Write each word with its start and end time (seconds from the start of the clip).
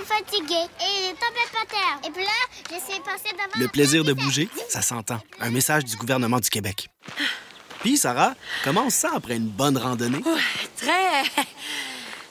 suis 0.00 0.14
fatiguée 0.14 0.66
et 0.80 1.08
tombée 1.14 1.48
par 1.52 1.66
terre. 1.66 2.00
Et 2.06 2.10
puis 2.10 2.24
là, 2.24 2.30
j'essaie 2.70 2.98
de 2.98 3.04
passer 3.04 3.32
devant... 3.32 3.60
Le 3.60 3.68
plaisir 3.68 4.04
de 4.04 4.12
bouger, 4.12 4.48
ça 4.68 4.82
s'entend. 4.82 5.20
Un 5.40 5.50
message 5.50 5.84
du 5.84 5.96
gouvernement 5.96 6.38
du 6.38 6.48
Québec. 6.48 6.88
Puis, 7.80 7.96
Sarah, 7.96 8.34
comment 8.64 8.84
on 8.86 8.90
se 8.90 8.98
sent 8.98 9.08
après 9.14 9.36
une 9.36 9.48
bonne 9.48 9.76
randonnée? 9.76 10.22
Très. 10.76 11.22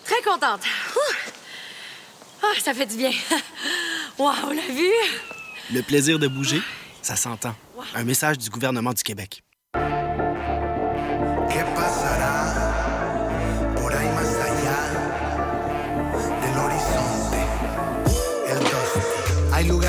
très 0.05 0.21
contente. 0.23 0.61
Ah, 2.41 2.53
ça 2.63 2.73
fait 2.73 2.85
du 2.85 2.97
bien. 2.97 3.11
Waouh, 4.17 4.51
la 4.51 4.73
vue! 4.73 4.91
Le 5.73 5.81
plaisir 5.81 6.19
de 6.19 6.27
bouger, 6.27 6.61
ça 7.01 7.15
s'entend. 7.15 7.55
Un 7.95 8.03
message 8.03 8.37
du 8.37 8.49
gouvernement 8.49 8.93
du 8.93 9.03
Québec. 9.03 9.43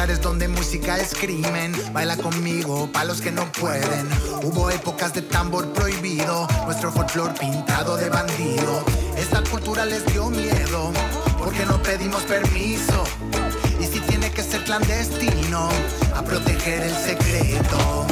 Lugares 0.00 0.22
donde 0.22 0.48
música 0.48 0.96
es 0.96 1.14
crimen. 1.14 1.74
Baila 1.92 2.16
conmigo, 2.16 2.90
pa' 2.90 3.04
los 3.04 3.20
que 3.20 3.30
no 3.30 3.44
pueden. 3.52 4.08
Hubo 4.42 4.70
épocas 4.70 5.12
de 5.12 5.20
tambor 5.20 5.74
prohibido. 5.74 6.48
Nuestro 6.64 6.90
folclor 6.90 7.34
pintado 7.34 7.98
de 7.98 8.08
bandido. 8.08 8.82
Esta 9.18 9.42
cultura 9.42 9.84
les 9.84 10.06
dio 10.06 10.30
miedo. 10.30 10.90
Porque 11.38 11.66
no 11.66 11.82
pedimos 11.82 12.22
permiso. 12.22 13.04
Y 13.78 13.84
si 13.84 14.00
tiene 14.00 14.30
que 14.30 14.42
ser 14.42 14.64
clandestino, 14.64 15.68
a 16.16 16.22
proteger 16.22 16.82
el 16.82 16.94
secreto. 16.94 18.06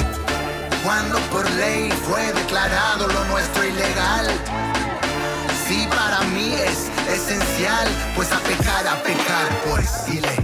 Cuando 0.84 1.18
por 1.32 1.50
ley 1.52 1.90
fue 2.06 2.22
declarado 2.34 3.06
lo 3.06 3.24
nuestro 3.32 3.64
ilegal. 3.64 4.26
Sí, 5.66 5.88
para 5.88 6.20
mí 6.34 6.52
es 6.52 6.90
esencial, 7.10 7.88
pues 8.14 8.30
a 8.30 8.40
pecar, 8.40 8.86
a 8.86 9.02
pecar, 9.02 9.48
pues 9.70 10.04
dile, 10.06 10.36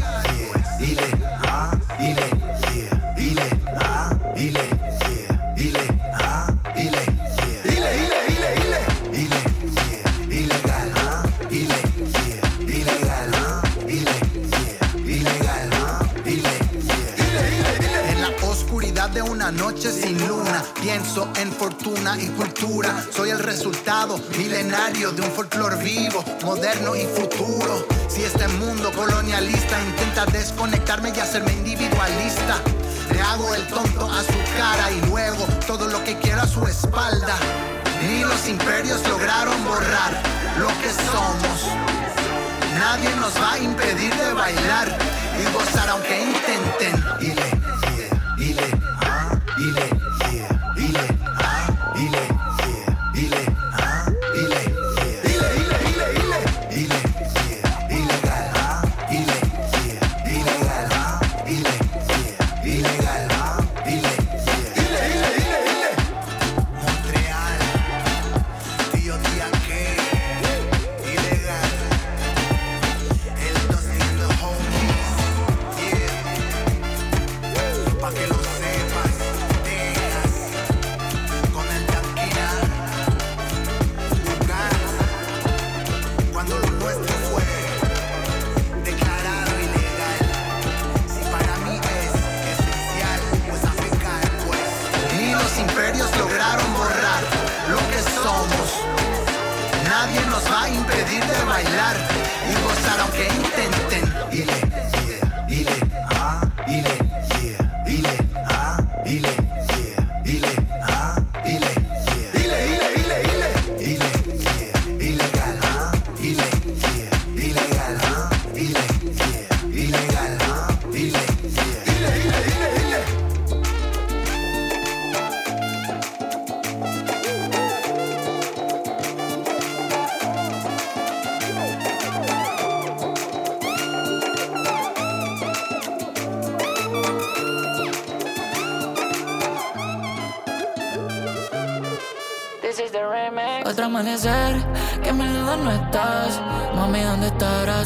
pienso 20.95 21.29
en 21.41 21.51
fortuna 21.51 22.17
y 22.21 22.29
cultura. 22.29 23.05
Soy 23.11 23.31
el 23.31 23.41
resultado 23.41 24.17
milenario 24.39 25.11
de 25.11 25.23
un 25.23 25.31
folclor 25.33 25.77
vivo, 25.83 26.25
moderno 26.45 26.95
y 26.95 27.05
futuro. 27.07 27.85
Si 28.07 28.23
este 28.23 28.47
mundo 28.47 28.93
colonialista 28.93 29.77
intenta 29.83 30.25
desconectarme 30.27 31.13
y 31.17 31.19
hacerme 31.19 31.53
individualista, 31.53 32.63
le 33.13 33.21
hago 33.21 33.57
el 33.57 33.67
tonto 33.67 34.09
a 34.09 34.23
su 34.23 34.39
cara 34.57 34.93
y 34.93 35.01
luego 35.09 35.45
todo 35.67 35.89
lo 35.89 36.05
que 36.05 36.17
quiera 36.19 36.43
a 36.43 36.47
su 36.47 36.65
espalda. 36.65 37.35
Ni 38.07 38.21
los 38.21 38.47
imperios 38.47 39.03
lograron 39.09 39.65
borrar 39.65 40.23
lo 40.61 40.69
que 40.69 40.91
somos. 41.11 41.75
Nadie 42.79 43.11
nos 43.17 43.35
va 43.43 43.55
a 43.55 43.59
impedir 43.59 44.15
de 44.15 44.33
bailar 44.33 44.97
y 45.41 45.53
gozar 45.53 45.89
aunque 45.89 46.23
intenten. 46.23 47.05
Dile, 47.19 47.54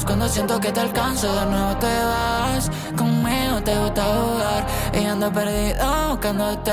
Cuando 0.05 0.29
siento 0.29 0.61
que 0.61 0.73
te 0.73 0.81
alcanzo, 0.81 1.33
de 1.35 1.47
nuevo 1.47 1.77
te 1.77 1.87
vas. 1.87 2.71
Conmigo 2.97 3.63
te 3.65 3.77
gusta 3.79 4.05
jugar. 4.05 4.67
Y 4.93 5.05
ando 5.05 5.33
perdido 5.33 6.09
buscándote. 6.11 6.73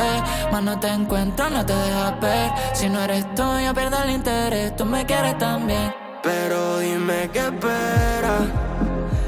Más 0.52 0.64
no 0.64 0.80
te 0.80 0.88
encuentro, 0.88 1.50
no 1.50 1.66
te 1.66 1.74
dejas 1.74 2.20
ver. 2.20 2.52
Si 2.74 2.90
no 2.90 3.02
eres 3.02 3.26
tú, 3.36 3.44
yo 3.64 3.74
pierdo 3.74 4.02
el 4.04 4.12
interés. 4.12 4.76
Tú 4.76 4.86
me 4.86 5.06
quieres 5.06 5.38
también. 5.38 5.94
Pero 6.24 6.80
dime 6.80 7.30
qué 7.32 7.40
espera 7.40 8.40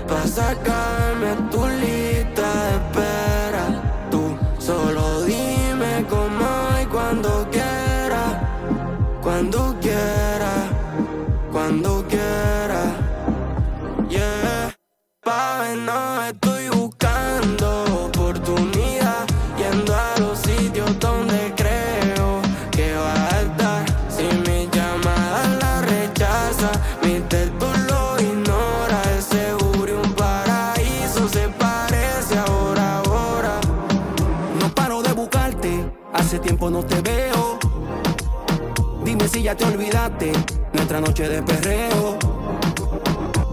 para 0.07 0.27
sacarme 0.27 1.35
tu 1.51 1.67
lista 1.67 2.06
nuestra 40.73 41.01
noche 41.01 41.27
de 41.27 41.43
perreo. 41.43 42.17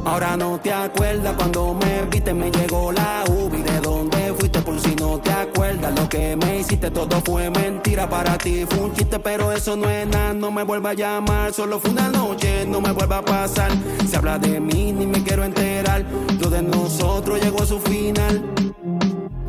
Ahora 0.05 0.37
no 0.37 0.61
te 0.61 0.73
acuerdas 0.73 1.35
cuando 1.37 1.75
me 1.75 2.03
viste, 2.03 2.33
me 2.33 2.51
llegó 2.51 2.93
la 2.93 3.25
ubi 3.29 3.63
de 3.63 3.81
dónde 3.81 4.33
fuiste 4.39 4.61
por 4.61 4.79
si 4.79 4.95
no 4.95 5.19
te 5.19 5.33
acuerdas. 5.33 5.99
Lo 5.99 6.09
que 6.09 6.37
me 6.37 6.61
hiciste 6.61 6.91
todo 6.91 7.21
fue 7.23 7.51
mentira 7.51 8.09
para 8.09 8.39
ti, 8.39 8.65
fue 8.69 8.85
un 8.85 8.93
chiste, 8.93 9.19
pero 9.19 9.51
eso 9.51 9.75
no 9.75 9.89
es 9.91 10.07
nada. 10.07 10.33
No 10.35 10.53
me 10.53 10.63
vuelva 10.63 10.91
a 10.91 10.95
llamar, 10.95 11.53
solo 11.53 11.81
fue 11.81 11.91
una 11.91 12.09
noche, 12.09 12.65
no 12.67 12.81
me 12.81 12.93
vuelva 12.93 13.19
a 13.19 13.25
pasar. 13.25 13.71
Se 14.09 14.17
habla 14.17 14.39
de 14.39 14.61
mí, 14.61 14.93
ni 14.93 15.07
me 15.07 15.25
quiero 15.25 15.43
enterar. 15.43 16.05
Lo 16.39 16.51
de 16.51 16.63
nosotros 16.63 17.43
llegó 17.43 17.63
a 17.63 17.67
su 17.67 17.81
final. 17.81 18.74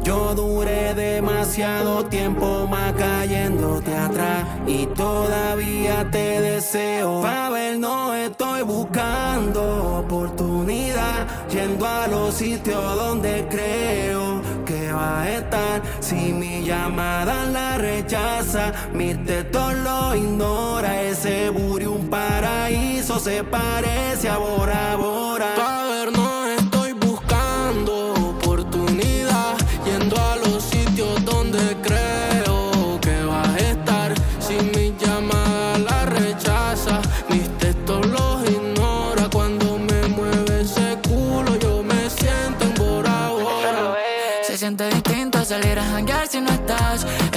Yo 0.06 0.36
duré 0.36 0.94
demasiado 0.94 2.06
tiempo 2.06 2.68
más 2.70 2.94
cayéndote 2.94 3.92
atrás 3.98 4.46
y 4.68 4.86
todavía 4.86 6.08
te 6.12 6.42
deseo. 6.42 7.24
Pa' 7.24 7.50
ver, 7.50 7.80
no 7.80 8.14
estoy 8.14 8.62
buscando 8.62 10.02
oportunidad, 10.06 11.26
yendo 11.50 11.88
a 11.88 12.06
los 12.06 12.36
sitios 12.36 12.96
donde 12.96 13.48
creo 13.50 14.44
que 14.64 14.92
va 14.92 15.24
a 15.24 15.32
estar. 15.32 15.82
Si 16.02 16.32
mi 16.34 16.64
llamada 16.64 17.44
la 17.46 17.80
rechaza, 17.80 18.74
mi 18.94 19.16
teto 19.16 19.74
lo 19.74 20.14
ignora. 20.14 21.02
Ese 21.02 21.50
buri 21.50 21.88
un 21.88 22.10
paraíso 22.12 23.18
se 23.18 23.44
parece 23.44 24.30
a 24.30 24.38
Bora 24.38 24.96
Bora. 24.98 25.75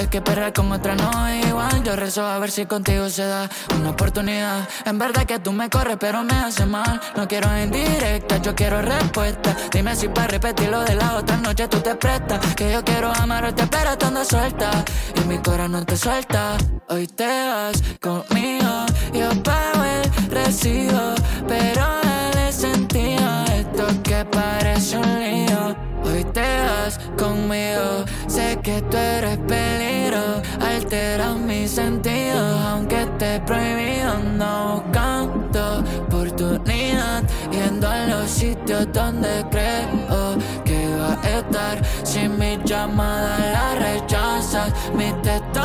Que 0.09 0.21
perder 0.21 0.53
con 0.53 0.71
otra 0.71 0.95
no 0.95 1.27
es 1.27 1.45
igual. 1.45 1.83
Yo 1.83 1.95
rezo 1.95 2.25
a 2.25 2.39
ver 2.39 2.51
si 2.51 2.65
contigo 2.65 3.09
se 3.09 3.25
da 3.25 3.49
una 3.75 3.91
oportunidad. 3.91 4.67
En 4.85 4.97
verdad 4.97 5.25
que 5.25 5.39
tú 5.39 5.51
me 5.51 5.69
corres, 5.69 5.97
pero 5.99 6.23
me 6.23 6.33
hace 6.33 6.65
mal. 6.65 6.99
No 7.15 7.27
quiero 7.27 7.47
indirecta, 7.57 8.37
yo 8.37 8.55
quiero 8.55 8.81
respuesta. 8.81 9.55
Dime 9.71 9.95
si 9.95 10.07
para 10.07 10.27
repetir 10.27 10.69
lo 10.69 10.81
de 10.81 10.95
la 10.95 11.15
otra 11.15 11.37
noche 11.37 11.67
tú 11.67 11.79
te 11.79 11.95
prestas. 11.95 12.55
Que 12.55 12.71
yo 12.71 12.83
quiero 12.83 13.11
amarte, 13.13 13.67
pero 13.67 13.91
estando 13.91 14.25
suelta. 14.25 14.71
Y 15.15 15.27
mi 15.27 15.37
corazón 15.37 15.71
no 15.73 15.85
te 15.85 15.95
suelta. 15.95 16.57
Hoy 16.87 17.07
te 17.07 17.27
vas 17.27 17.81
conmigo. 18.01 18.85
Yo 19.13 19.29
pago 19.43 19.83
el 19.83 20.29
recibo, 20.31 21.13
pero 21.47 21.85
dale 22.03 22.51
sentido. 22.51 23.43
Esto 23.45 23.87
que 24.03 24.25
parece 24.25 24.97
un 24.97 25.19
lío. 25.19 25.48
Te 26.39 27.21
conmigo, 27.21 28.05
sé 28.27 28.57
que 28.63 28.81
tú 28.83 28.95
eres 28.95 29.37
peligro, 29.39 30.41
alteras 30.61 31.35
mis 31.35 31.71
sentidos, 31.71 32.61
aunque 32.65 33.01
esté 33.01 33.41
prohibido, 33.41 34.19
no 34.37 34.81
buscando 34.85 35.83
oportunidad, 36.07 37.23
yendo 37.51 37.89
a 37.89 38.05
los 38.05 38.29
sitios 38.29 38.87
donde 38.93 39.45
creo 39.51 40.37
que 40.63 40.95
va 40.95 41.19
a 41.21 41.39
estar, 41.39 41.81
si 42.03 42.29
mi 42.29 42.57
llamada 42.63 43.37
la 43.51 43.75
rechazas, 43.75 44.71
mi 44.93 45.11
texto 45.21 45.61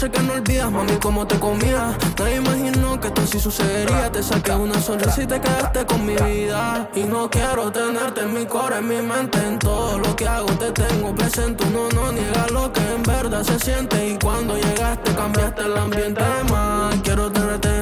sé 0.00 0.10
que 0.10 0.22
no 0.22 0.32
olvidas, 0.32 0.72
mami, 0.72 0.94
cómo 0.94 1.26
te 1.26 1.38
comía. 1.38 1.94
Nadie 2.18 2.36
imaginó 2.36 2.98
que 2.98 3.08
esto 3.08 3.26
sí 3.26 3.38
sucedería. 3.38 4.10
Te 4.10 4.22
saqué 4.22 4.52
una 4.52 4.80
sonrisa 4.80 5.22
y 5.22 5.26
te 5.26 5.38
quedaste 5.38 5.84
con 5.84 6.06
mi 6.06 6.14
vida. 6.14 6.88
Y 6.94 7.02
no 7.02 7.28
quiero 7.28 7.70
tenerte 7.70 8.22
en 8.22 8.32
mi 8.32 8.46
core, 8.46 8.78
en 8.78 8.88
mi 8.88 9.02
mente. 9.02 9.38
En 9.46 9.58
todo 9.58 9.98
lo 9.98 10.16
que 10.16 10.26
hago 10.26 10.48
te 10.62 10.72
tengo 10.72 11.14
presente. 11.14 11.64
Uno 11.64 11.90
no 11.94 12.12
niega 12.12 12.46
lo 12.50 12.72
que 12.72 12.80
en 12.80 13.02
verdad 13.02 13.42
se 13.42 13.58
siente. 13.58 14.08
Y 14.08 14.18
cuando 14.18 14.56
llegaste 14.56 15.14
cambiaste 15.14 15.62
el 15.64 15.76
ambiente 15.76 16.24
más. 16.50 16.94
Quiero 17.02 17.30
tenerte 17.30 17.79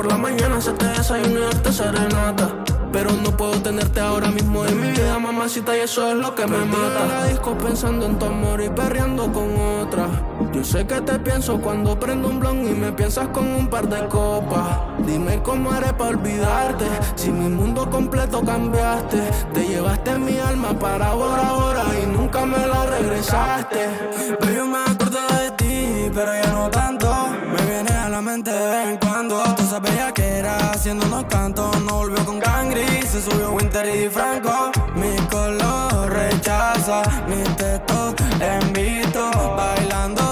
por 0.00 0.10
la 0.10 0.16
mañana, 0.16 0.56
hacerte 0.56 0.86
desayuno 0.86 1.40
y 1.40 1.42
darte 1.42 1.70
serenata. 1.70 2.64
Pero 2.90 3.12
no 3.12 3.36
puedo 3.36 3.60
tenerte 3.60 4.00
ahora 4.00 4.30
mismo 4.30 4.64
en 4.64 4.80
mi 4.80 4.90
vida, 4.92 5.18
mamacita, 5.18 5.76
y 5.76 5.80
eso 5.80 6.10
es 6.10 6.16
lo 6.16 6.34
que 6.34 6.46
me 6.46 6.56
mata. 6.64 7.06
la 7.06 7.26
disco 7.26 7.52
pensando 7.58 8.06
en 8.06 8.18
tu 8.18 8.24
amor 8.24 8.62
y 8.62 8.70
perreando 8.70 9.30
con 9.30 9.48
otra. 9.82 10.06
Yo 10.54 10.64
sé 10.64 10.86
que 10.86 11.02
te 11.02 11.18
pienso 11.18 11.60
cuando 11.60 12.00
prendo 12.00 12.28
un 12.28 12.40
blon 12.40 12.66
y 12.66 12.72
me 12.72 12.92
piensas 12.92 13.28
con 13.28 13.46
un 13.46 13.68
par 13.68 13.90
de 13.90 14.08
copas. 14.08 14.78
Dime 15.06 15.42
cómo 15.42 15.70
haré 15.70 15.92
para 15.92 16.12
olvidarte. 16.16 16.86
Si 17.14 17.28
mi 17.30 17.50
mundo 17.50 17.90
completo 17.90 18.42
cambiaste, 18.42 19.20
te 19.52 19.68
llevaste 19.68 20.18
mi 20.18 20.38
alma 20.38 20.70
para 20.78 21.08
ahora, 21.08 21.46
ahora 21.46 21.84
y 22.02 22.06
nunca 22.06 22.46
me 22.46 22.66
la 22.66 22.86
regresaste. 22.86 23.80
Pero 24.40 24.52
yo 24.54 24.66
me 24.66 24.78
acuerdo 24.78 25.20
de 25.42 25.50
ti, 25.58 26.10
pero 26.14 26.32
ya 26.42 26.52
no 26.54 26.70
tanto. 26.70 27.06
Me 27.52 27.70
viene 27.70 27.90
a 27.90 28.08
la 28.08 28.22
mente 28.22 28.50
de 29.70 29.80
vez 29.80 29.92
en 29.92 30.00
cuando. 30.00 30.00
Tú 30.00 30.00
sabías 30.00 30.12
que 30.12 30.38
era 30.38 30.56
haciendo 30.72 31.06
unos 31.06 31.24
cantos. 31.24 31.80
No 31.82 31.98
volvió 31.98 32.24
con 32.24 32.40
Gangri, 32.40 33.02
se 33.02 33.22
subió 33.22 33.52
Winter 33.52 33.86
y 33.94 34.08
Franco. 34.08 34.72
Mi 34.94 35.16
color 35.28 36.10
rechaza, 36.10 37.02
mi 37.28 37.42
teto 37.54 38.14
invito. 38.66 39.30
Bailando 39.56 40.29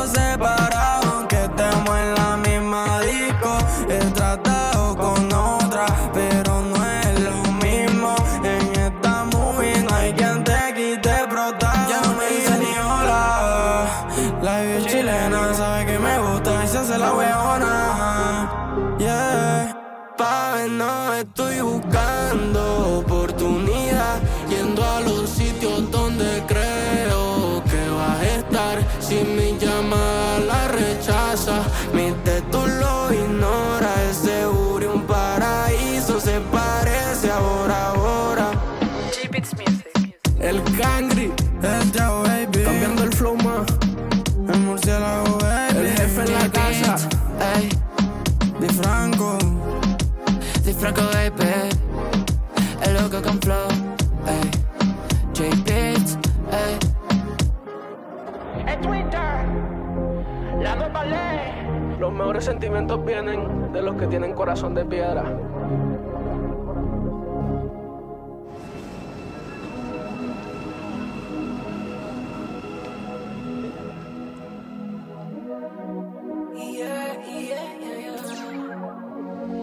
Los 62.08 62.16
mejores 62.16 62.46
sentimientos 62.46 63.04
vienen 63.04 63.70
de 63.70 63.82
los 63.82 63.94
que 63.96 64.06
tienen 64.06 64.32
corazón 64.32 64.74
de 64.74 64.82
piedra. 64.82 65.24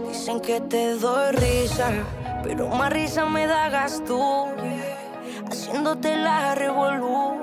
Dicen 0.07 0.39
que 0.39 0.61
te 0.61 0.93
doy 0.99 1.31
risa, 1.31 1.89
pero 2.43 2.67
más 2.67 2.93
risa 2.93 3.25
me 3.25 3.47
das 3.47 4.03
tú. 4.05 4.21
Haciéndote 5.49 6.15
la 6.15 6.53
revolú, 6.53 7.39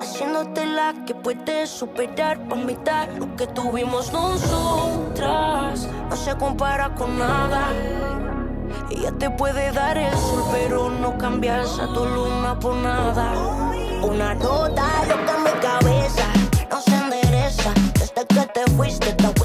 haciéndote 0.00 0.66
la 0.66 0.94
que 1.06 1.14
puedes 1.14 1.70
superar 1.70 2.38
por 2.48 2.58
mitad 2.58 3.08
lo 3.18 3.34
que 3.36 3.46
tuvimos 3.46 4.12
nosotras. 4.12 5.88
No 6.08 6.16
se 6.16 6.36
compara 6.36 6.94
con 6.94 7.18
nada. 7.18 7.72
Ella 8.90 9.12
te 9.18 9.30
puede 9.30 9.72
dar 9.72 9.96
el 9.96 10.12
sol, 10.16 10.44
pero 10.52 10.90
no 10.90 11.16
cambias 11.18 11.78
a 11.78 11.86
tu 11.86 12.04
luna 12.04 12.58
por 12.58 12.76
nada. 12.76 13.32
Una 14.02 14.34
nota 14.34 14.86
loca 15.08 15.36
en 15.36 15.42
mi 15.44 15.60
cabeza, 15.60 16.26
no 16.70 16.80
se 16.80 16.94
endereza. 16.94 17.72
Desde 17.94 18.26
que 18.26 18.46
te 18.52 18.70
fuiste, 18.72 19.12
te 19.14 19.43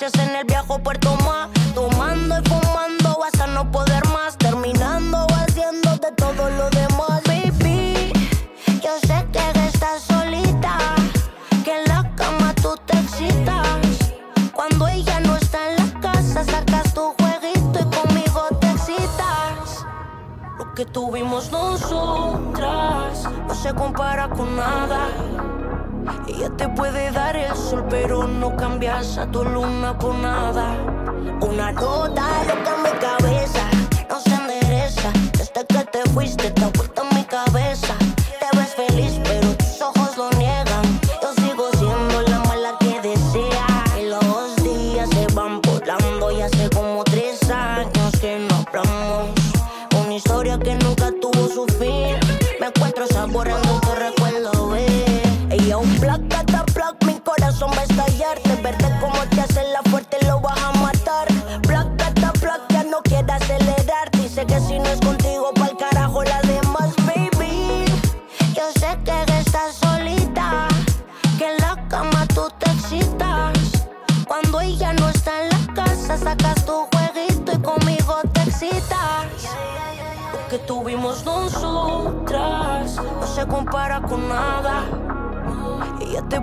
noches 0.00 0.18
en 0.20 0.34
el 0.34 0.44
viejo 0.44 0.78
Puerto 0.78 1.14
Más. 1.26 1.48
Tomando 1.74 2.38
y 2.38 2.48
fumando 2.48 3.18
vas 3.18 3.38
a 3.40 3.46
no 3.48 3.70
poder 3.70 4.06
más. 4.08 4.36
Terminando 4.38 5.26
o 5.26 5.34
haciendo 5.34 5.96
de 5.96 6.12
todo 6.12 6.50
lo 6.50 6.70
demás. 6.70 7.22
Baby, 7.26 8.12
yo 8.82 8.92
sé 9.06 9.26
que 9.32 9.66
estás 9.66 10.02
solita. 10.02 10.78
Que 11.64 11.82
en 11.82 11.88
la 11.88 12.10
cama 12.16 12.54
tú 12.62 12.74
te 12.86 12.98
excitas. 12.98 14.12
Cuando 14.54 14.88
ella 14.88 15.20
no 15.20 15.36
está 15.36 15.70
en 15.70 15.76
la 15.76 16.00
casa, 16.00 16.44
sacas 16.44 16.94
tu 16.94 17.12
jueguito 17.18 17.80
y 17.80 17.96
conmigo 17.96 18.48
te 18.60 18.70
excitas. 18.70 19.84
Lo 20.58 20.74
que 20.74 20.86
tuvimos 20.86 21.50
nosotras 21.50 23.24
no 23.46 23.54
se 23.54 23.74
compara 23.74 24.28
con 24.30 24.56
nada 24.56 25.08
día 26.40 26.56
te 26.56 26.68
puede 26.70 27.10
dar 27.10 27.36
el 27.36 27.54
sol, 27.54 27.84
pero 27.90 28.26
no 28.26 28.56
cambias 28.56 29.18
a 29.18 29.26
tu 29.30 29.44
luna 29.44 29.96
por 29.98 30.14
nada. 30.14 30.74
Una 31.42 31.70
nota 31.72 32.26
loca 32.48 32.76
en 32.76 32.82
mi 32.82 32.98
cabeza 32.98 33.70
no 34.08 34.20
se 34.20 34.34
endereza 34.34 35.12
desde 35.36 35.66
que 35.66 35.84
te 35.84 36.10
fuiste. 36.10 36.50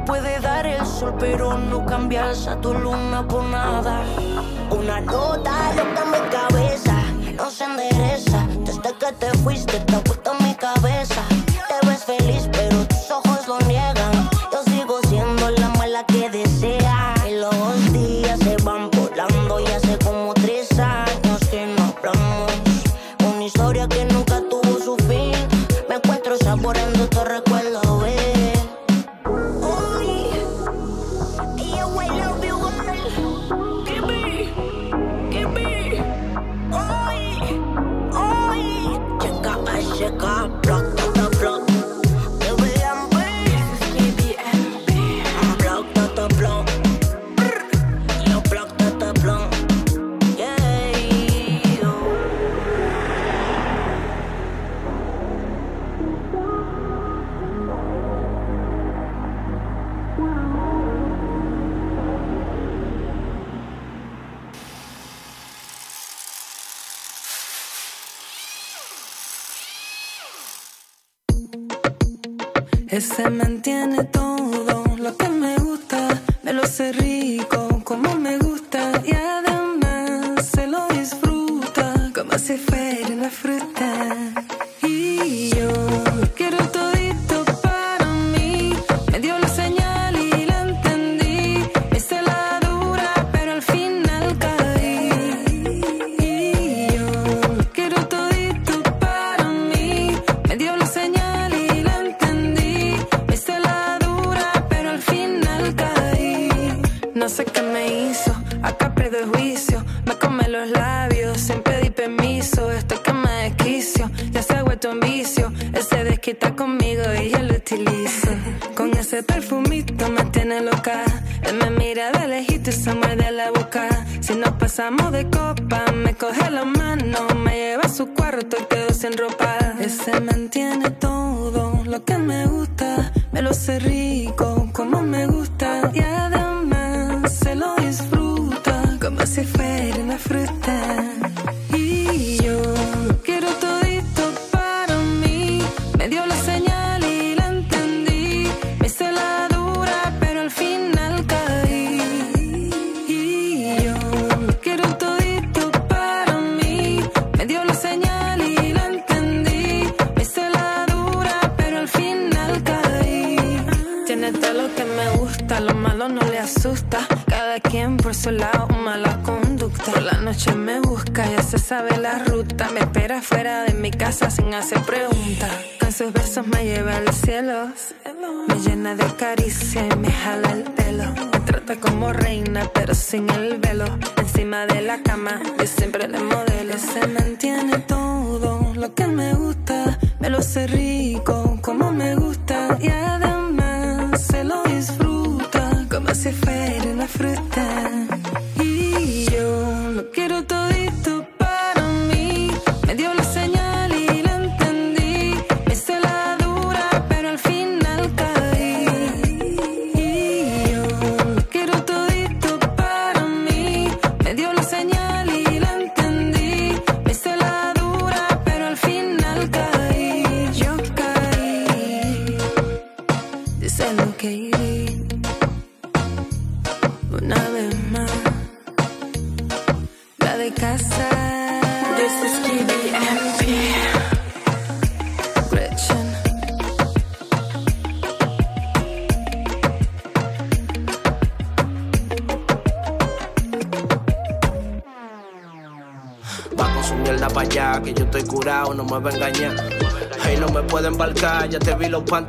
puede 0.08 0.40
dar 0.40 0.66
el 0.66 0.86
sol, 0.86 1.14
pero 1.20 1.58
no 1.58 1.86
cambias 1.86 2.48
a 2.48 2.60
tu 2.62 2.74
luna 2.74 3.28
por 3.28 3.44
nada. 3.44 4.02
Una 4.72 5.02
nota 5.02 5.74
loca 5.76 6.04
en 6.04 6.12
mi 6.12 6.30
cabeza, 6.30 6.96
no 7.36 7.52
se 7.52 7.66
endereza. 7.66 8.48
Desde 8.66 8.94
que 8.98 9.12
te 9.20 9.38
fuiste, 9.40 9.80
te 9.82 9.96
ha 9.96 10.00
puesto 10.00 10.34
mi 10.36 10.56
cabeza. 10.56 11.37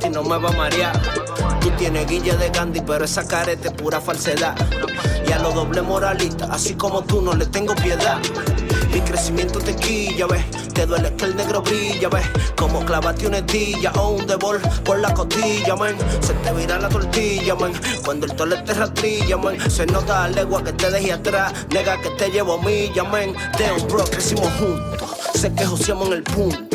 No 0.09 0.23
me 0.23 0.37
va 0.37 0.49
a 0.49 0.53
marear. 0.53 1.01
Tú 1.61 1.69
tienes 1.71 2.07
guille 2.07 2.35
de 2.35 2.49
Gandhi, 2.49 2.81
pero 2.81 3.05
esa 3.05 3.27
careta 3.27 3.69
es 3.69 3.73
pura 3.73 3.99
falsedad. 3.99 4.55
Y 5.27 5.31
a 5.31 5.39
los 5.39 5.53
doble 5.53 5.81
moralistas, 5.81 6.49
así 6.49 6.73
como 6.73 7.03
tú, 7.03 7.21
no 7.21 7.33
le 7.33 7.45
tengo 7.45 7.75
piedad. 7.75 8.19
Mi 8.91 9.01
crecimiento 9.01 9.59
te 9.59 9.75
quilla, 9.75 10.25
ves. 10.25 10.43
Te 10.73 10.85
duele 10.85 11.13
que 11.15 11.25
el 11.25 11.35
negro 11.35 11.61
brilla, 11.61 12.09
ves. 12.09 12.25
Como 12.55 12.83
clavate 12.85 13.27
una 13.27 13.39
estilla 13.39 13.91
o 13.93 14.09
un 14.11 14.25
devol 14.25 14.59
por 14.83 14.99
la 14.99 15.13
costilla, 15.13 15.75
man. 15.75 15.95
Se 16.21 16.33
te 16.33 16.51
vira 16.53 16.79
la 16.79 16.89
tortilla, 16.89 17.55
man. 17.55 17.73
Cuando 18.03 18.25
el 18.25 18.33
tole 18.33 18.57
te 18.57 18.73
rastrilla, 18.73 19.37
man. 19.37 19.57
Se 19.69 19.85
nota 19.85 20.21
la 20.21 20.29
legua 20.29 20.63
que 20.63 20.73
te 20.73 20.89
dejé 20.89 21.13
atrás. 21.13 21.53
Nega 21.71 22.01
que 22.01 22.09
te 22.11 22.29
llevo 22.31 22.57
milla, 22.59 23.03
man. 23.03 23.33
De 23.57 23.71
un 23.71 23.87
bro, 23.87 24.03
crecimos 24.05 24.51
juntos. 24.53 25.09
Sé 25.35 25.53
que 25.53 25.65
joseamos 25.65 26.07
en 26.07 26.13
el 26.13 26.23
punto. 26.23 26.68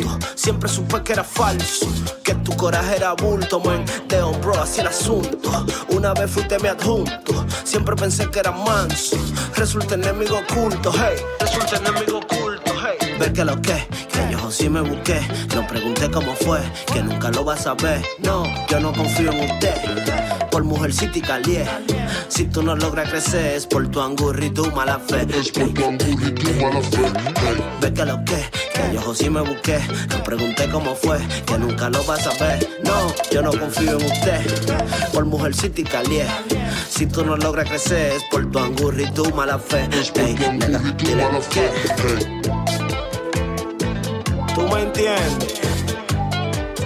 Siempre 0.45 0.69
supe 0.69 1.01
que 1.01 1.13
era 1.13 1.23
falso, 1.23 1.87
que 2.23 2.35
tu 2.35 2.55
coraje 2.55 2.97
era 2.97 3.13
bulto, 3.13 3.59
man. 3.61 3.83
Un 4.23 4.41
bro, 4.41 4.53
así 4.61 4.79
el 4.79 4.85
asunto. 4.85 5.65
Una 5.89 6.13
vez 6.13 6.29
fuiste 6.29 6.59
mi 6.59 6.67
adjunto. 6.67 7.47
Siempre 7.63 7.95
pensé 7.95 8.29
que 8.29 8.41
era 8.41 8.51
manso. 8.51 9.17
Resulta 9.55 9.95
enemigo 9.95 10.37
oculto, 10.47 10.91
hey. 10.93 11.17
Resulta 11.39 11.77
enemigo 11.77 12.19
oculto, 12.19 12.71
hey. 12.79 13.15
Ver 13.19 13.33
que 13.33 13.43
lo 13.43 13.59
que, 13.59 13.87
que 14.13 14.31
yo 14.31 14.51
sí 14.51 14.69
me 14.69 14.81
busqué. 14.81 15.19
No 15.55 15.65
pregunté 15.65 16.11
cómo 16.11 16.35
fue, 16.35 16.59
que 16.93 17.01
nunca 17.01 17.31
lo 17.31 17.43
vas 17.43 17.65
a 17.65 17.73
ver. 17.73 18.05
No, 18.19 18.43
yo 18.67 18.79
no 18.79 18.93
confío 18.93 19.31
en 19.31 19.49
usted. 19.49 20.49
Por 20.51 20.63
mujercita 20.63 21.17
y 21.17 21.21
calié. 21.21 21.67
Si 22.27 22.45
tú 22.45 22.61
no 22.61 22.75
logras 22.75 23.09
crecer, 23.09 23.55
es 23.55 23.65
por 23.65 23.87
tu 23.87 23.99
angurri 23.99 24.45
y 24.45 24.49
tu 24.51 24.69
mala 24.71 24.99
fe. 24.99 25.25
Es 25.35 25.49
por 25.49 25.73
tu 25.73 25.85
angurri 25.85 26.11
y 26.11 26.31
tu 26.31 26.51
mala 26.61 26.81
fe. 26.83 27.11
Ve 27.81 27.93
que 27.93 28.05
lo 28.05 28.23
que, 28.23 28.45
que 28.75 28.93
yo 28.93 29.15
sí 29.15 29.29
me 29.29 29.41
busqué. 29.41 29.79
No 30.09 30.23
pregunté 30.23 30.69
cómo 30.69 30.95
fue, 30.95 31.17
que 31.45 31.57
nunca 31.57 31.89
lo 31.89 32.03
vas 32.03 32.27
a 32.27 32.43
ver. 32.43 32.67
No, 32.83 33.13
yo 33.31 33.41
no 33.41 33.51
confío 33.51 33.97
en 33.97 34.05
usted. 34.05 35.11
Por 35.13 35.25
mujercita 35.25 35.81
y 35.81 35.83
calié. 35.83 36.25
Si 36.89 37.05
tú 37.05 37.25
no 37.25 37.37
logras 37.37 37.67
crecer, 37.69 38.13
es 38.13 38.23
por 38.25 38.49
tu 38.51 38.59
angurri 38.59 39.03
y 39.03 39.11
tu 39.11 39.29
mala 39.33 39.57
fe. 39.57 39.87
Ey, 40.15 40.35
dile 40.97 41.25
que. 41.49 41.69
Tú 44.53 44.61
me 44.67 44.81
entiendes. 44.81 45.61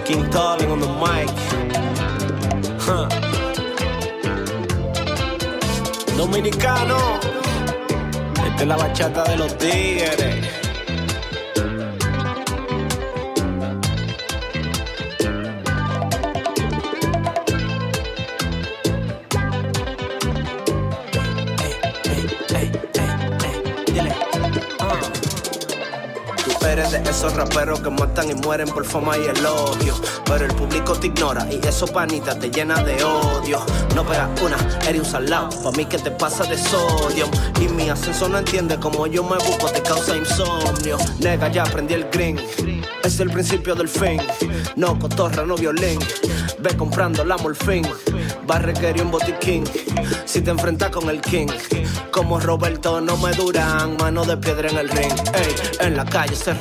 King 0.05 0.25
Calling 0.31 0.72
on 0.72 0.79
the 0.79 0.88
mic. 0.88 1.29
Huh. 2.86 3.08
Dominicano. 6.17 7.19
Esta 8.46 8.62
es 8.62 8.67
la 8.67 8.77
bachata 8.77 9.24
de 9.25 9.38
los 9.38 9.58
tigres. 9.58 10.49
Dile. 24.00 24.15
Ah. 24.79 25.29
Eres 26.70 26.92
de 26.92 27.10
esos 27.10 27.34
raperos 27.34 27.80
que 27.80 27.90
matan 27.90 28.30
y 28.30 28.36
mueren 28.36 28.68
por 28.70 28.86
fama 28.86 29.18
y 29.18 29.26
elogio. 29.26 29.96
Pero 30.26 30.46
el 30.46 30.54
público 30.54 30.94
te 30.94 31.08
ignora 31.08 31.48
y 31.52 31.65
eso 31.67 31.88
panita 31.88 32.38
te 32.38 32.50
llena 32.50 32.84
de 32.84 33.04
odio. 33.04 33.60
No 33.96 34.06
pegas 34.06 34.30
una, 34.41 34.58
eres 34.88 35.02
un 35.02 35.06
salado. 35.06 35.50
Pa' 35.63 35.72
mí 35.72 35.86
que 35.86 35.98
te 35.98 36.12
pasa 36.12 36.43
de 36.43 36.58
sodio. 36.58 37.28
Y 37.60 37.67
mi 37.70 37.89
ascenso 37.89 38.30
no 38.30 38.38
entiende 38.38 38.78
cómo 38.80 39.08
yo 39.08 39.24
me 39.24 39.38
busco, 39.38 39.70
te 39.72 39.82
causa 39.82 40.15
insomnio. 40.15 40.98
Nega, 41.20 41.50
ya 41.50 41.63
aprendí 41.63 41.96
el 41.96 42.08
green. 42.10 42.39
Es 43.04 43.20
el 43.20 43.32
principio 43.32 43.76
del 43.76 43.88
fin. 43.88 44.22
No 44.76 44.98
cotorra, 45.00 45.46
no 45.46 45.56
violín. 45.56 46.00
Ve 46.60 46.76
comprando 46.76 47.24
la 47.24 47.38
morfín. 47.38 47.86
Va 48.50 48.58
a 48.58 49.02
un 49.02 49.12
botiquín. 49.12 49.63
Si 50.26 50.41
te 50.41 50.52
enfrentas 50.52 50.89
con 50.89 51.10
el 51.10 51.22
king. 51.22 51.48
Como 52.12 52.39
Roberto, 52.39 53.00
no 53.00 53.15
me 53.17 53.32
duran. 53.34 53.96
Mano 53.98 54.26
de 54.26 54.38
piedra 54.38 54.70
en 54.70 54.78
el 54.78 54.89
ring. 54.89 55.13
Ey, 55.34 55.88
en 55.88 55.96
la 55.96 56.06
calle 56.06 56.36
se 56.36 56.54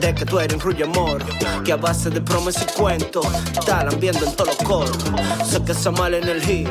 de 0.00 0.14
que 0.14 0.24
tú 0.24 0.38
eres 0.38 0.54
un 0.54 0.60
rulle 0.60 0.84
moro, 0.86 1.24
que 1.64 1.72
a 1.72 1.76
base 1.76 2.10
de 2.10 2.20
promesas 2.20 2.66
y 2.68 2.78
cuentos 2.78 3.26
están 3.52 3.88
viendo 4.00 4.24
en 4.24 4.34
todos 4.34 4.48
los 4.48 4.68
coros. 4.68 4.98
Sé 5.44 5.62
que 5.62 5.72
esa 5.72 5.90
mala 5.90 6.18
energía, 6.18 6.70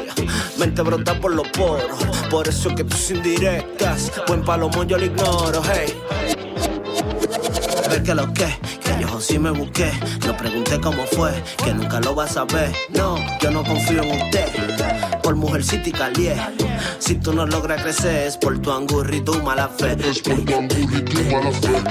mente 0.58 0.82
brota 0.82 1.20
por 1.20 1.34
los 1.34 1.48
poros. 1.50 1.98
Por 2.30 2.48
eso 2.48 2.74
que 2.76 2.84
tus 2.84 3.12
indirectas, 3.12 4.12
buen 4.28 4.44
palomo 4.44 4.84
yo 4.84 4.98
lo 4.98 5.06
ignoro, 5.06 5.62
hey. 5.74 6.37
Ver 7.98 8.06
que 8.06 8.14
lo 8.14 8.32
que, 8.32 8.46
que 8.46 9.02
yo 9.02 9.20
sí 9.20 9.40
me 9.40 9.50
busqué. 9.50 9.92
No 10.24 10.38
pregunté 10.38 10.80
cómo 10.80 11.04
fue, 11.08 11.32
que 11.64 11.74
nunca 11.74 12.00
lo 12.00 12.14
vas 12.14 12.38
a 12.38 12.46
ver. 12.46 12.72
No, 12.90 13.18
yo 13.42 13.50
no 13.50 13.64
confío 13.64 14.04
en 14.04 14.22
usted. 14.22 14.46
Por 15.24 15.36
mujercita 15.36 15.90
y 15.90 15.92
calié. 15.92 16.36
Si 17.00 17.16
tú 17.16 17.34
no 17.34 17.48
logras 17.48 17.82
crecer, 17.82 18.28
es 18.28 18.38
por 18.38 18.60
tu 18.60 18.72
angurri 18.72 19.18
y 19.18 19.22
tu 19.22 19.34
mala 19.42 19.68
fe. 19.68 19.98
Es 20.08 20.20
por 20.20 20.40
tu 20.46 20.54
angurri 20.54 20.84
y 20.96 21.02
tu 21.02 21.22
mala 21.24 21.52
fe. 21.52 21.82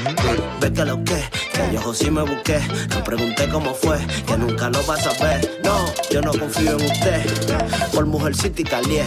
Ve 0.61 0.73
que 0.73 0.85
lo 0.85 1.03
que, 1.03 1.25
que 1.53 1.75
yo 1.75 1.93
sí 1.93 2.09
me 2.09 2.23
busqué. 2.23 2.61
No 2.91 3.03
pregunté 3.03 3.49
cómo 3.49 3.75
fue, 3.75 3.99
que 4.29 4.37
nunca 4.37 4.71
lo 4.71 4.81
vas 4.85 5.05
a 5.09 5.25
ver. 5.25 5.61
No, 5.65 5.87
yo 6.09 6.21
no 6.23 6.31
confío 6.31 6.79
en 6.79 6.85
usted. 6.85 7.27
Por 7.93 8.07
mujercita 8.07 8.61
y 8.61 8.65
calié. 8.65 9.05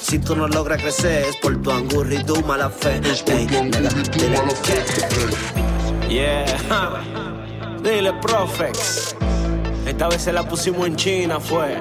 Si 0.00 0.20
tú 0.20 0.36
no 0.36 0.46
logras 0.46 0.80
crecer, 0.80 1.24
es 1.30 1.36
por 1.38 1.60
tu 1.60 1.72
angurri 1.72 2.18
y 2.18 2.22
tu 2.22 2.40
mala 2.42 2.70
fe. 2.70 3.00
Ey, 3.26 3.46
nega, 3.46 3.88
dile 4.12 4.38
que. 4.62 5.77
Yeah, 6.08 6.46
dile 7.82 8.14
Profex. 8.14 9.14
Esta 9.86 10.08
vez 10.08 10.22
se 10.22 10.32
la 10.32 10.42
pusimos 10.42 10.86
en 10.86 10.96
China, 10.96 11.38
fue. 11.38 11.78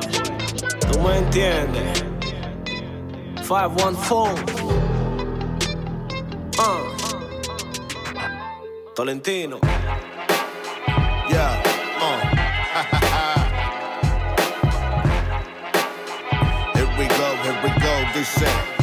¿Tú 0.92 1.00
me 1.00 1.20
entiendes? 1.20 2.04
514. 3.48 4.44
Uh. 6.60 6.84
Tolentino. 8.94 9.60
Yeah, 11.30 11.64
uh. 12.02 12.20
here 16.76 16.90
we 17.00 17.08
go, 17.08 17.36
here 17.44 17.60
we 17.64 17.70
go, 17.80 17.94
dice. 18.14 18.44
Uh, 18.46 18.77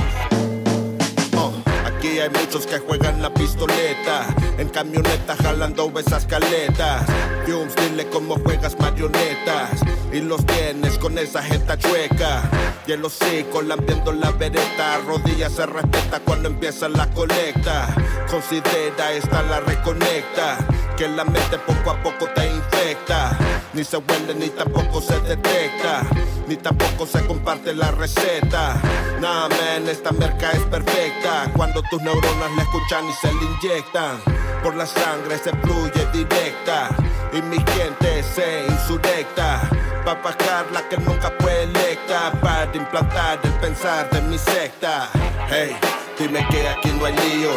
Aquí 2.05 2.21
hay 2.21 2.29
muchos 2.29 2.67
que 2.67 2.79
juegan 2.81 3.23
la 3.23 3.33
pistoleta. 3.33 4.27
En 4.59 4.69
camioneta 4.69 5.35
jalando 5.43 5.90
esas 5.99 6.27
caletas. 6.27 7.07
Fumes, 7.47 7.75
dile 7.77 8.07
cómo 8.11 8.35
juegas 8.45 8.79
marionetas. 8.79 9.71
Y 10.12 10.21
los 10.21 10.45
tienes 10.45 10.99
con 10.99 11.17
esa 11.17 11.43
jeta 11.43 11.79
chueca. 11.79 12.43
Y 12.87 12.93
el 12.93 13.03
hocico 13.03 13.62
lambiendo 13.62 14.12
la 14.12 14.33
vereta. 14.33 14.99
Rodillas 15.07 15.53
se 15.53 15.64
respeta 15.64 16.21
cuando 16.21 16.51
empieza 16.51 16.90
la 16.90 17.09
colecta. 17.12 17.88
Considera 18.31 19.12
esta 19.14 19.43
la 19.43 19.61
reconecta. 19.61 20.59
Que 20.99 21.09
la 21.09 21.25
mente 21.25 21.57
poco 21.67 21.90
a 21.90 22.03
poco 22.03 22.29
te 22.35 22.47
infecta. 22.51 23.35
Ni 23.73 23.83
se 23.83 23.97
huele 23.97 24.35
ni 24.35 24.51
tampoco 24.51 25.01
se 25.01 25.19
detecta 25.21 26.03
Ni 26.47 26.57
tampoco 26.57 27.07
se 27.07 27.25
comparte 27.27 27.75
la 27.75 27.91
receta. 27.91 28.75
Nah 29.21 29.49
man, 29.49 29.89
esta 29.89 30.13
merca 30.13 30.51
es 30.51 30.63
perfecta. 30.65 31.51
Cuando 31.57 31.83
tus 31.83 32.03
neuronas 32.03 32.53
la 32.57 32.63
escuchan 32.63 33.09
y 33.09 33.13
se 33.13 33.33
le 33.33 33.45
inyectan 33.45 34.19
Por 34.63 34.77
la 34.77 34.87
sangre 34.87 35.39
se 35.39 35.51
fluye 35.53 36.07
directa. 36.13 36.91
Y 37.33 37.41
mi 37.43 37.57
gente 37.57 38.23
se 38.23 38.67
insurrecta. 38.69 39.63
Pa' 40.05 40.15
bajar 40.15 40.67
la 40.73 40.87
que 40.89 40.99
nunca 40.99 41.33
fue 41.41 41.63
electa. 41.63 42.33
Para 42.43 42.71
implantar 42.75 43.41
el 43.43 43.53
pensar 43.55 44.11
de 44.11 44.21
mi 44.23 44.37
secta. 44.39 45.09
Hey, 45.49 45.75
dime 46.19 46.47
que 46.51 46.69
aquí 46.69 46.91
no 46.99 47.07
hay 47.07 47.15
lío. 47.17 47.53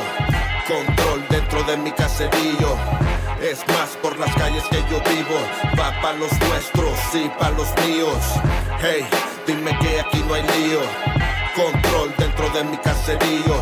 Control 0.67 1.25
dentro 1.29 1.63
de 1.63 1.77
mi 1.77 1.91
caserío 1.91 2.77
es 3.41 3.59
más 3.67 3.89
por 4.01 4.17
las 4.19 4.33
calles 4.35 4.63
que 4.69 4.77
yo 4.89 4.99
vivo, 5.09 5.37
va 5.79 5.99
pa' 6.01 6.13
los 6.13 6.31
nuestros 6.41 6.97
y 7.13 7.29
pa' 7.39 7.51
los 7.51 7.67
míos. 7.85 8.17
Hey, 8.79 9.05
dime 9.45 9.77
que 9.79 9.99
aquí 9.99 10.23
no 10.27 10.33
hay 10.33 10.43
lío. 10.43 10.79
Control 11.55 12.13
dentro 12.17 12.49
de 12.49 12.63
mi 12.63 12.77
caserío. 12.77 13.61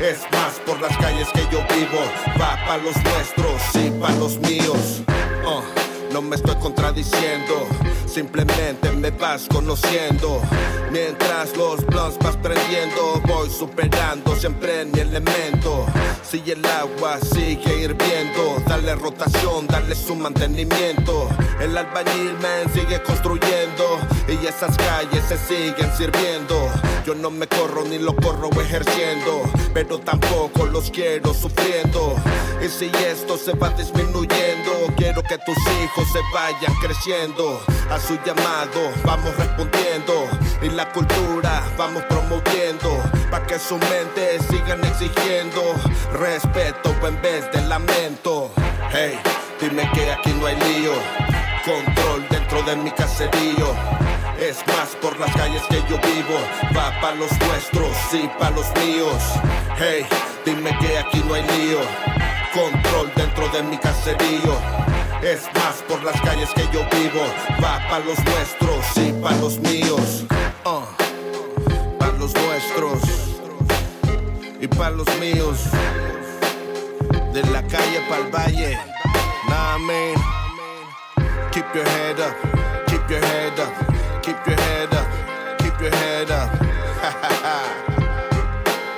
Es 0.00 0.22
más 0.32 0.54
por 0.66 0.80
las 0.80 0.96
calles 0.98 1.28
que 1.32 1.42
yo 1.50 1.64
vivo, 1.74 2.00
va 2.40 2.56
pa' 2.66 2.78
los 2.78 2.96
nuestros 3.04 3.62
y 3.74 3.90
pa' 3.90 4.10
los 4.12 4.38
míos. 4.38 5.02
Uh, 5.44 5.83
no 6.14 6.22
me 6.22 6.36
estoy 6.36 6.54
contradiciendo, 6.60 7.66
simplemente 8.06 8.88
me 8.92 9.10
vas 9.10 9.48
conociendo. 9.48 10.40
Mientras 10.92 11.56
los 11.56 11.84
blunts 11.84 12.18
vas 12.20 12.36
prendiendo, 12.36 13.20
voy 13.26 13.50
superando 13.50 14.36
siempre 14.36 14.84
mi 14.84 15.00
elemento. 15.00 15.84
Si 16.22 16.40
el 16.48 16.64
agua 16.66 17.18
sigue 17.20 17.80
hirviendo, 17.82 18.62
dale 18.64 18.94
rotación, 18.94 19.66
dale 19.66 19.96
su 19.96 20.14
mantenimiento. 20.14 21.28
El 21.60 21.76
albañil 21.76 22.34
man 22.34 22.72
sigue 22.72 23.02
construyendo 23.02 23.98
y 24.28 24.46
esas 24.46 24.76
calles 24.76 25.24
se 25.26 25.36
siguen 25.36 25.90
sirviendo. 25.96 26.70
Yo 27.04 27.14
no 27.14 27.30
me 27.30 27.46
corro 27.46 27.84
ni 27.84 27.98
lo 27.98 28.16
corro 28.16 28.48
ejerciendo, 28.58 29.42
pero 29.74 29.98
tampoco 29.98 30.64
los 30.64 30.90
quiero 30.90 31.34
sufriendo. 31.34 32.16
Y 32.64 32.68
si 32.68 32.90
esto 33.06 33.36
se 33.36 33.52
va 33.52 33.68
disminuyendo, 33.70 34.72
quiero 34.96 35.22
que 35.22 35.36
tus 35.36 35.56
hijos 35.82 36.10
se 36.10 36.20
vayan 36.32 36.74
creciendo. 36.80 37.60
A 37.90 38.00
su 38.00 38.14
llamado 38.24 38.90
vamos 39.04 39.36
respondiendo 39.36 40.14
y 40.62 40.70
la 40.70 40.90
cultura 40.92 41.62
vamos 41.76 42.02
promoviendo 42.04 42.90
para 43.30 43.46
que 43.46 43.58
su 43.58 43.76
mente 43.76 44.38
sigan 44.48 44.82
exigiendo 44.82 45.60
respeto 46.14 46.94
en 47.06 47.20
vez 47.20 47.52
de 47.52 47.60
lamento. 47.66 48.50
Hey, 48.90 49.18
dime 49.60 49.90
que 49.92 50.10
aquí 50.10 50.32
no 50.32 50.46
hay 50.46 50.56
lío, 50.56 50.92
control 51.66 52.26
dentro 52.30 52.62
de 52.62 52.76
mi 52.76 52.90
caserío. 52.92 53.74
Es 54.44 54.58
más 54.66 54.94
por 55.00 55.18
las 55.18 55.34
calles 55.34 55.62
que 55.70 55.76
yo 55.88 55.98
vivo, 56.02 56.38
va 56.76 56.92
pa' 57.00 57.12
los 57.12 57.30
nuestros 57.40 57.96
y 58.12 58.28
pa' 58.38 58.50
los 58.50 58.66
míos. 58.76 59.22
Hey, 59.78 60.04
dime 60.44 60.76
que 60.80 60.98
aquí 60.98 61.22
no 61.26 61.32
hay 61.32 61.42
lío, 61.44 61.78
control 62.52 63.10
dentro 63.16 63.48
de 63.48 63.62
mi 63.62 63.78
caserío. 63.78 64.54
Es 65.22 65.44
más 65.54 65.76
por 65.88 66.04
las 66.04 66.20
calles 66.20 66.50
que 66.50 66.60
yo 66.74 66.84
vivo, 66.92 67.24
va 67.64 67.80
pa' 67.88 68.00
los 68.00 68.22
nuestros 68.22 68.84
y 68.98 69.12
pa' 69.12 69.32
los 69.36 69.58
míos. 69.60 70.26
Uh, 70.66 70.84
pa' 71.98 72.08
los 72.18 72.34
nuestros 72.34 73.00
y 74.60 74.66
pa' 74.66 74.90
los 74.90 75.08
míos. 75.20 75.70
De 77.32 77.42
la 77.44 77.62
calle 77.62 77.98
pa'l 78.10 78.30
valle, 78.30 78.78
nah 79.48 79.78
man. 79.78 80.14
Keep 81.50 81.64
your 81.74 81.88
head 81.88 82.20
up, 82.20 82.34
keep 82.88 83.08
your 83.08 83.20
head 83.20 83.58
up, 83.58 83.83
keep 84.24 84.46
your 84.46 84.56
head 84.56 84.94
up, 84.94 85.58
keep 85.58 85.78
your 85.80 85.90
head 85.90 86.30
up. 86.30 86.48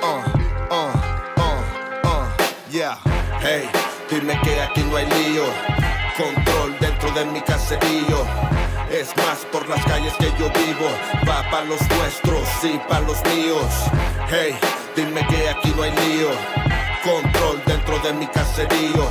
uh, 0.07 0.23
uh, 0.71 0.93
uh, 1.37 1.63
uh, 2.05 2.27
yeah. 2.71 2.95
Hey, 3.41 3.69
dime 4.09 4.39
que 4.45 4.61
aquí 4.61 4.83
no 4.85 4.97
hay 4.97 5.07
lío. 5.07 5.47
Control 6.17 6.79
dentro 6.79 7.11
de 7.11 7.25
mi 7.25 7.41
caserío. 7.41 8.25
Es 8.89 9.17
más 9.17 9.45
por 9.51 9.69
las 9.69 9.85
calles 9.85 10.15
que 10.15 10.31
yo 10.39 10.49
vivo. 10.63 10.89
Va 11.29 11.43
pa' 11.51 11.65
los 11.65 11.81
nuestros 11.91 12.49
y 12.63 12.79
pa' 12.89 13.01
los 13.01 13.21
míos. 13.25 13.67
Hey, 14.29 14.55
dime 14.95 15.27
que 15.27 15.49
aquí 15.49 15.73
no 15.77 15.83
hay 15.83 15.91
lío. 15.91 16.31
Control 17.03 17.61
dentro 17.67 17.99
de 17.99 18.13
mi 18.13 18.29
caserío. 18.29 19.11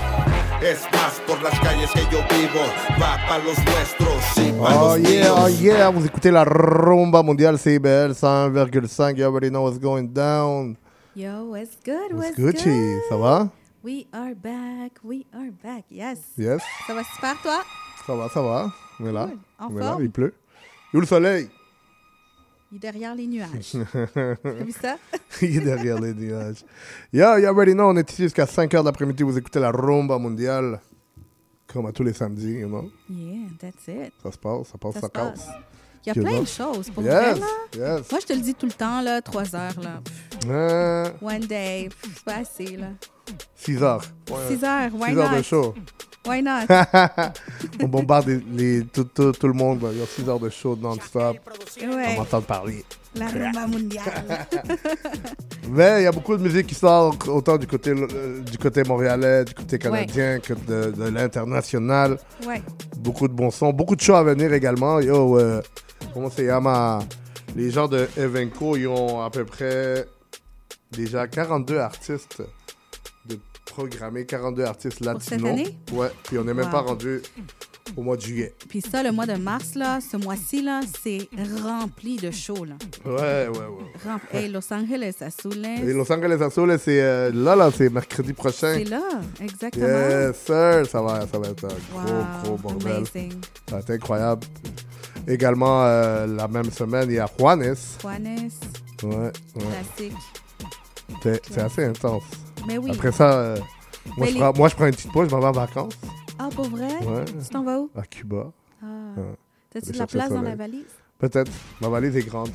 Es 0.66 0.82
más 0.94 1.22
por 1.28 1.40
las 1.44 1.60
calles 1.60 1.92
que 1.92 2.02
yo 2.12 2.24
vivo. 2.36 2.66
Va 3.00 3.20
pa' 3.28 3.38
los 3.38 3.56
nuestros 3.66 4.38
y 4.38 4.52
pa' 4.52 4.76
Oh 4.76 4.98
los 4.98 5.08
yeah, 5.08 5.32
oh 5.32 5.48
yeah, 5.48 5.90
vous 5.90 6.04
écoutez 6.08 6.32
la 6.32 6.44
rumba 6.44 7.22
mondiale 7.22 7.60
CBL 7.60 8.16
100,5. 8.16 9.16
You 9.16 9.26
already 9.26 9.52
know 9.52 9.62
what's 9.62 9.78
going 9.80 10.08
down. 10.12 10.76
Yo, 11.14 11.46
what's 11.52 11.78
good? 11.86 12.14
What's 12.14 12.40
What's 12.40 12.64
Gucci? 12.64 12.66
good? 12.66 13.02
Ça 13.10 13.16
va? 13.16 13.52
We 13.84 14.08
are 14.12 14.34
back. 14.34 14.94
We 15.04 15.28
are 15.36 15.52
back. 15.52 15.86
Yes. 15.92 16.18
Yes. 16.36 16.64
Ça 16.88 16.96
va 16.96 17.04
super, 17.04 17.36
toi? 17.44 17.64
Ça 18.08 18.16
va, 18.16 18.30
ça 18.30 18.42
va? 18.42 18.74
On 19.00 19.06
est 19.06 19.12
là. 19.12 19.28
Cool. 19.28 19.38
En 19.60 19.68
On 19.68 19.78
est 19.78 19.84
là, 19.84 19.98
il 20.00 20.10
pleut. 20.10 20.34
Et 20.92 20.98
où 20.98 21.02
le 21.02 21.06
soleil? 21.06 21.48
Il 22.76 22.78
est 22.78 22.92
derrière 22.92 23.16
les 23.16 23.26
nuages. 23.26 23.72
T'as 24.14 24.52
vu 24.52 24.72
ça? 24.74 24.98
il 25.42 25.58
est 25.58 25.62
derrière 25.62 25.98
les 25.98 26.14
nuages. 26.14 26.66
Yo, 27.14 27.38
you 27.38 27.48
already 27.48 27.72
know, 27.72 27.86
on 27.90 27.96
est 27.96 28.12
ici 28.12 28.24
jusqu'à 28.24 28.46
5 28.46 28.70
h 28.70 28.80
de 28.82 28.86
l'après-midi. 28.86 29.24
Vous 29.24 29.38
écoutez 29.38 29.62
la 29.62 29.72
rumba 29.72 30.18
mondiale. 30.18 30.82
Comme 31.68 31.86
à 31.86 31.94
tous 31.94 32.04
les 32.04 32.12
samedis, 32.12 32.52
you 32.60 32.68
know. 32.68 32.92
Yeah, 33.10 33.48
that's 33.60 33.88
it. 33.88 34.12
Ça 34.22 34.30
se 34.34 34.38
passe, 34.38 34.68
ça 34.68 34.78
passe, 34.78 34.94
ça, 34.96 35.00
Ça 35.02 35.08
se 35.08 35.12
casse. 35.12 35.46
passe. 35.46 35.48
Il 36.04 36.08
y 36.08 36.10
a 36.10 36.14
Tu 36.16 36.20
plein 36.22 36.32
vois? 36.32 36.40
de 36.42 36.46
choses 36.46 36.90
pour 36.90 37.04
Yes, 37.04 37.14
vrai, 37.14 37.40
là. 37.40 37.98
yes. 37.98 38.12
Moi, 38.12 38.20
je 38.22 38.26
te 38.26 38.34
le 38.34 38.40
dis 38.42 38.54
tout 38.56 38.66
le 38.66 38.72
temps, 38.74 39.02
là, 39.02 39.22
trois 39.22 39.56
heures, 39.56 39.80
là. 39.82 40.02
Euh, 40.48 41.10
One 41.22 41.40
day, 41.48 41.88
c'est 42.04 42.24
pas 42.26 42.36
assez, 42.40 42.76
là. 42.76 42.90
6 43.56 43.82
heures. 43.82 44.04
Six 44.50 44.64
heures, 44.66 44.92
why 45.00 45.12
6 45.12 45.18
heures 45.18 45.38
de 45.38 45.42
show. 45.42 45.74
Why 46.28 46.42
not? 46.42 46.66
on 47.82 47.88
bombarde 47.88 48.28
les, 48.28 48.40
les- 48.80 48.86
tout, 48.86 49.04
tout, 49.06 49.32
tout 49.32 49.48
le 49.48 49.54
monde. 49.54 49.80
Il 49.94 50.00
y 50.00 50.02
a 50.02 50.06
6 50.06 50.28
heures 50.30 50.40
de 50.40 50.50
show 50.50 50.76
non-stop. 50.76 51.38
Ouais. 51.82 52.06
On 52.10 52.20
m'entend 52.20 52.42
parler. 52.42 52.84
La 53.16 53.28
rumba 53.28 53.68
mondiale. 53.68 54.48
Mais 55.70 56.02
il 56.02 56.04
y 56.04 56.08
a 56.08 56.12
beaucoup 56.12 56.36
de 56.36 56.44
musique 56.44 56.68
qui 56.68 56.76
sort 56.76 57.16
autant 57.28 57.58
du 57.58 57.66
côté, 57.68 57.92
euh, 57.92 58.42
du 58.42 58.58
côté 58.58 58.84
montréalais, 58.84 59.46
du 59.46 59.54
côté 59.54 59.78
canadien 59.80 60.40
que 60.40 60.54
de, 60.54 60.92
de 60.92 61.10
l'international. 61.10 62.18
ouais. 62.46 62.62
Beaucoup 62.98 63.28
de 63.28 63.34
bons 63.34 63.52
sons, 63.52 63.72
beaucoup 63.72 63.96
de 63.96 64.02
shows 64.02 64.16
à 64.16 64.24
venir 64.24 64.52
également. 64.52 65.00
Yo, 65.00 65.38
euh, 65.40 65.62
comment 66.14 66.30
c'est 66.30 66.46
Yama? 66.46 67.00
Les 67.56 67.70
gens 67.72 67.88
de 67.88 68.08
Evenco, 68.18 68.76
ils 68.76 68.88
ont 68.88 69.22
à 69.22 69.30
peu 69.30 69.46
près 69.46 70.06
déjà 70.92 71.28
42 71.28 71.78
artistes 71.78 72.42
de 73.66 73.72
programmés, 73.72 74.26
42 74.26 74.64
artistes 74.64 75.00
latinos. 75.00 75.24
cette 75.24 75.44
année? 75.46 75.78
Ouais, 75.92 76.10
puis 76.24 76.38
on 76.38 76.44
n'est 76.44 76.54
même 76.54 76.70
pas 76.70 76.82
rendu 76.82 77.22
au 77.96 78.02
mois 78.02 78.16
de 78.18 78.22
juillet. 78.22 78.54
Puis 78.70 78.82
ça, 78.82 79.04
le 79.04 79.12
mois 79.12 79.26
de 79.26 79.36
mars, 79.36 79.76
là, 79.76 80.00
ce 80.02 80.18
mois-ci, 80.18 80.62
là, 80.64 80.82
c'est 81.04 81.28
rempli 81.64 82.18
de 82.18 82.32
shows, 82.32 82.66
là. 82.66 82.76
Ouais, 83.06 83.48
ouais, 83.48 83.50
ouais. 83.50 83.66
Rempli. 84.06 84.38
Hey, 84.38 84.50
Los 84.50 84.72
Angeles, 84.74 85.16
Azules. 85.22 85.66
Et 85.66 85.94
Los 85.94 86.12
Angeles 86.12 86.42
Azules, 86.42 86.78
c'est 86.84 87.02
euh, 87.02 87.32
là, 87.34 87.56
là, 87.56 87.70
c'est 87.76 87.90
mercredi 87.90 88.34
prochain. 88.34 88.74
C'est 88.76 88.86
là, 88.86 89.02
exactement. 89.40 89.86
Yes, 89.88 90.36
sir. 90.46 90.86
Ça 90.90 91.02
va, 91.02 91.28
ça 91.28 91.38
va 91.40 91.48
être 91.50 91.66
un 91.66 91.68
gros, 91.92 92.14
Wow, 92.14 92.24
gros 92.44 92.58
bordel. 92.58 92.92
amazing. 92.92 93.34
Ça 93.70 93.76
va 93.76 93.80
être 93.82 93.92
incroyable. 93.92 94.48
Également, 95.28 95.84
euh, 95.86 96.28
la 96.28 96.48
même 96.48 96.72
semaine, 96.72 97.06
il 97.10 97.16
y 97.16 97.20
a 97.20 97.28
Juanes. 97.40 97.76
Juanes, 98.02 98.50
Ouais, 99.04 99.16
ouais. 99.16 99.32
classique. 99.56 100.14
C'est 101.52 101.58
assez 101.62 101.84
intense. 101.86 102.24
Mais 102.68 102.78
oui. 102.78 102.92
Après 102.94 103.12
ça, 103.12 103.32
euh, 103.34 103.58
moi, 104.18 104.28
Mais 104.28 104.28
je 104.34 104.38
prends, 104.38 104.54
moi, 104.56 104.70
je 104.70 104.76
prends 104.76 104.86
une 104.86 104.94
petite 104.96 105.12
pause, 105.12 105.30
je 105.30 105.36
m'en 105.36 105.42
vais 105.42 105.48
en 105.48 105.52
vacances 105.52 105.94
Ah, 106.40 106.50
pour 106.54 106.66
vrai? 106.70 106.88
Ouais. 107.06 107.26
Tu 107.26 107.50
t'en 107.50 107.64
vas 107.64 107.80
où? 107.80 107.90
à 107.96 108.04
Cuba. 108.04 108.52
Ah. 108.82 108.86
Ouais. 109.18 109.24
T'as-tu 109.72 109.92
de 109.92 109.98
la 109.98 110.08
place 110.08 110.30
dans 110.30 110.42
la 110.42 110.56
valise? 110.56 110.86
Peut-être. 111.20 111.52
Ma 111.82 111.90
valise 111.90 112.16
est 112.18 112.24
grande. 112.28 112.52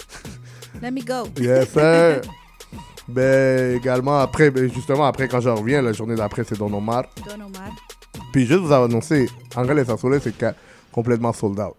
Let 0.82 0.90
me 0.90 1.00
go. 1.02 1.28
Yes, 1.40 1.70
sir. 1.70 2.20
ben, 3.08 3.76
également, 3.76 4.18
après, 4.20 4.50
ben, 4.50 4.70
justement, 4.72 5.04
après, 5.06 5.28
quand 5.28 5.40
je 5.40 5.48
reviens, 5.48 5.80
la 5.82 5.92
journée 5.92 6.14
d'après, 6.14 6.44
c'est 6.44 6.58
Don 6.58 6.72
Omar. 6.72 7.04
Don 7.26 7.44
Omar. 7.46 7.70
Puis 8.32 8.46
juste 8.46 8.60
vous 8.60 8.72
annoncer, 8.72 9.28
Angeles 9.54 9.86
Azules, 9.88 10.20
c'est 10.22 10.38
ca- 10.38 10.54
complètement 10.92 11.32
sold 11.32 11.58
out. 11.60 11.74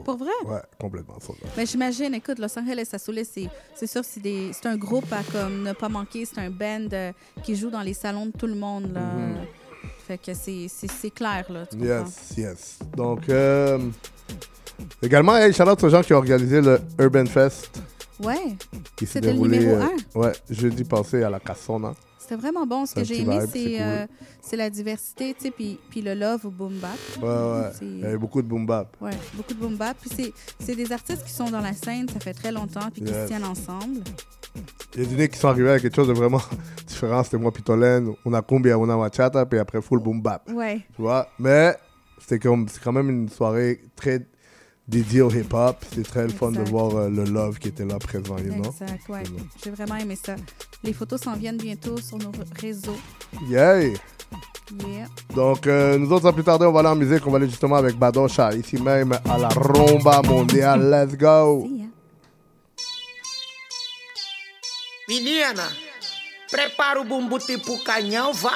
Pour 0.00 0.16
vrai? 0.16 0.30
Ouais, 0.44 0.60
complètement. 0.80 1.18
Ben, 1.56 1.66
j'imagine, 1.66 2.14
écoute, 2.14 2.38
Los 2.38 2.58
Angeles 2.58 2.88
Azules, 2.92 3.24
c'est, 3.24 3.48
c'est 3.74 3.86
sûr, 3.86 4.02
c'est, 4.04 4.20
des, 4.20 4.50
c'est 4.52 4.66
un 4.66 4.76
groupe 4.76 5.12
à 5.12 5.22
comme 5.32 5.62
ne 5.62 5.72
pas 5.72 5.88
manquer. 5.88 6.24
C'est 6.24 6.38
un 6.38 6.50
band 6.50 6.88
euh, 6.92 7.12
qui 7.42 7.56
joue 7.56 7.70
dans 7.70 7.82
les 7.82 7.94
salons 7.94 8.26
de 8.26 8.32
tout 8.32 8.46
le 8.46 8.54
monde. 8.54 8.92
Là. 8.92 9.00
Mhm. 9.00 9.36
Fait 10.06 10.18
que 10.18 10.34
c'est, 10.34 10.66
c'est, 10.68 10.90
c'est 10.90 11.10
clair, 11.10 11.46
là. 11.50 11.66
Tu? 11.66 11.78
Yes, 11.78 12.34
yes. 12.36 12.78
Donc, 12.96 13.28
euh, 13.28 13.78
également, 15.02 15.36
hey, 15.36 15.52
shout 15.52 15.62
out 15.62 15.82
aux 15.82 15.88
gens 15.88 16.02
qui 16.02 16.12
ont 16.12 16.18
organisé 16.18 16.60
le 16.60 16.80
Urban 16.98 17.26
Fest. 17.26 17.80
Ouais. 18.20 18.56
Qui 18.96 19.06
s'est 19.06 19.14
C'était 19.14 19.32
le 19.32 19.38
numéro 19.38 19.76
euh, 19.76 19.86
un. 20.14 20.18
Ouais, 20.18 20.32
jeudi 20.50 20.84
passé 20.84 21.22
à 21.22 21.30
la 21.30 21.40
Cassona. 21.40 21.94
C'était 22.22 22.36
vraiment 22.36 22.66
bon. 22.66 22.86
Ce 22.86 22.94
que 22.94 23.02
j'ai 23.02 23.20
aimé, 23.20 23.40
c'est, 23.52 23.64
cool. 23.64 23.80
euh, 23.80 24.06
la 24.52 24.70
diversité, 24.70 25.34
tu 25.34 25.46
sais, 25.46 25.50
puis, 25.50 25.80
puis 25.90 26.02
le 26.02 26.14
love 26.14 26.46
au 26.46 26.50
boom 26.50 26.74
bap. 26.74 26.92
Ouais, 27.20 27.28
ouais. 27.28 27.70
Il 27.82 27.98
y 27.98 28.04
avait 28.04 28.16
beaucoup 28.16 28.40
de 28.40 28.46
boom 28.46 28.64
bap. 28.64 28.96
Ouais, 29.00 29.10
beaucoup 29.34 29.54
de 29.54 29.58
boom 29.58 29.74
bap. 29.74 29.96
Puis 30.00 30.32
c'est, 30.60 30.74
des 30.76 30.92
artistes 30.92 31.24
qui 31.24 31.32
sont 31.32 31.50
dans 31.50 31.60
la 31.60 31.72
scène, 31.72 32.08
ça 32.08 32.20
fait 32.20 32.32
très 32.32 32.52
longtemps, 32.52 32.88
puis 32.92 33.02
qui 33.02 33.12
se 33.12 33.26
tiennent 33.26 33.44
ensemble. 33.44 34.02
Il 34.94 35.02
y 35.02 35.04
a 35.04 35.08
des 35.08 35.16
nez 35.16 35.28
qui 35.28 35.38
sont 35.38 35.48
arrivés 35.48 35.70
avec 35.70 35.82
quelque 35.82 35.96
chose 35.96 36.06
de 36.06 36.12
vraiment 36.12 36.42
différent. 36.86 37.24
C'était 37.24 37.38
moi, 37.38 37.52
Pitolène, 37.52 38.12
on 38.24 38.32
a 38.34 38.42
cumbia, 38.42 38.78
on 38.78 38.88
a 38.88 38.96
bachata, 38.96 39.44
puis 39.44 39.58
après 39.58 39.82
full 39.82 39.98
boom 39.98 40.22
bap. 40.22 40.48
Ouais. 40.48 40.86
Tu 40.94 41.02
vois? 41.02 41.28
Mais 41.40 41.76
c'était 42.20 42.38
quand 42.38 42.92
même 42.92 43.10
une 43.10 43.28
soirée 43.30 43.80
très 43.96 44.24
dédiée 44.86 45.22
au 45.22 45.30
hip-hop. 45.30 45.84
C'est 45.94 46.06
très 46.06 46.24
le 46.24 46.30
fun 46.30 46.52
de 46.52 46.62
voir 46.62 46.96
euh, 46.96 47.08
le 47.08 47.24
love 47.24 47.58
qui 47.58 47.68
était 47.68 47.84
là 47.84 47.98
présent, 47.98 48.36
you 48.38 48.52
know? 48.54 48.70
Exact, 48.70 49.08
ouais. 49.08 49.22
J'ai 49.62 49.70
vraiment 49.70 49.96
aimé 49.96 50.16
ça. 50.16 50.36
Les 50.82 50.92
photos 50.92 51.20
s'en 51.20 51.34
viennent 51.34 51.56
bientôt 51.58 51.98
sur 51.98 52.18
nos 52.18 52.32
réseaux. 52.60 52.98
Yeah! 53.48 53.92
Yeah. 54.86 55.06
Donc, 55.34 55.66
euh, 55.66 55.98
nous 55.98 56.10
autres, 56.12 56.22
sans 56.22 56.32
plus 56.32 56.44
tarder, 56.44 56.64
on 56.64 56.72
va 56.72 56.80
aller 56.80 56.88
en 56.88 56.96
musique. 56.96 57.26
On 57.26 57.30
va 57.30 57.36
aller 57.36 57.48
justement 57.48 57.76
avec 57.76 57.96
Badosha, 57.96 58.54
ici 58.54 58.76
même 58.76 59.12
à 59.28 59.38
la 59.38 59.48
Rumba 59.48 60.22
Mondiale. 60.22 60.88
Let's 60.90 61.16
go! 61.16 61.68
Menina, 65.08 65.68
prepara 66.50 67.00
o 67.00 67.04
bumbum 67.04 67.38
tipo 67.38 67.76
canhão, 67.84 68.32
vai. 68.32 68.52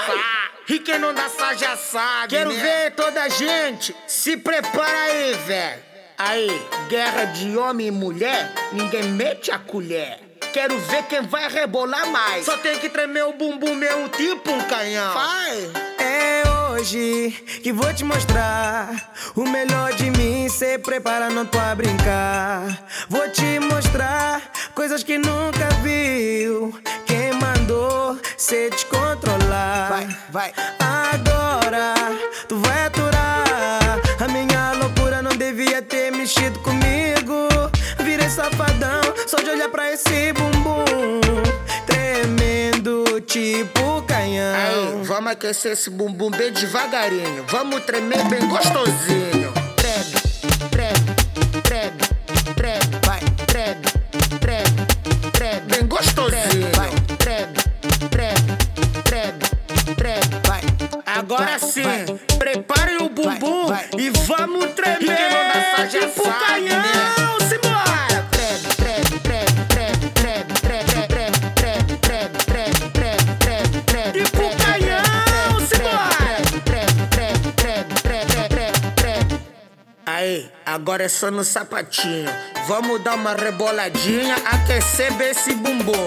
E 0.68 0.78
quem 0.78 0.98
não 0.98 1.12
dançar 1.12 1.56
já 1.58 1.76
sabe. 1.76 2.28
Quero 2.28 2.50
né? 2.50 2.62
ver 2.62 2.94
toda 2.94 3.22
a 3.22 3.28
gente. 3.28 3.94
Se 4.06 4.36
prepara 4.36 5.02
aí, 5.04 5.34
velho. 5.46 5.85
Aí, 6.18 6.48
guerra 6.88 7.26
de 7.26 7.58
homem 7.58 7.88
e 7.88 7.90
mulher, 7.90 8.50
ninguém 8.72 9.02
mete 9.04 9.50
a 9.50 9.58
colher. 9.58 10.18
Quero 10.50 10.78
ver 10.78 11.02
quem 11.02 11.20
vai 11.20 11.46
rebolar 11.50 12.06
mais. 12.10 12.46
Só 12.46 12.56
tem 12.56 12.78
que 12.78 12.88
tremer 12.88 13.24
o 13.24 13.34
bumbum 13.34 13.74
mesmo, 13.74 14.08
tipo 14.08 14.50
um 14.50 14.62
canhão. 14.62 15.12
Vai. 15.12 15.70
É 15.98 16.42
hoje 16.70 17.30
que 17.62 17.70
vou 17.70 17.92
te 17.92 18.02
mostrar 18.02 19.12
o 19.34 19.42
melhor 19.42 19.92
de 19.92 20.10
mim. 20.10 20.48
Cê 20.48 20.78
prepara, 20.78 21.28
não 21.28 21.44
tô 21.44 21.58
a 21.58 21.74
brincar. 21.74 22.86
Vou 23.10 23.28
te 23.28 23.58
mostrar 23.60 24.40
coisas 24.74 25.02
que 25.02 25.18
nunca 25.18 25.68
viu. 25.82 26.72
Quem 27.04 27.32
mandou 27.32 28.18
te 28.36 28.86
controlar? 28.86 29.88
Vai, 29.90 30.16
vai. 30.30 30.54
Agora 30.78 31.94
tu 32.48 32.56
vai 32.56 32.86
aturar. 32.86 33.15
Virei 38.26 38.30
safadão 38.30 39.00
só 39.28 39.36
de 39.36 39.50
olhar 39.50 39.68
pra 39.68 39.92
esse 39.92 40.32
bumbum. 40.32 41.20
Tremendo 41.86 43.20
tipo 43.20 44.02
canhão. 44.02 44.54
Aí, 44.56 45.04
vamos 45.04 45.30
aquecer 45.30 45.72
esse 45.72 45.90
bumbum 45.90 46.30
bem 46.30 46.52
devagarinho. 46.52 47.44
Vamos 47.48 47.84
tremer 47.84 48.24
bem 48.24 48.48
gostosinho. 48.48 49.52
Treme, 49.76 50.60
treme, 50.70 51.62
treme, 51.62 51.98
treme. 52.56 53.00
Vai, 53.04 53.20
treme, 53.46 53.82
treme, 54.40 55.30
treme. 55.32 55.60
Bem 55.66 55.86
gostosinho. 55.86 56.68
Vai, 56.74 56.90
treme, 57.18 57.54
treme, 58.10 58.58
treme, 59.04 59.38
treme. 59.96 60.40
Vai. 60.44 60.62
Agora 61.06 61.58
sim, 61.60 61.84
preparem 62.38 62.96
o 62.98 63.08
bumbum 63.08 63.68
e 63.96 64.10
vamos 64.26 64.72
tremer. 64.74 65.02
E 65.02 65.06
quem 65.06 65.30
não 65.30 65.48
dança 65.52 65.90
já 65.90 66.08
tipo 66.08 66.24
sabe, 66.24 66.44
canhão. 66.44 66.82
né? 66.82 67.15
Agora 80.76 81.04
é 81.04 81.08
só 81.08 81.30
no 81.30 81.42
sapatinho. 81.42 82.30
Vamos 82.68 83.02
dar 83.02 83.14
uma 83.14 83.32
reboladinha, 83.34 84.36
aquecer 84.44 85.10
bem 85.14 85.30
esse 85.30 85.54
bumbum. 85.54 86.06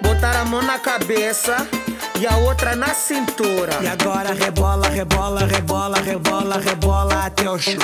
Botar 0.00 0.36
a 0.40 0.44
mão 0.44 0.60
na 0.60 0.78
cabeça 0.78 1.56
e 2.20 2.26
a 2.26 2.36
outra 2.38 2.74
na 2.74 2.92
cintura. 2.94 3.78
E 3.80 3.86
agora 3.86 4.34
rebola, 4.34 4.88
rebola, 4.88 5.46
rebola, 5.46 5.98
rebola, 6.00 6.58
rebola 6.58 7.26
até 7.26 7.48
o 7.48 7.56
chão. 7.56 7.78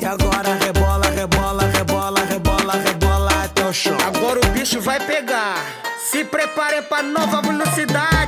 E 0.00 0.04
agora 0.04 0.54
rebola, 0.54 1.08
rebola, 1.08 1.62
rebola, 1.62 2.20
rebola, 2.24 2.72
rebola 2.74 3.44
até 3.44 3.64
o 3.64 3.72
chão. 3.72 3.96
Agora 4.04 4.40
o 4.40 4.48
bicho 4.50 4.80
vai 4.80 4.98
pegar. 4.98 5.64
Se 6.10 6.24
prepare 6.24 6.82
pra 6.82 7.00
nova 7.00 7.40
velocidade. 7.40 8.19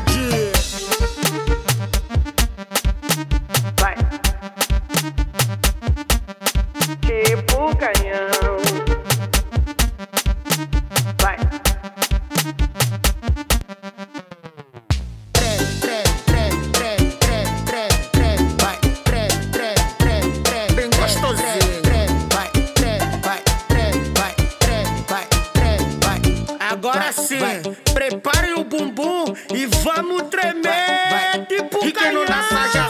canhão. 7.77 8.59
Vai. 11.21 11.37
Bem 20.75 20.91
gostosinho. 20.91 21.83
Agora 26.59 27.13
sim, 27.13 27.39
prepare 27.93 28.55
o 28.55 28.65
bumbum 28.65 29.25
e 29.55 29.67
vamos 29.67 30.23
tremer 30.31 31.47
tipo 31.47 31.81
canhão. 31.93 32.82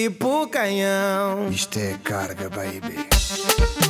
Tipo 0.00 0.46
canhão. 0.48 1.50
Isto 1.50 1.78
é 1.78 1.98
carga, 2.02 2.48
baby. 2.48 3.89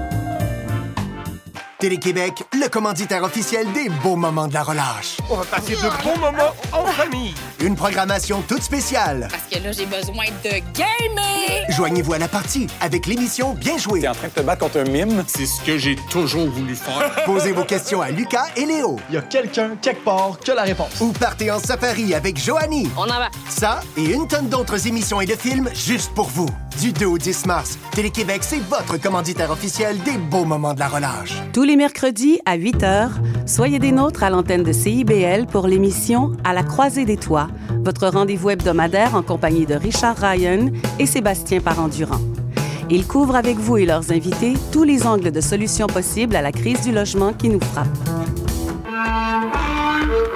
Télé-Québec, 1.81 2.43
le 2.53 2.69
commanditaire 2.69 3.23
officiel 3.23 3.65
des 3.73 3.89
beaux 3.89 4.15
moments 4.15 4.47
de 4.47 4.53
la 4.53 4.61
relâche. 4.61 5.17
On 5.31 5.35
va 5.35 5.45
passer 5.45 5.73
de 5.73 6.03
bons 6.03 6.15
moments 6.19 6.53
en 6.71 6.85
famille. 6.85 7.33
Une 7.59 7.75
programmation 7.75 8.43
toute 8.47 8.61
spéciale. 8.61 9.27
Parce 9.31 9.47
que 9.51 9.57
là, 9.63 9.71
j'ai 9.71 9.87
besoin 9.87 10.25
de 10.43 10.49
gamer. 10.77 11.65
Joignez-vous 11.69 12.13
à 12.13 12.19
la 12.19 12.27
partie 12.27 12.67
avec 12.81 13.07
l'émission 13.07 13.55
Bien 13.55 13.79
joué. 13.79 14.01
T'es 14.01 14.07
en 14.09 14.13
train 14.13 14.27
de 14.27 14.33
te 14.33 14.41
battre 14.41 14.59
contre 14.59 14.77
un 14.79 14.83
mime? 14.83 15.23
C'est 15.25 15.47
ce 15.47 15.59
que 15.61 15.79
j'ai 15.79 15.95
toujours 16.11 16.47
voulu 16.51 16.75
faire. 16.75 17.15
Posez 17.25 17.51
vos 17.51 17.63
questions 17.63 17.99
à 17.99 18.11
Lucas 18.11 18.45
et 18.55 18.67
Léo. 18.67 18.99
Il 19.09 19.15
y 19.15 19.17
a 19.17 19.23
quelqu'un, 19.23 19.71
quelque 19.81 20.03
part, 20.03 20.37
qui 20.39 20.51
a 20.51 20.55
la 20.55 20.63
réponse. 20.63 21.01
Ou 21.01 21.11
partez 21.13 21.49
en 21.49 21.57
safari 21.57 22.13
avec 22.13 22.37
Joanie. 22.37 22.91
On 22.95 23.05
en 23.05 23.07
va. 23.07 23.31
Ça 23.49 23.79
et 23.97 24.03
une 24.03 24.27
tonne 24.27 24.49
d'autres 24.49 24.85
émissions 24.85 25.19
et 25.19 25.25
de 25.25 25.35
films 25.35 25.67
juste 25.73 26.13
pour 26.13 26.27
vous. 26.27 26.47
Du 26.79 26.93
2 26.93 27.05
au 27.05 27.17
10 27.17 27.45
mars, 27.47 27.77
Télé-Québec, 28.01 28.41
c'est 28.41 28.63
votre 28.63 28.99
commanditaire 28.99 29.51
officiel 29.51 29.95
des 29.99 30.17
beaux 30.17 30.43
moments 30.43 30.73
de 30.73 30.79
la 30.79 30.87
relâche. 30.87 31.39
Tous 31.53 31.61
les 31.61 31.75
mercredis 31.75 32.39
à 32.47 32.55
8 32.55 32.77
h, 32.77 33.09
soyez 33.45 33.77
des 33.77 33.91
nôtres 33.91 34.23
à 34.23 34.31
l'antenne 34.31 34.63
de 34.63 34.71
CIBL 34.71 35.45
pour 35.45 35.67
l'émission 35.67 36.31
À 36.43 36.53
la 36.53 36.63
croisée 36.63 37.05
des 37.05 37.17
toits, 37.17 37.47
votre 37.83 38.07
rendez-vous 38.07 38.49
hebdomadaire 38.49 39.13
en 39.13 39.21
compagnie 39.21 39.67
de 39.67 39.75
Richard 39.75 40.17
Ryan 40.17 40.71
et 40.97 41.05
Sébastien 41.05 41.59
Parent-Durand. 41.59 42.21
Ils 42.89 43.05
couvrent 43.05 43.35
avec 43.35 43.57
vous 43.57 43.77
et 43.77 43.85
leurs 43.85 44.11
invités 44.11 44.55
tous 44.71 44.83
les 44.83 45.05
angles 45.05 45.31
de 45.31 45.39
solutions 45.39 45.85
possibles 45.85 46.35
à 46.35 46.41
la 46.41 46.51
crise 46.51 46.81
du 46.81 46.91
logement 46.91 47.33
qui 47.33 47.49
nous 47.49 47.61
frappe. 47.61 48.10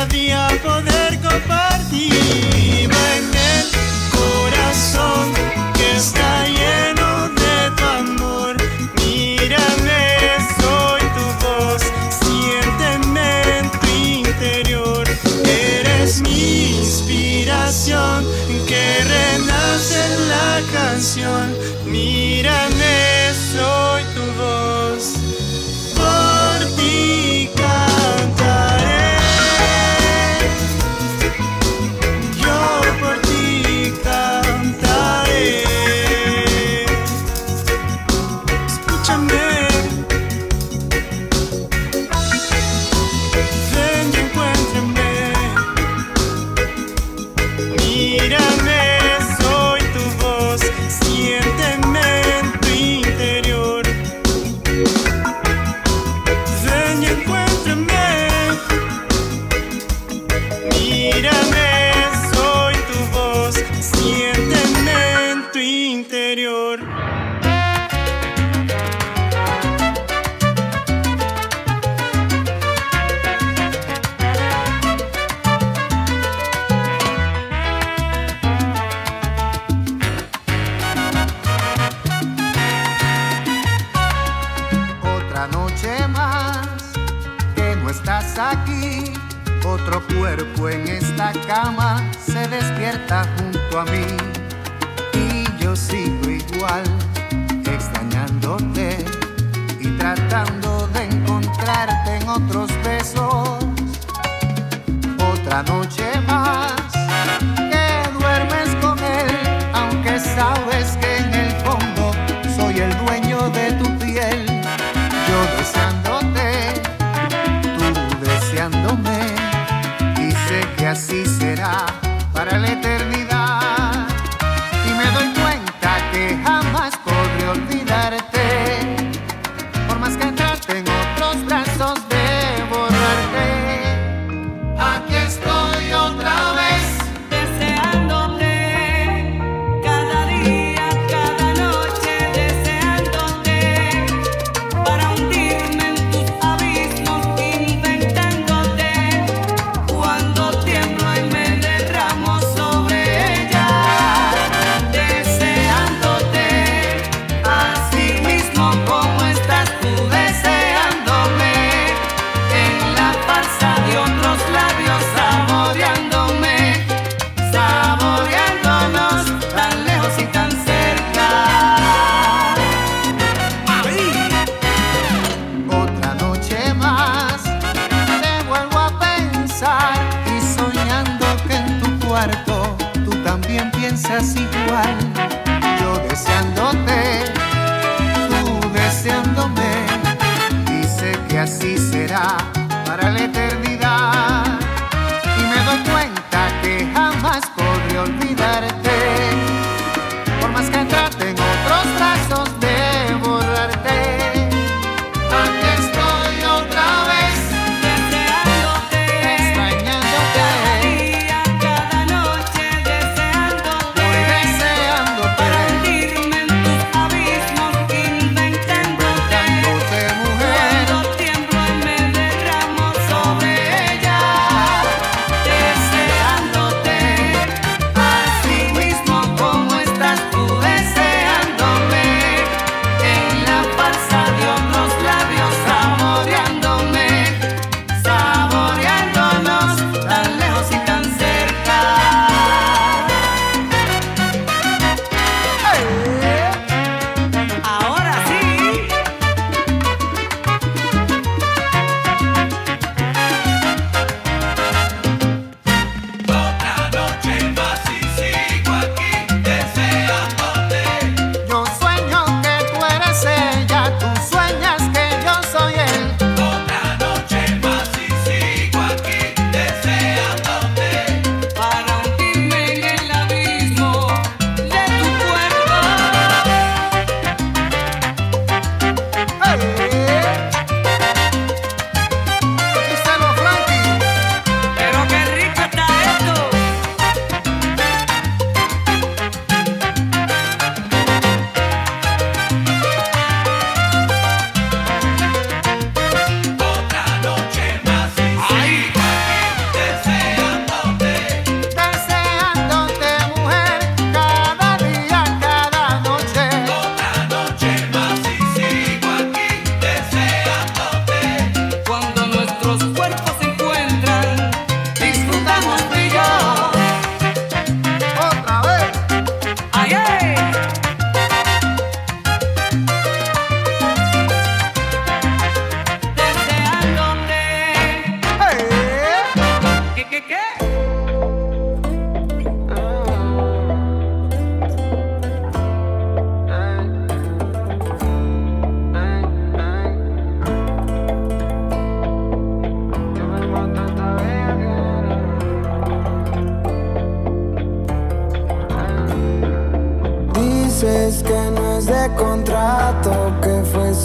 melodía 0.00 0.49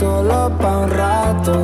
solo 0.06 0.40
pa' 0.62 0.78
un 0.86 0.90
rato. 1.04 1.56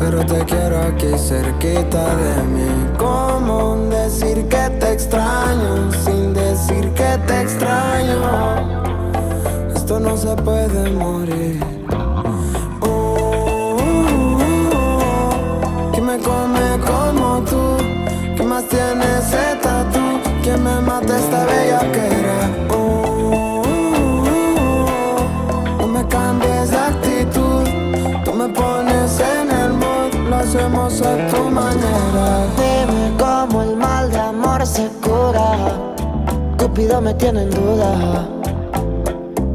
Pero 0.00 0.18
te 0.32 0.38
quiero 0.50 0.76
aquí 0.88 1.12
cerquita 1.30 2.04
de 2.24 2.34
mí. 2.54 2.70
¿Cómo 3.06 3.56
decir 3.98 4.36
que 4.52 4.64
te 4.80 4.88
extraño 4.96 5.72
sin 6.04 6.32
decir 6.32 6.84
que 6.98 7.10
te 7.26 7.34
extraño? 7.44 8.20
Esto 9.76 9.94
no 10.00 10.16
se 10.16 10.32
puede 10.48 10.80
morir. 11.04 11.60
Uh, 12.80 12.88
uh, 12.88 13.76
uh, 13.82 14.46
uh. 14.78 15.92
¿Quién 15.92 16.04
me 16.10 16.18
come 16.30 16.66
como 16.90 17.28
tú? 17.50 17.64
¿Qué 18.36 18.42
más 18.52 18.64
tiene 18.74 19.04
ese 19.20 19.44
tatu? 19.66 20.02
¿Quién 20.42 20.62
me 20.62 20.76
mata 20.80 21.12
esta 21.24 21.44
vez? 21.50 21.57
me 36.86 37.12
tiene 37.14 37.42
en 37.42 37.50
duda. 37.50 38.28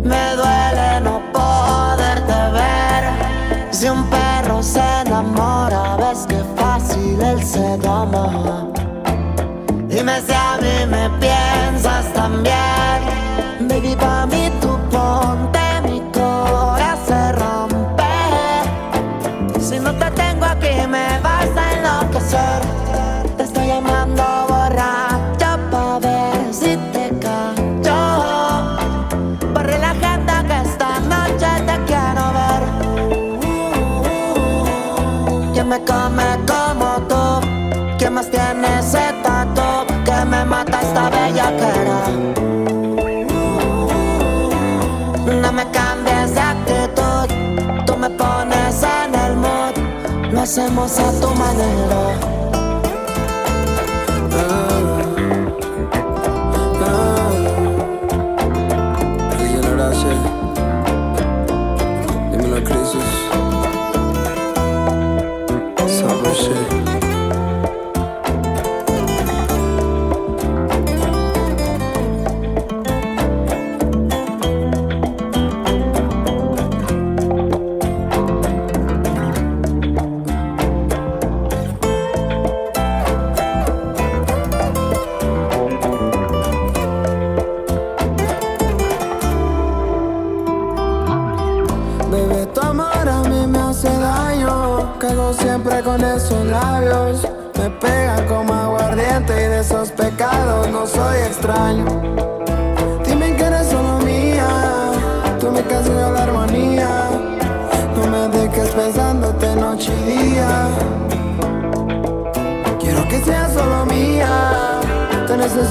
Me 0.03 0.35
duele 0.35 0.99
no 1.01 1.21
poderte 1.31 2.33
ver. 2.51 3.73
Si 3.73 3.87
un 3.87 4.03
perro 4.09 4.61
se 4.61 4.81
enamora, 5.05 5.95
ves 5.97 6.25
que 6.27 6.41
fácil 6.57 7.21
él 7.21 7.41
se 7.41 7.77
toma. 7.77 8.67
Dime 9.87 10.21
si 10.21 10.33
a 10.33 10.57
mí 10.61 10.85
me 10.89 11.09
piensas 11.19 12.11
también. 12.13 12.62
hacemos 50.53 50.99
a 50.99 51.11
tu 51.19 51.33
manera. 51.33 52.42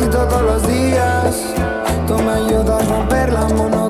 Necesito 0.03 0.27
todos 0.29 0.43
los 0.43 0.67
días. 0.67 1.55
Tú 2.07 2.15
me 2.19 2.33
ayudas 2.33 2.83
a 2.83 2.89
romper 2.89 3.33
la 3.33 3.49
monotonía. 3.49 3.82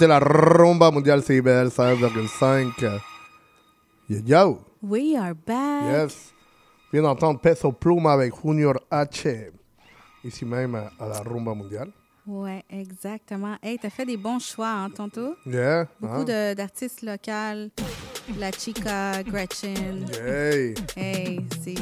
Écoutez 0.00 0.06
la 0.06 0.18
rumba 0.18 0.90
mondiale 0.90 1.22
CIBL 1.22 1.68
5,5. 1.68 3.00
Yo, 4.08 4.18
yo. 4.24 4.64
We 4.82 5.14
are 5.14 5.34
back. 5.34 5.84
Yes. 5.84 6.32
Viens 6.90 7.02
d'entendre 7.02 7.38
Peso 7.38 7.70
Pluma 7.70 8.14
avec 8.14 8.32
Junior 8.42 8.80
H. 8.90 9.50
Ici 10.24 10.46
même 10.46 10.74
à, 10.74 11.06
la 11.06 11.20
rumba 11.20 11.52
mondiale. 11.52 11.90
Ouais, 12.26 12.64
exactement. 12.70 13.56
Hey, 13.62 13.78
t'as 13.78 13.90
fait 13.90 14.06
des 14.06 14.16
bons 14.16 14.38
choix, 14.38 14.70
hein, 14.70 14.88
tantôt? 14.88 15.34
Yeah. 15.44 15.86
Beaucoup 16.00 16.20
hein? 16.20 16.24
de- 16.24 16.54
d'artistes 16.54 17.02
locaux. 17.02 17.70
La 18.38 18.52
Chica, 18.52 19.22
Gretchen. 19.22 20.06
Hey. 20.24 20.74
Hey, 20.96 21.44
c'est 21.62 21.74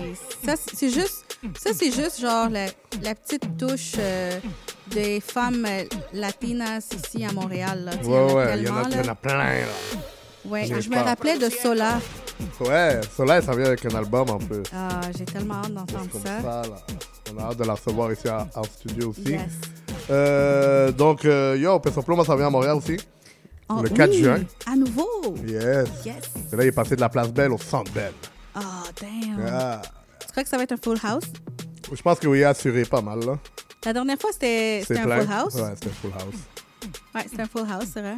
ça, 0.44 0.56
c'est 0.56 0.74
c'est 0.74 0.90
juste, 0.90 1.38
ça 1.56 1.70
c'est 1.72 1.92
juste 1.92 2.20
genre 2.20 2.48
la, 2.48 2.66
la 3.02 3.14
petite 3.14 3.56
touche 3.56 3.92
euh, 3.98 4.40
des 4.90 5.20
femmes 5.20 5.66
euh, 5.68 5.84
latinas 6.12 6.88
ici 6.94 7.24
à 7.24 7.32
Montréal. 7.32 7.84
Là. 7.84 7.92
Ouais, 8.04 8.04
il 8.04 8.08
y 8.08 8.08
en 8.10 8.28
a 8.28 8.34
ouais, 8.34 8.56
il 8.58 8.64
y, 8.66 8.68
en 8.70 8.76
a- 8.76 8.84
tellement, 8.84 8.88
il 8.90 8.96
y 8.96 8.98
en 9.00 9.02
là. 9.02 9.10
a 9.12 9.14
plein, 9.14 9.36
là. 9.60 10.00
Ouais, 10.44 10.66
je 10.66 10.88
me 10.88 10.94
pas. 10.94 11.02
rappelais 11.02 11.36
de 11.38 11.48
Sola. 11.50 12.00
Ouais, 12.60 13.00
Soleil, 13.16 13.42
ça 13.42 13.54
vient 13.54 13.66
avec 13.66 13.84
un 13.84 13.94
album 13.96 14.30
en 14.30 14.38
plus. 14.38 14.62
Ah, 14.74 15.00
j'ai 15.16 15.24
tellement 15.24 15.54
hâte 15.56 15.74
d'entendre 15.74 16.08
ça. 16.24 16.40
ça, 16.40 16.62
là. 16.62 16.76
On 17.34 17.38
a 17.38 17.50
hâte 17.50 17.58
de 17.58 17.64
la 17.64 17.74
recevoir 17.74 18.12
ici 18.12 18.28
à- 18.28 18.46
en 18.54 18.62
studio 18.64 19.10
aussi. 19.10 19.32
Yes. 19.32 19.40
Euh, 20.10 20.90
donc, 20.92 21.24
euh, 21.24 21.56
yo, 21.58 21.78
Peso 21.80 22.00
Pluma, 22.02 22.24
ça 22.24 22.34
vient 22.36 22.46
à 22.46 22.50
Montréal 22.50 22.76
aussi. 22.76 22.96
Oh, 23.68 23.82
le 23.82 23.90
4 23.90 24.10
oui, 24.10 24.22
juin. 24.22 24.38
À 24.66 24.74
nouveau? 24.76 25.34
Yes. 25.46 25.88
Yes. 26.06 26.14
Et 26.52 26.56
là, 26.56 26.64
il 26.64 26.68
est 26.68 26.72
passé 26.72 26.96
de 26.96 27.00
la 27.02 27.10
place 27.10 27.30
Belle 27.30 27.52
au 27.52 27.58
Centre 27.58 27.92
Belle. 27.92 28.14
Oh, 28.56 28.60
damn. 29.00 29.80
Tu 30.20 30.26
crois 30.30 30.42
que 30.42 30.48
ça 30.48 30.56
va 30.56 30.62
être 30.62 30.72
un 30.72 30.76
full 30.82 30.96
house? 31.04 31.24
Je 31.92 32.02
pense 32.02 32.18
que 32.18 32.26
oui, 32.28 32.44
assuré 32.44 32.84
pas 32.84 33.00
mal, 33.00 33.20
là. 33.24 33.38
La 33.84 33.92
dernière 33.92 34.18
fois, 34.18 34.30
c'était 34.32 34.82
un 34.90 35.04
plein. 35.04 35.20
full 35.20 35.32
house. 35.32 35.54
Ouais, 35.54 35.70
c'était 35.74 35.88
un 35.88 35.92
full 35.92 36.10
house. 36.14 36.34
Ouais, 37.14 37.22
c'était 37.28 37.42
un 37.42 37.46
full 37.46 37.66
house, 37.70 37.84
c'est 37.92 38.00
vrai. 38.00 38.16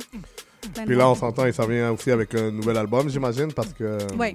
Puis 0.87 0.95
là, 0.97 1.09
on 1.09 1.15
s'entend, 1.15 1.47
il 1.47 1.55
s'en 1.55 1.67
vient 1.67 1.91
aussi 1.93 2.11
avec 2.11 2.35
un 2.35 2.51
nouvel 2.51 2.77
album, 2.77 3.09
j'imagine, 3.09 3.53
parce 3.53 3.73
que. 3.73 3.99
Ouais. 4.17 4.35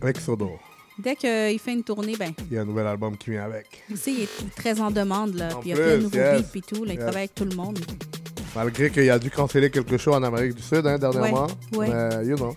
Avec 0.00 0.18
Sodo. 0.18 0.50
Dès 0.98 1.14
qu'il 1.14 1.58
fait 1.60 1.72
une 1.74 1.84
tournée, 1.84 2.16
ben, 2.16 2.32
Il 2.50 2.54
y 2.56 2.58
a 2.58 2.62
un 2.62 2.64
nouvel 2.64 2.86
album 2.86 3.16
qui 3.16 3.30
vient 3.30 3.44
avec. 3.44 3.66
aussi, 3.92 4.14
il 4.14 4.22
est 4.24 4.54
très 4.56 4.80
en 4.80 4.90
demande, 4.90 5.34
là. 5.34 5.56
En 5.56 5.60
Puis 5.60 5.70
il 5.70 5.76
y 5.76 5.80
a 5.80 5.82
plein 5.84 5.96
de 5.96 6.02
nouveaux 6.02 6.16
yes. 6.16 6.40
beats, 6.42 6.48
puis 6.50 6.62
tout. 6.62 6.84
Là, 6.84 6.92
il 6.92 6.96
Yes. 6.96 6.98
travaille 6.98 7.16
avec 7.18 7.34
tout 7.34 7.44
le 7.44 7.54
monde. 7.54 7.78
Malgré 8.56 8.90
qu'il 8.90 9.08
a 9.10 9.18
dû 9.18 9.30
canceller 9.30 9.70
quelque 9.70 9.96
chose 9.96 10.14
en 10.16 10.22
Amérique 10.24 10.54
du 10.54 10.62
Sud, 10.62 10.84
hein, 10.86 10.98
dernièrement. 10.98 11.46
Ouais, 11.72 11.88
ouais. 11.88 11.88
Mais, 12.18 12.26
you 12.26 12.36
know, 12.36 12.56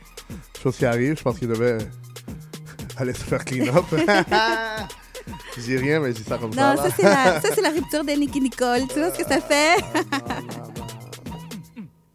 chose 0.64 0.76
qui 0.78 0.86
arrive, 0.86 1.18
je 1.18 1.22
pense 1.24 1.38
qu'il 1.38 1.50
devait 1.50 1.78
aller 2.98 3.14
se 3.14 3.24
faire 3.24 3.44
clean 3.46 3.76
up. 3.76 3.86
je 5.56 5.62
dis 5.62 5.78
rien, 5.78 6.00
mais 6.00 6.10
je 6.12 6.18
dis 6.18 6.24
ça 6.24 6.38
comme 6.38 6.54
ça. 6.54 6.76
Non, 6.76 6.82
ça, 6.82 6.90
c'est 6.96 7.04
la, 7.04 7.42
ça, 7.42 7.50
c'est 7.54 7.62
la 7.62 7.70
rupture 7.70 8.04
de 8.04 8.12
Nicky 8.12 8.40
Nicole. 8.42 8.88
Tu 8.88 9.00
vois 9.00 9.12
ce 9.12 9.18
que 9.24 9.28
ça 9.28 9.40
fait? 9.42 9.84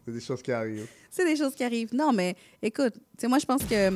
C'est 0.05 0.13
des 0.13 0.21
choses 0.21 0.41
qui 0.41 0.51
arrivent. 0.51 0.87
c'est 1.11 1.25
des 1.25 1.35
choses 1.35 1.53
qui 1.53 1.63
arrivent. 1.63 1.93
Non, 1.93 2.13
mais 2.13 2.35
écoute, 2.61 2.93
tu 2.93 3.01
sais, 3.19 3.27
moi, 3.27 3.39
je 3.39 3.45
pense 3.45 3.63
que 3.63 3.91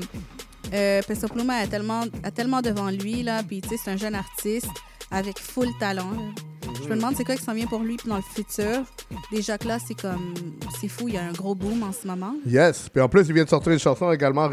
euh, 0.74 1.01
Peso 1.07 1.28
Pluma 1.28 1.55
a 1.55 1.68
tellement, 1.68 2.03
a 2.24 2.32
tellement 2.32 2.62
devant 2.62 2.89
lui, 2.89 3.24
là. 3.24 3.43
Puis, 3.43 3.62
tu 3.62 3.70
sais, 3.70 3.78
c'est 3.84 3.91
un 3.91 3.97
jeune 3.97 4.16
artiste 4.16 4.68
avec 5.09 5.39
full 5.39 5.68
talent. 5.80 6.12
là. 6.12 6.43
Je 6.84 6.88
me 6.89 6.95
demande 6.95 7.16
c'est 7.16 7.24
quoi 7.24 7.36
qui 7.36 7.43
s'en 7.43 7.53
vient 7.53 7.68
pour 7.68 7.80
lui 7.80 7.97
dans 8.05 8.16
le 8.18 8.22
futur? 8.22 8.84
Déjà 9.32 9.57
que 9.57 9.68
là, 9.68 9.78
c'est 9.86 9.93
comme... 9.99 10.34
C'est 10.80 10.88
fou, 10.88 11.07
il 11.07 11.14
y 11.16 11.18
a 11.18 11.24
un 11.24 11.32
gros 11.32 11.53
boom 11.55 11.84
en 11.84 11.91
ce 11.91 12.07
moment. 12.07 12.36
Yes. 12.45 12.89
Puis 12.89 13.01
en 13.01 13.09
plus, 13.09 13.28
il 13.28 13.34
vient 13.34 13.43
de 13.43 13.49
sortir 13.49 13.72
une 13.72 13.80
chanson 13.80 14.12
également 14.12 14.49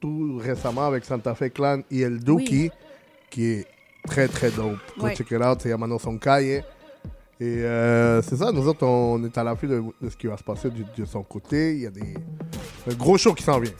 tout 0.00 0.38
récemment 0.38 0.86
avec 0.86 1.04
Santa 1.04 1.34
Fe 1.34 1.48
Clan 1.52 1.80
et 1.90 2.00
El 2.00 2.18
Duki, 2.20 2.70
qui 3.30 3.44
est 3.46 3.66
très 4.06 4.28
très 4.28 4.50
dope. 4.50 4.78
Go 4.98 5.04
Ouais. 5.06 5.14
check 5.14 5.30
it 5.30 5.40
out, 5.42 5.58
c'est 5.60 5.68
Yamano 5.70 5.98
Sonkaye. 5.98 6.62
Et 7.40 7.62
euh, 7.62 8.20
c'est 8.22 8.36
ça, 8.36 8.50
nous 8.50 8.66
autres, 8.66 8.84
on 8.84 9.22
est 9.24 9.38
à 9.38 9.44
l'affût 9.44 9.68
de, 9.68 9.80
de 10.02 10.10
ce 10.10 10.16
qui 10.16 10.26
va 10.26 10.36
se 10.36 10.42
passer 10.42 10.70
de 10.70 11.04
son 11.04 11.22
côté. 11.22 11.74
Il 11.74 11.82
y 11.82 11.86
a 11.86 11.90
des 11.90 12.14
un 12.90 12.94
gros 12.94 13.16
show 13.16 13.32
qui 13.32 13.44
s'en 13.44 13.60
vient. 13.60 13.72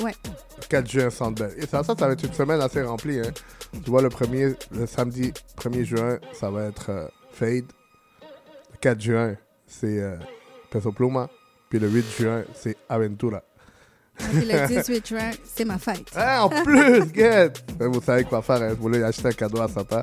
Ouais. 0.00 0.12
Le 0.60 0.66
4 0.68 0.88
juin, 0.88 1.10
Centre 1.10 1.42
Bell. 1.42 1.54
Et 1.56 1.66
ça, 1.66 1.82
ça, 1.82 1.94
ça 1.98 2.06
va 2.06 2.12
être 2.12 2.22
une 2.24 2.32
semaine 2.32 2.60
assez 2.60 2.82
remplie. 2.82 3.18
Hein. 3.18 3.32
Tu 3.82 3.90
vois, 3.90 4.02
le, 4.02 4.10
premier, 4.10 4.54
le 4.70 4.86
samedi 4.86 5.32
1er 5.58 5.82
juin, 5.84 6.18
ça 6.32 6.50
va 6.50 6.66
être 6.66 6.90
euh, 6.90 7.08
Fade. 7.32 7.64
Le 8.72 8.76
4 8.80 9.00
juin, 9.00 9.34
c'est 9.66 10.00
euh, 10.00 10.16
Peso 10.70 10.92
Pluma. 10.92 11.28
Puis 11.68 11.78
le 11.80 11.88
8 11.88 12.04
juin, 12.16 12.44
c'est 12.54 12.76
Aventura. 12.88 13.42
Puis 14.32 14.44
le 14.46 14.66
18 14.66 15.06
juin, 15.08 15.30
c'est 15.44 15.64
ma 15.64 15.78
fête. 15.78 16.06
Ah, 16.14 16.44
en 16.44 16.48
plus, 16.48 17.12
get! 17.14 17.52
Vous 17.78 18.00
savez 18.02 18.24
quoi 18.24 18.42
faire, 18.42 18.62
hein? 18.62 18.68
Vous 18.70 18.82
voulez 18.82 19.02
acheter 19.02 19.28
un 19.28 19.32
cadeau 19.32 19.60
à 19.60 19.68
Santa. 19.68 20.02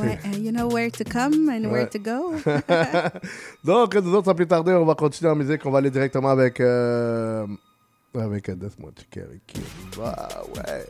Ouais, 0.00 0.18
uh, 0.24 0.36
you 0.38 0.50
know 0.52 0.68
where 0.72 0.90
to 0.90 1.04
come 1.04 1.48
and 1.50 1.68
where 1.70 1.88
to 1.88 1.98
go. 1.98 2.32
Donc, 3.64 3.94
nous 3.96 4.14
autres, 4.14 4.26
sans 4.26 4.34
plus 4.34 4.46
tarder, 4.46 4.72
on 4.72 4.84
va 4.86 4.94
continuer 4.94 5.30
en 5.30 5.36
musique. 5.36 5.64
On 5.66 5.70
va 5.70 5.78
aller 5.78 5.90
directement 5.90 6.30
avec. 6.30 6.60
Euh, 6.60 7.46
avec. 8.18 8.48
euh, 8.48 8.54
Laisse-moi 8.60 8.90
checker 8.98 9.20
avec 9.26 9.46
qui 9.46 9.60
va. 9.96 10.28
Ouais. 10.56 10.86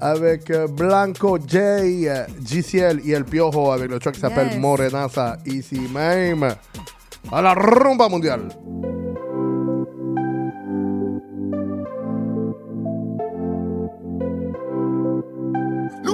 Avec 0.00 0.50
euh, 0.50 0.66
Blanco 0.68 1.38
J, 1.46 1.58
euh, 2.08 2.24
GCL 2.44 3.00
et 3.04 3.10
El 3.12 3.24
Piojo 3.24 3.70
avec 3.70 3.90
le 3.90 3.98
track 3.98 4.14
qui 4.14 4.20
s'appelle 4.20 4.48
Yes. 4.48 4.58
Morenaza, 4.58 5.36
ici 5.46 5.80
même. 5.92 6.48
À 7.32 7.42
la 7.42 7.54
rumba 7.54 8.08
mondiale. 8.08 8.48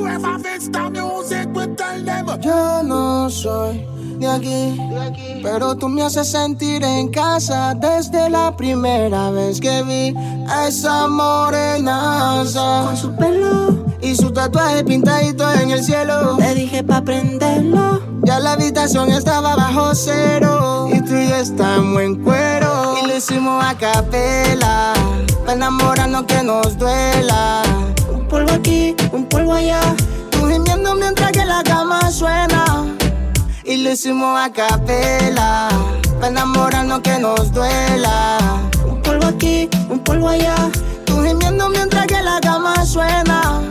Whoever 0.01 0.39
fix 0.39 0.69
the 0.69 0.89
music, 0.89 1.49
we 1.55 1.67
tell 1.77 2.03
them. 2.03 2.27
Yo 2.41 2.83
no 2.83 3.29
soy 3.29 3.85
de 4.19 4.27
aquí, 4.27 5.41
pero 5.43 5.77
tú 5.77 5.89
me 5.91 6.03
haces 6.03 6.29
sentir 6.29 6.83
en 6.83 7.09
casa 7.09 7.75
desde 7.75 8.31
la 8.31 8.57
primera 8.57 9.31
vez 9.31 9.61
que 9.61 9.83
vi 9.83 10.15
a 10.49 10.69
esa 10.69 11.07
morenaza. 11.07 12.85
Con 12.87 12.97
su 12.97 13.15
pelo 13.15 13.85
y 14.01 14.15
su 14.15 14.33
tatuaje 14.33 14.85
pintadito 14.85 15.53
en 15.53 15.71
el 15.71 15.85
cielo. 15.85 16.39
Le 16.39 16.55
dije 16.55 16.83
pa' 16.83 17.03
prenderlo. 17.03 18.01
Ya 18.23 18.41
la 18.41 18.53
habitación 18.53 19.11
estaba 19.11 19.55
bajo 19.55 19.95
cero. 19.95 20.89
Y 20.91 21.03
tú 21.03 21.15
y 21.15 21.29
yo 21.29 21.37
estamos 21.37 22.01
en 22.01 22.25
cuero. 22.25 22.95
Y 23.03 23.07
lo 23.07 23.17
hicimos 23.19 23.63
a 23.63 23.77
capela. 23.77 24.95
Pa' 25.45 25.53
enamorarnos 25.53 26.25
que 26.25 26.43
nos 26.43 26.79
duela. 26.79 27.63
Polvo 28.31 28.53
aquí, 28.53 28.95
un 29.13 29.27
polvo 29.27 29.55
allá. 29.55 29.81
Tú 30.31 30.47
gimiendo 30.47 30.95
mientras 30.95 31.33
que 31.33 31.45
la 31.45 31.63
cama 31.65 32.11
suena. 32.11 32.87
Y 33.65 33.79
lo 33.79 33.91
hicimos 33.91 34.39
a 34.41 34.53
capela. 34.53 35.69
Pa' 36.21 36.29
enamorarnos 36.29 37.01
que 37.01 37.19
nos 37.19 37.53
duela. 37.53 38.39
Un 38.89 39.03
polvo 39.03 39.27
aquí, 39.27 39.69
un 39.89 39.99
polvo 39.99 40.29
allá. 40.29 40.55
Tú 41.05 41.23
gimiendo 41.25 41.69
mientras 41.69 42.07
que 42.07 42.23
la 42.23 42.41
cama 42.41 42.87
suena. 42.87 43.63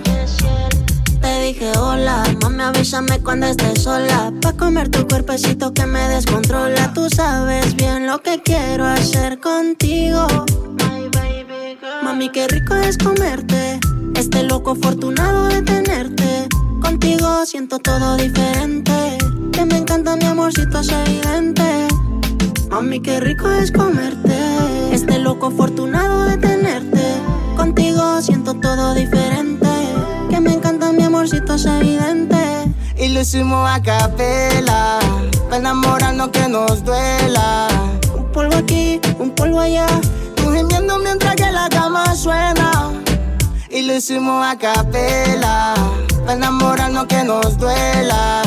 Te 1.22 1.42
dije 1.42 1.72
hola, 1.78 2.24
mami 2.42 2.64
avísame 2.64 3.20
cuando 3.22 3.48
estés 3.48 3.84
sola 3.84 4.32
Pa' 4.42 4.54
comer 4.54 4.90
tu 4.90 5.06
cuerpecito 5.06 5.74
que 5.74 5.86
me 5.86 6.08
descontrola 6.08 6.94
Tú 6.94 7.10
sabes 7.10 7.76
bien 7.76 8.08
lo 8.08 8.20
que 8.20 8.42
quiero 8.42 8.86
hacer 8.86 9.40
contigo 9.40 10.26
Mami, 12.04 12.30
qué 12.30 12.48
rico 12.48 12.74
es 12.76 12.98
comerte 12.98 13.69
Este 14.16 14.44
loco 14.44 14.72
afortunado 14.72 15.48
de 15.48 15.62
tenerte. 15.62 16.48
Contigo 16.82 17.46
siento 17.46 17.80
todo 17.80 18.18
diferente. 18.18 19.18
Que 19.52 19.66
me 19.66 19.78
encanta 19.78 20.16
mi 20.16 20.26
amorcito, 20.26 20.80
es 20.80 20.90
evidente. 20.90 21.88
Mami, 22.70 23.00
qué 23.02 23.20
rico 23.20 23.50
es 23.52 23.72
comerte. 23.72 24.38
Este 24.92 25.20
loco 25.20 25.48
afortunado 25.48 26.26
de 26.26 26.38
tenerte. 26.38 27.02
Contigo 27.56 28.22
siento 28.22 28.54
todo 28.56 28.94
diferente. 28.94 29.70
Que 30.30 30.40
me 30.40 30.54
encanta 30.54 30.92
mi 30.92 31.04
amorcito 31.04 31.56
es 31.56 31.66
evidente. 31.66 32.38
Y 32.98 33.10
lo 33.10 33.22
hicimos 33.22 33.70
a 33.70 33.82
capela 33.82 35.00
Pa' 35.50 35.58
enamorarnos 35.58 36.30
que 36.30 36.48
nos 36.48 36.84
duela. 36.84 37.68
Un 38.16 38.26
polvo 38.32 38.56
aquí, 38.56 39.00
un 39.20 39.32
polvo 39.32 39.62
allá 39.62 39.88
Tú 40.36 40.52
gimiendo 40.52 40.98
mientras 41.00 41.36
que 41.36 41.52
la 41.52 41.70
cama 41.70 42.14
suena 42.16 42.92
Y 43.72 43.84
lo 43.84 43.96
hicimos 43.96 44.44
a 44.46 44.58
capela 44.58 45.76
Pa' 46.26 46.34
enamorarnos 46.34 47.06
que 47.06 47.24
nos 47.24 47.58
duela. 47.58 48.42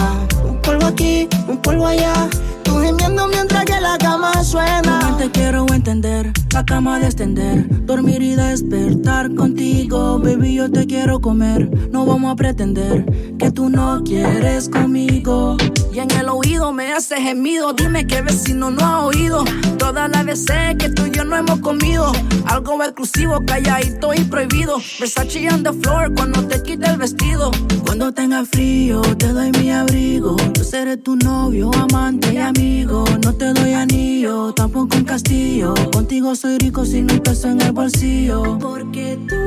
Un 0.45 0.61
polvo 0.61 0.87
aquí, 0.87 1.29
un 1.47 1.59
polvo 1.59 1.87
allá 1.87 2.29
Tú 2.65 2.81
gimiendo 2.81 3.29
mientras 3.29 3.65
que 3.65 3.81
la 3.81 3.99
cama 3.99 4.43
suena. 4.43 5.01
No 5.01 5.17
te 5.17 5.31
quiero 5.31 5.67
entender, 5.73 6.33
la 6.53 6.67
cama 6.67 6.99
de 6.99 7.07
extender, 7.07 7.87
dormir 7.87 8.21
y 8.21 8.35
despertar 8.35 9.35
contigo, 9.35 10.19
baby 10.19 10.55
yo 10.55 10.71
te 10.71 10.87
quiero 10.87 11.21
comer, 11.21 11.71
no 11.91 12.05
vamos 12.05 12.33
a 12.33 12.37
pretender 12.37 13.07
que 13.39 13.51
tú 13.51 13.71
no 13.71 14.03
quieres 14.05 14.69
conmigo. 14.69 15.57
Y 15.93 15.99
en 15.99 16.11
el 16.11 16.29
oído 16.29 16.73
me 16.73 16.93
hace 16.93 17.17
gemido, 17.17 17.73
dime 17.73 18.07
qué 18.07 18.23
vecino 18.23 18.71
no 18.71 18.85
ha 18.85 19.07
oído, 19.07 19.45
todas 19.79 20.11
las 20.11 20.25
veces 20.25 20.77
que 20.79 20.89
tú 20.91 21.07
y 21.07 21.11
yo 21.11 21.25
no 21.25 21.37
hemos 21.37 21.61
comido, 21.61 22.13
algo 22.47 22.83
exclusivo, 22.83 23.41
calladito 23.47 24.13
y 24.15 24.21
prohibido, 24.25 24.79
Versace 25.01 25.49
on 25.51 25.63
the 25.63 25.73
floor 25.73 26.13
cuando 26.15 26.47
te 26.47 26.63
quite 26.63 26.87
el 26.87 26.99
vestido, 26.99 27.51
cuando 27.85 28.13
tenga 28.13 28.45
frío 28.45 29.01
te 29.17 29.29
doy 29.29 29.51
mi 29.53 29.71
abrigo, 29.71 30.37
yo 30.55 30.65
seré 30.65 30.97
tu 30.97 31.17
novio, 31.17 31.71
amante 31.75 32.35
y 32.35 32.39
amigo, 32.39 33.05
no 33.25 33.35
te 33.35 33.53
doy 33.53 33.73
anillo, 33.73 34.53
tampoco 34.53 34.97
un 34.97 35.05
castillo. 35.05 35.75
Contigo 35.93 36.35
soy 36.43 36.59
rico 36.59 36.85
sin 36.85 37.09
un 37.09 37.21
peso 37.21 37.47
en 37.47 37.61
el 37.61 37.71
bolsillo. 37.71 38.59
Porque 38.59 39.17
tú 39.29 39.43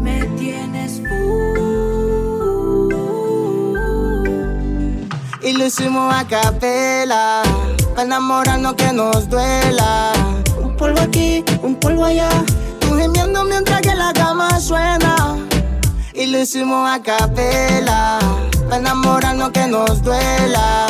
me 0.00 0.24
tienes 0.36 1.00
Y 5.42 5.52
lo 5.52 5.66
hicimos 5.66 6.12
a 6.12 6.26
capela 6.26 7.42
Pa' 7.94 8.02
enamorarnos 8.02 8.74
que 8.74 8.92
nos 8.92 9.28
duela. 9.28 10.12
Un 10.60 10.76
polvo 10.76 11.00
aquí, 11.02 11.44
un 11.62 11.76
polvo 11.76 12.04
allá 12.04 12.30
Tú 12.80 12.98
gimiendo 12.98 13.44
mientras 13.44 13.80
que 13.80 13.94
la 13.94 14.12
cama 14.12 14.58
suena. 14.58 15.36
Y 16.14 16.26
lo 16.26 16.40
hicimos 16.40 16.90
a 16.90 17.00
capela 17.00 18.18
Pa' 18.68 18.78
enamorarnos 18.78 19.50
que 19.50 19.68
nos 19.68 20.02
duela 20.02 20.88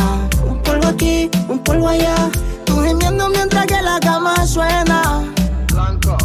aquí, 0.92 1.30
un 1.48 1.58
polvo 1.58 1.88
allá. 1.88 2.30
Tú 2.64 2.82
gimiendo 2.82 3.28
mientras 3.28 3.66
que 3.66 3.80
la 3.82 3.98
cama 4.00 4.46
suena. 4.46 5.24
Blanco. 5.72 6.16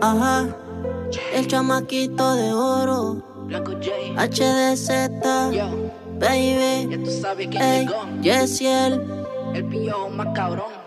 Ajá. 0.00 0.46
El 1.34 1.46
chamaquito 1.46 2.34
de 2.34 2.52
oro. 2.52 3.22
HDZ 4.16 5.10
Baby, 6.18 6.88
Ya 6.88 7.02
tú 7.04 7.10
sabes 7.10 7.48
quién 7.48 7.62
ey, 7.62 7.86
llegó. 7.86 8.06
Yesiel 8.22 9.02
El 9.54 9.64
pillo 9.66 10.08
más 10.08 10.28
cabrón. 10.34 10.82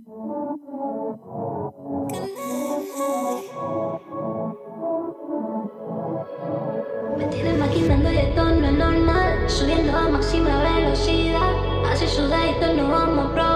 Me 0.00 0.99
tienes 7.90 8.04
maquinando 8.04 8.12
y 8.12 8.18
esto 8.18 8.44
no 8.44 8.66
es 8.66 8.72
normal 8.72 9.50
Subiendo 9.50 9.96
a 9.96 10.08
máxima 10.08 10.62
velocidad. 10.62 11.50
Así 11.90 12.06
sudadito 12.06 12.72
nos 12.74 12.90
vamos 12.90 13.26
a 13.26 13.34
probar 13.34 13.49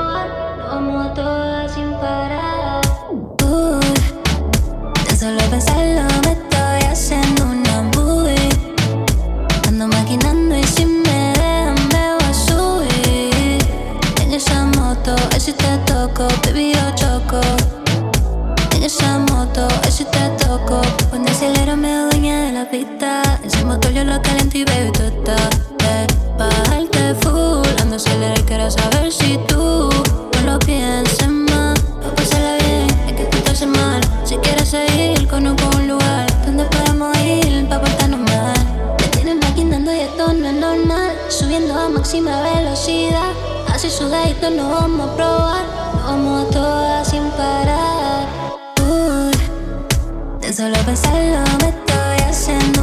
y 24.54 24.64
baby 24.64 24.90
tú 24.92 25.02
estás 25.02 25.50
eh, 25.84 26.06
Bajarte 26.38 27.14
full, 27.22 27.68
ando 27.80 27.96
aceleré 27.96 28.40
y 28.40 28.42
quiero 28.44 28.70
saber 28.70 29.12
si 29.12 29.36
tú 29.48 29.90
No 30.32 30.52
lo 30.52 30.58
pienses 30.60 31.28
más, 31.28 31.74
no 32.02 32.14
pasarla 32.14 32.56
bien, 32.58 32.86
hay 33.06 33.14
que 33.14 33.24
portarse 33.24 33.66
mal. 33.66 34.00
Si 34.24 34.36
quieres 34.36 34.68
seguir, 34.68 35.26
conozco 35.28 35.68
un 35.76 35.88
lugar 35.88 36.26
Donde 36.46 36.64
podemos 36.64 37.16
ir 37.18 37.68
pa' 37.68 37.80
portarnos 37.80 38.20
mal. 38.20 38.54
Me 39.00 39.08
tienes 39.08 39.36
maquinando 39.36 39.92
y 39.92 40.00
esto 40.00 40.32
no 40.32 40.46
es 40.46 40.54
normal. 40.54 41.12
Subiendo 41.28 41.74
a 41.78 41.88
máxima 41.88 42.40
velocidad. 42.42 43.32
Así 43.72 43.90
sudadito 43.90 44.50
nos 44.50 44.70
vamos 44.70 45.08
a 45.08 45.16
probar. 45.16 45.64
Lo 45.96 46.02
vamos 46.04 46.46
a 46.46 46.50
todas 46.50 47.08
sin 47.08 47.24
parar. 47.30 48.26
De 50.40 50.52
solo 50.52 50.76
pensarlo 50.84 51.40
me 51.60 51.68
estoy 51.68 52.28
haciendo 52.28 52.73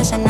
esa 0.00 0.29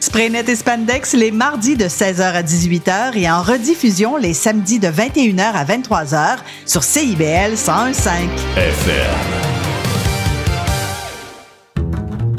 Spraynet 0.00 0.44
et 0.48 0.54
Spandex 0.54 1.14
les 1.14 1.32
mardis 1.32 1.76
de 1.76 1.86
16h 1.86 2.22
à 2.22 2.42
18h 2.42 3.16
et 3.16 3.28
en 3.28 3.42
rediffusion 3.42 4.16
les 4.16 4.32
samedis 4.32 4.78
de 4.78 4.86
21h 4.86 5.40
à 5.42 5.64
23h 5.64 6.36
sur 6.66 6.84
CIBL 6.84 7.54
101.5. 7.54 8.08
FM. 8.56 9.48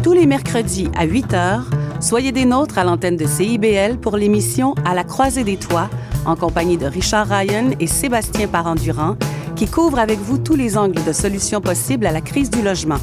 Tous 0.02 0.14
les 0.14 0.26
mercredis 0.26 0.88
à 0.98 1.04
8 1.04 1.34
h, 1.34 1.60
soyez 2.00 2.32
des 2.32 2.46
nôtres 2.46 2.78
à 2.78 2.86
l'antenne 2.86 3.18
de 3.18 3.28
CIBL 3.28 3.98
pour 3.98 4.16
l'émission 4.16 4.74
À 4.86 4.96
la 4.96 5.04
croisée 5.04 5.44
des 5.44 5.58
toits, 5.58 5.90
en 6.26 6.38
compagnie 6.38 6.78
de 6.78 6.86
Richard 6.86 7.28
Ryan 7.28 7.72
et 7.82 7.88
Sébastien 7.88 8.48
Parent-Durand, 8.48 9.18
qui 9.58 9.68
couvrent 9.68 10.00
avec 10.00 10.20
vous 10.20 10.38
tous 10.38 10.56
les 10.56 10.78
angles 10.78 11.04
de 11.04 11.12
solutions 11.12 11.60
possibles 11.60 12.06
à 12.06 12.14
la 12.14 12.22
crise 12.22 12.50
du 12.50 12.62
logement. 12.62 13.00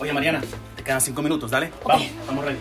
Oye, 0.00 0.12
Mariana, 0.12 0.40
te 0.76 0.84
quedan 0.84 1.00
cinco 1.00 1.22
minutos, 1.22 1.50
dale. 1.50 1.72
Vamos, 1.84 2.06
estamos 2.06 2.44
ready. 2.44 2.58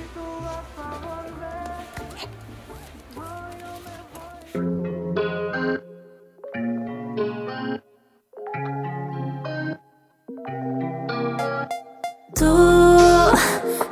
Tú 12.33 13.31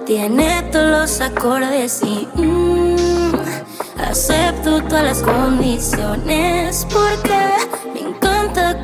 tienes 0.08 0.72
todos 0.72 1.02
los 1.10 1.22
acordes 1.22 2.02
y 2.02 2.28
mm, 2.34 3.36
acepto 4.00 4.82
todas 4.86 5.04
las 5.04 5.22
condiciones 5.22 6.88
porque 6.92 7.75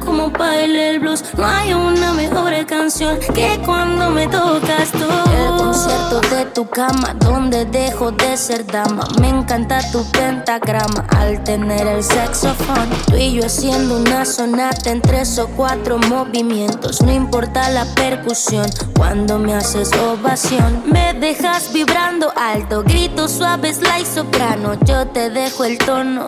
como 0.03 0.29
baila 0.29 0.89
el 0.89 0.99
blues. 0.99 1.23
No 1.37 1.45
hay 1.45 1.73
una 1.73 2.13
mejor 2.13 2.51
canción 2.65 3.17
que 3.33 3.59
cuando 3.65 4.09
me 4.09 4.27
tocas 4.27 4.91
tú. 4.91 5.05
El 5.05 5.57
concierto 5.57 6.21
de 6.35 6.45
tu 6.45 6.67
cama 6.67 7.13
donde 7.19 7.65
dejo 7.65 8.11
de 8.11 8.35
ser 8.35 8.65
dama. 8.65 9.07
Me 9.19 9.29
encanta 9.29 9.79
tu 9.91 10.03
pentagrama 10.11 11.05
al 11.17 11.43
tener 11.43 11.87
el 11.87 12.03
saxofón. 12.03 12.89
Tú 13.07 13.15
y 13.15 13.33
yo 13.33 13.45
haciendo 13.45 13.97
una 13.97 14.25
sonata 14.25 14.89
en 14.89 15.01
tres 15.01 15.39
o 15.39 15.47
cuatro 15.47 15.97
movimientos. 15.97 17.01
No 17.01 17.11
importa 17.11 17.69
la 17.69 17.85
percusión 17.95 18.65
cuando 18.95 19.39
me 19.39 19.53
haces 19.53 19.91
ovación. 19.93 20.83
Me 20.85 21.13
dejas 21.13 21.71
vibrando 21.71 22.31
alto, 22.35 22.83
gritos 22.83 23.31
suaves, 23.31 23.79
y 23.99 24.05
soprano. 24.05 24.73
Yo 24.85 25.07
te 25.07 25.29
dejo 25.29 25.63
el 25.65 25.77
tono, 25.77 26.27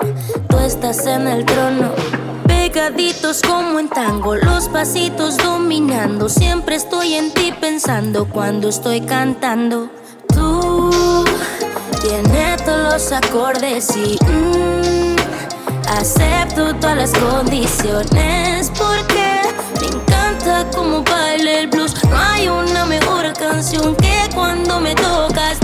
tú 0.49 0.57
estás 0.59 1.05
en 1.05 1.27
el 1.27 1.45
trono. 1.45 2.32
Pegaditos 2.47 3.41
como 3.41 3.79
en 3.79 3.89
tango, 3.89 4.35
los 4.35 4.67
pasitos 4.69 5.37
dominando. 5.37 6.29
Siempre 6.29 6.75
estoy 6.75 7.13
en 7.13 7.33
ti 7.33 7.53
pensando 7.59 8.25
cuando 8.25 8.69
estoy 8.69 9.01
cantando. 9.01 9.89
Tú 10.33 11.25
tienes 12.01 12.63
todos 12.63 12.93
los 12.93 13.11
acordes 13.11 13.95
y 13.95 14.17
mm, 14.25 15.15
acepto 15.89 16.75
todas 16.75 16.97
las 16.97 17.13
condiciones 17.13 18.71
porque 18.77 19.41
me 19.79 19.87
encanta 19.87 20.69
como 20.73 21.03
baila 21.03 21.59
el 21.59 21.67
blues. 21.67 21.93
No 22.09 22.17
hay 22.17 22.47
una 22.47 22.85
mejor 22.85 23.33
canción 23.33 23.95
que 23.95 24.29
cuando 24.33 24.79
me 24.79 24.95
tocas 24.95 25.59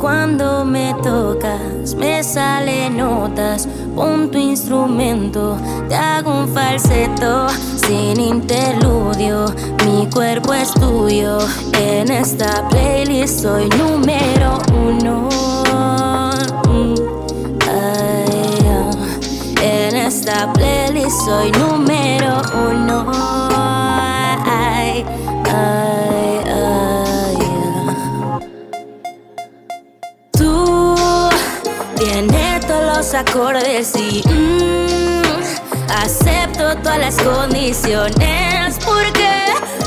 cuando 0.00 0.64
me 0.64 0.94
tocas, 1.02 1.94
me 1.94 2.24
salen 2.24 2.96
notas. 2.96 3.68
Pon 3.94 4.30
tu 4.30 4.38
instrumento, 4.38 5.58
te 5.88 5.94
hago 5.94 6.40
un 6.40 6.48
falseto 6.48 7.48
sin 7.86 8.18
interludio. 8.18 9.46
Mi 9.84 10.08
cuerpo 10.08 10.54
es 10.54 10.72
tuyo. 10.72 11.38
En 11.78 12.10
esta 12.10 12.66
playlist 12.70 13.40
soy 13.42 13.68
número 13.78 14.58
uno. 14.72 15.28
En 19.62 19.96
esta 19.96 20.52
playlist 20.54 21.20
soy 21.26 21.52
número 21.52 22.40
uno. 22.70 23.40
Los 33.10 33.14
acordes 33.14 33.92
y 33.96 34.22
mm, 34.28 35.22
acepto 36.00 36.76
todas 36.76 36.98
las 36.98 37.16
condiciones 37.16 38.78
porque 38.84 39.28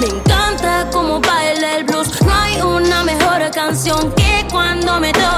me 0.01 0.07
encanta 0.07 0.89
como 0.91 1.21
baila 1.21 1.78
el 1.78 1.84
blues. 1.86 2.21
No 2.21 2.34
hay 2.34 2.61
una 2.61 3.03
mejor 3.03 3.49
canción 3.51 4.11
que 4.13 4.45
cuando 4.51 4.99
me 4.99 5.13
tocas 5.13 5.33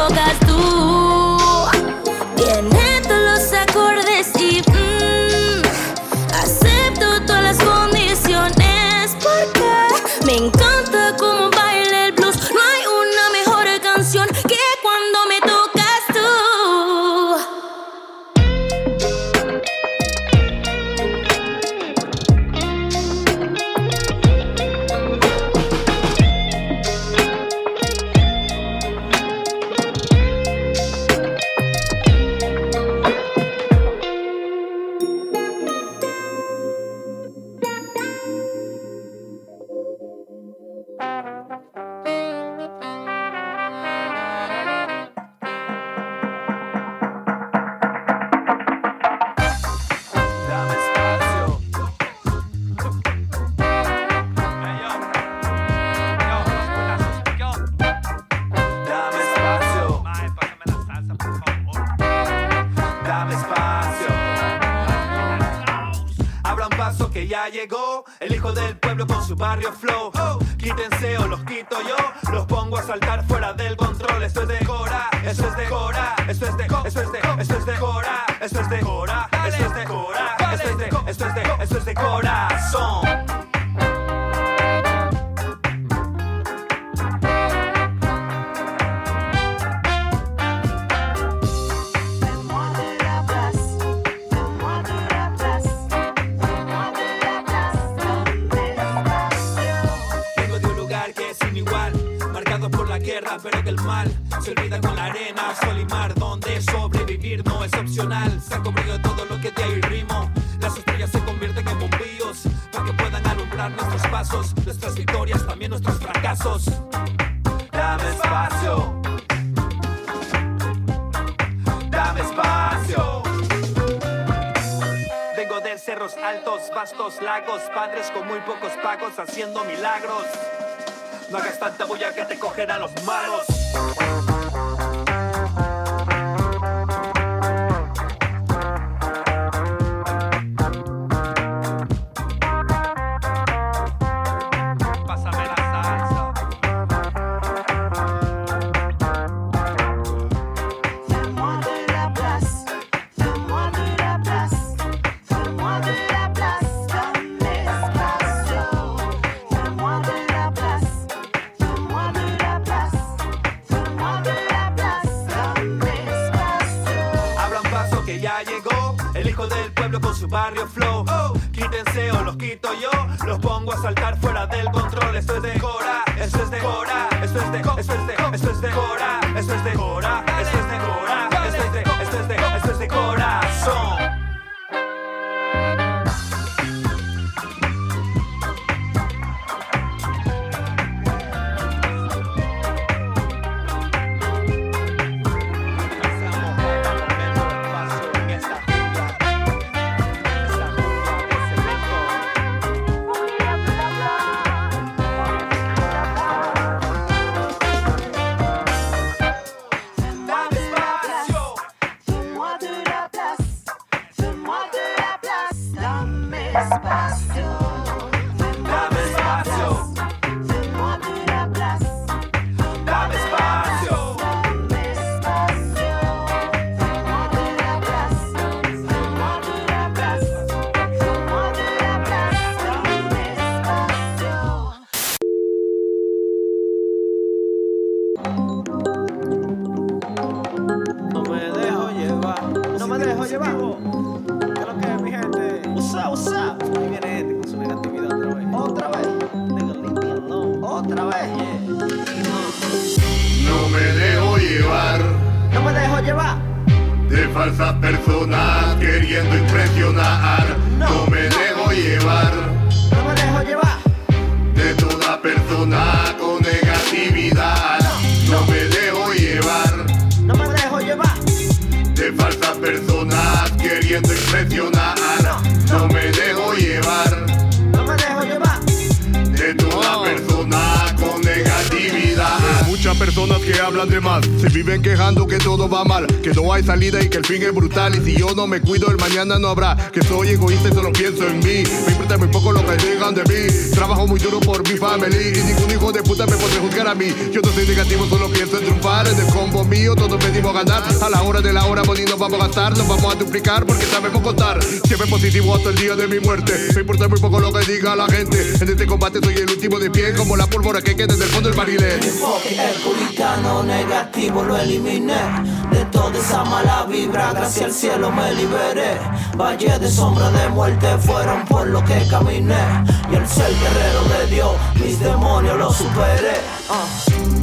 fin 287.25 287.43
brutal. 287.53 287.95
Y 287.95 288.05
si 288.05 288.19
yo 288.19 288.33
no 288.35 288.47
me 288.47 288.61
cuido, 288.61 288.89
el 288.89 288.97
mañana 288.97 289.39
no 289.39 289.49
habrá. 289.49 289.75
Que 289.91 290.01
soy 290.03 290.29
egoísta 290.29 290.69
y 290.69 290.73
solo 290.73 290.91
pienso 290.91 291.27
en 291.27 291.39
mí. 291.39 291.63
Me 291.85 291.91
importa 291.91 292.17
muy 292.17 292.27
poco 292.27 292.51
lo 292.51 292.65
que 292.65 292.77
digan 292.77 293.15
de 293.15 293.23
mí. 293.23 293.71
Trabajo 293.73 294.07
muy 294.07 294.19
duro 294.19 294.39
por 294.39 294.67
mi 294.69 294.77
family 294.77 295.39
y 295.39 295.43
ningún 295.43 295.71
hijo 295.71 295.91
de 295.91 296.03
puta 296.03 296.25
me 296.25 296.35
puede 296.37 296.59
juzgar 296.59 296.87
a 296.87 296.95
mí. 296.95 297.13
Yo 297.31 297.41
no 297.41 297.51
soy 297.51 297.67
negativo, 297.67 298.05
solo 298.07 298.29
pienso 298.29 298.57
en 298.57 298.65
triunfar. 298.65 299.07
En 299.07 299.19
el 299.19 299.27
combo 299.33 299.63
mío 299.65 299.95
todos 299.95 300.23
venimos 300.23 300.55
a 300.55 300.63
ganar. 300.63 300.83
A 301.01 301.09
la 301.09 301.21
hora 301.23 301.41
de 301.41 301.51
la 301.51 301.65
hora, 301.65 301.83
money 301.83 302.05
nos 302.05 302.19
vamos 302.19 302.39
a 302.39 302.47
gastar, 302.47 302.77
nos 302.77 302.87
vamos 302.87 303.13
a 303.13 303.15
duplicar 303.17 303.65
porque 303.65 303.85
sabemos 303.85 304.21
contar. 304.21 304.63
Siempre 304.63 305.07
positivo 305.07 305.55
hasta 305.55 305.69
el 305.69 305.75
día 305.75 305.95
de 305.95 306.07
mi 306.07 306.19
muerte. 306.19 306.53
Me 306.73 306.81
importa 306.81 307.07
muy 307.07 307.19
poco 307.19 307.39
lo 307.39 307.51
que 307.51 307.65
diga 307.65 307.95
la 307.95 308.07
gente. 308.07 308.37
En 308.61 308.69
este 308.69 308.85
combate 308.85 309.19
soy 309.23 309.35
el 309.35 309.49
último 309.49 309.79
de 309.79 309.89
pie, 309.89 310.13
como 310.13 310.37
la 310.37 310.47
pólvora 310.47 310.81
que 310.81 310.95
queda 310.95 311.13
en 311.13 311.21
el 311.21 311.29
fondo 311.29 311.49
del. 311.49 311.99
Enfoque, 312.03 312.55
el 312.55 313.67
negativo 313.67 314.43
lo 314.43 314.57
eliminé. 314.57 315.54
De 315.95 316.01
toda 316.01 316.19
esa 316.19 316.43
mala 316.43 316.85
vibra, 316.89 317.31
gracias 317.31 317.65
al 317.65 317.71
cielo 317.71 318.11
me 318.11 318.33
liberé. 318.35 318.99
Valle 319.37 319.79
de 319.79 319.89
sombra 319.89 320.29
de 320.29 320.49
muerte 320.49 320.87
fueron 320.99 321.45
por 321.45 321.67
lo 321.67 321.81
que 321.85 322.05
caminé. 322.09 322.83
Y 323.09 323.15
al 323.15 323.25
ser 323.25 323.47
guerrero 323.47 324.03
de 324.19 324.35
Dios, 324.35 324.51
mis 324.75 324.99
demonios 324.99 325.57
los 325.57 325.73
superé. 325.77 326.35
Ah. 326.69 326.85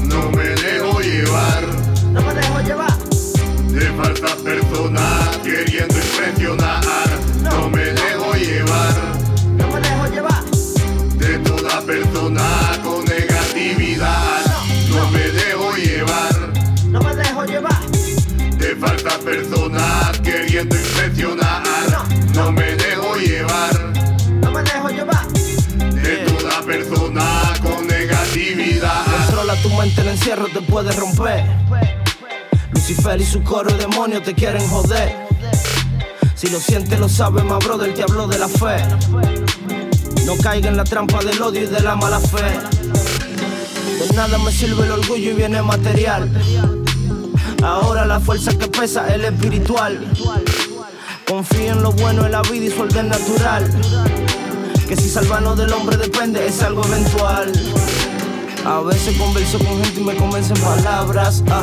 No 0.05 0.31
me 0.33 0.45
dejo 0.45 1.01
llevar 1.01 1.63
No 2.11 2.21
me 2.21 2.35
dejo 2.35 2.61
llevar. 2.61 2.99
de 3.71 3.91
falsas 3.93 4.37
personas 4.43 5.39
queriendo 5.43 5.95
impresionar. 5.95 7.02
Personas 19.23 20.19
queriendo 20.21 20.77
impresionar. 20.77 21.63
No 22.35 22.51
me 22.53 22.63
dejo 22.75 23.15
llevar 23.17 23.93
No 24.41 24.51
me 24.51 24.63
dejo 24.63 24.89
llevar. 24.89 25.27
de 25.29 26.17
toda 26.27 26.63
persona 26.63 27.25
con 27.63 27.87
negatividad. 27.87 29.05
Controla 29.27 29.55
tu 29.63 29.71
mente, 29.71 30.01
el 30.01 30.09
encierro 30.09 30.47
te 30.49 30.61
puede 30.63 30.93
romper. 30.93 31.45
Lucifer 32.73 33.21
y 33.21 33.25
su 33.25 33.43
coro 33.43 33.71
de 33.73 33.79
demonios 33.87 34.23
te 34.23 34.35
quieren 34.35 34.67
joder. 34.69 35.15
Si 36.35 36.49
lo 36.49 36.59
sientes, 36.59 36.99
lo 36.99 37.09
sabes, 37.09 37.45
más 37.45 37.65
brother, 37.65 37.95
te 37.95 38.03
hablo 38.03 38.27
de 38.27 38.39
la 38.39 38.49
fe. 38.49 38.77
No 40.27 40.37
caiga 40.39 40.69
en 40.69 40.77
la 40.77 40.85
trampa 40.85 41.23
del 41.23 41.41
odio 41.41 41.63
y 41.63 41.67
de 41.67 41.81
la 41.81 41.95
mala 41.95 42.19
fe. 42.19 42.59
De 44.01 44.15
nada 44.17 44.39
me 44.39 44.51
sirve 44.51 44.85
el 44.85 44.91
orgullo 44.93 45.31
y 45.31 45.35
viene 45.35 45.63
material. 45.63 46.29
Ahora 47.63 48.05
la 48.05 48.19
fuerza 48.19 48.53
que 48.59 48.67
pesa 48.67 49.07
es 49.15 49.23
espiritual. 49.23 50.05
Confía 51.29 51.73
en 51.73 51.83
lo 51.83 51.93
bueno 51.93 52.25
de 52.25 52.31
la 52.31 52.43
vida 52.43 52.67
y 52.67 52.71
su 52.71 52.83
orden 52.83 53.09
natural. 53.09 53.71
Que 54.89 54.97
si 54.97 55.09
salvarnos 55.09 55.57
del 55.57 55.73
hombre 55.73 55.97
depende, 55.97 56.45
es 56.45 56.61
algo 56.63 56.85
eventual. 56.85 57.53
A 58.67 58.81
veces 58.81 59.17
converso 59.17 59.59
con 59.59 59.83
gente 59.83 60.01
y 60.01 60.05
me 60.05 60.17
convencen 60.17 60.57
palabras. 60.59 61.45
Ah, 61.51 61.63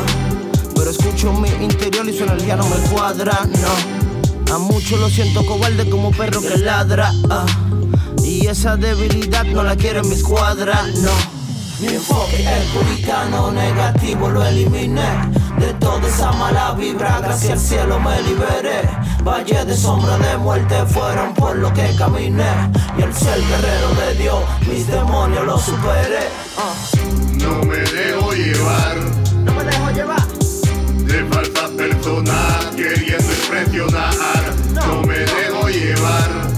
pero 0.76 0.90
escucho 0.90 1.34
mi 1.34 1.50
interior 1.64 2.08
y 2.08 2.18
su 2.18 2.24
energía 2.24 2.56
no 2.56 2.68
me 2.68 2.78
cuadra. 2.92 3.38
No. 3.46 4.56
A 4.56 4.58
muchos 4.58 5.00
lo 5.00 5.10
siento 5.10 5.46
cobarde 5.46 5.90
como 5.90 6.12
perro 6.12 6.42
que 6.42 6.58
ladra. 6.58 7.12
Ah, 7.30 7.46
y 8.24 8.48
esa 8.48 8.78
debilidad 8.78 9.44
no 9.46 9.64
la 9.64 9.76
quiero 9.76 10.00
en 10.00 10.10
mi 10.10 10.16
escuadra. 10.16 10.82
No. 11.02 11.40
Mi 11.80 11.88
enfoque 11.88 12.42
es 12.42 12.66
puritano, 12.74 13.52
negativo 13.52 14.30
lo 14.30 14.46
eliminé. 14.46 15.30
De 15.60 15.74
toda 15.80 16.08
esa 16.08 16.32
mala 16.34 16.72
vibra, 16.74 17.20
gracias 17.22 17.52
al 17.52 17.60
cielo 17.60 18.00
me 18.00 18.22
liberé. 18.22 18.82
Valle 19.24 19.66
de 19.66 19.76
sombra 19.76 20.18
de 20.18 20.38
muerte 20.38 20.76
fueron 20.88 21.34
por 21.34 21.56
lo 21.58 21.72
que 21.74 21.94
caminé. 21.98 22.52
Y 22.98 23.02
el 23.04 23.14
ser 23.14 23.40
guerrero 23.42 23.90
de 24.06 24.14
Dios, 24.24 24.40
mis 24.68 24.88
demonios 24.88 25.46
los 25.46 25.62
superé. 25.62 26.30
No 27.38 27.64
me 27.66 27.78
dejo 27.78 28.32
llevar 28.34 28.96
No 29.44 29.54
me 29.54 29.64
dejo 29.64 29.90
llevar. 29.92 30.28
de 31.08 31.24
falsas 31.26 31.70
personas 31.72 32.66
queriendo 32.76 33.32
impresionar. 33.34 34.44
No 34.74 35.02
me 35.04 35.18
dejo 35.20 35.68
llevar 35.70 36.49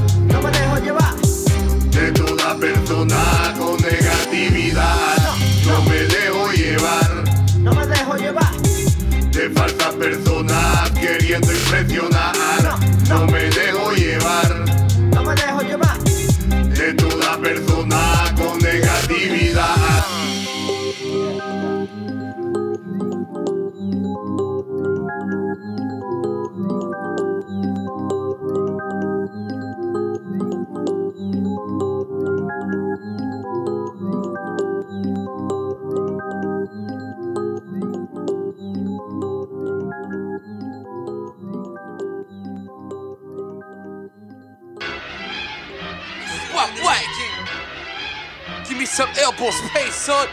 falsas 10.02 10.08
personas 10.08 10.92
queriendo 10.92 11.52
impresionar. 11.52 12.11
Some 48.92 49.10
elbow 49.22 49.50
space, 49.52 49.96
son. 49.96 50.28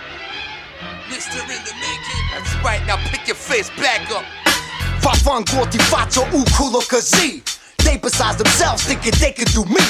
Mister 1.08 1.38
in 1.40 1.62
the 1.62 1.74
making. 1.78 2.22
That's 2.34 2.54
right, 2.64 2.84
now 2.86 2.96
pick 3.10 3.26
your 3.26 3.36
face 3.36 3.70
back 3.78 4.10
up. 4.10 4.24
Fafango 5.00 5.70
ti 5.70 5.78
faccio 5.78 6.22
un 6.34 6.44
culo 6.56 6.82
così. 6.82 7.42
They 7.84 7.96
besides 7.96 8.36
themselves 8.36 8.82
thinking 8.82 9.12
they 9.20 9.32
could 9.32 9.50
do 9.52 9.64
me. 9.64 9.80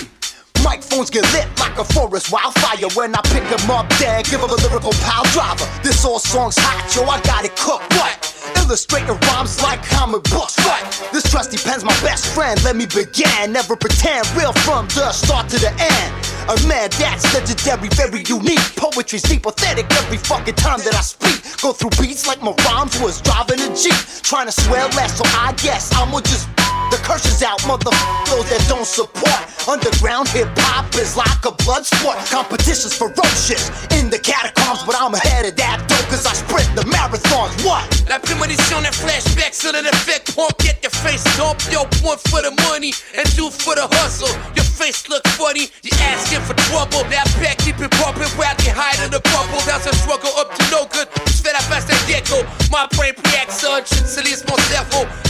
Microphones 0.63 1.09
get 1.09 1.25
lit 1.33 1.47
like 1.59 1.79
a 1.79 1.85
forest 1.85 2.31
wildfire 2.31 2.89
when 2.95 3.15
I 3.15 3.21
pick 3.33 3.45
'em 3.51 3.71
up 3.71 3.89
there, 3.99 4.23
give 4.23 4.43
'em 4.43 4.51
a 4.51 4.55
lyrical 4.55 4.93
pile 5.01 5.25
driver. 5.33 5.67
This 5.83 6.05
all 6.05 6.19
song's 6.19 6.59
hot, 6.59 6.95
yo, 6.95 7.09
I 7.09 7.21
got 7.21 7.45
it 7.45 7.57
cooked. 7.57 7.95
What? 7.95 8.35
Illustrating 8.57 9.19
rhymes 9.29 9.63
like 9.63 9.81
comic 9.89 10.25
books. 10.25 10.57
What? 10.59 10.83
This 11.13 11.25
trusty 11.31 11.57
pen's 11.57 11.85
my 11.85 11.99
best 12.03 12.27
friend. 12.35 12.63
Let 12.65 12.77
me 12.77 12.87
begin. 12.87 13.53
Never 13.53 13.77
pretend, 13.77 14.29
real 14.37 14.53
from 14.53 14.89
the 14.89 15.11
start 15.13 15.49
to 15.51 15.59
the 15.59 15.73
end. 15.81 16.28
A 16.49 16.57
mad 16.67 16.93
that's 16.93 17.29
legendary, 17.35 17.91
very 17.91 18.25
unique. 18.27 18.59
Poetry's 18.75 19.21
deep, 19.21 19.45
authentic 19.45 19.85
every 19.93 20.17
fucking 20.17 20.55
time 20.55 20.79
that 20.79 20.95
I 20.95 21.03
speak. 21.03 21.37
Go 21.61 21.75
through 21.75 21.91
beats 22.01 22.27
like 22.27 22.41
my 22.41 22.55
rhymes 22.65 22.99
was 23.01 23.21
driving 23.21 23.61
a 23.61 23.69
Jeep. 23.77 23.93
Trying 24.23 24.47
to 24.47 24.53
swear 24.53 24.89
less, 24.97 25.19
so 25.19 25.25
I 25.27 25.53
guess 25.63 25.93
I'ma 25.93 26.21
just. 26.21 26.49
The 26.91 26.97
curse 27.05 27.27
is 27.27 27.43
out, 27.43 27.61
motherfuckers 27.69 28.49
that 28.49 28.65
don't 28.65 28.89
support. 28.89 29.37
Underground 29.69 30.29
hip 30.33 30.49
hop 30.57 30.89
is 30.97 31.17
like 31.21 31.45
a 31.45 31.53
blood 31.65 31.85
sport. 31.85 32.17
Competition's 32.33 32.97
ferocious 32.97 33.69
in 34.01 34.09
the 34.09 34.17
catacombs, 34.17 34.81
but 34.89 34.97
I'm 34.97 35.13
ahead 35.13 35.45
of 35.45 35.55
that 35.61 35.85
though, 35.85 36.01
cause 36.09 36.25
I 36.25 36.33
sprint 36.33 36.73
the 36.73 36.89
marathons. 36.89 37.53
What? 37.61 37.85
La 38.09 38.19
prémonition 38.19 38.81
d'un 38.81 38.93
flashback 38.93 39.53
sur 39.53 39.73
le 39.73 39.85
effect 39.85 40.33
pump. 40.35 40.57
Get 40.65 40.81
your 40.81 40.93
face 41.05 41.25
dump, 41.37 41.61
yo, 41.69 41.85
one 42.01 42.17
for 42.33 42.41
the 42.41 42.57
money 42.73 42.97
and 43.13 43.29
two 43.37 43.51
for 43.53 43.77
the 43.77 43.85
hustle. 44.01 44.33
Your 44.57 44.65
face 44.65 45.05
look 45.13 45.27
funny, 45.37 45.69
you 45.85 45.93
asking 46.09 46.41
for 46.49 46.57
trouble. 46.73 47.05
That 47.13 47.29
back 47.45 47.61
keep 47.61 47.77
it 47.85 47.93
pumping 48.01 48.33
while 48.41 48.57
you 48.65 48.73
hide 48.73 48.97
in 49.05 49.13
the 49.13 49.21
bubble. 49.29 49.61
Dans 49.69 49.85
un 49.85 49.93
struggle 49.93 50.33
up 50.41 50.57
to 50.57 50.65
no 50.73 50.89
good, 50.89 51.09
fais 51.29 51.53
la 51.53 51.61
face 51.69 51.85
d'un 51.85 52.01
gecko. 52.09 52.41
My 52.73 52.89
brain. 52.97 53.13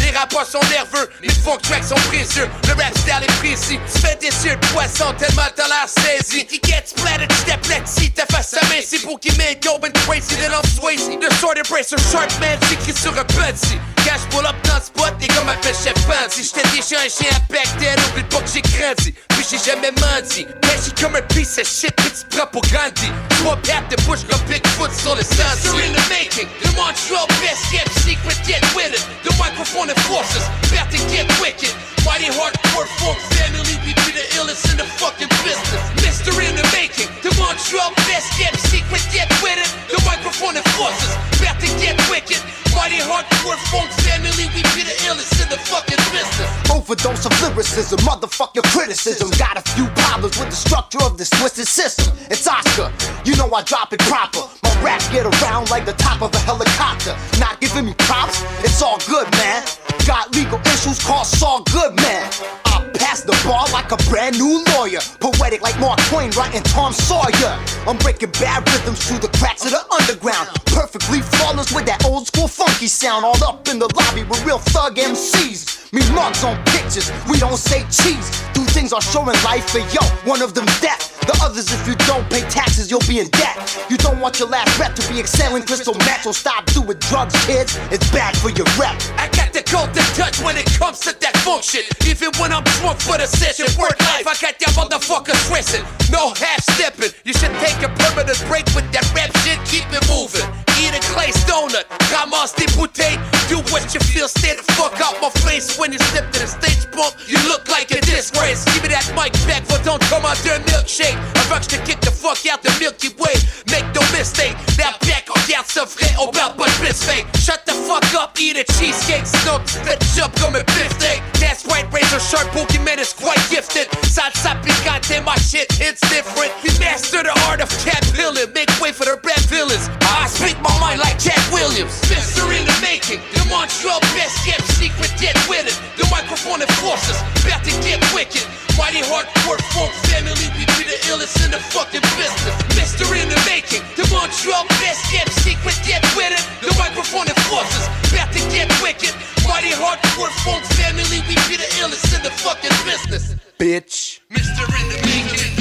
Les 0.04 0.16
rapports 0.16 0.46
sont 0.46 0.60
nerveux, 0.70 1.08
funk 1.48 1.62
tracks 1.62 1.84
sont 1.84 2.08
précieux. 2.08 2.48
Le 2.66 2.74
rap 2.74 2.96
style 2.96 3.22
est 3.22 3.38
précis, 3.38 3.78
tu 3.92 4.00
fais 4.00 4.16
des 4.16 4.34
yeux 4.44 4.56
de 4.56 4.66
poisson 4.66 5.06
tellement 5.18 5.48
t'as 5.56 5.66
l'air 5.68 5.88
saisi. 5.88 6.44
Qui 6.44 6.60
get 6.64 6.84
splattered, 6.84 7.32
step 7.32 7.64
see 7.86 8.10
ta 8.10 8.26
face. 8.26 8.54
C'est 8.84 9.02
pour 9.02 9.18
qu'il 9.20 9.36
m'aide, 9.36 9.64
yo, 9.64 9.78
ben 9.78 9.92
crazy, 10.06 10.36
then 10.36 10.52
I'm 10.52 10.62
Swayze. 10.64 11.08
Le 11.08 11.28
sword 11.36 11.56
embracer, 11.58 11.96
sharp 12.10 12.30
man, 12.40 12.58
j'écris 12.68 12.98
sur 13.00 13.12
un 13.12 13.24
Budsy. 13.24 13.78
Cash 14.04 14.24
pull 14.30 14.46
up 14.46 14.56
dans 14.64 14.76
le 14.76 14.82
spot, 14.82 15.14
les 15.20 15.26
gars 15.28 15.44
m'appellent 15.44 15.74
chef 15.74 15.94
Fancy. 16.06 16.42
J'étais 16.44 16.68
déjà 16.68 17.00
un 17.00 17.08
chien 17.08 17.30
à 17.34 17.40
back 17.52 17.68
then, 17.78 17.96
oublie 18.10 18.24
pas 18.24 18.40
que 18.40 18.50
j'ai 18.52 18.62
grandi. 18.62 19.14
Puis 19.28 19.44
j'ai 19.50 19.58
jamais 19.58 19.92
menti. 19.92 20.46
Caché 20.62 20.92
comme 21.00 21.16
un 21.16 21.22
piece 21.22 21.58
of 21.58 21.68
shit 21.68 21.94
que 21.96 22.08
tu 22.08 22.24
prends 22.30 22.46
pour 22.46 22.62
Gandhi. 22.72 23.12
Trois 23.40 23.56
pattes 23.56 23.90
de 23.90 23.96
bouche 24.04 24.24
comme 24.28 24.40
Bigfoot 24.48 24.90
sur 24.92 25.14
le 25.14 25.22
sentier. 25.22 25.84
in 25.84 25.92
the 25.92 26.04
making, 26.08 26.48
the 26.62 26.70
Montreal 26.76 27.26
best 27.40 27.62
kept 27.72 27.92
secret, 28.00 28.38
get 28.46 28.62
with 28.74 28.92
it. 28.94 29.04
The 29.24 29.34
microphone 29.38 29.90
enforcers, 29.90 30.46
about 30.72 30.90
to 30.90 30.98
get 31.12 31.26
wicked. 31.40 31.70
Why 32.04 32.18
they 32.18 32.30
hardcore 32.30 32.86
folk 32.98 33.18
family 33.34 33.76
people 33.84 34.07
the 34.18 34.26
illest 34.34 34.66
in 34.66 34.76
the 34.76 34.88
fucking 34.98 35.30
business. 35.46 35.78
Mystery 36.02 36.50
in 36.50 36.58
the 36.58 36.66
making, 36.74 37.06
the 37.22 37.30
Montreal 37.38 37.94
best 38.10 38.26
kept 38.34 38.58
secret, 38.66 39.02
get 39.14 39.30
with 39.38 39.62
it. 39.62 39.70
The 39.86 40.02
microphone 40.02 40.58
enforcers, 40.58 41.14
about 41.38 41.62
to 41.62 41.70
get 41.78 41.94
wicked. 42.10 42.42
Mighty 42.74 42.98
hardcore 42.98 43.58
funk 43.70 43.86
family, 44.02 44.50
we 44.54 44.62
be 44.74 44.82
the 44.82 44.96
illest 45.06 45.38
in 45.38 45.46
the 45.54 45.58
fucking 45.70 46.02
business. 46.10 46.50
Overdose 46.66 47.30
of 47.30 47.34
lyricism, 47.42 47.98
motherfucker 48.02 48.66
criticism. 48.74 49.30
Got 49.38 49.54
a 49.54 49.64
few 49.78 49.86
problems 50.02 50.34
with 50.34 50.50
the 50.50 50.58
structure 50.58 51.02
of 51.06 51.16
this 51.16 51.30
twisted 51.30 51.68
system. 51.68 52.10
It's 52.26 52.46
Oscar, 52.46 52.90
you 53.22 53.36
know 53.36 53.46
I 53.54 53.62
drop 53.62 53.92
it 53.92 54.02
proper. 54.10 54.42
My 54.66 54.74
raps 54.82 55.06
get 55.14 55.26
around 55.30 55.70
like 55.70 55.86
the 55.86 55.94
top 55.94 56.22
of 56.22 56.34
a 56.34 56.42
helicopter. 56.42 57.14
Not 57.38 57.60
giving 57.60 57.86
me 57.86 57.94
props, 57.98 58.42
it's 58.66 58.82
all 58.82 58.98
good, 59.06 59.30
man. 59.38 59.62
Got 60.06 60.34
legal 60.34 60.58
issues, 60.74 60.98
call 60.98 61.24
Saul 61.24 61.62
Goodman. 61.70 62.67
Pass 62.98 63.22
the 63.22 63.32
bar 63.46 63.66
like 63.72 63.90
a 63.92 63.96
brand 64.10 64.38
new 64.38 64.64
lawyer. 64.74 65.00
Poetic 65.20 65.62
like 65.62 65.78
Mark 65.80 65.98
Twain 66.10 66.30
writing 66.32 66.62
Tom 66.62 66.92
Sawyer. 66.92 67.54
I'm 67.86 67.96
breaking 67.98 68.30
bad 68.32 68.68
rhythms 68.68 69.06
through 69.06 69.18
the 69.18 69.32
cracks 69.38 69.64
of 69.64 69.70
the 69.70 69.82
underground. 69.92 70.48
Perfectly 70.66 71.20
flawless 71.20 71.72
with 71.72 71.86
that 71.86 72.04
old 72.04 72.26
school 72.26 72.48
funky 72.48 72.86
sound. 72.86 73.24
All 73.24 73.38
up 73.44 73.68
in 73.68 73.78
the 73.78 73.88
lobby 73.94 74.24
with 74.24 74.44
real 74.44 74.58
thug 74.58 74.96
MCs. 74.96 75.92
Me 75.92 76.02
mugs 76.12 76.44
on 76.44 76.56
pictures, 76.66 77.10
we 77.30 77.38
don't 77.38 77.56
say 77.56 77.80
cheese. 77.88 78.28
Do 78.52 78.62
things 78.64 78.92
are 78.92 79.00
showing 79.00 79.38
life, 79.42 79.74
and 79.74 79.86
yo, 79.94 80.02
one 80.28 80.42
of 80.42 80.54
them 80.54 80.66
death. 80.80 81.17
The 81.28 81.36
others, 81.44 81.68
if 81.70 81.86
you 81.86 81.94
don't 82.08 82.24
pay 82.30 82.40
taxes, 82.48 82.90
you'll 82.90 83.04
be 83.04 83.20
in 83.20 83.28
debt. 83.28 83.60
You 83.90 83.98
don't 83.98 84.18
want 84.18 84.38
your 84.38 84.48
last 84.48 84.72
breath 84.78 84.94
to 84.96 85.04
be 85.12 85.20
exhaling 85.20 85.62
crystal 85.62 85.92
meth, 86.08 86.22
so 86.24 86.32
stop 86.32 86.64
doing 86.72 86.96
drugs, 87.04 87.36
kids. 87.44 87.76
It's 87.92 88.08
bad 88.10 88.34
for 88.38 88.48
your 88.48 88.64
rep. 88.80 88.96
I 89.20 89.28
got 89.36 89.52
the 89.52 89.60
golden 89.68 90.08
touch 90.16 90.40
when 90.40 90.56
it 90.56 90.64
comes 90.80 91.00
to 91.00 91.12
that 91.20 91.36
function. 91.44 91.84
Even 92.08 92.32
when 92.40 92.50
I'm 92.50 92.64
drunk 92.80 93.04
for 93.04 93.18
the 93.20 93.26
session, 93.26 93.68
work 93.76 94.00
life, 94.08 94.24
I 94.24 94.40
got 94.40 94.56
y'all 94.56 94.72
motherfuckers 94.72 95.36
stressing. 95.44 95.84
No 96.10 96.32
half 96.32 96.64
stepping. 96.64 97.12
You 97.28 97.34
should 97.34 97.52
take 97.60 97.76
a 97.84 97.92
permanent 97.92 98.40
break 98.48 98.64
with 98.72 98.88
that 98.96 99.04
rap 99.12 99.28
shit, 99.44 99.60
keep 99.68 99.84
it 99.92 100.08
moving. 100.08 100.67
Eat 100.78 100.94
a 100.94 101.00
glazed 101.12 101.46
donut, 101.46 101.86
ramasse 102.12 102.66
bouteilles. 102.76 103.18
Do 103.48 103.58
what 103.72 103.92
you 103.94 104.00
feel, 104.00 104.28
stay 104.28 104.54
the 104.54 104.62
fuck 104.74 105.00
out 105.00 105.20
my 105.20 105.30
face 105.46 105.78
when 105.78 105.92
you 105.92 105.98
step 105.98 106.30
to 106.32 106.38
the 106.40 106.46
stage 106.46 106.84
bump. 106.92 107.14
You 107.26 107.38
look 107.48 107.68
like 107.68 107.90
a 107.90 108.00
disgrace. 108.00 108.64
Give 108.72 108.82
me 108.82 108.88
that 108.90 109.06
mic 109.16 109.32
back 109.46 109.64
for 109.64 109.78
don't 109.84 110.02
come 110.10 110.24
out 110.24 110.36
there 110.44 110.60
milkshake. 110.70 111.16
Que 111.48 111.56
je 111.62 111.68
te 111.68 111.78
kick 111.86 112.00
the 112.00 112.10
fuck 112.10 112.38
out 112.46 112.62
the 112.62 112.70
Milky 112.78 113.08
Way. 113.18 113.34
Make 113.70 113.86
no 113.94 114.02
mistake, 114.12 114.56
la 114.78 114.92
bec, 115.00 115.24
on 115.28 115.40
garde 115.48 115.66
ça 115.66 115.86
frais, 115.86 116.14
on 116.18 116.28
parle 116.28 116.54
pas 116.56 116.66
de 116.66 116.92
fake. 116.92 117.26
Shut 117.40 117.64
the 117.64 117.72
fuck 117.72 118.04
up, 118.14 118.38
eat 118.38 118.56
a 118.56 118.64
cheesecake, 118.74 119.24
tu 119.24 119.78
fais 119.84 119.98
jump 120.14 120.32
comme 120.40 120.56
un 120.56 120.64
beefsteak. 120.64 121.22
That's 121.40 121.64
white 121.64 121.88
razor 121.92 122.20
sharp, 122.20 122.48
Pokemon 122.52 122.98
is 122.98 123.12
quite 123.12 123.40
gifted. 123.50 123.88
Side 124.04 124.32
Salsa 124.34 124.60
picante, 124.62 125.24
my 125.24 125.36
shit 125.36 125.70
hits 125.72 126.00
different. 126.08 126.52
We 126.62 126.70
master 126.78 127.22
the 127.22 127.32
art 127.48 127.60
of 127.60 127.70
cat 127.84 128.04
pilling, 128.14 128.52
make 128.52 128.70
way 128.80 128.92
for 128.92 129.04
the 129.04 129.16
bad 129.22 129.40
villains. 129.48 129.88
I 130.02 130.26
speak 130.28 130.60
my 130.60 130.67
mind 130.80 131.00
like 131.00 131.16
Cat 131.16 131.40
Williams. 131.52 131.96
Mister 132.12 132.44
in 132.52 132.64
the 132.68 132.76
making, 132.84 133.20
the 133.32 133.44
Montreal 133.48 134.00
best 134.16 134.36
kept 134.44 134.64
secret, 134.76 135.12
with 135.48 135.66
it. 135.66 135.76
The 135.96 136.06
microphone 136.12 136.60
enforces, 136.60 137.16
about 137.42 137.64
to 137.64 137.72
get 137.80 137.98
wicked. 138.14 138.44
Mighty 138.78 139.02
hardcore 139.02 139.58
folk 139.74 139.90
family, 140.06 140.46
we 140.54 140.62
be 140.78 140.84
the 140.86 140.98
illest 141.10 141.34
in 141.42 141.50
the 141.50 141.58
fucking 141.58 142.04
business. 142.14 142.54
Mister 142.78 143.04
in 143.16 143.28
the 143.28 143.40
making, 143.48 143.82
the 143.98 144.06
Montreal 144.12 144.64
best 144.78 145.02
kept 145.10 145.32
secret, 145.42 145.74
with 146.14 146.32
it. 146.32 146.44
The 146.62 146.72
microphone 146.78 147.26
enforces, 147.26 147.84
about 148.12 148.30
to 148.32 148.40
get 148.54 148.70
wicked. 148.82 149.14
Mighty 149.48 149.74
hardcore 149.74 150.30
folk 150.46 150.62
family, 150.78 151.18
we 151.26 151.34
be 151.50 151.56
the 151.56 151.68
illest 151.82 152.14
in 152.14 152.22
the 152.22 152.30
fucking 152.30 152.76
business. 152.84 153.34
Bitch. 153.58 154.20
Mister 154.30 154.64
in 154.78 154.86
the 154.88 154.98
making. 155.06 155.57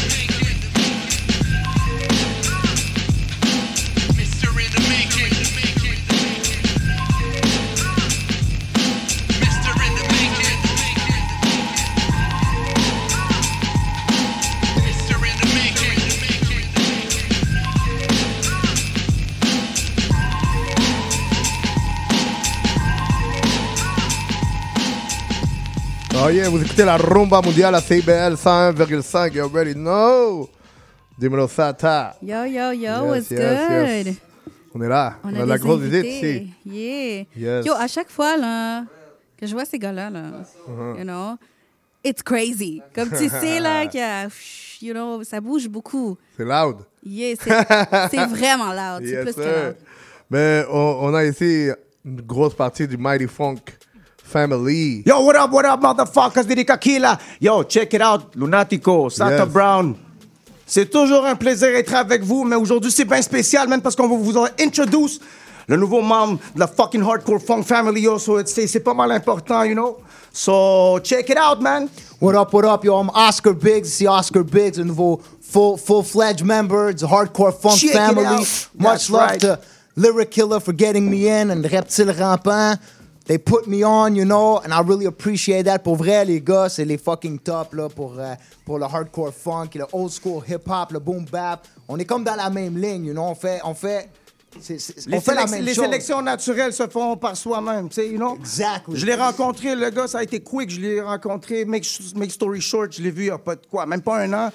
Oh 26.20 26.30
yeah, 26.30 26.50
vous 26.50 26.62
écoutez 26.62 26.84
la 26.86 26.98
rumba 26.98 27.42
mondiale 27.42 27.76
à 27.76 27.82
CBL 27.82 28.34
101,5. 28.36 29.34
You 29.36 29.44
already 29.44 29.74
know. 29.74 30.50
Dímelo 31.18 31.48
Sata. 31.48 32.16
Yo, 32.22 32.44
yo, 32.46 32.72
yo, 32.72 32.74
Yes, 32.74 33.02
what's 33.02 33.32
yes, 33.32 33.68
good? 33.70 34.08
yes. 34.08 34.16
On 34.74 34.82
est 34.82 34.88
là. 34.90 35.18
On, 35.24 35.30
a, 35.36 35.40
de 35.40 35.44
la 35.46 35.58
grosse 35.58 35.82
visite 35.82 36.06
ici. 36.06 36.54
Yeah. 36.66 37.26
Yes. 37.36 37.66
Yo, 37.66 37.74
à 37.74 37.88
chaque 37.88 38.10
fois 38.10 38.38
là, 38.38 38.86
que 39.38 39.46
je 39.46 39.54
vois 39.54 39.66
ces 39.66 39.78
gars-là, 39.80 40.10
là, 40.10 40.22
Uh-huh. 40.68 40.98
you 40.98 41.04
know, 41.04 41.38
it's 42.04 42.22
crazy. 42.24 42.82
Comme 42.96 43.10
tu 43.10 43.30
sais, 43.30 43.60
là, 43.60 43.86
qu'il 43.88 44.00
y 44.00 44.04
a, 44.04 44.28
you 44.82 44.94
know, 44.94 45.24
ça 45.24 45.40
bouge 45.40 45.68
beaucoup. 45.68 46.18
C'est 46.36 46.44
loud. 46.46 46.78
Yeah, 47.04 47.36
c'est 47.40 48.26
vraiment 48.30 48.74
loud. 48.74 49.06
C'est 49.08 49.22
plus 49.22 49.34
que 49.36 49.42
sir. 49.44 49.66
loud. 49.68 49.76
Mais 50.30 50.66
on, 50.70 50.98
on 51.02 51.14
a 51.14 51.26
ici 51.26 51.70
une 52.06 52.22
grosse 52.22 52.54
partie 52.56 52.88
du 52.88 52.98
Mighty 52.98 53.28
Funk 53.28 53.62
Family. 54.28 55.04
Yo, 55.06 55.22
what 55.22 55.36
up, 55.38 55.52
what 55.52 55.66
up, 55.66 55.80
motherfuckers 55.82 56.46
de 56.46 56.64
Tequila? 56.64 57.18
Yo, 57.40 57.64
check 57.64 57.94
it 57.94 58.02
out, 58.02 58.34
Lunatico, 58.36 59.10
Santa 59.10 59.44
Yes. 59.46 59.54
Brown. 59.54 59.96
C'est 60.66 60.90
toujours 60.92 61.26
un 61.26 61.36
plaisir 61.36 61.70
d'être 61.72 61.94
avec 61.94 62.24
vous, 62.24 62.44
mais 62.44 62.58
aujourd'hui 62.58 62.92
c'est 62.92 63.06
bien 63.06 63.22
spécial, 63.22 63.70
man, 63.70 63.82
parce 63.82 63.96
qu'on 63.96 64.10
va 64.10 64.18
vous 64.18 64.38
introduce 64.60 65.20
le 65.68 65.78
nouveau 65.78 66.02
membre 66.02 66.40
de 66.54 66.60
la 66.60 66.68
fucking 66.68 67.02
hardcore 67.04 67.40
funk 67.40 67.64
family, 67.64 68.02
yo. 68.02 68.20
So 68.20 68.38
it's- 68.40 68.54
c'est 68.54 68.68
c'est 68.68 68.82
pas 68.82 68.94
mal 68.94 69.12
important, 69.12 69.64
you 69.64 69.74
know? 69.76 69.98
So 70.34 71.00
check 71.04 71.30
it 71.30 71.38
out, 71.38 71.62
man. 71.62 71.88
What 72.20 72.36
up, 72.36 72.54
what 72.54 72.66
up, 72.66 72.84
yo? 72.84 73.00
I'm 73.00 73.10
Oscar 73.16 73.54
Biggs. 73.54 73.86
C'est 73.94 74.08
Oscar 74.08 74.44
Biggs, 74.44 74.78
a 74.78 74.84
nouveau 74.84 75.22
full, 75.42 75.78
full-fledged 75.78 76.44
member 76.46 76.94
du 76.94 77.06
Hardcore 77.06 77.54
Funk 77.54 77.78
Check 77.78 77.92
it 77.92 77.96
family. 77.96 78.26
out. 78.26 78.40
Much 78.78 78.92
That's 78.92 79.10
love 79.10 79.30
right. 79.32 79.40
to 79.42 79.60
Lyric 79.96 80.32
Killer 80.32 80.60
for 80.60 80.74
getting 80.74 81.10
me 81.10 81.28
in 81.30 81.50
and 81.50 81.64
Reptile 81.72 82.14
Rampant. 82.14 82.80
They 83.28 83.38
put 83.38 83.68
me 83.68 83.84
on, 83.84 84.16
you 84.16 84.24
know, 84.24 84.62
and 84.64 84.72
I 84.74 84.80
really 84.82 85.06
appreciate 85.06 85.64
that. 85.66 85.80
Pour 85.80 85.98
vrai, 85.98 86.24
les 86.24 86.40
gars, 86.42 86.70
c'est 86.70 86.86
les 86.86 86.98
fucking 86.98 87.40
top, 87.40 87.74
là, 87.74 87.90
pour, 87.90 88.18
euh, 88.18 88.36
pour 88.66 88.80
le 88.80 88.86
hardcore 88.86 89.34
funk, 89.34 89.70
le 89.76 89.86
old 89.92 90.12
school 90.12 90.42
hip-hop, 90.48 90.92
le 90.94 91.00
boom 91.00 91.26
bap. 91.30 91.68
On 91.90 91.98
est 92.00 92.06
comme 92.06 92.24
dans 92.24 92.36
la 92.36 92.50
même 92.50 92.78
ligne, 92.78 93.06
you 93.08 93.14
know, 93.14 93.24
on 93.24 93.36
fait... 93.36 93.60
On 93.66 93.74
fait 93.74 94.10
c'est- 94.62 94.80
c'est- 94.80 95.06
Les, 95.08 95.20
sélec- 95.20 95.62
les 95.62 95.74
sélections 95.74 96.22
naturelles 96.22 96.72
se 96.74 96.88
font 96.88 97.18
par 97.18 97.36
soi-même, 97.36 97.90
tu 97.90 97.96
sais, 97.96 98.08
you 98.08 98.18
know? 98.18 98.36
Exactly. 98.40 98.96
Je 98.96 99.06
l'ai 99.06 99.14
rencontré, 99.16 99.76
le 99.76 99.90
gars, 99.90 100.08
ça 100.08 100.20
a 100.20 100.24
été 100.24 100.40
quick. 100.40 100.70
Je 100.70 100.80
l'ai 100.80 101.02
rencontré, 101.02 101.66
make, 101.66 101.86
make 102.16 102.32
story 102.32 102.62
short, 102.62 102.94
je 102.94 103.02
l'ai 103.04 103.12
vu 103.12 103.24
il 103.24 103.28
y 103.28 103.30
a 103.32 103.38
pas 103.38 103.56
de 103.56 103.62
quoi, 103.70 103.86
même 103.86 104.02
pas 104.02 104.20
un 104.20 104.32
an. 104.34 104.52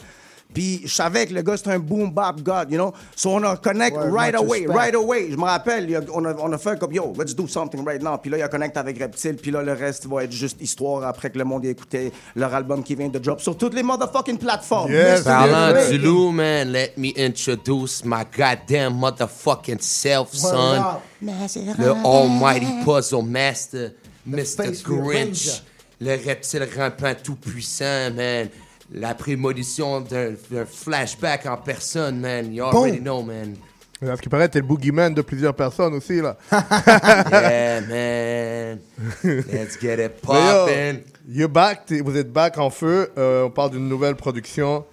Puis 0.52 0.82
je 0.84 0.92
savais 0.94 1.26
que 1.26 1.34
le 1.34 1.42
gars, 1.42 1.56
c'était 1.56 1.70
un 1.72 1.78
boom 1.78 2.10
bap 2.12 2.40
god, 2.42 2.70
you 2.70 2.76
know? 2.76 2.92
So 3.16 3.30
on 3.30 3.42
a 3.44 3.56
connect 3.56 3.96
right 3.96 4.34
away, 4.34 4.60
respect. 4.60 4.74
right 4.74 4.94
away. 4.94 5.30
Je 5.30 5.36
me 5.36 5.44
rappelle, 5.44 5.94
a- 5.94 6.00
on, 6.12 6.24
a, 6.24 6.34
on 6.38 6.52
a 6.52 6.58
fait 6.58 6.78
comme, 6.78 6.92
yo, 6.92 7.12
let's 7.18 7.34
do 7.34 7.46
something 7.48 7.84
right 7.84 8.02
now. 8.02 8.18
Puis 8.18 8.30
là, 8.30 8.38
il 8.38 8.42
a 8.42 8.48
connect 8.48 8.76
avec 8.76 8.98
Reptile. 8.98 9.36
Puis 9.36 9.50
là, 9.50 9.62
le 9.62 9.72
reste 9.72 10.06
va 10.06 10.24
être 10.24 10.32
juste 10.32 10.60
histoire 10.60 11.04
après 11.04 11.30
que 11.30 11.38
le 11.38 11.44
monde 11.44 11.64
ait 11.64 11.70
écouté 11.70 12.12
leur 12.36 12.52
album 12.54 12.82
qui 12.82 12.94
vient 12.94 13.08
de 13.08 13.18
drop 13.18 13.40
sur 13.40 13.56
toutes 13.56 13.74
les 13.74 13.82
motherfucking 13.82 14.38
plateformes. 14.38 14.90
Mr. 14.92 15.24
Parlant 15.24 15.70
Drake. 15.70 15.90
du 15.90 15.98
loup, 15.98 16.30
man, 16.30 16.70
let 16.70 16.92
me 16.96 17.12
introduce 17.18 18.04
my 18.04 18.22
goddamn 18.36 18.94
motherfucking 18.98 19.80
self, 19.80 20.32
son. 20.34 20.82
Le 21.22 21.90
almighty 22.04 22.84
puzzle 22.84 23.22
master, 23.24 23.92
Mr. 24.26 24.72
Grinch. 24.84 25.62
Le 26.00 26.16
reptile 26.16 26.68
rampant 26.76 27.14
tout 27.22 27.36
puissant, 27.36 28.10
man. 28.14 28.48
La 28.94 29.14
prémonition 29.14 30.01
d'un 30.01 30.35
flashback 30.66 31.47
en 31.47 31.56
personne, 31.56 32.20
man. 32.20 32.52
You 32.52 32.64
already 32.64 32.98
Boom. 32.98 33.05
know, 33.05 33.23
man. 33.23 33.56
À 34.02 34.16
ce 34.16 34.20
qui 34.23 34.28
paraît, 34.28 34.48
t'es 34.48 34.59
le 34.59 34.66
boogeyman 34.66 35.14
de 35.14 35.23
plusieurs 35.23 35.55
personnes 35.55 35.94
aussi, 35.94 36.20
là. 36.20 36.36
yeah, 36.52 37.81
man. 37.81 38.78
Let's 39.24 39.78
get 39.81 40.05
it 40.05 40.20
poppin'. 40.23 40.98
You're 41.28 41.48
back, 41.48 41.90
vous 42.05 42.16
êtes 42.16 42.32
back 42.32 42.59
en 42.59 42.69
feu. 42.69 43.10
Euh, 43.16 43.44
on 43.44 43.51
parle 43.51 43.70
d'une 43.70 43.89
nouvelle 43.89 44.16
production. 44.16 44.85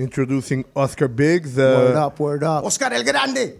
Introducing 0.00 0.64
Oscar 0.74 1.08
Biggs. 1.08 1.58
Euh, 1.58 1.92
Word 1.92 2.06
up, 2.06 2.20
word 2.20 2.42
up. 2.42 2.64
Oscar 2.64 2.92
El 2.92 3.04
Grande. 3.04 3.54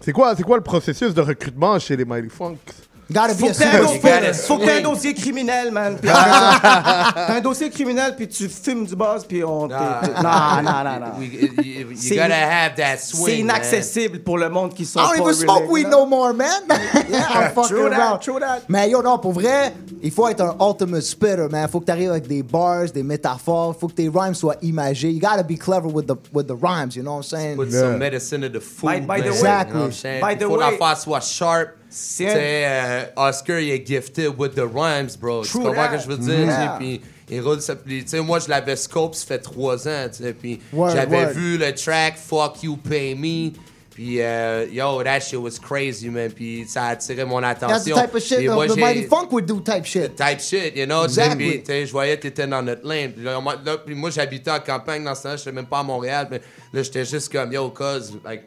c'est 0.00 0.12
quoi, 0.12 0.36
c'est 0.36 0.42
quoi 0.44 0.56
le 0.56 0.62
processus 0.62 1.12
de 1.12 1.20
recrutement 1.20 1.78
chez 1.78 1.96
les 1.96 2.04
Mighty 2.04 2.28
Funks? 2.30 2.87
Gotta 3.10 3.34
Faut 3.34 3.46
be 3.46 3.52
que 3.52 3.56
t'aies 3.56 3.64
un, 3.64 3.70
a 3.70 3.78
dos- 3.80 3.86
serious 4.02 4.34
faut- 4.34 4.42
faut 4.54 4.58
que 4.58 4.64
t'aies 4.66 4.78
un 4.78 4.82
dossier 4.82 5.14
criminel, 5.14 5.70
man. 5.72 5.96
Puis 5.98 6.10
T'as 6.12 7.36
un 7.36 7.40
dossier 7.40 7.70
criminel, 7.70 8.14
puis 8.14 8.28
tu 8.28 8.48
fumes 8.50 8.84
du 8.84 8.94
buzz, 8.94 9.24
puis 9.26 9.42
on... 9.42 9.66
t'es- 9.66 9.74
Non, 9.74 10.62
non, 10.62 10.84
non, 10.84 11.00
non. 11.00 11.22
You 11.22 11.88
gotta 12.16 12.34
have 12.34 12.74
that 12.76 12.98
swing. 12.98 13.24
C'est 13.24 13.30
man. 13.30 13.40
inaccessible 13.40 14.18
pour 14.20 14.36
le 14.36 14.50
monde 14.50 14.74
qui 14.74 14.84
sont 14.84 15.00
I 15.00 15.16
don't 15.16 15.24
pas 15.24 15.32
even 15.32 15.34
smoke 15.34 15.70
weed 15.70 15.84
là. 15.84 15.90
no 15.90 16.04
more, 16.06 16.34
man. 16.34 16.50
I'm 16.68 17.50
fucking 17.54 17.76
True 17.76 17.88
that, 17.90 18.18
true 18.20 18.38
that. 18.40 18.60
Mais 18.68 18.90
yo, 18.90 19.00
non, 19.02 19.18
pour 19.18 19.32
vrai, 19.32 19.72
il 20.02 20.10
faut 20.10 20.28
être 20.28 20.42
un 20.42 20.56
ultimate 20.60 21.02
spitter, 21.02 21.46
man. 21.50 21.66
Faut 21.68 21.80
que 21.80 21.86
t'arrives 21.86 22.10
avec 22.10 22.26
des 22.26 22.42
bars, 22.42 22.90
des 22.92 23.02
métaphores. 23.02 23.74
Faut 23.78 23.88
que 23.88 23.94
tes 23.94 24.08
rhymes 24.12 24.34
soient 24.34 24.56
imagés. 24.60 25.10
You 25.12 25.20
gotta 25.20 25.42
be 25.42 25.56
clever 25.58 25.88
with 25.88 26.06
the, 26.06 26.14
with 26.34 26.46
the 26.46 26.54
rhymes, 26.60 26.94
you 26.94 27.02
know 27.02 27.12
what 27.16 27.20
I'm 27.20 27.22
saying? 27.22 27.56
Put 27.56 27.72
some 27.72 27.96
medicine 27.98 28.42
to 28.42 28.48
the 28.50 28.60
food. 28.60 28.86
By- 28.86 29.00
by 29.00 29.20
the 29.22 29.30
man. 29.30 29.32
way- 29.32 29.38
You 29.38 29.42
know 29.42 29.48
what 29.48 29.66
I'm 29.72 29.86
Exactly. 29.86 29.92
saying? 29.92 30.20
By 30.20 30.34
the 30.36 30.44
Faut 30.44 30.58
way- 30.58 30.70
l'affaire 30.78 30.96
soit 30.98 31.20
sharp. 31.20 31.68
C'est 31.70 31.76
Tu 31.76 31.76
un- 31.76 31.76
sais, 31.76 31.77
euh, 32.20 33.04
Oscar, 33.16 33.58
il 33.60 33.70
est 33.70 33.86
gifted 33.86 34.34
with 34.38 34.54
the 34.54 34.60
rhymes, 34.74 35.16
bro. 35.20 35.42
Tu 35.42 35.50
True 35.50 35.62
comprends 35.64 35.74
that. 35.88 35.98
ce 36.00 36.06
que 36.06 36.12
je 36.12 36.16
veux 36.16 36.24
dire? 36.24 36.34
tu 36.34 36.44
Yeah. 36.44 36.76
Puis 36.78 37.00
il 37.30 37.40
roule 37.40 37.58
Tu 37.86 38.04
sais, 38.06 38.20
moi, 38.20 38.38
je 38.38 38.48
l'avais 38.48 38.76
scope, 38.76 39.14
ça 39.14 39.26
fait 39.26 39.38
trois 39.38 39.86
ans, 39.88 40.08
tu 40.10 40.22
sais. 40.22 40.32
Puis 40.32 40.60
j'avais 40.72 41.32
vu 41.32 41.58
le 41.58 41.74
track 41.74 42.16
Fuck 42.16 42.62
You 42.62 42.76
Pay 42.76 43.14
Me. 43.14 43.52
Puis, 43.98 44.22
euh, 44.22 44.64
yo, 44.70 45.02
that 45.02 45.18
shit 45.24 45.40
was 45.40 45.58
crazy, 45.58 46.08
man. 46.08 46.30
Puis 46.30 46.64
ça 46.68 46.84
a 46.84 46.88
attiré 46.90 47.24
mon 47.24 47.40
That's 47.40 47.58
the 47.58 47.64
attention. 47.64 47.96
type 47.96 48.14
of 48.14 48.22
shit 48.22 48.48
moi, 48.48 48.68
the 48.68 48.76
Mighty 48.76 49.08
Funk 49.08 49.32
would 49.32 49.44
do 49.44 49.58
type 49.58 49.84
shit. 49.84 50.14
type 50.16 50.38
shit, 50.38 50.76
you 50.76 50.86
know. 50.86 51.08
tu 51.08 51.14
sais, 51.14 51.22
Exactly. 51.22 51.50
Puis, 51.50 51.58
tu 51.62 51.66
sais, 51.66 51.86
je 51.86 51.90
voyais 51.90 52.16
que 52.16 52.22
t'étais 52.22 52.46
dans 52.46 52.62
notre 52.62 52.86
lane. 52.86 53.10
Puis, 53.10 53.24
là, 53.24 53.40
moi, 53.40 53.56
là, 53.66 53.76
puis 53.78 53.96
moi, 53.96 54.10
j'habitais 54.10 54.52
en 54.52 54.60
campagne 54.60 55.02
dans 55.02 55.16
ce 55.16 55.24
temps-là. 55.24 55.36
J'étais 55.36 55.50
même 55.50 55.66
pas 55.66 55.80
à 55.80 55.82
Montréal. 55.82 56.28
Mais 56.30 56.40
là, 56.72 56.82
j'étais 56.84 57.04
juste 57.04 57.32
comme, 57.32 57.52
yo, 57.52 57.70
cause, 57.70 58.16
like, 58.24 58.44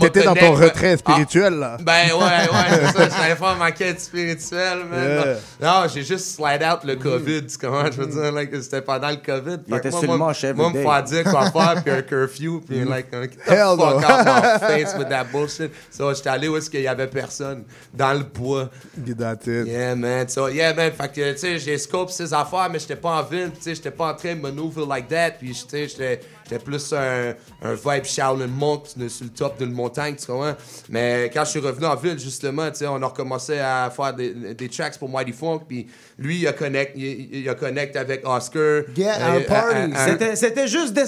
T'étais 0.00 0.24
dans 0.24 0.34
ton 0.34 0.54
retrait 0.54 0.94
ah, 0.94 0.96
spirituel, 0.96 1.54
là. 1.60 1.76
ben 1.80 2.08
ouais, 2.08 2.18
ouais, 2.18 2.90
c'est 2.92 2.98
ça. 2.98 3.08
J'allais 3.20 3.36
faire 3.36 3.56
ma 3.56 3.70
quête 3.70 4.00
spirituelle, 4.00 4.78
man. 4.90 5.08
Yeah. 5.08 5.36
Non, 5.60 5.88
j'ai 5.94 6.02
juste 6.02 6.34
slide 6.34 6.64
out 6.64 6.82
le 6.82 6.96
COVID. 6.96 7.46
Tu 7.46 7.56
comprends? 7.56 7.86
Je 7.86 8.02
veux 8.02 8.06
dire, 8.08 8.32
like, 8.32 8.50
c'était 8.60 8.82
pendant 8.82 9.10
le 9.10 9.16
COVID. 9.24 9.58
Il 9.68 9.74
était 9.76 9.90
que 9.90 9.94
sur 9.96 10.02
le 10.02 10.18
moi, 10.18 10.32
moi, 10.42 10.52
moi, 10.54 10.70
me 10.70 10.82
faire 10.82 11.02
dire 11.04 11.22
quoi 11.22 11.50
faire, 11.52 11.82
puis 11.84 11.94
un 11.94 12.02
curfew, 12.02 12.60
puis 12.66 12.84
like, 12.84 13.06
get 13.12 13.28
the 13.28 13.48
Hell 13.48 13.76
fuck 13.78 14.00
no. 14.00 14.71
Face 14.76 14.94
with 14.98 15.08
that 15.08 15.24
bullshit. 15.32 15.70
So, 15.90 16.12
j'étais 16.14 16.28
allé 16.30 16.48
où 16.48 16.56
est-ce 16.56 16.68
qu'il 16.70 16.80
y 16.82 16.88
avait 16.88 17.06
personne? 17.06 17.64
Dans 17.92 18.12
le 18.12 18.24
bois. 18.24 18.70
Yeah, 19.66 19.94
man. 19.94 20.28
So, 20.28 20.48
yeah, 20.48 20.72
man. 20.74 20.92
Fait 20.92 21.12
que, 21.12 21.32
tu 21.32 21.38
sais, 21.38 21.58
j'ai 21.58 21.78
scope 21.78 22.10
ces 22.10 22.32
affaires, 22.32 22.68
mais 22.70 22.78
j'étais 22.78 22.96
pas 22.96 23.20
en 23.20 23.22
ville, 23.22 23.50
tu 23.54 23.62
sais, 23.62 23.74
j'étais 23.74 23.90
pas 23.90 24.12
en 24.12 24.14
train 24.14 24.34
de 24.34 24.40
maneuver 24.40 24.84
like 24.86 25.08
that. 25.08 25.32
Puis, 25.38 25.52
tu 25.52 25.68
sais, 25.68 25.88
j'étais- 25.88 26.20
J'étais 26.44 26.62
plus 26.62 26.92
un, 26.92 27.34
un 27.62 27.74
vibe 27.74 28.04
Shaolin 28.04 28.46
Monk 28.46 28.84
de- 28.96 29.08
sur 29.08 29.24
le 29.24 29.30
top 29.30 29.58
d'une 29.58 29.72
montagne, 29.72 30.16
tu 30.16 30.26
comprends? 30.26 30.54
Mais 30.88 31.30
quand 31.32 31.44
je 31.44 31.50
suis 31.50 31.60
revenu 31.60 31.86
en 31.86 31.96
ville, 31.96 32.18
justement, 32.18 32.68
tu 32.70 32.78
sais, 32.78 32.86
on 32.86 33.00
a 33.02 33.06
recommencé 33.06 33.58
à 33.58 33.90
faire 33.94 34.12
des, 34.14 34.54
des 34.54 34.68
tracks 34.68 34.98
pour 34.98 35.08
Mighty 35.08 35.32
Funk, 35.32 35.60
puis 35.68 35.86
lui, 36.18 36.40
il 36.40 36.46
a 36.48 36.52
connect, 36.52 36.92
il, 36.96 37.36
il 37.36 37.48
a 37.48 37.54
connect 37.54 37.96
avec 37.96 38.26
Oscar. 38.26 38.82
Yeah, 38.96 39.14
Euh, 39.20 39.38
our 39.38 39.46
party. 39.46 39.92
à- 39.94 40.08
C'était, 40.08 40.36
c'était 40.36 40.66
juste 40.68 40.92
des, 40.92 41.02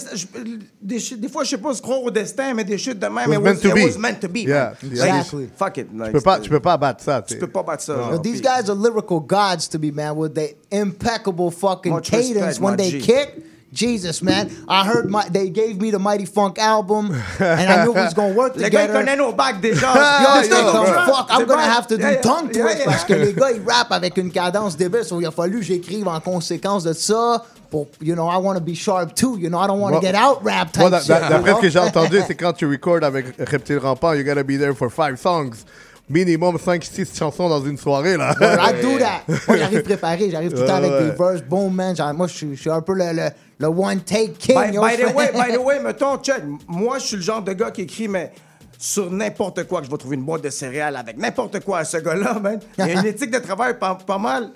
des, 0.81 0.98
shit- 1.01 1.20
des 1.20 1.28
fois, 1.28 1.44
je 1.44 1.51
sais 1.51 1.59
pas, 1.59 1.74
se 1.74 1.82
croire 1.82 2.02
au 2.02 2.11
destin, 2.11 2.55
mais 2.55 2.65
des 2.65 2.78
chutes 2.78 2.98
de 2.98 3.06
même. 3.06 3.32
It 3.32 3.39
was 3.39 3.39
it 3.39 3.43
meant 3.43 3.61
to 3.61 3.69
it 3.69 3.74
be. 3.74 3.85
was 3.94 3.98
meant 3.98 4.20
to 4.20 4.28
be. 4.28 4.36
Yeah, 4.39 4.74
man. 4.82 4.93
yeah. 4.93 5.05
Like, 5.05 5.15
Exactly. 5.15 5.48
Fuck 5.56 5.77
it. 5.78 5.89
like, 5.94 6.06
Tu 6.09 6.12
peux 6.12 6.20
pas, 6.20 6.39
tu 6.40 6.51
peux 6.51 6.61
pas 6.61 6.73
abattre 6.74 7.02
ça. 7.05 7.23
tu 7.27 7.36
peux 7.39 7.47
pas 7.48 7.62
battre 7.62 7.82
ça. 7.82 8.11
Yo, 8.12 8.19
these 8.19 8.40
guys 8.40 8.69
are 8.69 8.74
lyrical 8.77 9.20
gods 9.20 9.69
to 9.70 9.78
me, 9.78 9.90
man, 9.90 10.16
with 10.16 10.35
their 10.35 10.51
impeccable 10.73 11.51
fucking 11.51 11.93
Much 11.93 12.11
cadence 12.11 12.35
respect, 12.35 12.61
when 12.61 12.77
they 12.77 12.90
G. 12.90 12.98
kick. 13.01 13.44
Jesus, 13.75 14.23
man. 14.23 14.49
I 14.69 14.85
heard 14.87 15.11
my 15.11 15.29
they 15.29 15.51
gave 15.51 15.81
me 15.81 15.91
the 15.91 15.99
Mighty 15.99 16.25
Funk 16.27 16.59
album, 16.59 17.11
and 17.41 17.71
I 17.71 17.85
knew 17.85 17.91
it 17.91 17.97
was 17.97 18.15
gonna 18.15 18.33
work 18.33 18.57
Le 18.57 18.71
gars, 18.71 18.85
il 18.85 18.89
together. 18.89 19.05
fuck, 21.07 21.27
I'm 21.31 21.47
gonna 21.47 21.63
have 21.63 21.87
to 21.89 21.97
do 21.97 22.03
Yeah, 22.03 22.11
yeah, 22.13 22.21
tongue 22.21 22.51
yeah, 22.55 22.63
twist 22.63 22.79
yeah. 22.79 22.85
parce 22.87 23.05
que 23.05 23.15
les 23.15 23.33
gars, 23.35 23.51
ils 23.53 23.63
rappent 23.67 23.93
avec 23.93 24.17
une 24.17 24.31
cadence 24.31 24.77
débile. 24.77 25.05
So, 25.05 25.21
il 25.21 25.27
a 25.27 25.31
fallu 25.31 25.59
que 25.59 25.65
j'écrive 25.65 26.09
en 26.09 26.21
conséquence 26.21 26.85
de 26.85 26.93
ça. 26.93 27.45
Pour, 27.71 27.89
you 28.01 28.15
know, 28.15 28.29
I 28.29 28.37
want 28.37 28.55
to 28.55 28.61
be 28.61 28.75
sharp 28.75 29.15
too. 29.17 29.37
You 29.39 29.49
know, 29.51 29.59
I 29.59 29.67
don't 29.67 29.81
want 29.81 29.95
to 29.95 30.01
Moi- 30.01 30.03
get 30.03 30.15
out 30.15 30.39
rap 30.45 30.71
type 30.71 30.83
Moi, 30.83 30.91
d'a- 30.91 31.01
shit. 31.01 31.09
d'a- 31.09 31.23
you 31.25 31.29
d'après 31.31 31.51
know? 31.51 31.57
ce 31.57 31.63
que 31.63 31.69
j'ai 31.71 31.79
entendu, 31.81 32.21
c'est 32.27 32.35
quand 32.37 32.53
tu 32.53 32.67
recordes 32.67 33.03
avec 33.03 33.27
Reptile 33.51 33.79
Rampant, 33.79 34.13
you 34.15 34.23
gotta 34.23 34.45
be 34.45 34.57
there 34.59 34.75
for 34.75 34.91
five 34.91 35.17
songs. 35.19 35.65
Minimum 36.09 36.57
5-6 36.57 37.17
chansons 37.17 37.49
dans 37.49 37.65
une 37.65 37.79
soirée, 37.79 38.17
là. 38.19 38.35
Well, 38.39 38.59
I 38.61 38.83
do 38.83 38.99
that. 38.99 39.23
Moi, 39.49 39.57
j'arrive 39.57 39.83
préparé. 39.83 40.31
J'arrive 40.31 40.53
tout 40.53 40.61
le 40.61 40.67
temps 40.67 40.75
avec 40.75 40.91
ouais. 40.91 41.05
des 41.05 41.11
verses. 41.13 41.43
Boom, 41.43 41.75
man. 41.75 41.97
Genre, 41.97 42.13
moi, 42.13 42.27
je 42.27 42.55
suis- 42.57 42.71
un 42.71 42.83
peu 42.83 42.93
le, 42.95 43.13
le, 43.13 43.29
le 43.59 43.67
one-take 43.69 44.33
king. 44.39 44.55
By, 44.55 44.75
yo, 44.75 44.83
by 44.83 44.97
the 44.97 45.15
way, 45.15 45.31
by 45.33 45.53
the 45.55 45.59
way, 45.65 45.81
mettons, 45.81 46.19
check, 46.19 46.43
moi, 46.69 46.99
je 46.99 47.05
suis 47.07 47.17
le 47.17 47.23
genre 47.23 47.41
de 47.43 47.53
gars 47.55 47.71
qui 47.71 47.83
écrit, 47.83 48.07
mais 48.09 48.33
sur 48.79 49.11
n'importe 49.11 49.65
quoi, 49.67 49.81
que 49.81 49.87
je 49.87 49.91
vais 49.91 49.97
trouver 49.97 50.17
une 50.17 50.25
boîte 50.25 50.43
de 50.43 50.51
céréales 50.51 50.97
avec 50.97 51.17
n'importe 51.17 51.61
quoi 51.61 51.79
à 51.79 51.85
ce 51.85 51.97
gars-là, 51.97 52.39
man. 52.39 52.61
Il 52.79 52.87
y 52.87 52.91
a 52.91 53.01
une 53.01 53.07
éthique 53.07 53.31
de 53.31 53.39
travail 53.39 53.79
pas, 53.79 53.95
pas 53.95 54.19
mal. 54.19 54.51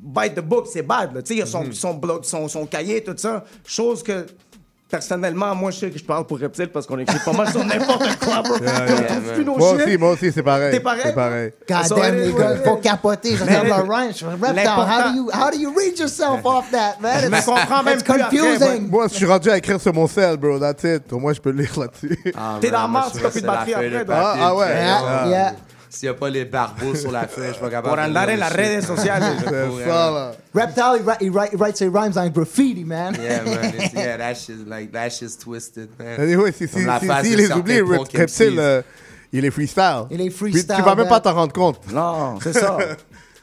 Bite 0.00 0.34
the 0.36 0.40
book, 0.40 0.66
c'est 0.72 0.82
bad, 0.82 1.12
là. 1.14 1.22
Tu 1.22 1.28
sais, 1.28 1.34
il 1.34 1.38
y 1.40 1.42
a 1.42 1.46
son, 1.46 1.64
son, 1.72 1.94
bloc- 1.94 2.24
son, 2.24 2.46
son 2.46 2.66
cahier, 2.66 3.02
tout 3.02 3.14
ça. 3.16 3.44
Chose 3.66 4.02
que, 4.02 4.26
personnellement, 4.90 5.54
moi, 5.54 5.70
je 5.70 5.78
sais 5.80 5.90
que 5.90 5.98
je 5.98 6.04
parle 6.04 6.24
pour 6.26 6.38
Reptile 6.38 6.68
parce 6.68 6.86
qu'on 6.86 6.98
écrit 6.98 7.18
pas 7.24 7.32
mal 7.32 7.48
sur 7.50 7.64
n'importe 7.64 8.16
quoi, 8.18 8.42
bro. 8.42 8.54
Yeah, 8.64 8.72
On 8.72 8.86
yeah, 8.86 9.02
trouve 9.04 9.24
man. 9.26 9.34
plus 9.34 9.44
nos 9.44 9.56
Moi 9.56 9.70
shit? 9.76 9.86
aussi, 9.86 9.98
moi 9.98 10.10
aussi, 10.12 10.32
c'est 10.32 10.42
pareil. 10.42 10.72
T'es 10.72 10.80
pareil? 10.80 11.02
C'est 11.04 11.14
pareil. 11.14 11.50
God 11.68 11.84
So, 11.86 11.94
damn, 11.96 12.16
les 12.16 12.32
gars, 12.32 12.56
faut 12.64 12.76
capoter. 12.76 13.36
Je 13.36 13.42
regarde 13.44 13.66
le 13.66 13.72
fais, 13.72 14.46
Reptile, 14.46 14.68
how 14.68 15.10
do 15.10 15.16
you, 15.16 15.30
how 15.32 15.50
do 15.50 15.58
you 15.58 15.74
read 15.76 15.98
yourself 15.98 16.40
off 16.44 16.70
that, 16.70 16.96
man? 17.00 17.20
Je 17.22 17.28
me 17.28 17.36
It's- 17.36 17.44
comprends 17.44 17.82
même 17.82 17.94
It's 17.94 18.02
plus 18.04 18.20
après, 18.20 18.36
confusing. 18.38 18.88
Moi, 18.90 19.06
je 19.10 19.14
suis 19.14 19.26
rendu 19.26 19.50
à 19.50 19.58
écrire 19.58 19.80
sur 19.80 19.92
mon 19.92 20.06
sel, 20.06 20.36
bro. 20.36 20.58
That's 20.58 20.84
it. 20.84 21.12
Au 21.12 21.18
moins, 21.18 21.32
je 21.32 21.40
peux 21.40 21.50
le 21.50 21.62
lire 21.62 21.78
là-dessus. 21.78 22.18
Ah, 22.36 22.58
T'es 22.60 22.70
dans 22.70 22.86
marre, 22.88 23.10
je 23.12 23.18
tu 23.18 23.22
copies 23.24 23.40
de 23.42 23.46
la 23.46 23.52
batterie 23.52 23.74
après, 23.74 24.04
papier, 24.04 24.14
Ah, 24.14 24.34
ah 24.40 24.54
ouais. 24.54 24.66
Yeah, 24.68 25.26
yeah. 25.28 25.52
S'il 25.94 26.08
n'y 26.08 26.16
a 26.16 26.18
pas 26.18 26.28
les 26.28 26.44
barbeaux 26.44 26.94
sur 26.96 27.12
la 27.12 27.28
feuille, 27.28 27.48
je 27.48 27.52
suis 27.52 27.60
pas 27.60 27.70
capable 27.70 27.94
Pour 27.94 28.04
andar 28.04 28.28
en 28.28 28.36
las 28.36 28.52
redes 28.52 28.82
sociales. 28.82 29.22
C'est 29.44 29.84
ça, 29.84 30.10
là. 30.10 30.32
Reptile, 30.52 31.00
he, 31.00 31.02
write, 31.04 31.22
he, 31.22 31.28
write, 31.30 31.52
he 31.52 31.56
writes 31.56 31.76
ses 31.78 31.88
rhymes 31.88 32.16
on 32.16 32.28
graffiti, 32.30 32.84
man. 32.84 33.14
Yeah, 33.14 33.44
man. 33.44 33.74
It's, 33.78 33.94
yeah, 33.94 34.16
that 34.16 34.34
shit, 34.34 34.66
like, 34.66 34.90
that 34.90 35.10
shit's 35.10 35.36
twisted, 35.36 35.90
man. 35.96 36.20
Anyway, 36.20 36.50
si, 36.50 36.66
si, 36.66 36.80
si, 36.80 36.84
face 36.84 37.24
si 37.26 37.30
de 37.30 37.36
les 37.36 37.52
oublie, 37.52 37.80
Reptile, 37.80 38.58
euh, 38.58 38.82
il 39.32 39.44
est 39.44 39.50
freestyle. 39.52 40.06
Il 40.10 40.20
est 40.20 40.30
Puis 40.30 40.52
freestyle, 40.52 40.74
tu 40.76 40.82
vas 40.82 40.96
même 40.96 41.06
man. 41.06 41.08
pas 41.08 41.20
t'en 41.20 41.34
rendre 41.34 41.52
compte. 41.52 41.80
Non, 41.92 42.40
c'est 42.42 42.54
ça. 42.54 42.76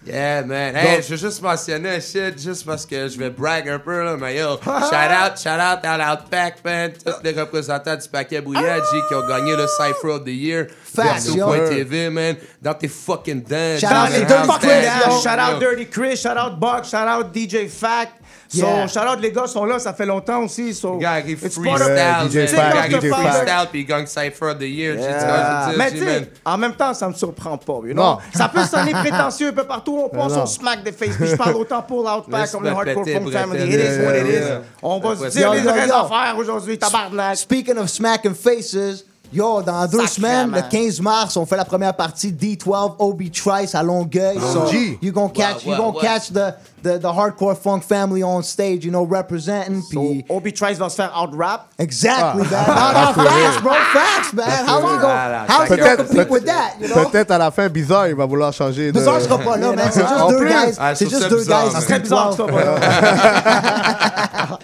Yeah, 0.03 0.43
man. 0.43 0.75
Hey, 0.75 0.95
Donc- 0.95 1.03
je 1.03 1.09
veux 1.11 1.17
juste 1.17 1.41
mentionner 1.43 1.89
un 1.89 1.99
shit, 1.99 2.41
juste 2.41 2.65
parce 2.65 2.85
que 2.87 3.07
je 3.07 3.17
vais 3.19 3.29
brag 3.29 3.69
un 3.69 3.77
peu, 3.77 4.03
là, 4.03 4.17
mais 4.17 4.35
yo, 4.35 4.57
shout 4.63 4.71
out, 4.71 5.37
shout 5.37 5.49
out 5.49 5.79
à 5.83 5.97
l'Outback, 5.97 6.65
man. 6.65 6.91
Tous 6.93 7.13
les 7.23 7.39
représentants 7.39 7.95
du 7.95 8.07
paquet 8.09 8.41
Bouillard, 8.41 8.77
G, 8.91 8.99
qui 9.07 9.13
ont 9.13 9.27
gagné 9.27 9.55
le 9.55 9.67
Cypher 9.67 10.07
of 10.09 10.23
the 10.23 10.29
Year. 10.29 10.67
Facts, 10.83 11.27
yo. 11.35 11.53
TV, 11.69 12.09
man. 12.09 12.35
Dans 12.59 12.73
tes 12.73 12.87
fucking 12.87 13.43
dents. 13.43 13.79
Shout 13.79 13.87
out 13.87 14.09
man. 14.09 14.19
les 14.19 14.25
Chris, 14.25 14.47
band, 14.47 15.11
yo. 15.11 15.21
Shout 15.21 15.39
out. 15.39 15.59
Dirty 15.59 15.85
Chris, 15.87 16.15
shout 16.17 16.37
out 16.37 16.59
Buck, 16.59 16.83
shout 16.85 17.07
out 17.07 17.31
DJ 17.31 17.67
Fact. 17.69 18.20
So, 18.53 18.65
Yeah. 18.65 18.87
shout 18.87 18.99
out 19.07 19.21
les 19.21 19.31
gars 19.31 19.47
sont 19.47 19.63
là, 19.63 19.79
ça 19.79 19.93
fait 19.93 20.05
longtemps 20.05 20.39
aussi. 20.43 20.73
So, 20.73 20.97
gars, 20.97 21.21
il 21.21 21.31
it's 21.31 21.55
freestyle, 21.55 21.95
Yeah. 21.95 22.25
DJ 22.27 22.33
il 22.35 22.39
DJ 22.41 23.09
freestyle, 23.09 23.67
puis 23.71 23.85
gagne 23.85 24.05
Cypher 24.07 24.49
of 24.51 24.57
the 24.59 24.63
Year. 24.63 24.97
Dire, 24.97 25.77
Mais 25.77 25.91
tu 25.91 26.03
en 26.43 26.57
même 26.57 26.73
temps, 26.73 26.93
ça 26.93 27.07
me 27.07 27.13
surprend 27.13 27.57
pas. 27.57 27.73
You 27.85 27.93
know? 27.93 28.03
Non. 28.03 28.17
Ça 28.33 28.49
peut 28.49 28.65
sonner 28.65 28.91
prétentieux 28.91 29.49
un 29.49 29.53
peu 29.53 29.63
partout. 29.63 29.97
On 30.05 30.09
pense, 30.09 30.33
on 30.33 30.45
smack 30.45 30.83
des 30.83 30.91
faces. 30.91 31.15
Puis 31.15 31.27
je 31.27 31.35
parle 31.37 31.55
autant 31.55 31.81
pour 31.81 32.03
l'Outback 32.03 32.41
Laisse 32.41 32.51
comme 32.51 32.63
le 32.63 32.71
Hardcore 32.71 33.05
Funk. 33.05 33.31
Family. 33.31 33.73
It 33.73 33.79
is 33.79 34.05
what 34.05 34.15
it 34.17 34.25
Yeah, 34.27 34.39
is. 34.41 34.45
yeah. 34.47 34.61
On 34.81 34.99
va 34.99 35.15
se 35.15 35.37
dire 35.37 35.53
les 35.53 35.61
vraies 35.61 35.89
affaires 35.91 36.35
aujourd'hui, 36.37 36.77
tabarnak. 36.77 37.37
Speaking 37.37 37.77
of 37.77 37.89
smacking 37.89 38.33
faces, 38.35 39.05
yo, 39.33 39.61
dans 39.61 39.85
deux 39.87 40.05
Sacrément. 40.05 40.07
semaines, 40.07 40.51
le 40.51 40.61
15 40.69 41.01
mars, 41.01 41.37
on 41.37 41.45
fait 41.45 41.57
la 41.57 41.65
première 41.65 41.93
partie 41.93 42.31
D12 42.31 42.95
OB 42.99 43.23
Trice 43.31 43.73
à 43.75 43.83
Longueuil. 43.83 44.39
So 44.53 44.67
G. 44.67 44.97
you 45.01 45.11
gonna 45.11 45.29
catch, 45.29 45.65
Wow, 45.65 45.71
you 45.71 45.77
gonna 45.77 45.91
wow. 45.93 45.99
catch 46.01 46.31
the, 46.31 46.53
the 46.83 46.97
the 46.99 47.05
hardcore 47.05 47.55
funk 47.55 47.81
family 47.83 48.23
on 48.23 48.41
stage, 48.43 48.83
you 48.83 48.91
know, 48.91 49.05
representing. 49.05 49.81
So, 49.81 49.99
Puis 50.01 50.25
Obi 50.29 50.51
Trice 50.53 50.77
va 50.77 50.89
se 50.89 50.95
faire 50.95 51.11
out-rap. 51.15 51.67
exactly, 51.79 52.43
Ah. 52.55 53.13
man. 53.15 53.25
Facts, 53.31 53.61
bro, 53.61 53.73
facts, 53.93 54.33
man. 54.33 54.65
How 54.67 54.77
we 54.81 54.97
Voilà, 54.99 55.45
gonna, 55.45 55.45
how's 55.47 55.69
he 55.69 55.77
gonna 55.77 55.95
compete 55.97 56.29
with 56.29 56.45
that, 56.45 56.73
you 56.81 56.87
know? 56.87 57.05
peut-être 57.09 57.31
à 57.31 57.37
la 57.37 57.51
fin, 57.51 57.69
Bizarre, 57.69 58.07
il 58.09 58.15
va 58.15 58.25
vouloir 58.25 58.51
changer 58.51 58.87
de... 58.91 58.99
Bizarre 58.99 59.21
sera 59.21 59.37
pas 59.37 59.57
là, 59.57 59.71
man. 59.73 59.89
C'est 59.91 60.01
juste 60.07 60.27
deux 60.29 60.45
guys. 60.45 60.75
Ah, 60.79 60.95
C'est 60.95 61.09
juste 61.09 61.29
deux 61.29 61.43
guys. 61.43 61.71
Ça 61.71 61.81
serait 61.81 61.99
bizarre 61.99 62.29
que 62.29 62.35
ça 62.35 62.43
soit 62.43 62.47
pas 62.51 62.63
là. 62.65 64.59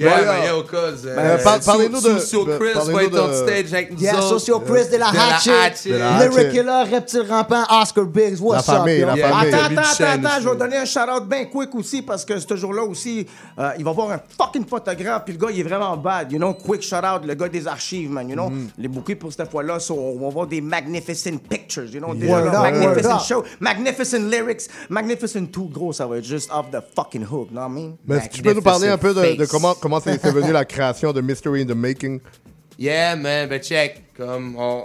Yeah, 0.00 0.18
Bon, 0.20 0.26
man, 0.26 0.42
yo. 0.48 0.56
yo, 0.56 0.62
cause. 0.64 1.04
euh, 1.06 1.38
par- 1.44 1.60
parlez-nous 1.60 2.00
de- 2.00 2.18
Socio 2.18 2.44
de- 2.44 2.56
Chris 2.58 2.70
parlez-nous 2.74 2.96
va 2.96 3.04
être 3.04 3.20
on 3.22 3.28
de- 3.28 3.34
stage 3.34 3.74
avec 3.74 3.90
nous 3.92 3.98
Yeah. 4.00 4.20
Socio 4.22 4.60
Chris 4.60 4.88
de 4.90 4.96
la 4.96 5.08
Hatchet. 5.08 5.50
Hatchet. 5.52 5.90
De 5.90 5.96
la 5.96 6.26
Lyric. 6.26 6.50
Killer, 6.50 6.82
Reptile 6.90 7.26
Rampant, 7.28 7.64
Oscar 7.82 8.04
Biggs. 8.06 8.40
What's 8.40 8.66
La 8.66 8.74
famille, 8.78 9.02
up, 9.02 9.08
la 9.08 9.12
yo? 9.12 9.16
Yeah. 9.18 9.28
famille. 9.28 9.54
Attends, 9.54 9.80
attends, 9.80 10.04
attends, 10.28 10.40
je 10.42 10.48
vais 10.48 10.56
donner 10.56 10.76
un 10.78 10.84
shout-out 10.84 11.28
bien 11.28 11.44
quick 11.46 11.74
aussi 11.74 12.02
parce 12.02 12.24
que 12.24 12.38
ce 12.38 12.56
jour-là 12.56 12.82
aussi, 12.82 13.26
euh, 13.58 13.70
il 13.78 13.84
va 13.84 13.90
y 13.90 13.92
avoir 13.92 14.10
un 14.12 14.20
fucking 14.38 14.64
photographe, 14.66 15.22
puis 15.24 15.34
le 15.34 15.38
gars, 15.46 15.52
il 15.52 15.60
est 15.60 15.64
vraiment 15.64 15.96
bad, 15.96 16.32
you 16.32 16.38
know, 16.38 16.54
quick 16.54 16.82
shout-out, 16.82 17.24
le 17.26 17.34
gars 17.34 17.48
des 17.48 17.66
archives, 17.66 18.10
man, 18.10 18.28
you 18.28 18.34
know, 18.34 18.48
Mm-hmm. 18.50 18.68
les 18.78 18.88
bouquets 18.88 19.14
pour 19.16 19.32
cette 19.32 19.50
fois-là, 19.50 19.78
so, 19.80 19.94
on 19.94 20.18
va 20.24 20.28
voir 20.30 20.46
des 20.46 20.60
magnificent 20.60 21.38
pictures, 21.48 21.84
you 21.92 22.00
know, 22.00 22.14
magnificent 22.14 23.20
show, 23.20 23.44
magnificent 23.60 24.30
lyrics, 24.30 24.62
magnificent 24.88 25.46
tout 25.52 25.68
gros, 25.72 25.92
ça 25.92 26.06
va 26.06 26.18
être 26.18 26.24
juste 26.24 26.50
off 26.52 26.66
the 26.70 26.78
fucking 26.96 27.22
hook, 27.30 27.50
know 27.50 27.60
what 27.60 27.68
I 27.68 27.72
mean? 27.72 27.96
Mais 28.06 28.28
tu 28.28 28.42
peux 28.42 28.52
nous 28.54 28.62
parler 28.62 28.88
un 28.88 28.98
peu 28.98 29.14
de, 29.14 29.44
comment, 29.46 29.74
comment 29.90 30.00
c'est 30.00 30.20
c'est 30.20 30.30
venu 30.30 30.52
la 30.52 30.64
création 30.64 31.12
de 31.12 31.20
Mystery 31.20 31.62
in 31.62 31.66
the 31.66 31.74
Making? 31.74 32.20
Yeah, 32.78 33.16
man, 33.16 33.48
ben 33.48 33.60
check. 33.60 34.04
Comme 34.16 34.54
on, 34.56 34.84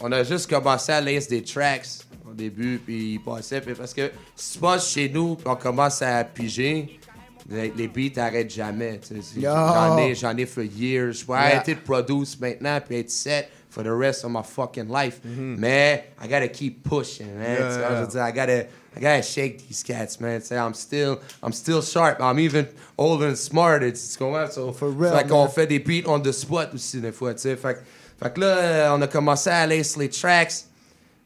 on 0.00 0.10
a 0.12 0.24
juste 0.24 0.48
commencé 0.48 0.92
à 0.92 1.00
lire 1.00 1.22
des 1.28 1.42
tracks 1.42 1.86
au 2.28 2.32
début, 2.32 2.78
puis 2.78 3.14
il 3.14 3.18
passait. 3.20 3.60
Puis 3.60 3.74
parce 3.74 3.92
que 3.92 4.10
si 4.34 4.54
tu 4.54 4.58
passes 4.58 4.90
chez 4.90 5.08
nous, 5.10 5.34
puis 5.36 5.46
on 5.48 5.56
commence 5.56 6.00
à 6.02 6.24
piger, 6.24 6.98
les, 7.50 7.70
les 7.76 7.86
beats 7.88 8.16
n'arrêtent 8.20 8.50
jamais. 8.52 8.98
tu 8.98 9.08
sais. 9.08 9.20
C'est- 9.22 9.40
Yo. 9.40 9.50
J'en 9.52 9.98
ai, 9.98 10.14
j'en 10.14 10.36
ai 10.36 10.46
for 10.46 10.64
years. 10.64 11.12
Je 11.20 11.26
peux 11.26 11.32
Yeah. 11.34 11.42
arrêter 11.42 11.74
de 11.74 11.80
produire 11.80 12.26
maintenant, 12.40 12.80
puis 12.80 12.98
être 12.98 13.10
set 13.10 13.50
for 13.68 13.84
the 13.84 13.90
rest 13.92 14.24
of 14.24 14.30
my 14.32 14.42
fucking 14.42 14.88
life. 14.90 15.20
Mais 15.24 16.06
I 16.24 16.26
gotta 16.28 16.48
keep 16.48 16.82
pushing, 16.82 17.26
man. 17.36 17.46
Yeah, 17.50 17.56
Tu 17.56 17.62
vois, 17.62 17.90
yeah. 17.90 17.96
je 17.96 18.00
veux 18.00 18.08
dire, 18.08 18.26
I 18.26 18.32
gotta, 18.32 18.68
I 18.96 19.00
gotta 19.00 19.22
shake 19.22 19.66
these 19.68 19.82
cats, 19.82 20.18
man. 20.20 20.40
Sais, 20.40 20.56
I'm 20.56 20.72
still, 20.72 21.18
I'm 21.42 21.52
still 21.52 21.82
sharp. 21.82 22.18
I'm 22.20 22.38
even 22.38 22.66
older 22.96 23.26
and 23.28 23.36
smart. 23.36 23.82
Tu 23.82 24.18
comprends? 24.18 24.54
So, 24.54 24.72
For 24.72 24.88
real, 24.90 25.12
fait 25.14 25.28
qu'on 25.28 25.48
fait 25.48 25.66
des 25.66 25.78
beats 25.78 26.08
on 26.08 26.18
the 26.20 26.32
spot 26.32 26.70
aussi 26.74 27.00
des 27.00 27.12
fois, 27.12 27.34
tu 27.34 27.42
sais. 27.42 27.56
Fait, 27.56 27.74
que- 27.74 27.80
fait 28.24 28.32
que 28.34 28.40
là, 28.40 28.94
on 28.94 29.02
a 29.02 29.06
commencé 29.06 29.50
à 29.50 29.58
aller 29.60 29.82
sur 29.84 30.00
les 30.00 30.08
tracks. 30.08 30.54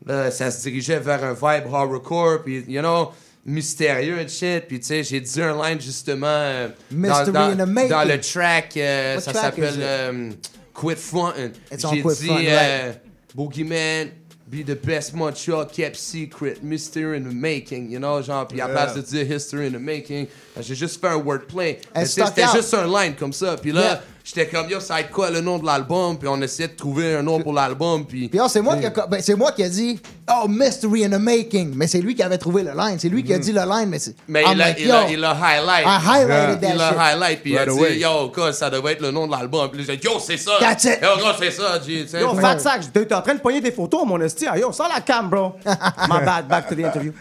Là, 0.05 0.31
ça 0.31 0.51
se 0.51 0.63
dirigeait 0.63 0.99
vers 0.99 1.23
un 1.23 1.33
vibe 1.35 1.73
hardcore, 1.73 2.43
puis, 2.43 2.65
you 2.67 2.81
know, 2.81 3.13
mystérieux 3.45 4.19
et 4.19 4.29
shit. 4.29 4.67
Puis, 4.67 4.81
tu 4.81 4.87
sais, 4.87 5.03
j'ai 5.05 5.21
dit 5.21 5.41
un 5.43 5.55
line 5.63 5.81
justement 5.81 6.27
euh, 6.27 6.69
dans, 7.11 7.25
dans- 7.33 7.49
dans 7.89 8.03
le 8.09 8.21
track, 8.21 8.77
euh, 8.79 9.21
ça 9.21 9.33
s'appelle 9.43 9.75
euh, 9.83 10.31
Quit 10.75 10.97
Frontin'. 10.97 11.53
It's 11.71 11.85
on 11.85 11.93
J'ai 11.93 12.03
dit 12.03 12.29
euh, 12.49 12.93
Boogeyman, 13.35 14.09
be 14.51 14.63
the 14.65 14.75
best 14.75 15.15
Montreal 15.15 15.65
kept 15.67 15.97
secret, 15.97 16.63
mystery 16.63 17.17
in 17.17 17.23
the 17.23 17.33
making, 17.33 17.91
you 17.91 17.99
know, 18.01 18.21
genre, 18.21 18.47
puis 18.49 18.61
à 18.61 18.67
Yeah. 18.67 18.75
place 18.75 18.95
de 18.95 19.01
dire 19.03 19.25
history 19.25 19.67
in 19.69 19.73
the 19.73 19.79
making, 19.81 20.27
j'ai 20.61 20.75
juste 20.75 21.01
fait 21.01 21.09
un 21.09 21.17
wordplay. 21.19 21.79
Elle 21.95 22.03
Mais 22.03 22.09
tu 22.09 22.11
sais, 22.11 22.27
C'était 22.27 22.47
juste 22.53 22.75
un 22.75 22.87
line 22.87 23.15
comme 23.15 23.33
ça, 23.33 23.57
puis 23.57 23.71
là, 23.73 23.81
Yeah. 23.81 24.03
J'étais 24.35 24.47
comme, 24.49 24.69
yo, 24.71 24.81
ça 24.81 24.95
va 24.95 25.01
être 25.01 25.11
quoi 25.11 25.31
le 25.31 25.41
nom 25.41 25.59
de 25.59 25.67
l'album, 25.67 26.19
puis 26.19 26.29
on 26.29 26.41
essayait 26.41 26.69
de 26.69 26.75
trouver 26.77 27.17
un 27.17 27.23
nom 27.23 27.41
pour 27.41 27.53
l'album, 27.53 28.05
puis... 28.05 28.29
Puis 28.29 28.39
oh, 28.41 28.47
c'est 28.49 28.61
moi, 28.61 28.77
qui 28.77 28.87
a- 28.87 29.07
ben, 29.07 29.21
c'est 29.21 29.35
moi 29.35 29.53
qui 29.53 29.63
a 29.65 29.69
dit 29.69 30.01
Oh, 30.33 30.47
mystery 30.49 31.05
in 31.05 31.11
the 31.11 31.21
making. 31.21 31.73
Mais 31.75 31.89
c'est 31.89 32.01
lui 32.01 32.15
qui 32.15 32.23
avait 32.23 32.39
trouvé 32.39 32.63
le 32.63 32.71
line. 32.71 32.97
C'est 33.01 33.09
lui 33.09 33.25
qui 33.25 33.35
a 33.35 33.39
dit 33.39 33.51
le 33.53 33.63
line. 33.63 33.89
Mais, 33.89 33.99
c'est- 33.99 34.11
Mm-hmm. 34.13 34.15
Mais 34.29 34.43
I'm 34.45 34.53
il, 34.55 34.63
a, 34.63 34.67
like, 34.67 34.77
il, 34.81 34.87
yo, 34.87 34.95
a, 34.95 35.11
il 35.11 35.25
a 35.25 35.33
highlight. 35.35 35.85
I 35.87 35.99
highlighted 36.07 36.61
that 36.61 36.75
Il 36.75 36.81
a 36.81 36.93
highlight, 36.93 37.43
puis 37.43 37.51
il 37.53 37.59
a 37.59 37.65
dit, 37.67 37.71
away. 37.73 37.99
yo, 37.99 38.31
quoi, 38.33 38.53
ça 38.53 38.71
devait 38.71 38.93
être 38.93 39.01
le 39.03 39.11
nom 39.11 39.27
de 39.27 39.33
l'album. 39.33 39.69
Puis 39.71 39.83
j'ai 39.85 39.97
dit, 39.97 40.07
yo, 40.07 40.21
c'est 40.21 40.37
ça. 40.37 40.53
That's 40.61 40.85
it. 40.85 41.01
Yo, 41.03 41.17
gros, 41.19 41.33
c'est 41.39 41.51
ça, 41.51 41.81
G. 41.85 42.07
Yo, 42.21 42.35
fat 42.35 42.59
sack, 42.61 42.93
t'es 42.93 43.13
en 43.13 43.23
train 43.23 43.35
de 43.35 43.41
pogner 43.41 43.61
des 43.61 43.73
photos, 43.73 44.03
mon 44.07 44.21
esti. 44.21 44.47
Ah, 44.49 44.57
Yo, 44.57 44.71
sors 44.73 44.89
la 44.89 45.01
cam, 45.01 45.29
bro. 45.29 45.55
My 46.09 46.25
bad, 46.25 46.47
back 46.47 46.69
to 46.69 46.75
the 46.77 46.81
interview. 46.85 47.13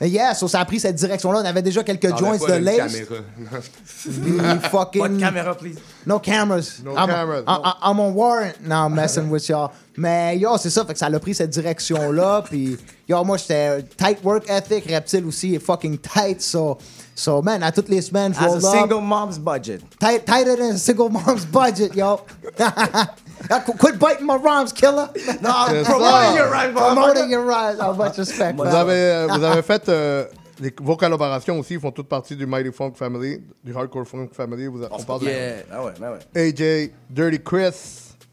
Yeah, 0.00 0.34
so 0.34 0.48
ça 0.48 0.60
a 0.60 0.64
pris 0.64 0.80
cette 0.80 0.96
direction-là. 0.96 1.40
On 1.40 1.44
avait 1.44 1.62
déjà 1.62 1.82
quelques 1.84 2.12
On 2.12 2.16
joints 2.16 2.34
a 2.34 2.38
pas 2.46 2.58
de 2.58 2.64
lace. 2.64 2.96
fucking. 4.70 5.00
Pas 5.02 5.08
de 5.08 5.18
caméra, 5.20 5.54
please. 5.54 5.78
No 6.04 6.18
cameras. 6.18 6.80
No 6.84 6.92
I'm, 6.92 7.06
cameras, 7.06 7.42
I'm, 7.46 7.72
I'm 7.82 8.00
on 8.00 8.12
warrant 8.12 8.60
now, 8.60 8.88
messing 8.88 9.30
with 9.30 9.48
y'all. 9.48 9.70
Mais 9.96 10.36
yo, 10.36 10.58
c'est 10.58 10.70
ça, 10.70 10.84
fait 10.84 10.94
que 10.94 10.98
ça 10.98 11.06
a 11.06 11.18
pris 11.20 11.34
cette 11.34 11.50
direction-là. 11.50 12.42
Puis 12.42 12.76
yo, 13.08 13.22
moi, 13.24 13.36
j'étais 13.36 13.82
tight 13.96 14.18
work 14.24 14.50
ethic. 14.50 14.84
Reptile 14.90 15.24
aussi 15.26 15.54
est 15.54 15.60
fucking 15.60 15.98
tight. 15.98 16.42
So, 16.42 16.76
so 17.14 17.40
man, 17.40 17.62
à 17.62 17.70
toutes 17.70 17.88
les 17.88 18.02
semaines, 18.02 18.34
je 18.34 18.44
As 18.44 18.52
a 18.52 18.56
up. 18.56 18.62
single 18.62 19.00
mom's 19.00 19.38
budget. 19.38 19.80
Tight, 20.00 20.26
tighter 20.26 20.56
than 20.56 20.74
a 20.74 20.78
single 20.78 21.08
mom's 21.08 21.46
budget, 21.46 21.94
yo. 21.94 22.20
Qu- 23.66 23.72
Quit 23.78 23.98
biting 23.98 24.26
my 24.26 24.36
rhymes, 24.36 24.72
killer. 24.72 25.08
No, 25.42 25.50
I'm 25.68 25.74
Yes, 25.74 25.86
promoting 25.88 26.36
your 26.36 26.50
rhymes. 26.50 26.74
Promoting 26.74 27.30
your 27.30 27.44
rhymes. 27.44 27.78
How 27.80 27.92
much 27.92 28.16
respect. 28.18 28.56
Vous 28.56 28.64
man. 28.64 28.74
avez, 28.74 28.92
euh, 28.94 29.26
vous 29.30 29.42
avez 29.44 29.62
fait 29.70 29.88
euh, 29.88 30.24
les- 30.60 30.74
vos 30.80 30.96
collaborations 30.96 31.58
aussi 31.58 31.78
font 31.78 31.90
toutes 31.90 32.08
partie 32.08 32.36
du 32.36 32.46
Mighty 32.46 32.72
Funk 32.72 32.92
Family, 32.94 33.42
du 33.62 33.74
Hardcore 33.76 34.06
Funk 34.06 34.28
Family. 34.32 34.66
Vous, 34.66 34.82
on 34.90 35.02
parle 35.02 35.24
Yeah. 35.24 35.56
Ah 35.72 35.84
ouais, 35.84 35.92
ah 36.02 36.12
ouais. 36.12 36.18
de 36.52 36.62
AJ, 36.86 36.90
Dirty 37.10 37.40
Chris, 37.42 37.70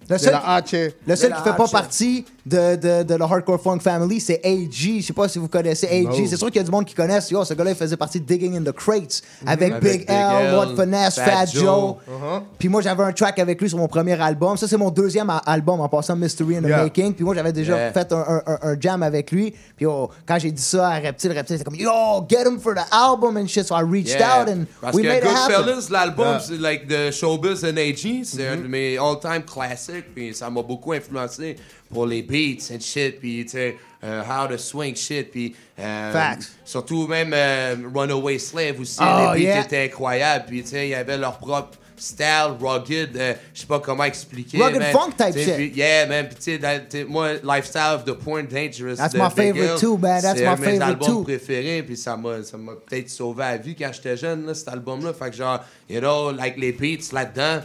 Le 0.09 0.15
de 0.15 0.17
seul, 0.21 0.31
la 0.33 0.59
H. 0.61 0.91
le 1.07 1.15
seul 1.15 1.29
De 1.31 1.35
qui 1.35 1.41
la 1.45 1.51
fait 1.51 1.57
pas 1.57 1.67
partie 1.67 2.25
de, 2.45 2.75
de, 2.75 3.03
de 3.03 3.15
la 3.15 3.25
Hardcore 3.25 3.61
Funk 3.61 3.79
Family, 3.79 4.19
c'est 4.19 4.41
AG. 4.43 4.71
Je 4.99 5.01
sais 5.05 5.13
pas 5.13 5.27
si 5.27 5.37
vous 5.39 5.47
connaissez 5.47 5.87
AG. 5.87 6.03
No. 6.19 6.25
C'est 6.27 6.37
sûr 6.37 6.47
qu'il 6.47 6.57
y 6.57 6.59
a 6.59 6.63
du 6.63 6.71
monde 6.71 6.85
qui 6.85 6.95
connaisse. 6.95 7.29
Yo, 7.29 7.43
ce 7.45 7.53
gars-là, 7.53 7.71
il 7.71 7.75
faisait 7.75 7.97
partie 7.97 8.19
de 8.19 8.25
Digging 8.25 8.57
in 8.57 8.63
the 8.63 8.71
Crates 8.73 9.21
avec, 9.45 9.71
Avec 9.73 9.83
Big, 9.83 9.99
Big 9.99 10.05
L, 10.09 10.55
What 10.55 10.75
Finesse, 10.75 11.15
Fat 11.15 11.25
Fat, 11.25 11.45
Joe. 11.47 11.61
Joe. 11.63 11.95
Uh-huh. 12.07 12.41
Puis 12.57 12.67
moi, 12.69 12.81
j'avais 12.81 13.03
un 13.03 13.11
track 13.11 13.37
avec 13.39 13.61
lui 13.61 13.69
sur 13.69 13.77
mon 13.77 13.87
premier 13.87 14.19
album. 14.19 14.57
Ça, 14.57 14.67
c'est 14.67 14.77
mon 14.77 14.89
deuxième 14.89 15.31
album 15.45 15.79
en 15.81 15.89
passant 15.89 16.15
Mystery 16.15 16.57
in 16.57 16.61
the 16.61 16.65
Yeah. 16.67 16.83
Making. 16.83 17.13
Puis 17.13 17.23
moi, 17.25 17.35
j'avais 17.35 17.51
déjà 17.53 17.75
Yeah. 17.77 17.91
fait 17.93 18.11
un, 18.11 18.17
un- 18.19 18.41
un- 18.47 18.59
un 18.63 18.79
jam 18.79 19.03
avec 19.03 19.31
lui. 19.31 19.51
Puis 19.51 19.83
yo, 19.85 20.09
quand 20.25 20.39
j'ai 20.39 20.51
dit 20.51 20.61
ça 20.61 20.89
à 20.89 20.99
Reptile, 20.99 21.31
Reptile, 21.33 21.57
c'était 21.57 21.63
comme 21.69 21.79
Yo, 21.79 21.89
get 22.29 22.47
him 22.47 22.59
for 22.59 22.73
the 22.73 22.85
album 22.91 23.37
and 23.37 23.47
shit. 23.47 23.65
So 23.65 23.75
I 23.75 23.83
reached 23.83 24.17
Yeah. 24.19 24.41
out 24.43 24.49
and 24.49 24.65
Parce 24.81 24.95
we 24.95 25.03
que 25.03 25.07
made 25.09 25.23
it 25.23 25.29
happen. 25.29 25.55
Goodfellas, 25.65 25.87
l'album, 25.91 26.37
c'est 26.39 26.57
like 26.57 26.87
de 26.87 27.11
Showbiz 27.11 27.63
and 27.63 27.77
AG, 27.77 28.23
c'est 28.23 28.47
un 28.47 28.55
Mm-hmm. 28.55 28.63
de 28.63 28.67
mes 28.67 28.97
all-time 28.97 29.43
classiques, 29.43 30.13
puis 30.15 30.33
ça 30.33 30.49
m'a 30.49 30.61
beaucoup 30.61 30.91
influencé 30.93 31.55
pour 31.91 32.05
les 32.05 32.21
beats 32.23 32.71
and 32.73 32.79
shit, 32.79 33.19
puis 33.19 33.43
tu 33.45 33.51
sais, 33.51 33.75
euh, 34.03 34.21
how 34.23 34.47
to 34.47 34.57
swing 34.57 34.95
shit, 34.95 35.29
puis 35.31 35.55
euh, 35.79 36.11
Facts. 36.11 36.51
surtout 36.65 37.07
même 37.07 37.31
euh, 37.33 37.75
Runaway 37.93 38.39
Slave 38.39 38.79
aussi, 38.79 38.97
Oh, 39.01 39.33
les 39.33 39.41
beats 39.41 39.49
yeah. 39.55 39.61
étaient 39.61 39.85
incroyables, 39.85 40.45
puis 40.47 40.63
tu 40.63 40.69
sais, 40.69 40.87
il 40.87 40.91
y 40.91 40.95
avait 40.95 41.17
leur 41.17 41.37
propre 41.37 41.77
style, 41.97 42.55
rugged, 42.59 43.15
euh, 43.15 43.33
je 43.53 43.59
sais 43.59 43.67
pas 43.67 43.79
comment 43.79 44.05
expliquer. 44.05 44.57
Rugged 44.57 44.79
man. 44.79 44.91
funk 44.91 45.11
type 45.15 45.29
T'sais, 45.35 45.43
shit. 45.43 45.55
puis- 45.55 45.71
yeah, 45.75 46.07
man, 46.07 46.27
puis 46.27 46.35
tu 46.57 46.59
sais, 46.59 47.03
moi, 47.07 47.33
Lifestyle 47.43 47.93
of 47.93 48.05
the 48.05 48.13
Porn 48.13 48.47
Dangerous 48.47 48.95
That's 48.95 49.13
de 49.13 49.19
my 49.19 49.27
Big 49.35 49.53
favorite 49.53 49.79
too, 49.79 49.97
man. 49.97 50.19
That's 50.19 50.39
c'est 50.39 50.45
my 50.45 50.47
un 50.49 50.55
de 50.55 50.61
mes 50.61 50.65
favorite 50.65 50.81
albums 50.81 51.07
too. 51.07 51.21
préféré, 51.23 51.83
puis 51.83 51.95
ça 51.95 52.17
m'a, 52.17 52.41
ça 52.41 52.57
m'a 52.57 52.71
peut-être 52.73 53.07
sauvé 53.07 53.43
la 53.43 53.57
vie 53.57 53.75
quand 53.75 53.91
j'étais 53.93 54.17
jeune, 54.17 54.47
là, 54.47 54.55
cet 54.55 54.69
album-là. 54.69 55.13
Fait 55.13 55.29
que 55.29 55.35
genre, 55.35 55.59
you 55.87 55.99
know, 55.99 56.31
like 56.31 56.57
les 56.57 56.71
beats 56.71 57.13
là-dedans, 57.13 57.59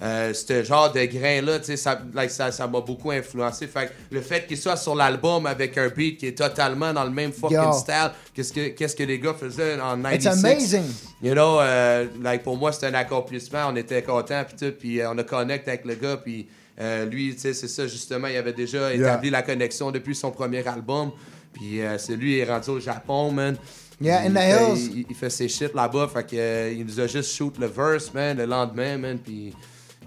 euh, 0.00 0.32
ce 0.32 0.62
genre 0.62 0.92
de 0.92 1.04
grain-là, 1.04 1.58
ça, 1.76 2.00
like, 2.14 2.30
ça, 2.30 2.52
ça 2.52 2.68
m'a 2.68 2.80
beaucoup 2.80 3.10
influencé. 3.10 3.66
Fait 3.66 3.86
que 3.86 4.14
le 4.14 4.20
fait 4.20 4.46
qu'il 4.46 4.56
soit 4.56 4.76
sur 4.76 4.94
l'album 4.94 5.44
avec 5.46 5.76
un 5.76 5.88
beat 5.88 6.18
qui 6.18 6.26
est 6.28 6.38
totalement 6.38 6.92
dans 6.92 7.02
le 7.02 7.10
même 7.10 7.32
fucking 7.32 7.56
Yo. 7.56 7.72
style, 7.72 8.12
qu'est-ce 8.32 8.52
que, 8.52 8.68
qu'est-ce 8.68 8.94
que 8.94 9.02
les 9.02 9.18
gars 9.18 9.34
faisaient 9.34 9.74
en 9.80 10.00
96? 10.00 10.14
It's 10.14 10.44
amazing. 10.44 10.94
You 11.20 11.32
know, 11.32 11.60
euh, 11.60 12.06
like, 12.22 12.44
pour 12.44 12.56
moi, 12.56 12.70
c'était 12.70 12.86
un 12.86 12.94
accomplissement. 12.94 13.70
On 13.72 13.76
était 13.76 14.02
contents, 14.02 14.44
puis 14.46 14.56
tout, 14.56 14.72
puis 14.78 15.00
euh, 15.00 15.10
on 15.10 15.18
a 15.18 15.24
connecté 15.24 15.72
avec 15.72 15.84
le 15.84 15.96
gars, 15.96 16.16
puis 16.18 16.46
euh, 16.80 17.04
lui, 17.06 17.34
c'est 17.36 17.52
ça, 17.52 17.88
justement, 17.88 18.28
il 18.28 18.36
avait 18.36 18.52
déjà 18.52 18.94
établi 18.94 19.30
la 19.30 19.42
connexion 19.42 19.90
depuis 19.90 20.14
son 20.14 20.30
premier 20.30 20.66
album. 20.66 21.10
Puis 21.52 21.80
c'est 21.98 22.14
lui, 22.14 22.34
il 22.34 22.38
est 22.38 22.44
rendu 22.44 22.70
au 22.70 22.78
Japon, 22.78 23.32
man. 23.32 23.56
Yeah, 24.00 24.26
il 24.26 24.28
in 24.28 24.30
the 24.30 24.38
fait, 24.38 24.50
hills. 24.50 24.90
Il, 24.94 25.06
il 25.10 25.16
fait 25.16 25.30
ses 25.30 25.48
shit 25.48 25.74
là-bas, 25.74 26.08
fait 26.14 26.24
que, 26.24 26.72
il 26.72 26.84
nous 26.84 27.00
a 27.00 27.08
juste 27.08 27.34
shoot 27.34 27.58
le 27.58 27.66
verse, 27.66 28.14
man, 28.14 28.36
le 28.36 28.44
lendemain, 28.44 28.96
man, 28.96 29.18
puis... 29.18 29.52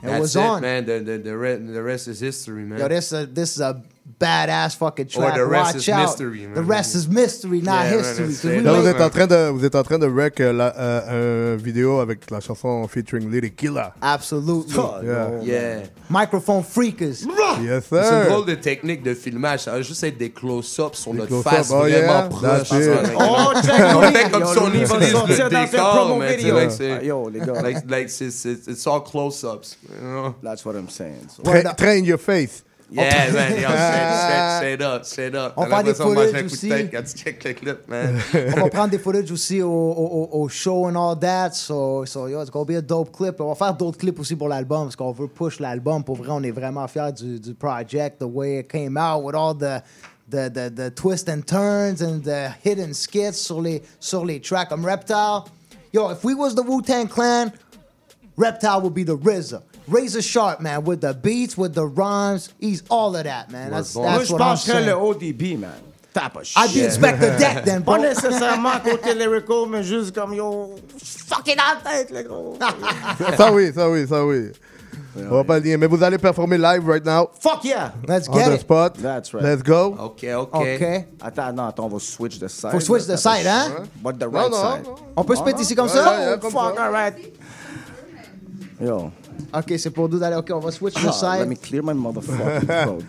That's 0.10 0.22
was 0.22 0.36
it, 0.36 0.40
on. 0.40 0.61
man. 0.61 0.86
The, 0.86 0.99
the, 0.99 1.18
the, 1.18 1.38
re- 1.38 1.56
the 1.57 1.84
rest 1.84 2.07
is 2.07 2.19
history, 2.19 2.64
man. 2.64 2.80
Yo, 2.80 2.88
this 2.88 3.11
a, 3.11 3.26
this 3.26 3.56
is 3.56 3.61
a 3.61 3.84
badass 4.20 4.76
fucking 4.78 5.06
Or 5.16 5.22
track. 5.24 5.36
the 5.36 5.46
rest 5.46 5.74
Watch 5.76 5.88
is 5.88 5.90
out. 5.90 6.02
mystery, 6.02 6.42
man. 6.48 6.54
The 6.56 6.62
rest 6.68 6.96
is 6.96 7.08
mystery, 7.08 7.62
not 7.62 7.86
Yeah, 7.86 7.98
history. 7.98 8.62
Là, 8.62 8.74
vous 8.74 8.88
êtes 8.88 9.02
en 9.02 9.10
train 9.10 9.28
de, 9.28 9.50
vous 9.50 9.66
êtes 9.66 9.76
en 9.76 9.84
train 9.84 10.00
de 10.00 10.08
wreck 10.08 10.40
euh, 10.42 10.54
la, 10.54 10.74
euh, 10.78 11.58
vidéo 11.62 12.00
avec 12.00 12.30
la 12.32 12.40
chanson 12.40 12.88
featuring 12.88 13.32
Lady 13.32 13.52
Killa. 13.52 13.94
Absolutely. 14.02 14.74
Yeah. 15.04 15.30
Yeah. 15.44 15.80
Microphone 16.10 16.64
freakers. 16.64 17.26
Yes, 17.62 17.86
C'est 17.90 17.98
une 17.98 18.04
sir. 18.04 18.26
drôle 18.30 18.46
de 18.46 18.56
technique 18.56 19.04
de 19.04 19.14
filmage. 19.14 19.62
Ça 19.62 19.72
va 19.72 19.82
juste 19.82 20.04
être 20.04 20.18
des 20.18 20.30
close-ups 20.32 20.98
sur 21.00 21.14
notre 21.14 21.42
face 21.42 21.70
oh 21.72 21.80
vraiment 21.80 21.90
yeah, 21.90 22.22
proche. 22.30 22.42
that's 22.42 22.72
it. 22.72 22.88
Like, 22.88 23.18
Oh, 23.20 23.54
check 23.62 23.96
on 23.96 24.02
fait 24.12 24.32
comme 24.32 24.42
Yo, 24.42 24.48
si 24.48 24.58
on 24.60 24.68
le 24.70 24.80
décor, 24.80 26.54
like, 26.54 26.72
c'est- 26.72 27.06
yo, 27.06 27.30
les 27.30 27.40
gars. 27.40 27.62
like, 27.62 27.78
like, 27.90 28.10
c'est- 28.10 28.32
c'est- 28.32 28.68
it's 28.68 28.86
all 28.88 29.02
close-ups. 29.04 29.78
you 29.90 29.96
know? 30.08 30.36
That's 30.44 30.66
what 30.66 30.74
I'm 30.76 30.90
saying. 30.90 31.28
So. 31.36 31.44
Tra- 31.44 31.74
Train 31.76 32.04
your 32.04 32.18
face. 32.20 32.64
Yeah, 32.93 33.31
man, 33.31 33.51
yo, 33.53 33.69
straight, 33.69 34.57
straight, 34.57 34.81
up, 34.93 35.05
straight 35.05 35.34
up. 35.35 35.53
On 35.55 35.65
va 35.65 35.81
des 35.81 35.93
l'impression 35.93 36.09
de 36.09 36.15
manger 36.15 36.27
un 36.27 36.49
footage 36.49 36.51
aussi. 36.51 36.69
quand 36.91 37.03
tu 37.03 37.18
check 37.18 37.43
le 37.43 37.53
clip, 37.53 37.88
man. 37.88 38.19
On 38.57 38.61
va 38.63 38.69
prendre 38.69 38.89
des 38.89 38.99
footage 38.99 39.31
aussi 39.31 39.61
au, 39.61 39.72
au, 39.72 40.30
au- 40.34 40.49
show 40.49 40.88
and 40.89 40.95
all 40.97 41.18
that. 41.18 41.51
So, 41.53 42.03
so 42.05 42.27
yo, 42.27 42.41
it's 42.41 42.49
gonna 42.51 42.65
be 42.65 42.76
a 42.76 42.81
dope 42.81 43.11
clip. 43.15 43.39
On 43.39 43.47
va 43.47 43.55
faire 43.55 43.73
d'autres 43.73 43.97
clips 43.97 44.19
aussi 44.19 44.35
pour 44.35 44.49
l'album 44.49 44.84
parce 44.84 44.97
qu'on 44.97 45.13
veut 45.13 45.27
push 45.30 45.59
l'album. 45.61 46.03
Pour 46.03 46.18
vrai, 46.18 46.27
on 46.31 46.43
est 46.43 46.51
vraiment 46.51 46.85
fiers 46.89 47.13
du, 47.13 47.39
du 47.39 47.53
project, 47.53 48.19
the 48.19 48.26
way 48.26 48.59
it 48.59 48.68
came 48.69 48.97
out 48.97 49.23
with 49.23 49.35
all 49.35 49.53
the, 49.55 49.81
the, 50.30 50.49
the, 50.51 50.69
the 50.76 50.93
twists 50.93 51.30
and 51.30 51.43
turns 51.45 52.01
and 52.01 52.23
the 52.23 52.49
hidden 52.61 52.93
skits 52.93 53.38
sur 53.38 53.61
les, 53.61 53.81
sur 54.01 54.26
les 54.26 54.41
tracks. 54.41 54.68
Comme 54.69 54.84
Reptile. 54.85 55.45
Yo, 55.93 56.09
if 56.09 56.23
we 56.26 56.34
was 56.34 56.55
the 56.55 56.61
Wu-Tang 56.63 57.07
Clan, 57.07 57.53
Reptile 58.38 58.81
would 58.81 58.93
be 58.93 59.03
the 59.03 59.18
RZA. 59.18 59.61
Razor 59.88 60.22
sharp, 60.22 60.62
man, 60.62 60.84
with 60.84 61.02
the 61.02 61.14
beats, 61.14 61.58
with 61.58 61.74
the 61.74 61.86
rhymes. 61.86 62.53
He's 62.60 62.84
all 62.90 63.16
of 63.16 63.24
that, 63.24 63.52
man. 63.52 63.72
That's, 63.72 63.95
Moi, 63.95 64.06
that's 64.06 64.30
what 64.30 64.41
I'm 64.41 64.48
pense 64.49 64.66
que 64.66 64.74
le 64.74 64.86
saying. 64.86 65.34
ODB, 65.36 65.60
man. 65.60 65.74
Tape 66.14 66.36
a 66.36 66.44
shit. 66.45 66.58
I'd 66.58 66.74
be 66.74 66.84
Inspector 66.84 67.38
Deck 67.38 67.64
then, 67.64 67.82
bro. 67.84 67.95
Pas 67.95 68.02
nécessairement 68.02 68.80
côté 68.84 69.14
lyrical, 69.16 69.66
mais 69.70 69.84
juste 69.84 70.14
comme 70.14 70.34
yo. 70.34 70.76
Fucking 70.98 71.56
dans 71.56 71.64
oh. 71.72 71.82
la 71.84 71.91
tête, 71.91 72.12
les 72.12 72.24
gros. 72.28 72.58
Ça 73.38 73.52
oui, 73.52 73.72
ça 73.74 73.90
oui, 73.90 74.08
ça 74.08 74.26
oui. 74.26 74.52
On 75.16 75.36
va 75.36 75.44
pas 75.44 75.60
le 75.60 75.66
nier. 75.66 75.78
Mais 75.78 75.88
vous 75.88 76.02
allez 76.03 76.18
performer 76.18 76.58
live 76.58 76.88
right 76.88 77.06
now. 77.06 77.30
Fuck 77.40 77.64
yeah. 77.66 77.94
Let's 78.08 78.30
On 78.30 78.34
get 78.34 78.45
the 78.45 78.56
it. 78.56 78.62
spot. 78.62 78.98
That's 78.98 79.34
right. 79.34 79.44
Let's 79.44 79.64
go. 79.64 79.95
OK, 79.99 80.34
OK. 80.34 80.56
OK. 80.56 81.08
Attends, 81.22 81.53
non, 81.53 81.66
attends, 81.68 81.86
on 81.86 81.90
va 81.90 81.99
switch 81.99 82.40
the 82.40 82.48
side. 82.48 82.72
Faut 82.72 82.80
switch 82.80 83.06
the 83.08 83.18
side, 83.18 83.45
hein? 83.45 83.72
shit. 83.78 84.03
But 84.03 84.20
the 84.20 84.28
right 84.28 84.49
non, 84.49 84.62
side. 84.62 84.84
non. 84.86 84.95
On 85.18 85.24
peut 85.24 85.36
spit 85.36 85.60
ici 85.60 85.76
comme 85.76 85.90
ça? 85.90 86.12
Ouais, 86.12 86.24
yeah, 86.24 86.38
comme 86.38 86.52
Fuck, 86.52 86.76
ça. 86.76 86.86
alright. 86.86 87.16
Yo. 88.80 89.12
Ok, 89.53 89.74
c'est 89.78 89.90
pour 89.91 90.08
nous 90.10 90.18
d'aller. 90.20 90.36
Ok, 90.38 90.52
on 90.53 90.60
va 90.60 90.72
switch 90.72 90.94
the 90.95 90.99
Ah, 91.03 91.08
let 91.08 91.40
side. 91.40 91.48
me 91.49 91.56
clear 91.56 91.82
my 91.84 91.94
motherfucking 91.94 92.66
throat. 92.84 93.03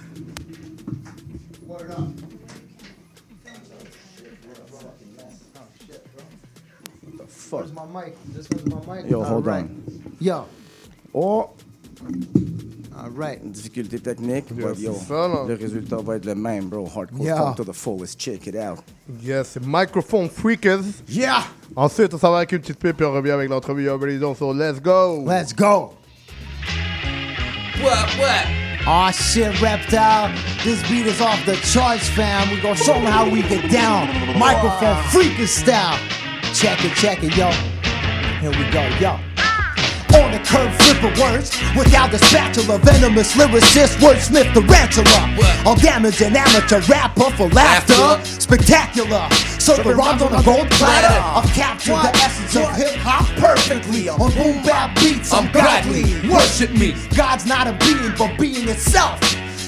Fuck? 7.29 7.61
Where's 7.61 7.73
my 7.73 7.87
mic? 7.87 8.17
This 8.35 8.49
was 8.51 8.65
my 8.67 8.97
mic. 9.03 9.11
Yo, 9.11 9.23
hold 9.23 9.49
on. 9.49 9.83
Yo, 10.21 10.47
Oh, 11.15 11.51
alright. 12.97 13.39
difficulté 13.53 13.99
technique, 14.03 14.47
but 14.51 14.79
yo, 14.79 14.95
c'est 14.95 15.09
ça, 15.09 15.29
là. 15.29 15.45
le 15.47 15.55
résultat 15.55 15.97
va 15.99 16.17
être 16.17 16.25
le 16.25 16.35
même, 16.35 16.69
bro. 16.71 16.87
Hardcore 16.87 17.23
Yeah. 17.25 17.37
funk 17.37 17.55
to 17.57 17.65
the 17.65 17.75
fullest. 17.75 18.19
Check 18.19 18.47
it 18.47 18.57
out. 18.57 18.79
Yes, 19.23 19.49
c'est 19.53 19.63
Microphone 19.65 20.31
Freakers. 20.31 21.03
Yeah! 21.09 21.43
Ensuite, 21.77 22.15
on 22.15 22.19
s'en 22.19 22.31
va 22.31 22.39
avec 22.39 22.53
une 22.53 22.61
petite 22.61 22.79
pipe 22.79 22.99
et 23.01 23.05
on 23.05 23.13
revient 23.13 23.31
avec 23.33 23.51
l'entrevue. 23.51 23.89
Already 23.91 24.19
know, 24.19 24.35
so 24.35 24.53
let's 24.53 24.81
go. 24.81 25.23
Let's 25.27 25.55
go. 25.55 25.93
What, 27.83 28.09
what? 28.17 28.47
Aw 28.87 29.11
shit, 29.11 29.61
Reptile. 29.61 30.33
This 30.65 30.83
beat 30.89 31.07
is 31.07 31.21
off 31.21 31.45
the 31.47 31.57
charts, 31.57 32.09
fam. 32.09 32.51
We 32.51 32.61
gon' 32.61 32.77
show 32.77 32.95
'em 32.95 33.05
how 33.07 33.29
we 33.29 33.43
get 33.43 33.71
down. 33.71 34.09
Microphone 34.39 34.97
freaking 35.13 35.49
style. 35.49 35.99
Check 36.55 36.85
it, 36.85 36.95
check 36.95 37.23
it, 37.23 37.37
yo. 37.37 37.51
Here 38.41 38.51
we 38.51 38.71
go, 38.71 38.83
yo. 39.01 39.32
On 40.15 40.31
the 40.31 40.39
curb, 40.45 40.71
flipping 40.83 41.19
words 41.21 41.57
without 41.77 42.11
the 42.11 42.19
spatula. 42.19 42.79
Venomous 42.79 43.35
lyricist, 43.35 43.97
wordsmith, 43.97 44.53
tarantula. 44.53 45.35
I'll 45.65 45.77
damage 45.77 46.21
an 46.21 46.37
amateur 46.37 46.81
rapper 46.83 47.31
for 47.31 47.49
laughter. 47.49 48.23
Spectacular. 48.25 49.29
Serving 49.59 49.97
rhymes 49.97 50.23
on 50.23 50.35
a 50.35 50.43
gold 50.43 50.69
platter. 50.73 51.21
I've 51.23 51.55
captured 51.55 51.95
the 51.95 52.13
essence 52.17 52.57
of 52.57 52.77
hip 52.77 52.95
hop 52.97 53.27
perfectly. 53.39 54.09
On 54.09 54.19
boom 54.19 54.63
bap 54.65 54.95
beats, 54.97 55.33
I'm 55.33 55.51
godly. 55.53 56.29
Worship 56.29 56.73
me. 56.73 56.95
God's 57.17 57.47
not 57.47 57.67
a 57.67 57.73
being, 57.85 58.13
but 58.19 58.39
being 58.39 58.69
itself. 58.69 59.21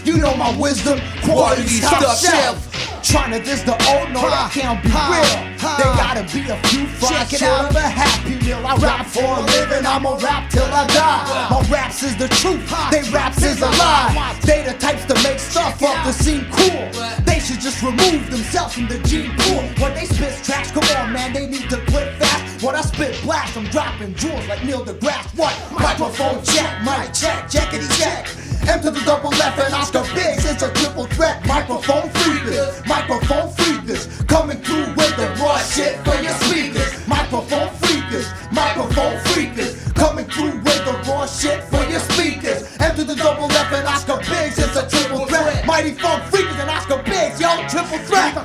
You 0.05 0.18
know 0.18 0.36
my 0.36 0.55
wisdom, 0.59 1.01
quality 1.22 1.81
top 1.81 2.16
shelf. 2.18 2.60
Trying 3.02 3.32
to 3.32 3.40
diss 3.40 3.62
the 3.62 3.72
old, 3.72 4.12
no, 4.12 4.20
that 4.20 4.51
can't 4.52 4.82
be 4.82 4.89
real. 4.93 5.55
They 5.81 5.89
gotta 5.97 6.24
be 6.28 6.44
a 6.51 6.56
few 6.68 6.86
fries 6.86 7.31
Check 7.31 7.32
it 7.40 7.43
out. 7.43 7.70
of 7.70 7.76
a 7.76 7.81
happy 7.81 8.36
meal. 8.44 8.60
I 8.66 8.76
rap 8.76 9.06
for 9.06 9.24
a 9.24 9.40
living, 9.40 9.86
I'ma 9.86 10.16
rap 10.20 10.51
till 10.51 10.64
I 10.64 10.86
die. 10.89 11.48
My 11.51 11.60
raps 11.70 12.02
is 12.02 12.16
the 12.16 12.28
truth, 12.28 12.60
they 12.90 13.02
raps 13.10 13.43
is 13.43 13.62
a 13.62 13.70
lie. 13.81 14.36
They 14.43 14.62
the 14.62 14.74
types 14.78 15.05
to 15.06 15.14
make 15.22 15.39
stuff 15.39 15.82
up 15.82 16.05
to 16.05 16.12
seem 16.12 16.44
cool. 16.52 16.85
They 17.24 17.40
should 17.40 17.60
just 17.60 17.82
remove 17.82 18.31
themselves 18.31 18.74
from 18.74 18.89
the 18.89 18.98
gene 19.09 19.32
pool. 19.39 19.62
When 19.81 19.94
they 19.94 20.05
spit 20.05 20.36
tracks, 20.44 20.70
come 20.70 20.85
on, 20.97 21.12
man, 21.12 21.32
they 21.32 21.47
need 21.47 21.68
to 21.70 21.81
quit 21.89 22.12
fast. 22.20 22.43
When 22.64 22.74
I 22.74 22.80
spit 22.80 23.20
blast, 23.22 23.58
I'm 23.58 23.64
dropping 23.64 24.14
jewels 24.14 24.48
like 24.48 24.64
Neil 24.64 24.82
deGrasse. 24.82 25.36
What? 25.36 25.52
Microphone 25.70 26.42
check, 26.42 26.80
mic 26.80 27.12
check, 27.12 27.44
checkity 27.52 27.84
check. 28.00 28.24
M 28.66 28.80
to 28.80 28.90
the 28.90 29.04
double 29.04 29.28
left 29.36 29.60
and 29.60 29.74
Oscar 29.74 30.00
Biggs, 30.14 30.48
it's 30.48 30.62
a 30.62 30.72
triple 30.72 31.04
threat. 31.04 31.46
Microphone 31.46 32.08
freakers, 32.08 32.80
microphone 32.88 33.52
freakers, 33.52 34.08
coming 34.26 34.56
through 34.64 34.88
with 34.96 35.14
the 35.20 35.28
raw 35.44 35.58
shit 35.58 36.00
for 36.08 36.16
your 36.24 36.32
speakers. 36.40 37.06
Microphone 37.06 37.68
freakers, 37.84 38.32
microphone 38.50 39.18
freakers, 39.28 39.94
coming 39.94 40.24
through 40.24 40.56
with 40.64 40.80
the 40.88 40.96
raw 41.06 41.26
shit 41.26 41.62
for 41.64 41.84
your 41.84 42.00
speakers. 42.00 42.64
M 42.80 42.96
to 42.96 43.04
the 43.04 43.14
double 43.14 43.46
left 43.48 43.74
and 43.74 43.86
Oscar 43.86 44.16
Biggs, 44.24 44.56
Mighty 45.74 45.90
Funk 45.90 46.22
Freakers 46.30 46.60
and 46.60 46.70
Oscar 46.70 47.02
Biggs, 47.02 47.40
yo, 47.40 47.51
triple 47.66 47.98
threat. 48.06 48.36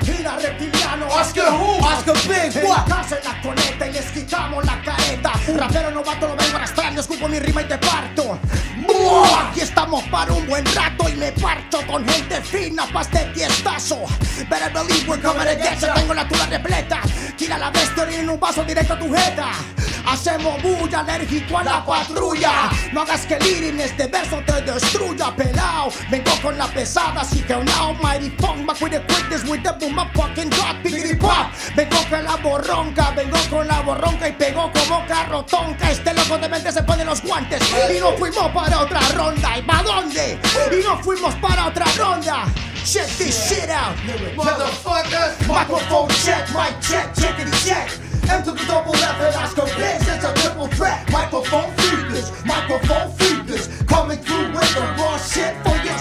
Oscar 1.11 1.51
who? 1.51 1.77
Oscar 1.77 2.15
Biggs, 2.27 2.55
what? 2.63 2.87
Casa 2.87 3.19
en 3.19 3.23
la 3.23 3.41
conecta 3.43 3.87
y 3.87 3.93
les 3.93 4.05
quitamos 4.05 4.65
la 4.65 4.81
careta. 4.81 5.33
Rapero 5.55 5.91
novato, 5.91 6.27
lo 6.27 6.35
vengo 6.35 6.57
arrastrando, 6.57 7.01
escupo 7.01 7.27
mi 7.27 7.37
rima 7.37 7.61
y 7.61 7.65
te 7.65 7.77
parto. 7.77 8.39
¡Buah! 8.87 9.49
Aquí 9.49 9.61
estamos 9.61 10.03
para 10.05 10.31
un 10.31 10.45
buen 10.47 10.65
rato 10.73 11.09
y 11.09 11.15
me 11.15 11.31
parto 11.33 11.85
con 11.87 12.07
gente 12.07 12.41
fina 12.41 12.85
pa' 12.91 13.01
este 13.01 13.19
tiestazo. 13.33 14.05
Better 14.49 14.71
believe 14.71 15.07
we're 15.07 15.21
coming 15.21 15.43
to 15.43 15.55
get 15.55 15.79
ya. 15.79 15.93
Tengo 15.93 16.13
la 16.13 16.27
tula 16.27 16.45
repleta. 16.45 17.01
Tira 17.37 17.57
la 17.57 17.69
bestia 17.71 18.07
en 18.09 18.29
un 18.29 18.39
vaso 18.39 18.63
directo 18.63 18.93
a 18.93 18.99
tu 18.99 19.13
jeta. 19.13 19.51
Hacemos 20.05 20.61
bulla, 20.61 20.99
alérgico 21.01 21.57
a 21.57 21.63
la 21.63 21.85
patrulla. 21.85 22.69
No 22.93 23.01
hagas 23.01 23.25
que 23.25 23.35
el 23.35 23.63
en 23.63 23.81
este 23.81 24.07
verso 24.07 24.41
te 24.45 24.61
destruya, 24.61 25.35
pelao. 25.35 25.91
Vengo 26.09 26.31
con 26.41 26.57
la 26.57 26.67
pesada, 26.67 27.21
así 27.21 27.41
que 27.41 27.53
now 27.53 27.93
mighty 28.01 28.29
funk 28.39 28.65
back 28.65 28.81
with 28.81 28.91
the 28.91 29.01
quickness 29.01 29.43
with 29.47 29.61
the 29.61 29.73
boom 29.73 29.99
up 29.99 30.07
fucking 30.15 30.49
drop, 30.49 30.77
biggity 30.83 31.15
pop. 31.15 31.51
Vengo 31.75 31.97
con 32.09 32.23
la 32.23 32.35
borronca, 32.37 33.11
vengo 33.11 33.37
con 33.49 33.67
la 33.67 33.81
borronca 33.81 34.27
y 34.27 34.31
pegó 34.33 34.71
como 34.71 35.05
carro 35.05 35.43
tonca. 35.43 35.91
Este 35.91 36.13
loco 36.13 36.37
de 36.37 36.49
mente 36.49 36.71
se 36.71 36.83
pone 36.83 37.03
los 37.03 37.21
guantes 37.21 37.61
y 37.95 37.99
nos 37.99 38.15
fuimos 38.17 38.51
para 38.51 38.68
otra 38.77 39.01
ronda. 39.15 39.57
¿Y 39.57 39.61
para 39.61 39.83
dónde? 39.83 40.39
Y 40.71 40.83
nos 40.83 41.01
fuimos 41.01 41.35
para 41.35 41.67
otra 41.67 41.85
ronda. 41.97 42.45
Check 42.85 43.07
this 43.17 43.49
shit 43.49 43.69
out, 43.69 43.95
motherfuckers. 44.35 45.47
Microphone 45.47 46.09
check, 46.25 46.47
mic 46.53 46.79
check, 46.81 47.13
checkity 47.13 47.53
check. 47.67 47.91
M 48.29 48.43
to 48.43 48.51
the 48.51 48.65
double 48.65 48.95
F 48.95 49.21
and 49.21 49.35
Oscar 49.35 49.65
Biggs, 49.77 50.07
it's 50.07 50.23
a 50.23 50.33
triple 50.33 50.67
threat. 50.67 51.09
Microphone 51.11 51.71
freakers, 51.77 52.31
microphone 52.45 53.11
freakers, 53.17 53.67
coming 53.87 54.17
through 54.17 54.51
with 54.53 54.73
the 54.73 54.81
raw 54.97 55.17
shit 55.17 55.55
for 55.63 55.75
your. 55.83 55.99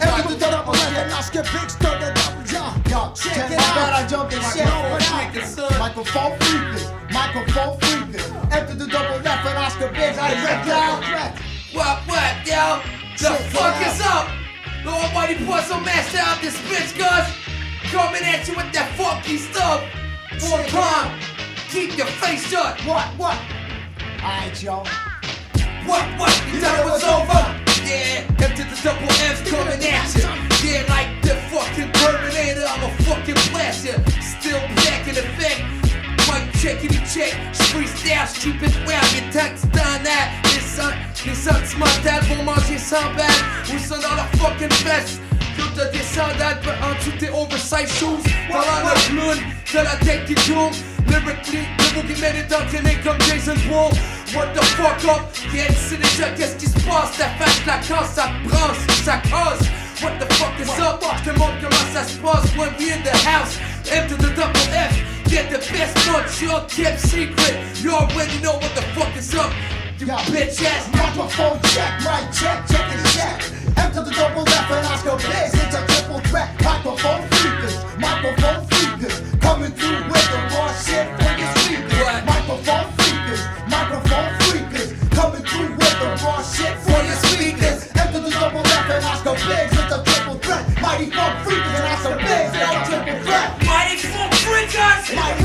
M 0.00 0.22
to 0.22 0.34
the 0.34 0.50
double 0.50 0.74
F 0.74 0.96
and 0.96 1.12
Oscar 1.12 1.42
to 1.42 1.50
the 1.50 2.12
double 2.14 2.44
jump. 2.44 2.88
Yo, 2.88 3.12
check 3.14 3.50
it 3.50 3.58
out. 3.58 3.92
I 3.92 4.06
jumped 4.08 4.32
in 4.32 4.42
shit. 4.42 4.66
Microphone 5.78 6.38
freakers, 6.38 7.12
microphone 7.12 7.78
freakers. 7.78 8.52
M 8.52 8.66
to 8.66 8.74
the 8.74 8.86
double 8.86 9.26
F 9.26 9.46
and 9.46 9.58
Oscar 9.58 9.88
Biggs, 9.92 10.18
I 10.18 10.34
check 10.34 10.66
it 10.66 10.72
out. 10.72 11.47
What, 11.72 11.98
what, 12.08 12.46
yo? 12.46 12.80
The 13.18 13.36
fuck 13.52 13.76
is 13.86 14.00
up? 14.00 14.28
The 14.82 14.88
almighty 14.88 15.34
some 15.66 15.84
master 15.84 16.18
out 16.18 16.40
this 16.40 16.56
bitch, 16.62 16.96
cuz. 16.96 17.28
Coming 17.92 18.22
at 18.22 18.48
you 18.48 18.56
with 18.56 18.72
that 18.72 18.88
funky 18.96 19.36
stuff. 19.36 19.84
One 20.48 20.64
time, 20.66 21.20
keep 21.68 21.98
your 21.98 22.06
face 22.06 22.48
shut. 22.48 22.80
What, 22.86 23.04
what? 23.18 23.38
Alright, 24.22 24.62
yo. 24.62 24.78
What, 25.84 26.04
what? 26.18 26.32
You 26.52 26.60
thought 26.60 26.80
it 26.80 26.84
was 26.88 27.04
over? 27.04 27.42
Yeah, 27.84 28.24
to 28.56 28.64
the 28.64 28.80
double 28.82 29.12
F's 29.28 29.50
coming 29.50 29.84
at 29.84 30.08
you. 30.16 30.24
Yeah, 30.64 30.88
like 30.88 31.20
the 31.20 31.36
fucking 31.52 31.92
Terminator, 31.92 32.64
I'm 32.66 32.82
a 32.82 32.90
fucking 33.04 33.36
blast 33.52 33.84
ya. 33.84 33.92
Still 34.20 34.60
back 34.82 35.06
in 35.06 35.16
effect. 35.16 35.60
Mic 36.28 36.48
checkity 36.60 37.00
check, 37.12 37.32
freestyle, 37.72 38.26
stupid 38.26 38.74
wow, 38.86 39.00
your 39.14 39.30
touchdown 39.32 40.02
that. 40.04 40.47
Les 40.78 40.84
sons, 40.84 40.90
les 41.26 41.34
sons 41.34 41.50
ce 41.64 41.76
mental 41.76 42.22
vont 42.28 42.44
manger 42.44 42.78
sans 42.78 43.12
balle. 43.16 43.26
Où 43.66 43.78
sont 43.78 44.00
dans 44.00 44.14
leur 44.14 44.28
fucking 44.38 44.68
veste? 44.84 45.20
Yo, 45.58 45.64
t'as 45.74 45.86
des 45.86 46.02
sandales, 46.02 46.60
but 46.62 46.70
en 46.82 46.94
dessous 46.94 47.18
tes 47.18 47.30
oversized 47.30 47.90
shoes. 47.98 48.22
Parlant 48.48 48.94
de 48.94 49.00
clown, 49.10 49.38
t'as 49.72 49.82
la 49.82 49.96
tête 49.96 50.26
qui 50.26 50.34
tourne. 50.34 50.72
Lyrically, 51.08 51.66
le 51.78 52.00
boogeyman 52.00 52.36
est 52.36 52.54
entraîné 52.54 52.94
comme 53.02 53.20
Jason 53.22 53.56
Bourne. 53.66 53.96
What 54.34 54.54
the 54.54 54.62
fuck 54.76 55.04
up? 55.10 55.22
Yeah, 55.52 55.66
c'est 55.88 55.96
déjà 55.96 56.28
qu'est-ce 56.36 56.56
qui 56.56 56.66
se 56.66 56.78
passe? 56.86 57.16
Ta 57.18 57.28
face, 57.44 57.60
la 57.66 57.78
casse, 57.78 58.14
ça 58.14 58.30
branche, 58.44 58.76
ça 59.04 59.20
cause. 59.30 59.66
What 60.00 60.12
the 60.20 60.32
fuck 60.34 60.54
is 60.60 60.70
up? 60.80 61.02
Je 61.24 61.30
te 61.30 61.38
montre 61.38 61.58
comment 61.60 61.92
ça 61.92 62.04
se 62.04 62.18
passe 62.18 62.56
when 62.56 62.70
we 62.78 62.92
in 62.92 63.02
the 63.02 63.16
house. 63.26 63.58
M 63.90 64.06
the 64.06 64.16
double 64.16 64.60
F. 64.72 64.94
Get 65.28 65.50
the 65.50 65.58
best 65.72 65.96
much, 66.06 66.40
your 66.40 66.60
kept 66.68 67.00
secret. 67.00 67.56
You 67.82 67.94
already 67.94 68.38
know 68.42 68.52
what 68.52 68.74
the 68.76 68.82
fuck 68.94 69.16
is 69.16 69.34
up. 69.34 69.50
You 69.98 70.06
bitch 70.06 70.62
ass 70.62 70.86
Microphone 70.94 71.58
check, 71.74 71.98
mic 72.06 72.30
check, 72.30 72.62
check. 72.70 73.42
M 73.74 73.90
to 73.90 74.06
the 74.06 74.14
double 74.14 74.46
F 74.46 74.70
and 74.70 74.86
Oscar 74.86 75.18
Biggs, 75.26 75.58
it's 75.58 75.74
a 75.74 75.82
triple 75.90 76.20
threat. 76.30 76.54
Microphone 76.62 77.26
freakers, 77.34 77.74
microphone 77.98 78.62
freakers, 78.70 79.40
coming 79.42 79.72
through 79.74 79.98
with 80.06 80.26
the 80.30 80.38
raw 80.54 80.70
shit 80.78 81.02
for 81.18 81.34
your 81.34 81.50
speakers. 81.58 81.98
Microphone 82.30 82.86
freakers, 82.94 83.42
microphone 83.66 84.30
freakers, 84.38 84.88
coming 85.10 85.42
through 85.42 85.74
with 85.74 85.96
the 85.98 86.08
raw 86.22 86.42
shit 86.46 86.78
for 86.78 87.02
your 87.02 87.18
speakers. 87.26 87.90
M 87.98 88.12
to 88.14 88.20
the 88.22 88.30
double 88.30 88.62
F 88.62 88.90
and 88.94 89.04
Oscar 89.04 89.34
Biggs, 89.50 89.74
it's 89.82 89.90
a 89.90 89.98
triple 89.98 90.38
threat. 90.38 90.62
Mighty 90.80 91.10
funk 91.10 91.42
freakers 91.42 91.74
and 91.74 91.86
Oscar 91.90 92.16
Biggs, 92.22 92.54
it's 92.54 92.70
a 92.70 92.80
triple 92.86 93.18
threat. 93.26 93.50
Mighty 93.66 93.98
funk 93.98 94.30
freakers! 94.46 95.10
Mighty 95.18 95.37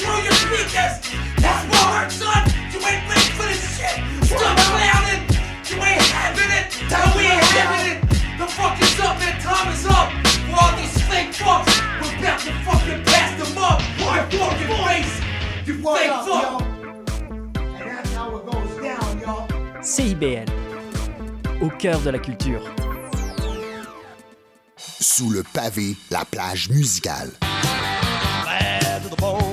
through 0.00 0.22
your 0.24 0.32
speakers. 0.32 0.94
That's 1.44 1.62
heart, 1.76 2.10
son. 2.10 2.42
You 2.72 2.80
ain't 2.88 3.04
ready 3.04 3.30
for 3.36 3.44
this 3.44 3.60
shit. 3.76 3.96
Stop 4.24 4.56
clowning. 4.72 5.22
You 5.68 5.76
ain't 5.76 6.08
having 6.16 6.50
it. 6.58 6.66
No, 6.88 7.00
we 7.16 7.24
ain't 7.28 7.52
having 7.52 7.84
it. 7.92 7.98
The 8.40 8.46
fuck 8.48 8.80
is 8.80 9.00
up, 9.00 9.18
man? 9.20 9.36
Time 9.40 9.68
is 9.72 9.84
up. 9.86 10.08
For 10.48 10.56
all 10.56 10.72
these 10.80 10.96
fake 11.04 11.32
fucks, 11.36 11.74
we're 12.00 12.16
about 12.18 12.40
to 12.40 12.52
fucking 12.64 13.04
pass 13.04 13.30
them 13.40 13.58
up. 13.60 13.78
Your 14.00 14.24
fucking 14.40 14.72
face. 14.84 15.14
You 15.66 15.74
fake 15.84 16.16
fuck. 16.24 16.64
CIBL, 19.82 20.44
au 21.62 21.68
cœur 21.70 22.00
de 22.00 22.10
la 22.10 22.18
culture. 22.18 22.62
Sous 24.76 25.30
le 25.30 25.42
pavé, 25.42 25.96
la 26.10 26.24
plage 26.24 26.68
musicale. 26.68 27.30
They're 27.40 29.10
asking 29.10 29.49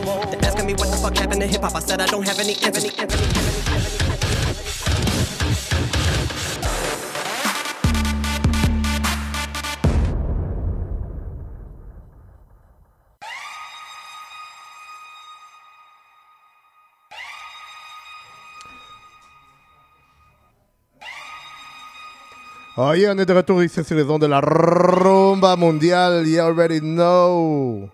me 0.68 0.73
what 0.73 0.91
the 0.91 0.98
fuck 0.98 1.15
happened 1.15 1.41
to 1.41 1.48
hip 1.48 1.61
hop. 1.61 1.76
I 1.76 1.80
said 1.80 2.02
I 2.02 2.07
don't 2.07 2.27
have 2.27 2.39
any 2.39 2.56
answers. 2.61 2.91
Oh 22.80 22.91
yeah, 22.91 23.10
on 23.10 23.18
est 23.18 23.26
de 23.26 23.34
retour 23.34 23.64
ici 23.64 23.84
sur 23.84 23.95
les 23.95 24.03
ondes 24.03 24.22
de 24.22 24.27
la 24.27 24.39
rumba 24.39 25.56
mondiale. 25.56 26.27
You 26.27 26.41
already 26.41 26.80
know. 26.80 27.89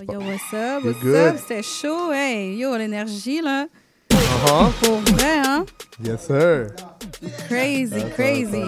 Yo, 0.00 0.12
yo, 0.12 0.20
what's 0.20 0.54
up? 0.54 0.84
What's 0.84 1.04
up? 1.04 1.36
C'était 1.38 1.62
chaud, 1.62 2.12
hey. 2.12 2.56
Yo, 2.56 2.74
l'énergie, 2.76 3.42
là. 3.42 3.66
Uh-huh. 4.10 4.70
Pour 4.82 5.00
vrai, 5.14 5.38
hein? 5.44 5.66
Yes, 6.02 6.26
sir. 6.26 6.70
Crazy, 7.48 7.94
Attends, 7.94 8.10
crazy. 8.14 8.64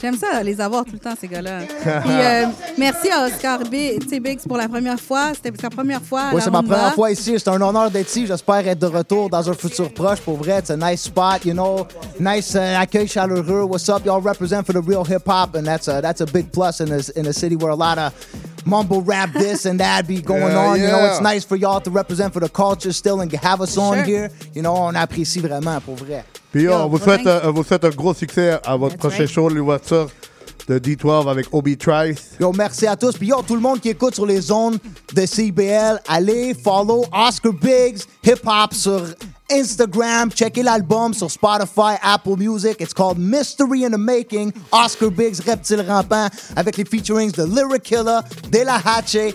J'aime 0.00 0.16
ça, 0.16 0.42
les 0.42 0.60
avoir 0.60 0.84
tout 0.84 0.92
le 0.92 0.98
temps, 0.98 1.14
ces 1.18 1.26
gars-là. 1.26 1.60
Euh, 2.06 2.46
merci 2.76 3.10
à 3.10 3.26
Oscar 3.26 3.60
B, 3.60 3.98
Biggs 4.20 4.40
pour 4.46 4.56
la 4.56 4.68
première 4.68 5.00
fois. 5.00 5.32
C'était 5.34 5.52
sa 5.60 5.70
première 5.70 6.02
fois. 6.02 6.30
Oui, 6.32 6.40
c'est 6.42 6.50
ma 6.50 6.62
première 6.62 6.94
fois 6.94 7.10
ici. 7.10 7.34
C'est 7.38 7.48
un 7.48 7.60
honneur 7.60 7.90
d'être 7.90 8.08
ici. 8.08 8.26
J'espère 8.26 8.66
être 8.68 8.78
de 8.78 8.86
retour 8.86 9.30
dans 9.30 9.48
un 9.48 9.54
futur 9.54 9.92
proche. 9.92 10.20
Pour 10.20 10.36
vrai, 10.36 10.58
it's 10.58 10.70
a 10.70 10.76
nice 10.76 11.02
spot, 11.02 11.44
you 11.44 11.52
know. 11.52 11.86
Nice 12.20 12.54
uh, 12.54 12.80
accueil 12.80 13.08
chaleureux. 13.08 13.64
What's 13.64 13.88
up? 13.88 14.04
Y'all 14.04 14.20
represent 14.20 14.64
for 14.64 14.72
the 14.72 14.82
real 14.82 15.04
hip 15.04 15.26
hop, 15.26 15.54
and 15.56 15.64
that's 15.64 15.88
a, 15.88 16.00
that's 16.00 16.20
a 16.20 16.26
big 16.26 16.52
plus 16.52 16.80
in 16.80 16.92
a, 16.92 17.00
in 17.16 17.26
a 17.26 17.32
city 17.32 17.56
where 17.56 17.70
a 17.70 17.76
lot 17.76 17.98
of 17.98 18.12
mumble 18.66 19.00
rap 19.02 19.32
this 19.32 19.64
and 19.66 19.78
that 19.78 20.06
be 20.06 20.20
going 20.22 20.52
Yeah, 20.52 20.70
on. 20.70 20.80
You 20.80 20.88
know, 20.88 21.06
it's 21.06 21.20
nice 21.20 21.44
for 21.44 21.56
y'all 21.56 21.80
to 21.80 21.90
represent 21.90 22.32
for 22.32 22.40
the 22.40 22.48
culture 22.50 22.92
still 22.92 23.20
and 23.20 23.32
have 23.32 23.60
us 23.62 23.76
on 23.78 23.94
Sure. 23.96 24.04
here. 24.04 24.30
You 24.54 24.62
know, 24.62 24.74
on 24.74 24.94
apprécie 24.94 25.40
vraiment, 25.40 25.80
pour 25.80 25.94
vrai. 25.96 26.24
Puis 26.52 26.68
on 26.68 26.88
vous 26.88 26.98
Yo, 26.98 27.04
souhaite, 27.04 27.24
thanks. 27.24 27.44
euh, 27.44 27.50
vous 27.50 27.64
souhaite 27.64 27.84
un 27.84 27.90
gros 27.90 28.14
succès 28.14 28.58
à 28.64 28.76
votre 28.76 28.96
That's 28.96 29.00
prochain 29.00 29.24
right. 29.24 29.28
show, 29.30 30.08
de 30.68 30.78
D12 30.78 31.28
avec 31.30 31.46
Obi 31.52 31.76
Trice. 31.76 32.32
Yo, 32.40 32.52
merci 32.52 32.86
à 32.86 32.96
tous. 32.96 33.12
Puis 33.16 33.28
yo, 33.28 33.42
tout 33.42 33.54
le 33.54 33.60
monde 33.60 33.80
qui 33.80 33.90
écoute 33.90 34.14
sur 34.14 34.26
les 34.26 34.40
zones 34.40 34.78
de 35.14 35.26
CBL, 35.26 36.00
allez 36.08 36.54
follow 36.54 37.04
Oscar 37.12 37.52
Biggs 37.52 38.00
Hip 38.24 38.40
Hop 38.44 38.74
sur 38.74 39.02
Instagram. 39.50 40.30
Checkez 40.30 40.62
l'album 40.62 41.14
sur 41.14 41.30
Spotify, 41.30 41.96
Apple 42.02 42.36
Music. 42.36 42.80
It's 42.80 42.94
called 42.94 43.18
Mystery 43.18 43.84
in 43.84 43.90
the 43.90 43.98
Making. 43.98 44.52
Oscar 44.72 45.10
Biggs, 45.10 45.40
Reptile 45.40 45.82
Rampant, 45.86 46.28
avec 46.56 46.76
les 46.76 46.84
featurings 46.84 47.32
de 47.32 47.44
Lyric 47.44 47.82
Killer, 47.82 48.20
De 48.50 48.64
La 48.64 48.76
Hache, 48.76 49.34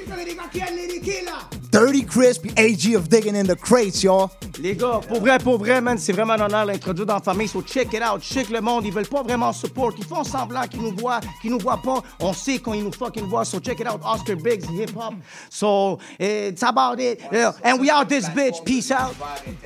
Dirty 1.72 2.04
Crisp, 2.04 2.42
puis 2.42 2.52
AG 2.58 2.96
of 2.98 3.08
Digging 3.08 3.36
in 3.38 3.46
the 3.46 3.56
Crates, 3.56 4.04
y'all. 4.04 4.30
Les 4.60 4.76
gars, 4.76 5.00
pour 5.08 5.22
vrai, 5.22 5.38
pour 5.40 5.58
vrai, 5.58 5.80
man, 5.80 5.98
c'est 5.98 6.12
vraiment 6.12 6.34
un 6.34 6.42
honneur 6.42 6.66
d'introduire 6.66 7.06
dans 7.06 7.14
la 7.16 7.22
famille. 7.22 7.48
So 7.48 7.62
check 7.62 7.94
it 7.94 8.04
out, 8.04 8.22
check 8.22 8.50
le 8.50 8.60
monde. 8.60 8.86
Ils 8.86 8.92
veulent 8.92 9.08
pas 9.08 9.24
vraiment 9.24 9.54
support. 9.54 9.94
Ils 9.98 10.04
font 10.04 10.26
semblant 10.26 10.68
qu'ils 10.68 10.82
nous 10.82 10.94
voient, 10.98 11.22
qu'ils 11.42 11.52
nous 11.52 11.60
voient 11.60 11.82
pas. 11.82 12.04
On 12.20 12.34
sait 12.34 12.60
quand 12.60 12.74
ils 12.74 12.84
nous 12.84 12.92
fucking 12.92 13.26
voient. 13.26 13.46
So 13.46 13.62
check 13.62 13.80
it 13.80 13.88
out, 13.88 14.02
Oscar 14.04 14.36
Biggs, 14.36 14.66
hip 14.70 14.92
hop. 14.98 15.14
So 15.50 15.98
it's 16.20 16.62
about 16.62 17.00
it. 17.00 17.22
Yeah. 17.32 17.54
And 17.64 17.80
we 17.80 17.90
out 17.90 18.10
this 18.10 18.28
bitch. 18.28 18.66
Peace 18.66 18.92
out. 18.92 19.16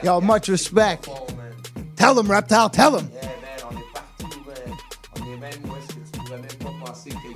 Yo, 0.03 0.21
much 0.21 0.47
respect. 0.47 1.09
Tell 1.95 2.13
them, 2.13 2.29
Reptile, 2.29 2.69
tell 2.69 2.95
him. 2.99 3.09
On 5.15 5.25
est 5.25 5.37
même 5.37 5.53
où 5.67 5.75
est-ce 5.75 5.87
que 5.87 6.01
tu 6.11 6.19
pourrais 6.19 6.37
même 6.37 6.57
pas 6.59 6.85
penser 6.85 7.09
que 7.09 7.34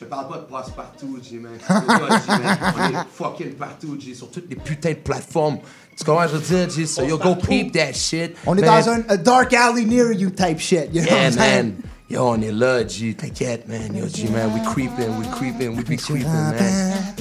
je 0.00 0.04
parle 0.06 0.28
pas 0.28 0.36
de 0.38 0.42
passe 0.50 0.70
partout, 0.70 1.18
G, 1.22 1.36
man. 1.38 1.52
Je 1.60 1.74
veux 1.74 1.86
pas, 1.86 2.18
G, 2.18 2.42
man. 2.42 2.58
On 2.76 2.90
est 2.90 3.04
fucking 3.12 3.52
partout, 3.54 3.96
G, 4.00 4.14
sur 4.14 4.30
toutes 4.30 4.48
les 4.48 4.56
putains 4.56 4.90
de 4.90 4.94
plateformes. 4.94 5.58
Tu 5.96 6.04
comprends, 6.04 6.26
je 6.26 6.36
veux 6.36 6.56
dire, 6.66 6.70
G? 6.70 6.86
So, 6.86 7.02
yo, 7.04 7.18
go 7.18 7.34
peep 7.34 7.72
that 7.74 7.92
shit. 7.92 8.34
On 8.46 8.56
est 8.56 8.62
man. 8.62 8.82
dans 8.82 8.90
un 8.90 9.02
a 9.08 9.16
dark 9.18 9.52
alley 9.52 9.84
near 9.84 10.12
you 10.12 10.30
type 10.30 10.58
shit. 10.58 10.88
You 10.92 11.02
know 11.02 11.10
what 11.10 11.16
Yeah, 11.20 11.26
I'm 11.26 11.32
saying? 11.32 11.62
man. 11.64 11.82
Yo, 12.08 12.24
on 12.24 12.40
est 12.40 12.50
là, 12.50 12.86
G. 12.88 13.14
T'inquiète, 13.14 13.68
man. 13.68 13.94
Yo, 13.94 14.06
G, 14.08 14.28
man, 14.30 14.52
we 14.54 14.60
creeping, 14.72 15.18
we 15.18 15.26
creeping, 15.36 15.76
we 15.76 15.84
be 15.84 15.96
creeping, 15.98 16.24
man. 16.32 17.14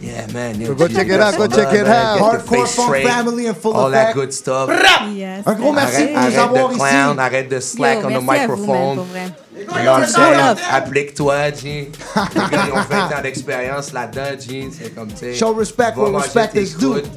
Yeah, 0.00 0.26
man. 0.32 0.60
Yo, 0.60 0.74
go 0.74 0.88
G, 0.88 0.94
check 0.94 1.08
it 1.08 1.20
out, 1.20 1.36
go 1.36 1.46
check 1.48 1.72
it 1.72 1.86
out. 1.86 2.18
Hardcore 2.20 2.66
Funk 2.66 2.86
straight. 2.86 3.06
family 3.06 3.46
in 3.46 3.54
full 3.54 3.74
All 3.74 3.90
that 3.90 4.02
effect. 4.10 4.14
good 4.16 4.32
stuff. 4.34 4.70
Yes. 5.14 5.42
Un 5.46 5.54
gros 5.54 5.72
merci 5.72 5.96
arrête, 5.96 6.12
pour 6.12 6.20
nous 6.20 6.26
arrête 6.26 6.38
avoir 6.38 6.68
de 6.68 6.74
ici. 6.74 6.80
clown, 6.84 7.18
arrête 7.18 7.48
de 7.50 7.60
slack 7.60 7.98
Yo, 8.00 8.06
on 8.06 8.08
the 8.08 8.22
merci 8.24 8.40
à 8.40 8.46
vous, 8.46 8.66
man, 8.66 8.96
microphone. 8.96 9.06
Pour 9.66 9.74
vrai. 9.74 9.82
You 9.84 9.84
know 9.86 9.92
what 9.92 9.98
I'm 9.98 10.02
All 10.02 10.08
saying? 10.08 10.38
love. 10.38 10.60
Applique-toi, 10.70 11.50
G. 11.52 11.64
Les 12.34 12.50
gars, 12.50 12.66
ils 12.66 12.72
ont 12.72 12.82
20 12.88 13.18
ans 13.18 13.22
d'expérience 13.22 13.92
là-dedans, 13.92 14.38
G. 14.40 14.68
C'est 14.72 14.94
comme, 14.94 15.08
tu 15.08 15.16
sais. 15.18 15.34
Show 15.34 15.54
respect 15.54 15.92
va 15.96 16.02
where 16.02 16.12
manger 16.12 16.24
respect 16.24 16.52
tes 16.52 16.62
is 16.62 16.74
due. 16.76 16.86
coudes, 16.94 17.08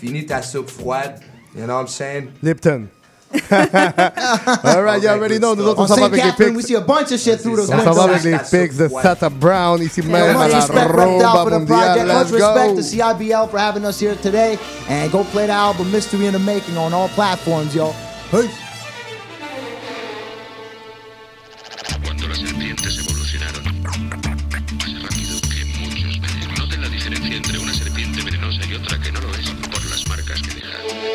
Finis 0.00 0.26
ta 0.26 0.42
soupe 0.42 0.70
froide. 0.70 1.20
You 1.56 1.64
know 1.66 1.74
what 1.74 1.80
I'm 1.82 1.88
saying? 1.88 2.28
Lipton. 2.42 2.88
All 3.52 4.82
right, 4.82 5.00
y'all 5.02 5.12
already 5.14 5.38
know. 5.38 5.54
Nous 5.54 5.64
autres, 5.64 5.78
on 5.80 5.84
On 5.84 5.86
s'en 5.86 5.94
va 5.96 6.00
St. 6.00 6.12
avec 6.12 6.24
les 6.24 6.30
Catherine, 6.30 6.56
we 6.56 6.62
pics. 6.62 6.66
see 6.68 6.74
a 6.74 6.80
bunch 6.80 7.12
of 7.12 7.20
shit 7.20 7.40
through 7.40 7.56
those 7.56 7.70
On 7.70 7.78
s'en 7.78 7.92
va 7.92 8.06
windows. 8.06 8.26
avec 8.26 8.52
les 8.52 8.58
pics 8.68 8.76
de 8.76 8.88
Sata 8.88 9.28
Brown 9.28 9.80
ici 9.82 10.00
Yo, 10.00 10.08
même 10.10 10.36
à 10.36 10.44
much 10.44 10.50
la 10.52 10.56
respect, 10.58 10.74
Reptile, 10.80 10.96
Rumba 10.96 11.30
for 11.32 11.44
the 11.44 11.66
project. 11.66 11.70
Mondiale. 11.70 12.06
Much 12.06 12.16
Let's 12.16 12.32
respect 12.32 12.68
go. 12.68 12.76
to 12.76 12.82
CIBL 12.82 13.48
for 13.50 13.58
having 13.58 13.84
us 13.84 14.00
here 14.00 14.16
today. 14.16 14.58
And 14.88 15.12
go 15.12 15.22
play 15.32 15.46
the 15.46 15.52
album 15.52 15.90
Mystery 15.92 16.26
in 16.26 16.32
the 16.32 16.38
Making 16.40 16.76
on 16.76 16.92
all 16.92 17.08
platforms, 17.10 17.72
yo. 17.74 17.94
Peace. 18.32 18.50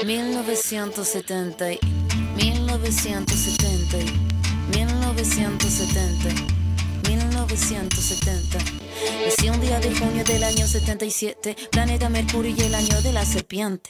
1970, 0.06 1.73
y- 1.73 1.80
1970, 2.36 3.98
y- 3.98 4.77
1970, 4.77 6.30
y- 6.30 7.10
1970. 7.10 8.60
Nací 9.26 9.49
un 9.49 9.60
día 9.61 9.80
de 9.80 9.95
junio 9.95 10.23
del 10.23 10.44
año 10.44 10.68
77, 10.68 11.56
planeta 11.72 12.10
Mercurio 12.10 12.53
y 12.56 12.61
el 12.61 12.76
año 12.76 13.02
de 13.02 13.14
la 13.14 13.26
serpiente. 13.26 13.90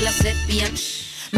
la 0.00 0.12
serpiente. 0.12 0.80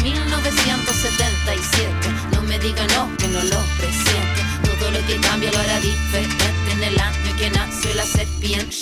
1977, 0.03 1.93
no 2.33 2.43
me 2.43 2.59
diga 2.59 2.87
no, 2.89 3.17
que 3.17 3.29
no 3.29 3.43
lo 3.43 3.59
presiento. 3.79 4.43
Todo 4.79 4.91
lo 4.91 5.07
que 5.07 5.17
cambia 5.21 5.53
lo 5.53 5.59
hará 5.59 5.81
diferente 5.81 6.45
en 6.73 6.83
el 6.83 6.99
año 6.99 7.37
que 7.37 7.51
nació 7.51 7.95
la 7.95 8.05
serpiente. 8.05 8.77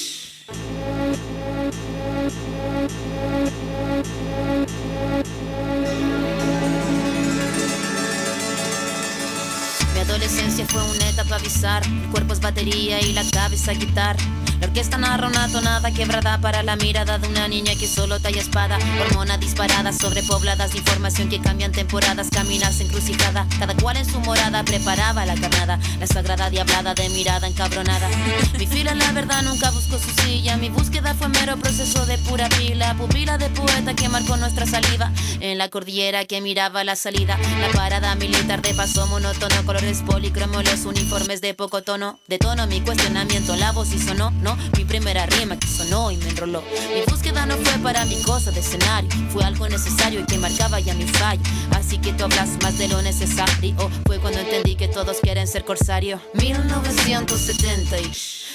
Mi 9.95 10.01
adolescencia 10.01 10.67
fue 10.67 10.83
una 10.83 11.09
etapa 11.09 11.39
bizarra. 11.39 11.87
El 11.87 12.11
cuerpo 12.11 12.33
es 12.33 12.41
batería 12.41 13.01
y 13.01 13.13
la 13.13 13.25
cabeza 13.31 13.73
guitarra. 13.73 14.42
La 14.63 14.69
orquesta 14.69 14.97
narra 14.97 15.27
una 15.27 15.49
tonada 15.49 15.91
quebrada 15.91 16.41
para 16.41 16.63
la 16.63 16.77
mirada 16.77 17.19
de 17.19 17.27
una 17.27 17.49
niña 17.49 17.73
que 17.75 17.89
solo 17.89 18.21
talla 18.21 18.41
espada. 18.41 18.79
Hormona 19.01 19.37
disparada, 19.37 19.93
sobrepobladas 19.93 20.71
de 20.71 20.79
información 20.79 21.29
que 21.29 21.41
cambian 21.41 21.73
temporadas. 21.73 22.29
Caminarse 22.31 22.85
encrucijada, 22.85 23.45
cada 23.59 23.75
cual 23.75 23.97
en 23.97 24.09
su 24.09 24.21
morada 24.21 24.63
preparaba 24.63 25.27
la 25.27 25.35
carnada. 25.35 25.81
La 25.99 26.07
sagrada 26.07 26.49
diablada 26.49 26.95
de 26.95 27.09
mirada 27.09 27.49
encabronada. 27.49 28.09
Mi 28.57 28.69
fila, 28.69 28.95
la 28.95 29.11
verdad, 29.11 29.43
nunca 29.43 29.73
buscó 29.73 29.99
su 29.99 30.11
silla. 30.23 30.57
Mi 30.57 30.69
búsqueda 30.69 31.13
fue 31.15 31.27
mero 31.27 31.57
proceso 31.57 32.07
de 32.07 32.19
pura 32.19 32.49
pila. 32.49 32.95
Pupila 32.95 33.39
de 33.39 33.51
poeta 33.51 33.95
que 33.95 34.09
marcó 34.09 34.37
nuestra 34.37 34.65
saliva. 34.65 35.11
En 35.41 35.59
la 35.59 35.71
cordillera 35.71 36.25
que 36.25 36.41
miraba 36.41 36.85
la 36.85 36.95
salida. 36.95 37.37
La 37.61 37.69
parada 37.71 38.15
militar 38.15 38.63
de 38.63 38.75
paso 38.75 39.09
monótono. 39.09 39.57
Colores 39.67 40.05
policromos, 40.07 40.63
los 40.63 40.85
uniformes 40.85 41.41
de 41.41 41.53
poco 41.53 41.83
tono. 41.83 42.21
De 42.29 42.39
tono 42.39 42.69
mi 42.69 42.81
cuestionamiento, 42.81 43.57
la 43.57 43.73
voz 43.73 43.93
y 43.93 43.99
sonó. 43.99 44.31
No, 44.31 44.52
mi 44.77 44.85
primera 44.85 45.27
rima 45.27 45.57
que 45.59 45.67
sonó 45.67 46.11
y 46.11 46.17
me 46.17 46.29
enroló. 46.29 46.63
Mi 46.95 47.03
búsqueda 47.11 47.47
no 47.47 47.57
fue 47.57 47.79
para 47.79 48.05
mi 48.05 48.21
cosa 48.23 48.51
de 48.51 48.61
escenario. 48.61 49.11
Fue 49.31 49.45
algo 49.45 49.69
necesario 49.69 50.21
y 50.21 50.25
que 50.25 50.39
marcaba 50.39 50.81
ya 50.81 50.95
mi 50.95 51.07
fallo. 51.07 51.43
Así 51.73 51.99
que 51.99 52.13
tú 52.13 52.25
hablas 52.25 52.49
más 52.63 52.79
de 52.79 52.89
lo 52.89 53.03
necesario. 53.03 53.77
Fue 54.07 54.19
cuando 54.19 54.41
entendí 54.41 54.77
que 54.77 54.89
todos 54.89 55.19
quieren 55.21 55.47
ser 55.47 55.65
corsario. 55.65 56.21
1970 56.35 57.99
y 58.01 58.11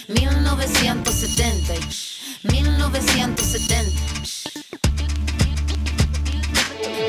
1970 0.07 1.75
y 1.75 1.79
1970 2.51 4.37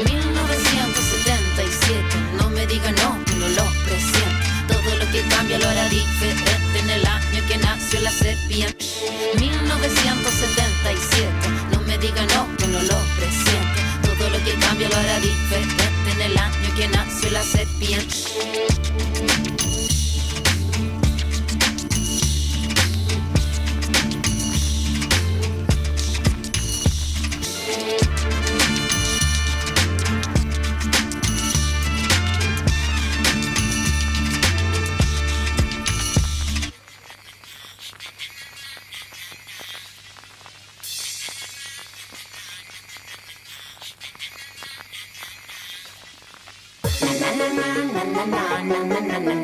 1977, 0.05 2.03
no 2.37 2.51
me 2.51 2.67
diga 2.67 2.93
no, 2.93 3.19
no 3.19 3.49
lo 3.49 3.65
presiento. 3.85 4.29
Todo 4.69 4.97
lo 4.97 5.11
que 5.11 5.23
cambia 5.29 5.59
lo 5.59 5.69
hará 5.69 5.89
diferente 5.89 6.48
nació 7.89 8.01
la 8.03 8.11
sepia. 8.11 8.67
1977, 9.39 11.33
no 11.73 11.81
me 11.87 11.97
digan 11.97 12.27
no, 12.35 12.47
que 12.59 12.67
no 12.67 12.83
lo 12.83 12.99
presiento. 13.17 13.81
Todo 14.03 14.29
lo 14.29 14.45
que 14.45 14.53
cambia 14.61 14.91
lo 14.91 14.97
hará 14.97 15.19
diferente 15.21 15.85
en 16.13 16.21
el 16.21 16.37
año 16.37 16.75
que 16.77 16.89
nació 16.89 17.31
la 17.31 17.43
sepia. 17.43 17.99
na 48.79 49.01
na 49.01 49.19
na 49.19 49.19
na 49.19 49.38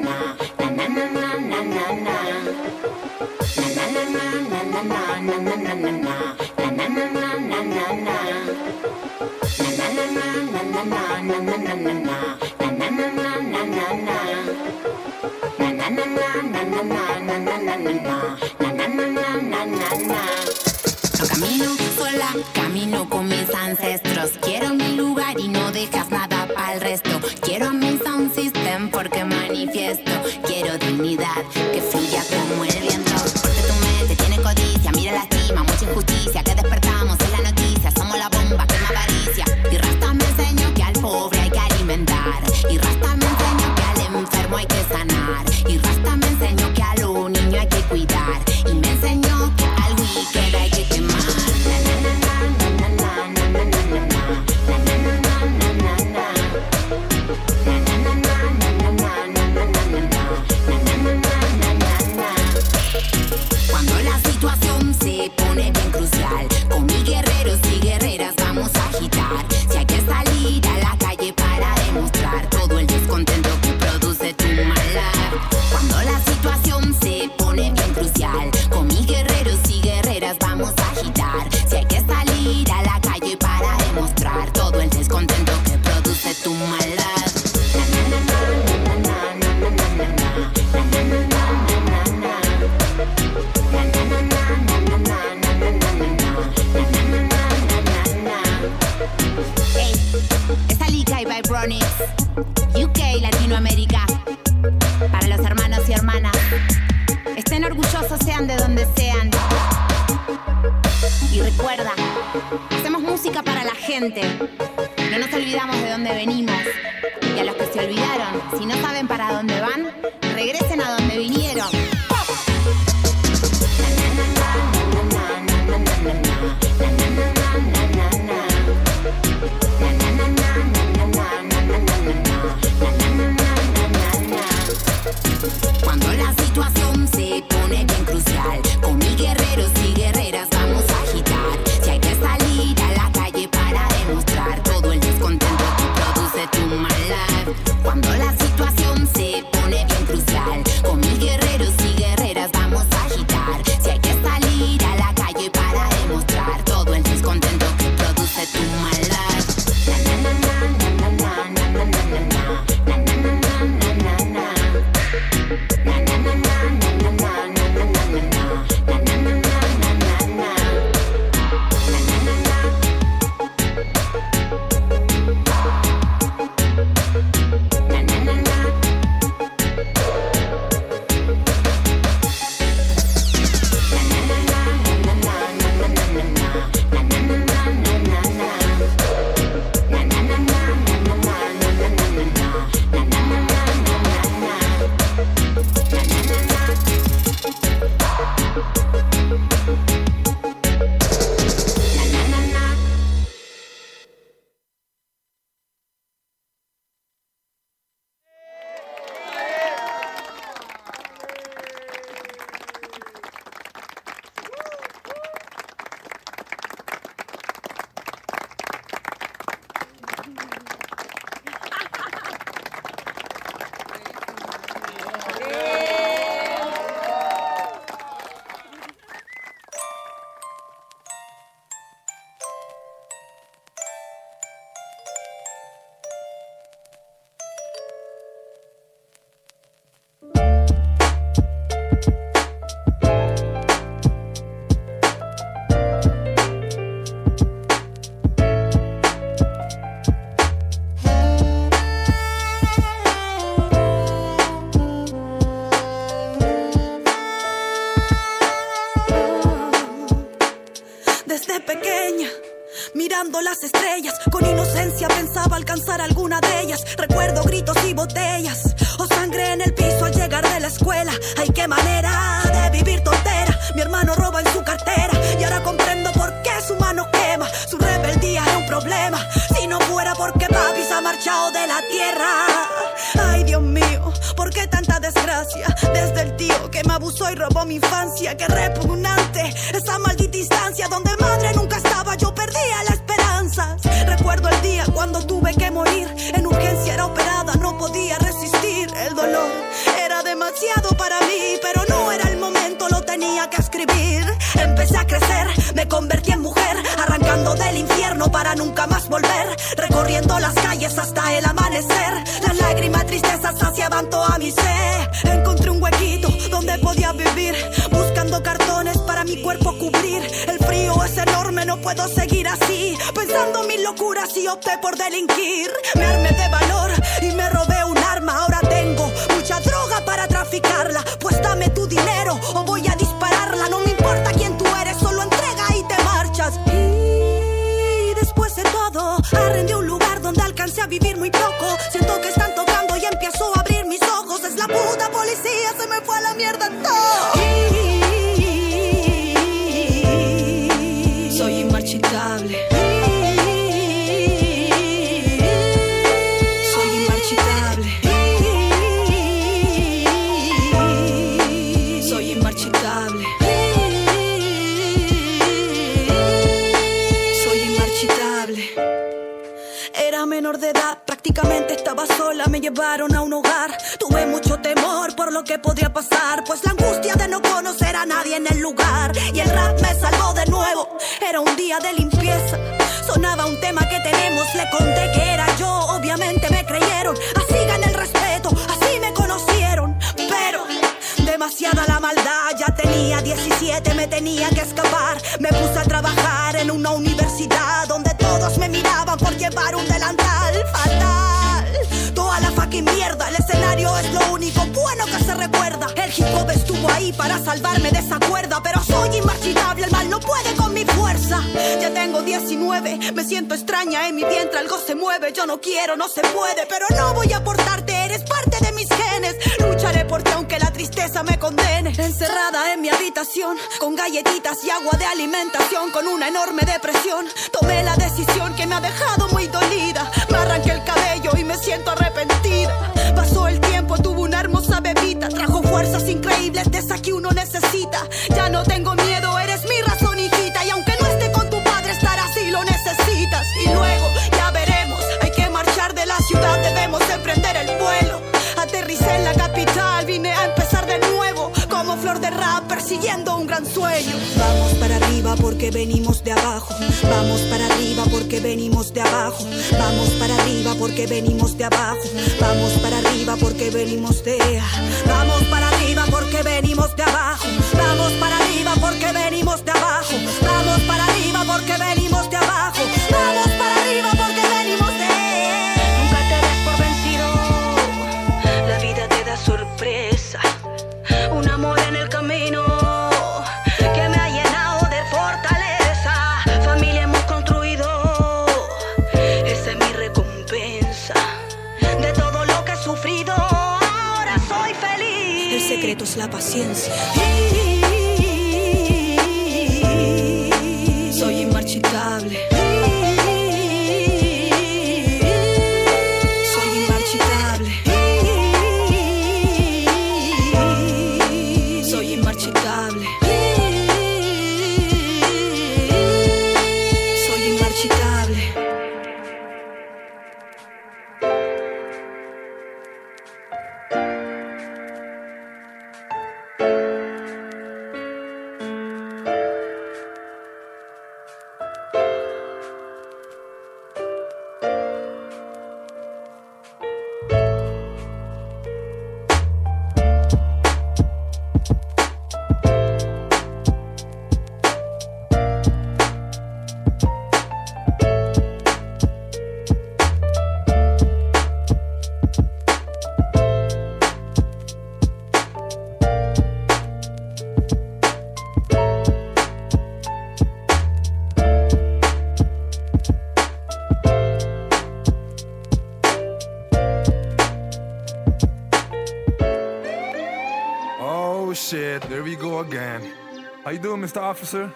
How 573.64 573.70
you 573.70 573.78
doing, 573.78 574.02
Mr. 574.02 574.20
Officer? 574.20 574.70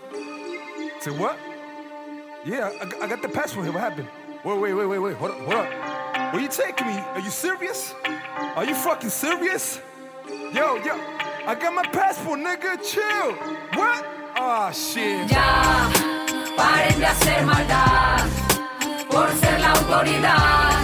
Say 1.01 1.11
what? 1.11 1.39
Yeah, 2.43 2.71
I, 2.81 3.05
I 3.05 3.07
got 3.07 3.21
the 3.21 3.29
passport 3.29 3.67
here. 3.67 3.75
What 3.75 3.83
happened? 3.83 4.09
Wait, 4.43 4.59
wait, 4.59 4.73
wait, 4.73 4.87
wait, 4.87 4.99
wait. 4.99 5.17
Hold 5.17 5.31
up, 5.33 5.39
hold 5.41 5.53
up. 5.53 6.33
Where 6.33 6.41
you 6.41 6.49
taking 6.49 6.87
me? 6.87 6.95
Are 6.95 7.21
you 7.21 7.29
serious? 7.29 7.95
Are 8.57 8.65
you 8.65 8.75
fucking 8.75 9.11
serious? 9.11 9.83
Yo, 10.27 10.77
yo, 10.77 10.95
I 11.45 11.55
got 11.61 11.75
my 11.75 11.83
passport, 11.83 12.41
nigga. 12.41 12.83
Chill. 12.83 13.35
What? 13.79 14.07
Ah, 14.41 14.69
oh, 14.69 14.73
shit. 14.73 15.31
Ya, 15.31 15.91
paren 16.57 16.99
de 16.99 17.07
hacer 17.07 17.45
maldad 17.45 18.27
por 19.11 19.29
ser 19.37 19.61
la 19.61 19.73
autoridad. 19.73 20.78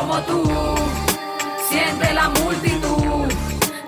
como 0.00 0.18
tú. 0.22 0.42
Siente 1.68 2.12
la 2.14 2.28
multitud 2.30 3.28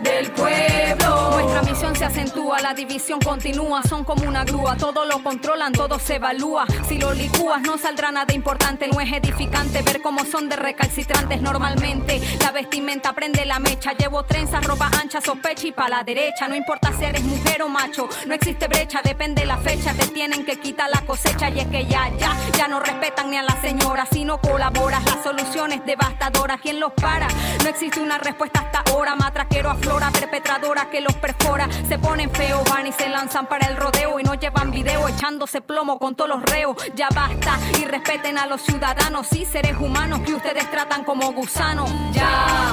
del 0.03 0.31
pueblo. 0.33 1.31
Muéstrame 1.33 1.72
se 2.03 2.07
acentúa, 2.07 2.61
la 2.61 2.75
división 2.75 3.21
continúa, 3.21 3.81
son 3.85 4.03
como 4.03 4.27
una 4.27 4.43
grúa, 4.43 4.77
todo 4.77 5.05
lo 5.05 5.23
controlan, 5.23 5.73
todo 5.73 6.01
se 6.01 6.17
evalúa. 6.17 6.67
Si 6.89 6.99
lo 6.99 7.15
licúas 7.15 7.63
no 7.63 7.79
saldrá 7.79 8.11
nada 8.11 8.35
importante, 8.35 8.89
no 8.89 9.01
es 9.01 9.13
edificante 9.13 9.83
ver 9.83 10.03
cómo 10.03 10.25
son 10.25 10.49
de 10.49 10.57
recalcitrantes 10.57 11.41
normalmente. 11.41 12.21
La 12.41 12.51
vestimenta 12.51 13.13
prende 13.13 13.45
la 13.45 13.61
mecha, 13.61 13.93
llevo 13.93 14.25
trenzas, 14.25 14.65
ropa 14.65 14.91
ancha, 15.01 15.21
sospecha 15.21 15.69
y 15.69 15.71
pa' 15.71 15.89
la 15.89 16.03
derecha. 16.03 16.49
No 16.49 16.57
importa 16.57 16.93
si 16.99 17.05
eres 17.05 17.23
mujer 17.23 17.63
o 17.63 17.69
macho, 17.69 18.09
no 18.27 18.35
existe 18.35 18.67
brecha, 18.67 19.01
depende 19.05 19.45
la 19.45 19.59
fecha, 19.59 19.95
te 19.95 20.09
tienen 20.09 20.45
que 20.45 20.59
quitar 20.59 20.91
la 20.91 21.03
cosecha 21.03 21.51
y 21.51 21.61
es 21.61 21.69
que 21.69 21.87
ya, 21.87 22.11
ya, 22.19 22.37
ya 22.59 22.67
no 22.67 22.81
respetan 22.81 23.31
ni 23.31 23.37
a 23.37 23.45
la 23.45 23.61
señora 23.61 24.09
si 24.11 24.25
no 24.25 24.41
colaboras. 24.41 25.05
La 25.05 25.23
solución 25.23 25.71
es 25.71 25.87
devastadora, 25.87 26.59
¿quién 26.59 26.81
los 26.81 26.95
para? 26.95 27.29
No 27.63 27.69
existe 27.69 28.01
una 28.01 28.19
respuesta 28.19 28.59
hasta 28.59 28.91
ahora, 28.91 29.15
matraquero 29.15 29.71
aflora, 29.71 30.11
perpetradora 30.11 30.91
que 30.91 31.01
los 31.01 31.15
perfora. 31.15 31.69
Se 31.93 31.99
ponen 31.99 32.31
feos, 32.31 32.63
van 32.71 32.87
y 32.87 32.93
se 32.93 33.07
lanzan 33.07 33.47
para 33.47 33.69
el 33.69 33.77
rodeo 33.77 34.19
y 34.19 34.23
no 34.23 34.33
llevan 34.33 34.71
video 34.71 35.07
echándose 35.09 35.61
plomo 35.61 35.99
con 35.99 36.15
todos 36.15 36.31
los 36.31 36.43
reos. 36.43 36.75
Ya 36.95 37.07
basta 37.15 37.59
y 37.79 37.85
respeten 37.85 38.39
a 38.39 38.47
los 38.47 38.63
ciudadanos 38.63 39.31
y 39.35 39.45
seres 39.45 39.77
humanos 39.79 40.21
que 40.21 40.33
ustedes 40.33 40.71
tratan 40.71 41.05
como 41.05 41.31
gusanos. 41.35 41.91
Ya, 42.13 42.73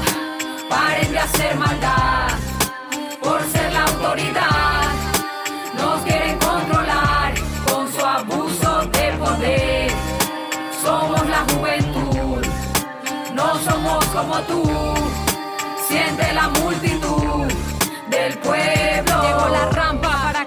paren 0.70 1.12
de 1.12 1.20
hacer 1.20 1.54
maldad 1.58 2.30
por 3.22 3.44
ser 3.44 3.74
la 3.74 3.84
autoridad. 3.84 4.84
Nos 5.76 6.02
quieren 6.04 6.40
controlar 6.40 7.34
con 7.70 7.91
su 7.91 8.06
abuso 8.06 8.86
de 8.86 9.12
poder. 9.18 9.91
Somos 10.82 11.28
la 11.28 11.46
juventud, 11.54 12.48
no 13.34 13.56
somos 13.66 14.06
como 14.06 14.40
tú. 14.44 14.64
Siente 15.90 16.32
la 16.32 16.48
multitud 16.48 17.52
del 18.10 18.38
pueblo. 18.38 18.78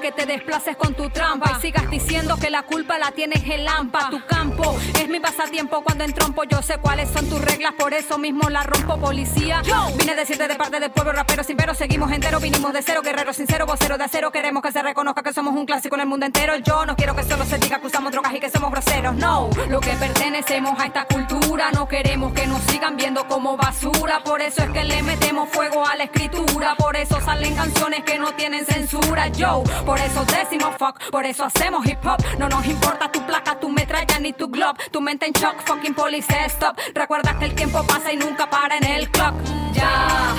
Que 0.02 0.10
te 0.10 0.26
desplaces 0.26 0.76
con 0.76 0.94
tu 0.94 1.08
trampa 1.10 1.52
y 1.56 1.60
sigas 1.62 1.88
diciendo 1.88 2.36
que 2.36 2.50
la 2.50 2.64
culpa 2.64 2.98
la 2.98 3.12
tienes 3.12 3.48
el 3.48 3.64
lampa. 3.64 4.10
Tu 4.10 4.20
campo 4.26 4.76
es 5.00 5.08
mi 5.08 5.20
pasatiempo 5.20 5.82
cuando 5.82 6.02
entrompo. 6.02 6.42
Yo 6.42 6.60
sé 6.60 6.78
cuáles 6.78 7.08
son 7.10 7.28
tus 7.28 7.40
reglas, 7.40 7.72
por 7.78 7.94
eso 7.94 8.18
mismo 8.18 8.50
la 8.50 8.64
rompo, 8.64 8.98
policía. 8.98 9.62
Yo 9.62 9.86
vine 9.96 10.12
a 10.12 10.14
decirte 10.16 10.48
de 10.48 10.56
parte 10.56 10.80
del 10.80 10.90
pueblo 10.90 11.12
rapero 11.12 11.44
sin 11.44 11.56
pero 11.56 11.72
seguimos 11.74 12.10
enteros. 12.10 12.42
Vinimos 12.42 12.72
de 12.72 12.82
cero, 12.82 13.00
guerrero 13.02 13.32
sincero, 13.32 13.64
vocero 13.64 13.96
de 13.96 14.02
acero. 14.02 14.32
Queremos 14.32 14.60
que 14.60 14.72
se 14.72 14.82
reconozca 14.82 15.22
que 15.22 15.32
somos 15.32 15.54
un 15.54 15.66
clásico 15.66 15.94
en 15.94 16.00
el 16.00 16.08
mundo 16.08 16.26
entero. 16.26 16.56
Yo 16.56 16.84
no 16.84 16.96
quiero 16.96 17.14
que 17.14 17.22
solo 17.22 17.44
se 17.44 17.58
diga 17.58 17.78
que 17.78 17.86
usamos 17.86 18.10
drogas 18.10 18.34
y 18.34 18.40
que 18.40 18.50
somos 18.50 18.72
groseros. 18.72 19.14
No, 19.14 19.50
lo 19.68 19.78
que 19.78 19.92
pertenecemos 19.92 20.80
a 20.80 20.86
esta 20.86 21.04
cultura. 21.04 21.70
No 21.70 21.86
queremos 21.86 22.32
que 22.32 22.48
nos 22.48 22.60
sigan 22.62 22.96
viendo 22.96 23.28
como 23.28 23.56
basura. 23.56 24.24
Por 24.24 24.42
eso 24.42 24.64
es 24.64 24.70
que 24.70 24.82
le 24.82 25.00
metemos 25.04 25.48
fuego 25.50 25.86
a 25.86 25.94
la 25.94 26.04
escritura. 26.04 26.74
Por 26.76 26.96
eso 26.96 27.20
salen 27.20 27.54
canciones 27.54 28.02
que 28.02 28.18
no 28.18 28.34
tienen 28.34 28.66
censura. 28.66 29.28
Yo, 29.28 29.62
por 29.92 30.00
eso 30.00 30.24
decimos 30.24 30.74
fuck, 30.78 31.10
por 31.10 31.26
eso 31.26 31.44
hacemos 31.44 31.84
hip 31.84 31.98
hop. 32.06 32.16
No 32.38 32.48
nos 32.48 32.64
importa 32.64 33.12
tu 33.12 33.20
placa, 33.26 33.60
tu 33.60 33.68
metralla 33.68 34.18
ni 34.20 34.32
tu 34.32 34.48
glob. 34.48 34.74
Tu 34.90 35.02
mente 35.02 35.26
en 35.26 35.34
shock, 35.34 35.60
fucking 35.66 35.92
police 35.92 36.34
stop. 36.46 36.78
Recuerda 36.94 37.38
que 37.38 37.44
el 37.44 37.54
tiempo 37.54 37.84
pasa 37.86 38.10
y 38.10 38.16
nunca 38.16 38.48
para 38.48 38.78
en 38.78 38.84
el 38.84 39.10
clock. 39.10 39.34
Ya, 39.74 40.34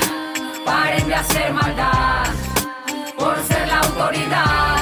paren 0.66 1.08
de 1.08 1.14
hacer 1.14 1.54
maldad 1.54 2.26
por 3.16 3.38
ser 3.44 3.68
la 3.68 3.80
autoridad. 3.82 4.78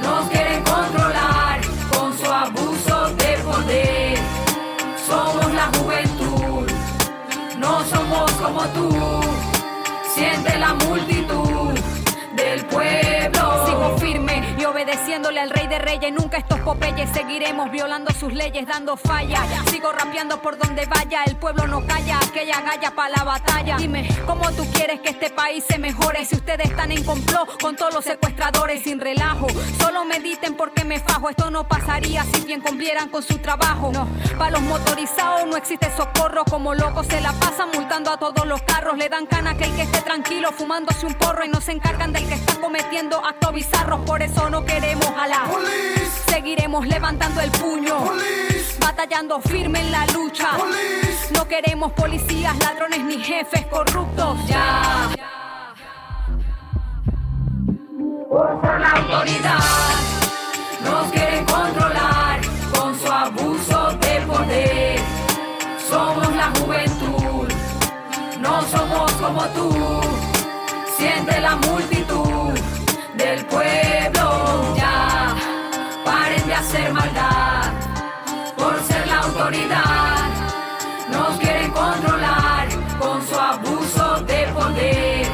Nos 0.00 0.30
quieren 0.30 0.62
controlar 0.62 1.60
con 1.94 2.18
su 2.18 2.32
abuso 2.32 3.14
de 3.16 3.38
poder. 3.44 4.18
Somos 5.06 5.52
la 5.52 5.66
juventud, 5.76 6.70
no 7.58 7.84
somos 7.84 8.32
como 8.32 8.64
tú. 8.68 9.20
Siente 10.14 10.58
la 10.58 10.72
multitud 10.72 11.13
obedeciéndole 14.74 15.38
al 15.38 15.50
de 15.66 15.78
reyes. 15.78 16.12
Nunca 16.12 16.38
estos 16.38 16.60
popeyes 16.60 17.10
seguiremos 17.10 17.70
violando 17.70 18.12
sus 18.12 18.32
leyes, 18.32 18.66
dando 18.66 18.96
falla. 18.96 19.42
Sigo 19.70 19.92
rapeando 19.92 20.40
por 20.40 20.58
donde 20.58 20.86
vaya. 20.86 21.24
El 21.24 21.36
pueblo 21.36 21.66
no 21.66 21.86
calla, 21.86 22.18
aquella 22.18 22.60
galla 22.60 22.90
para 22.90 23.16
la 23.16 23.24
batalla. 23.24 23.76
Dime, 23.76 24.08
¿cómo 24.26 24.50
tú 24.52 24.64
quieres 24.72 25.00
que 25.00 25.10
este 25.10 25.30
país 25.30 25.64
se 25.66 25.78
mejore? 25.78 26.24
Si 26.24 26.36
ustedes 26.36 26.70
están 26.70 26.92
en 26.92 27.04
complot 27.04 27.60
con 27.60 27.76
todos 27.76 27.94
los 27.94 28.04
secuestradores 28.04 28.82
sin 28.82 29.00
relajo. 29.00 29.46
Solo 29.78 30.04
mediten 30.04 30.54
porque 30.54 30.84
me 30.84 31.00
fajo. 31.00 31.28
Esto 31.30 31.50
no 31.50 31.66
pasaría 31.66 32.24
si 32.24 32.42
bien 32.42 32.60
cumplieran 32.60 33.08
con 33.08 33.22
su 33.22 33.38
trabajo. 33.38 33.90
No, 33.92 34.08
para 34.38 34.52
los 34.52 34.62
motorizados 34.62 35.46
no 35.46 35.56
existe 35.56 35.90
socorro. 35.96 36.44
Como 36.44 36.74
locos 36.74 37.06
se 37.06 37.20
la 37.20 37.32
pasan 37.34 37.70
multando 37.74 38.12
a 38.12 38.18
todos 38.18 38.46
los 38.46 38.62
carros. 38.62 38.96
Le 38.98 39.08
dan 39.08 39.26
cana 39.26 39.50
a 39.50 39.52
aquel 39.54 39.74
que 39.74 39.82
esté 39.82 40.00
tranquilo 40.02 40.52
fumándose 40.52 41.06
un 41.06 41.14
porro 41.14 41.44
y 41.44 41.48
no 41.48 41.60
se 41.60 41.72
encargan 41.72 42.12
del 42.12 42.26
que 42.28 42.34
está 42.34 42.54
cometiendo 42.60 43.24
actos 43.24 43.52
bizarros. 43.52 44.00
Por 44.00 44.22
eso 44.22 44.50
no 44.50 44.64
queremos 44.64 45.06
a 45.18 45.26
Seguiremos 46.26 46.86
levantando 46.86 47.40
el 47.40 47.50
puño, 47.52 48.04
batallando 48.80 49.40
firme 49.40 49.80
en 49.80 49.92
la 49.92 50.06
lucha. 50.06 50.50
No 51.32 51.46
queremos 51.48 51.92
policías, 51.92 52.56
ladrones 52.58 53.04
ni 53.04 53.18
jefes 53.22 53.66
corruptos. 53.66 54.46
Ya. 54.46 55.10
Por 58.28 58.60
ser 58.60 58.80
la 58.80 58.90
autoridad, 58.90 59.58
nos 60.82 61.12
quieren 61.12 61.44
controlar 61.44 62.40
con 62.76 62.98
su 62.98 63.06
abuso 63.10 63.90
de 64.00 64.20
poder. 64.26 65.00
Somos 65.88 66.34
la 66.34 66.50
juventud, 66.58 67.48
no 68.40 68.62
somos 68.62 69.12
como 69.12 69.44
tú. 69.48 70.00
Siente 70.96 71.40
la 71.40 71.56
multitud 71.56 72.58
del 73.16 73.46
pueblo. 73.46 73.93
Ya, 76.84 76.90
hacer 76.90 76.92
maldad 76.92 77.72
por 78.58 78.78
ser 78.82 79.06
la 79.06 79.20
autoridad. 79.20 80.28
Nos 81.10 81.38
quieren 81.38 81.70
controlar 81.70 82.68
con 82.98 83.26
su 83.26 83.34
abuso 83.34 84.20
de 84.20 84.46
poder. 84.48 85.26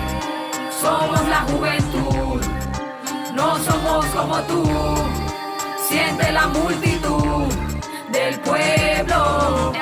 Somos 0.81 1.27
la 1.29 1.41
juventud, 1.51 2.41
no 3.35 3.59
somos 3.59 4.07
como 4.07 4.41
tú. 4.43 4.65
Siente 5.89 6.31
la 6.31 6.47
multitud 6.47 7.53
del 8.13 8.39
pueblo. 8.41 9.73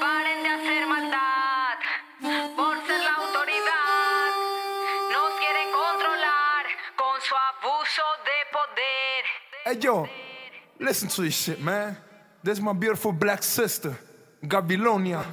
Paren 0.00 0.42
de 0.44 0.48
hacer 0.50 0.86
maldad 0.86 1.78
por 2.56 2.76
ser 2.86 3.00
la 3.02 3.14
autoridad. 3.22 4.30
Nos 5.14 5.30
quieren 5.40 5.68
controlar 5.72 6.64
con 6.94 7.20
su 7.20 7.34
abuso 7.34 8.02
de 8.28 8.38
poder. 8.52 9.24
Hey 9.64 9.78
yo, 9.80 10.06
listen 10.78 11.08
to 11.08 11.22
this 11.22 11.34
shit, 11.34 11.60
man. 11.60 11.96
This 12.42 12.58
is 12.58 12.64
my 12.64 12.72
beautiful 12.72 13.12
black 13.12 13.42
sister, 13.42 13.96
Gabilonia. 14.42 15.24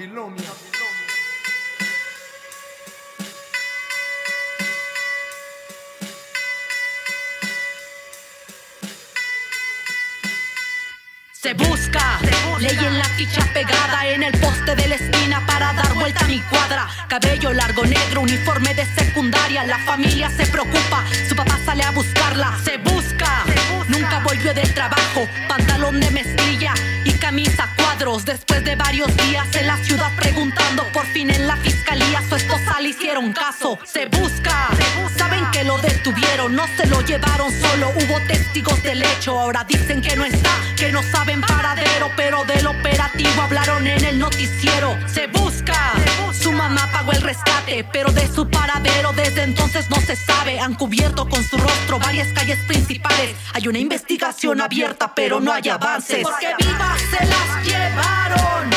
Se 11.33 11.53
busca, 11.55 12.19
ley 12.59 12.77
en 12.85 12.99
la 12.99 13.05
ficha 13.05 13.41
pegada 13.51 14.07
en 14.07 14.23
el 14.23 14.31
poste 14.39 14.75
de 14.75 14.87
la 14.87 14.95
esquina 14.95 15.43
para 15.47 15.73
dar 15.73 15.93
vuelta 15.95 16.23
a 16.23 16.27
mi 16.27 16.39
cuadra. 16.41 16.87
Cabello 17.09 17.51
largo, 17.51 17.83
negro, 17.83 18.21
uniforme 18.21 18.73
de 18.75 18.85
secundaria. 18.85 19.63
La 19.65 19.79
familia 19.79 20.29
se 20.29 20.45
preocupa, 20.45 21.03
su 21.27 21.35
papá 21.35 21.57
sale 21.65 21.83
a 21.83 21.91
buscarla. 21.91 22.57
Se 22.63 22.77
busca, 22.77 23.43
nunca 23.87 24.19
volvió 24.19 24.53
del 24.53 24.73
trabajo. 24.73 25.27
Pantalón 25.47 25.99
de 25.99 26.11
mezclilla 26.11 26.73
y 27.03 27.11
camisa 27.13 27.69
Después 27.91 28.63
de 28.63 28.75
varios 28.77 29.15
días 29.17 29.53
en 29.53 29.67
la 29.67 29.77
ciudad 29.77 30.09
preguntando, 30.15 30.83
por 30.93 31.05
fin 31.07 31.29
en 31.29 31.45
la 31.45 31.55
fiscalía 31.57 32.23
su 32.27 32.35
esposa 32.35 32.79
le 32.79 32.89
hicieron 32.89 33.33
caso. 33.33 33.77
Se 33.85 34.05
busca, 34.05 34.69
saben 35.17 35.45
que 35.51 35.63
lo 35.65 35.77
detuvieron, 35.77 36.55
no 36.55 36.65
se 36.77 36.87
lo 36.87 37.01
llevaron 37.01 37.51
solo. 37.51 37.89
Hubo 37.89 38.19
testigos 38.27 38.81
del 38.81 39.03
hecho, 39.03 39.37
ahora 39.37 39.65
dicen 39.65 40.01
que 40.01 40.15
no 40.15 40.23
está, 40.23 40.49
que 40.77 40.91
no 40.91 41.03
saben 41.03 41.41
paradero, 41.41 42.09
pero 42.15 42.43
del 42.45 42.65
operativo 42.65 43.41
hablaron 43.41 43.85
en 43.85 44.03
el 44.03 44.17
noticiero. 44.17 44.97
Se 45.07 45.27
busca, 45.27 45.93
su 46.33 46.51
mamá 46.51 46.89
pagó 46.91 47.11
el 47.11 47.21
rescate, 47.21 47.85
pero 47.91 48.11
de 48.11 48.27
su 48.27 48.49
paradero 48.49 49.11
desde 49.13 49.43
entonces 49.43 49.89
no 49.89 49.97
se 49.97 50.15
sabe. 50.15 50.59
Han 50.59 50.75
cubierto 50.75 51.27
con 51.29 51.43
su 51.43 51.57
rostro 51.57 51.99
varias 51.99 52.29
calles 52.29 52.57
principales. 52.67 53.35
Hay 53.53 53.67
una 53.67 53.79
investigación 53.79 54.61
abierta, 54.61 55.13
pero 55.13 55.39
no 55.39 55.51
hay 55.51 55.69
avances. 55.69 56.23
Porque 56.23 56.55
vivas 56.57 57.01
se 57.11 57.25
las 57.25 57.65
llevaron, 57.81 58.69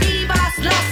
vivas 0.00 0.58
las 0.58 0.89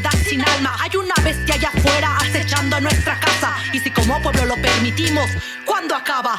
sociedad 0.00 0.28
sin 0.28 0.48
alma. 0.48 0.76
Hay 0.80 0.96
una 0.96 1.14
bestia 1.22 1.54
allá 1.54 1.70
afuera 1.74 2.16
acechando 2.18 2.76
a 2.76 2.80
nuestra 2.80 3.18
casa. 3.18 3.56
Y 3.72 3.80
si 3.80 3.90
como 3.90 4.20
pueblo 4.22 4.44
lo 4.46 4.56
permitimos, 4.56 5.30
¿cuándo 5.64 5.94
acaba? 5.94 6.36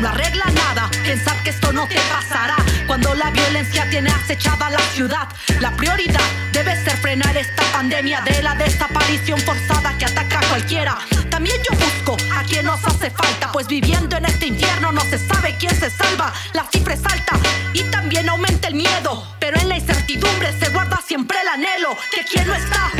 No 0.00 0.08
arregla 0.08 0.44
nada, 0.46 0.90
pensar 1.04 1.36
que 1.42 1.50
esto 1.50 1.72
no 1.72 1.86
te 1.86 1.98
pasará. 2.10 2.56
Cuando 2.86 3.14
la 3.14 3.30
violencia 3.30 3.88
tiene 3.90 4.10
acechada 4.10 4.70
la 4.70 4.80
ciudad, 4.94 5.28
la 5.60 5.70
prioridad 5.72 6.20
debe 6.52 6.74
ser 6.84 6.96
frenar 6.98 7.36
esta 7.36 7.62
pandemia 7.72 8.20
de 8.22 8.42
la 8.42 8.54
desaparición 8.54 9.40
forzada 9.40 9.96
que 9.98 10.04
ataca 10.04 10.40
a 10.40 10.48
cualquiera. 10.48 10.98
También 11.30 11.56
yo 11.68 11.76
busco 11.76 12.16
a 12.34 12.42
quien 12.44 12.66
nos 12.66 12.84
hace 12.84 13.10
falta, 13.10 13.52
pues 13.52 13.68
viviendo 13.68 14.16
en 14.16 14.24
este 14.24 14.46
infierno 14.46 14.92
no 14.92 15.00
se 15.02 15.18
sabe 15.18 15.56
quién 15.58 15.74
se 15.78 15.90
salva. 15.90 16.32
La 16.52 16.64
cifra 16.70 16.94
es 16.94 17.04
alta 17.04 17.34
y 17.72 17.82
también 17.84 18.28
aumenta 18.28 18.68
el 18.68 18.74
miedo, 18.74 19.24
pero 19.38 19.58
en 19.58 19.68
la 19.68 19.76
incertidumbre 19.76 20.52
se 20.58 20.70
guarda 20.70 21.00
siempre 21.06 21.38
el 21.40 21.48
anhelo 21.48 21.96
que 22.14 22.24
quien 22.24 22.46
no 22.46 22.54
está 22.54 22.97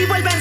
si 0.00 0.06
vuelven 0.06 0.39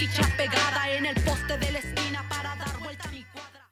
ficha 0.00 0.26
pegada 0.34 0.88
en 0.96 1.04
el 1.04 1.14
poste 1.16 1.58
de 1.58 1.72
la 1.72 1.78
esquina 1.78 2.24
para 2.26 2.56
dar 2.56 2.78
vuelta 2.82 3.06
a 3.06 3.12
mi 3.12 3.22
cuadra. 3.34 3.68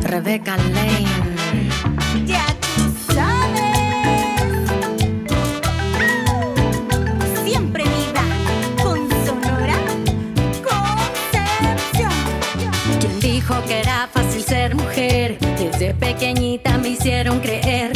Rebecca 0.00 0.56
Lane. 0.56 1.08
Ya 2.24 2.46
tú 2.60 3.12
sabes. 3.12 4.70
Siempre 7.44 7.82
viva 7.82 8.24
con 8.80 8.98
Sonora 9.26 9.78
Concepción. 10.68 12.12
¿Quién 13.00 13.18
dijo 13.18 13.60
que 13.66 13.80
era 13.80 14.06
fácil 14.06 14.44
ser 14.44 14.76
mujer? 14.76 15.36
Desde 15.58 15.94
pequeñita 15.94 16.78
me 16.78 16.90
hicieron 16.90 17.40
creer 17.40 17.89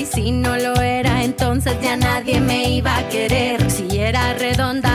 y 0.00 0.06
si 0.06 0.32
no 0.32 0.56
lo 0.56 0.74
era, 0.80 1.22
entonces 1.24 1.74
ya 1.82 1.94
nadie 1.94 2.40
me 2.40 2.70
iba 2.70 2.96
a 2.96 3.08
querer. 3.10 3.70
Si 3.70 3.98
era 3.98 4.32
redonda 4.34 4.89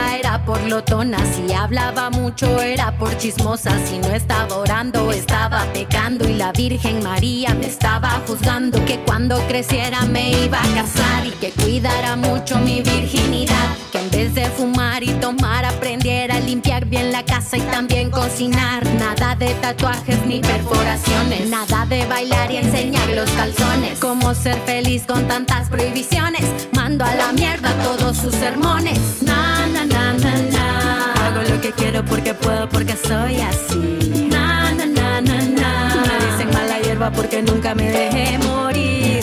por 0.46 0.62
lotona, 0.62 1.18
si 1.34 1.52
hablaba 1.52 2.08
mucho 2.08 2.62
era 2.62 2.96
por 2.96 3.18
chismosa, 3.18 3.72
si 3.84 3.98
no 3.98 4.08
estaba 4.14 4.56
orando 4.56 5.10
estaba 5.10 5.64
pecando. 5.72 6.28
Y 6.28 6.34
la 6.34 6.52
Virgen 6.52 7.02
María 7.02 7.52
me 7.54 7.66
estaba 7.66 8.22
juzgando 8.26 8.82
que 8.84 9.00
cuando 9.00 9.38
creciera 9.48 10.02
me 10.02 10.30
iba 10.44 10.60
a 10.60 10.74
casar 10.74 11.26
y 11.26 11.30
que 11.32 11.50
cuidara 11.50 12.14
mucho 12.14 12.58
mi 12.58 12.80
virginidad, 12.80 13.76
que 13.90 13.98
en 13.98 14.10
vez 14.10 14.34
de 14.34 14.46
fumar 14.46 15.02
y 15.02 15.12
tomar 15.14 15.64
aprendiera 15.64 16.36
a 16.36 16.40
limpiar 16.40 16.86
bien 16.86 17.10
la 17.10 17.24
casa 17.24 17.56
y 17.56 17.62
también 17.62 18.10
cocinar, 18.10 18.86
nada 18.94 19.34
de 19.34 19.52
tatuajes 19.54 20.24
ni 20.26 20.40
perforaciones, 20.40 21.50
nada 21.50 21.86
de 21.86 22.06
bailar 22.06 22.52
y 22.52 22.58
enseñar 22.58 23.08
los 23.10 23.28
calzones, 23.30 23.98
cómo 23.98 24.32
ser 24.32 24.58
feliz 24.64 25.02
con 25.06 25.26
tantas 25.26 25.68
prohibiciones, 25.68 26.68
mando 26.72 27.04
a 27.04 27.14
la 27.16 27.32
mierda 27.32 27.72
todos 27.82 28.16
sus 28.16 28.34
sermones, 28.34 29.22
na 29.22 29.66
na 29.66 29.84
na 29.84 30.12
na 30.12 30.35
lo 31.42 31.60
que 31.60 31.72
quiero 31.72 32.04
porque 32.04 32.34
puedo 32.34 32.68
porque 32.68 32.96
soy 32.96 33.40
así, 33.40 34.28
na 34.30 34.72
na 34.72 34.86
na 34.86 35.20
na 35.20 35.38
na, 35.42 35.94
me 36.08 36.26
dicen 36.26 36.50
mala 36.52 36.80
hierba 36.80 37.10
porque 37.10 37.42
nunca 37.42 37.74
me 37.74 37.90
dejé 37.90 38.38
morir, 38.38 39.22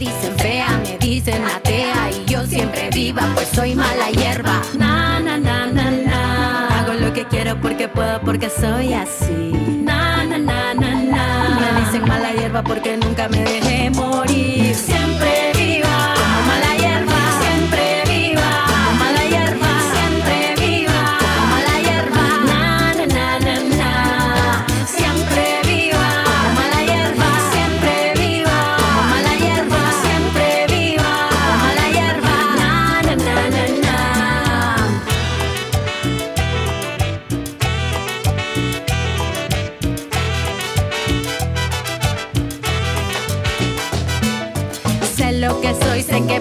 dicen 0.00 0.34
fea, 0.38 0.80
me 0.82 0.96
dicen 0.98 1.44
atea 1.44 2.10
y 2.10 2.24
yo 2.24 2.46
siempre 2.46 2.88
viva, 2.92 3.22
pues 3.34 3.48
soy 3.48 3.74
mala 3.74 4.10
hierba. 4.10 4.62
Na 4.78 5.20
na 5.20 5.36
na 5.36 5.66
na 5.66 5.90
na, 5.90 6.68
hago 6.80 6.94
lo 6.94 7.12
que 7.12 7.26
quiero 7.26 7.60
porque 7.60 7.86
puedo, 7.86 8.18
porque 8.22 8.48
soy 8.48 8.94
así. 8.94 9.52
Na 9.84 10.24
na 10.24 10.38
na 10.38 10.74
na 10.74 10.94
na, 10.94 11.24
me 11.60 11.80
dicen 11.80 12.08
mala 12.08 12.32
hierba 12.32 12.62
porque 12.62 12.96
nunca 12.96 13.28
me 13.28 13.44
dejé 13.44 13.90
morir. 13.90 14.74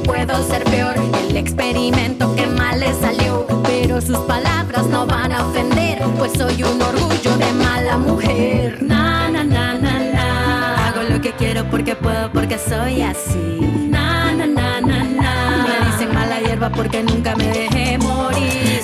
Puedo 0.10 0.44
ser 0.44 0.64
peor. 0.64 0.96
El 1.30 1.38
experimento 1.38 2.36
que 2.36 2.48
mal 2.48 2.80
le 2.80 2.94
salió. 2.94 3.46
Pero 3.64 4.02
sus 4.02 4.18
palabras 4.34 4.86
no 4.88 5.06
van 5.06 5.32
a 5.32 5.46
ofender. 5.48 6.00
Pues 6.18 6.34
soy 6.34 6.64
un 6.64 6.82
orgullo 6.82 7.38
de 7.38 7.52
mala 7.54 7.98
mujer. 7.98 8.82
Na, 8.82 9.30
na, 9.30 9.44
na, 9.44 9.74
na, 9.76 10.00
na. 10.16 10.88
Hago 10.88 11.04
lo 11.04 11.22
que 11.22 11.32
quiero 11.34 11.64
porque 11.70 11.96
puedo, 11.96 12.32
porque 12.32 12.58
soy 12.58 13.04
así. 13.04 13.60
Na, 13.90 14.32
na, 14.34 14.48
na, 14.48 14.82
na, 14.82 15.04
na. 15.04 15.32
Me 15.68 15.92
dicen 15.92 16.14
mala 16.14 16.40
hierba 16.42 16.70
porque 16.72 17.04
nunca 17.04 17.36
me 17.36 17.48
dejé 17.48 17.98
morir. 18.00 18.79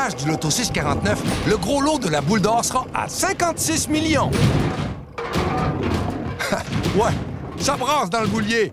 Tirage 0.00 0.16
du 0.16 0.26
Loto 0.26 0.50
649, 0.50 1.48
le 1.48 1.56
gros 1.56 1.80
lot 1.80 1.98
de 1.98 2.08
la 2.08 2.20
boule 2.20 2.40
d'or 2.40 2.64
sera 2.64 2.86
à 2.94 3.08
56 3.08 3.88
millions. 3.88 4.30
ouais, 6.96 7.12
ça 7.58 7.76
brasse 7.76 8.10
dans 8.10 8.20
le 8.20 8.26
boulier. 8.26 8.72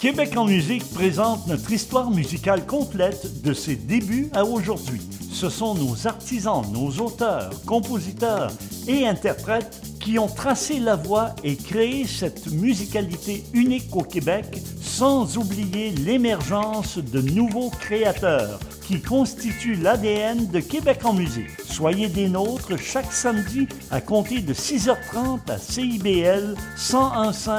Québec 0.00 0.36
en 0.36 0.46
musique 0.46 0.88
présente 0.94 1.46
notre 1.48 1.72
histoire 1.72 2.10
musicale 2.10 2.64
complète 2.66 3.42
de 3.42 3.52
ses 3.52 3.76
débuts 3.76 4.30
à 4.32 4.44
aujourd'hui. 4.44 5.00
Ce 5.32 5.48
sont 5.48 5.74
nos 5.74 6.06
artisans, 6.06 6.64
nos 6.72 6.90
auteurs, 7.04 7.50
compositeurs 7.66 8.50
et 8.86 9.06
interprètes 9.06 9.80
qui 10.00 10.18
ont 10.18 10.28
tracé 10.28 10.78
la 10.78 10.96
voie 10.96 11.34
et 11.44 11.56
créé 11.56 12.06
cette 12.06 12.50
musicalité 12.50 13.44
unique 13.52 13.94
au 13.94 14.02
Québec, 14.02 14.46
sans 14.80 15.36
oublier 15.36 15.90
l'émergence 15.90 16.98
de 16.98 17.20
nouveaux 17.20 17.70
créateurs 17.70 18.58
qui 18.88 19.02
constituent 19.02 19.74
l'ADN 19.74 20.46
de 20.46 20.60
Québec 20.60 21.00
en 21.04 21.12
musique. 21.12 21.50
Soyez 21.62 22.08
des 22.08 22.26
nôtres 22.26 22.78
chaque 22.78 23.12
samedi 23.12 23.68
à 23.90 24.00
compter 24.00 24.40
de 24.40 24.54
6h30 24.54 25.40
à 25.46 25.58
CIBL 25.58 26.54
1015 26.78 27.50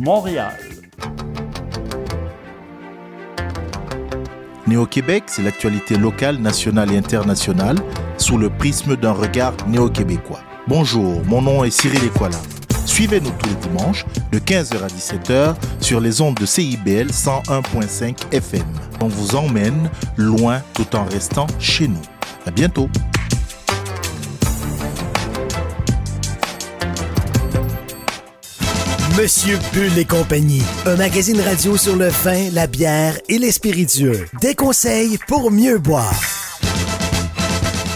Montréal. 0.00 0.58
Néo-Québec, 4.66 5.24
c'est 5.28 5.42
l'actualité 5.42 5.96
locale, 5.96 6.38
nationale 6.38 6.90
et 6.90 6.96
internationale 6.96 7.76
sous 8.18 8.36
le 8.36 8.50
prisme 8.50 8.96
d'un 8.96 9.12
regard 9.12 9.54
néo-québécois. 9.68 10.40
Bonjour, 10.66 11.22
mon 11.26 11.42
nom 11.42 11.62
est 11.62 11.70
Cyril 11.70 12.04
Equala. 12.04 12.38
Suivez-nous 12.84 13.30
tous 13.38 13.48
les 13.48 13.68
dimanches 13.68 14.04
de 14.32 14.38
15h 14.38 14.82
à 14.82 14.88
17h 14.88 15.54
sur 15.80 16.00
les 16.00 16.20
ondes 16.20 16.36
de 16.36 16.46
CIBL 16.46 17.08
101.5 17.10 18.16
FM. 18.32 18.62
On 19.00 19.08
vous 19.08 19.36
emmène 19.36 19.90
loin 20.16 20.62
tout 20.74 20.96
en 20.96 21.04
restant 21.04 21.46
chez 21.58 21.88
nous. 21.88 22.02
À 22.46 22.50
bientôt. 22.50 22.88
Monsieur 29.18 29.58
Bull 29.74 29.98
et 29.98 30.04
compagnie, 30.04 30.62
un 30.86 30.96
magazine 30.96 31.40
radio 31.40 31.76
sur 31.76 31.96
le 31.96 32.08
vin, 32.08 32.50
la 32.52 32.66
bière 32.66 33.18
et 33.28 33.38
les 33.38 33.52
spiritueux. 33.52 34.26
Des 34.40 34.54
conseils 34.54 35.18
pour 35.28 35.50
mieux 35.50 35.78
boire. 35.78 36.41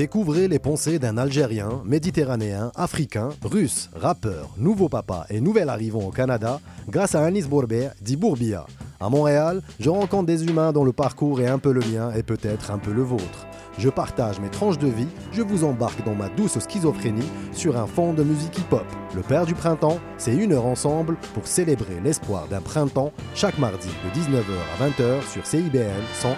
Découvrez 0.00 0.48
les 0.48 0.58
pensées 0.58 0.98
d'un 0.98 1.18
Algérien, 1.18 1.82
Méditerranéen, 1.84 2.72
Africain, 2.74 3.28
Russe, 3.44 3.90
rappeur, 3.94 4.48
nouveau 4.56 4.88
papa 4.88 5.26
et 5.28 5.42
nouvel 5.42 5.68
arrivant 5.68 6.00
au 6.00 6.10
Canada 6.10 6.58
grâce 6.88 7.14
à 7.14 7.22
Anis 7.22 7.46
Bourbet, 7.46 7.90
dit 8.00 8.16
Bourbia. 8.16 8.64
À 8.98 9.10
Montréal, 9.10 9.60
je 9.78 9.90
rencontre 9.90 10.24
des 10.24 10.46
humains 10.46 10.72
dont 10.72 10.84
le 10.84 10.94
parcours 10.94 11.42
est 11.42 11.48
un 11.48 11.58
peu 11.58 11.70
le 11.70 11.82
mien 11.82 12.12
et 12.16 12.22
peut-être 12.22 12.70
un 12.70 12.78
peu 12.78 12.92
le 12.92 13.02
vôtre. 13.02 13.46
Je 13.76 13.90
partage 13.90 14.40
mes 14.40 14.48
tranches 14.48 14.78
de 14.78 14.88
vie, 14.88 15.08
je 15.32 15.42
vous 15.42 15.64
embarque 15.64 16.02
dans 16.06 16.14
ma 16.14 16.30
douce 16.30 16.58
schizophrénie 16.58 17.30
sur 17.52 17.76
un 17.76 17.86
fond 17.86 18.14
de 18.14 18.22
musique 18.22 18.56
hip-hop. 18.56 18.86
Le 19.14 19.20
Père 19.20 19.44
du 19.44 19.52
Printemps, 19.54 20.00
c'est 20.16 20.34
une 20.34 20.54
heure 20.54 20.64
ensemble 20.64 21.18
pour 21.34 21.46
célébrer 21.46 22.00
l'espoir 22.02 22.48
d'un 22.48 22.62
printemps 22.62 23.12
chaque 23.34 23.58
mardi 23.58 23.88
de 23.88 24.18
19h 24.18 24.80
à 24.80 24.88
20h 24.88 25.30
sur 25.30 25.44
CIBL 25.44 25.92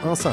101.5. 0.05 0.31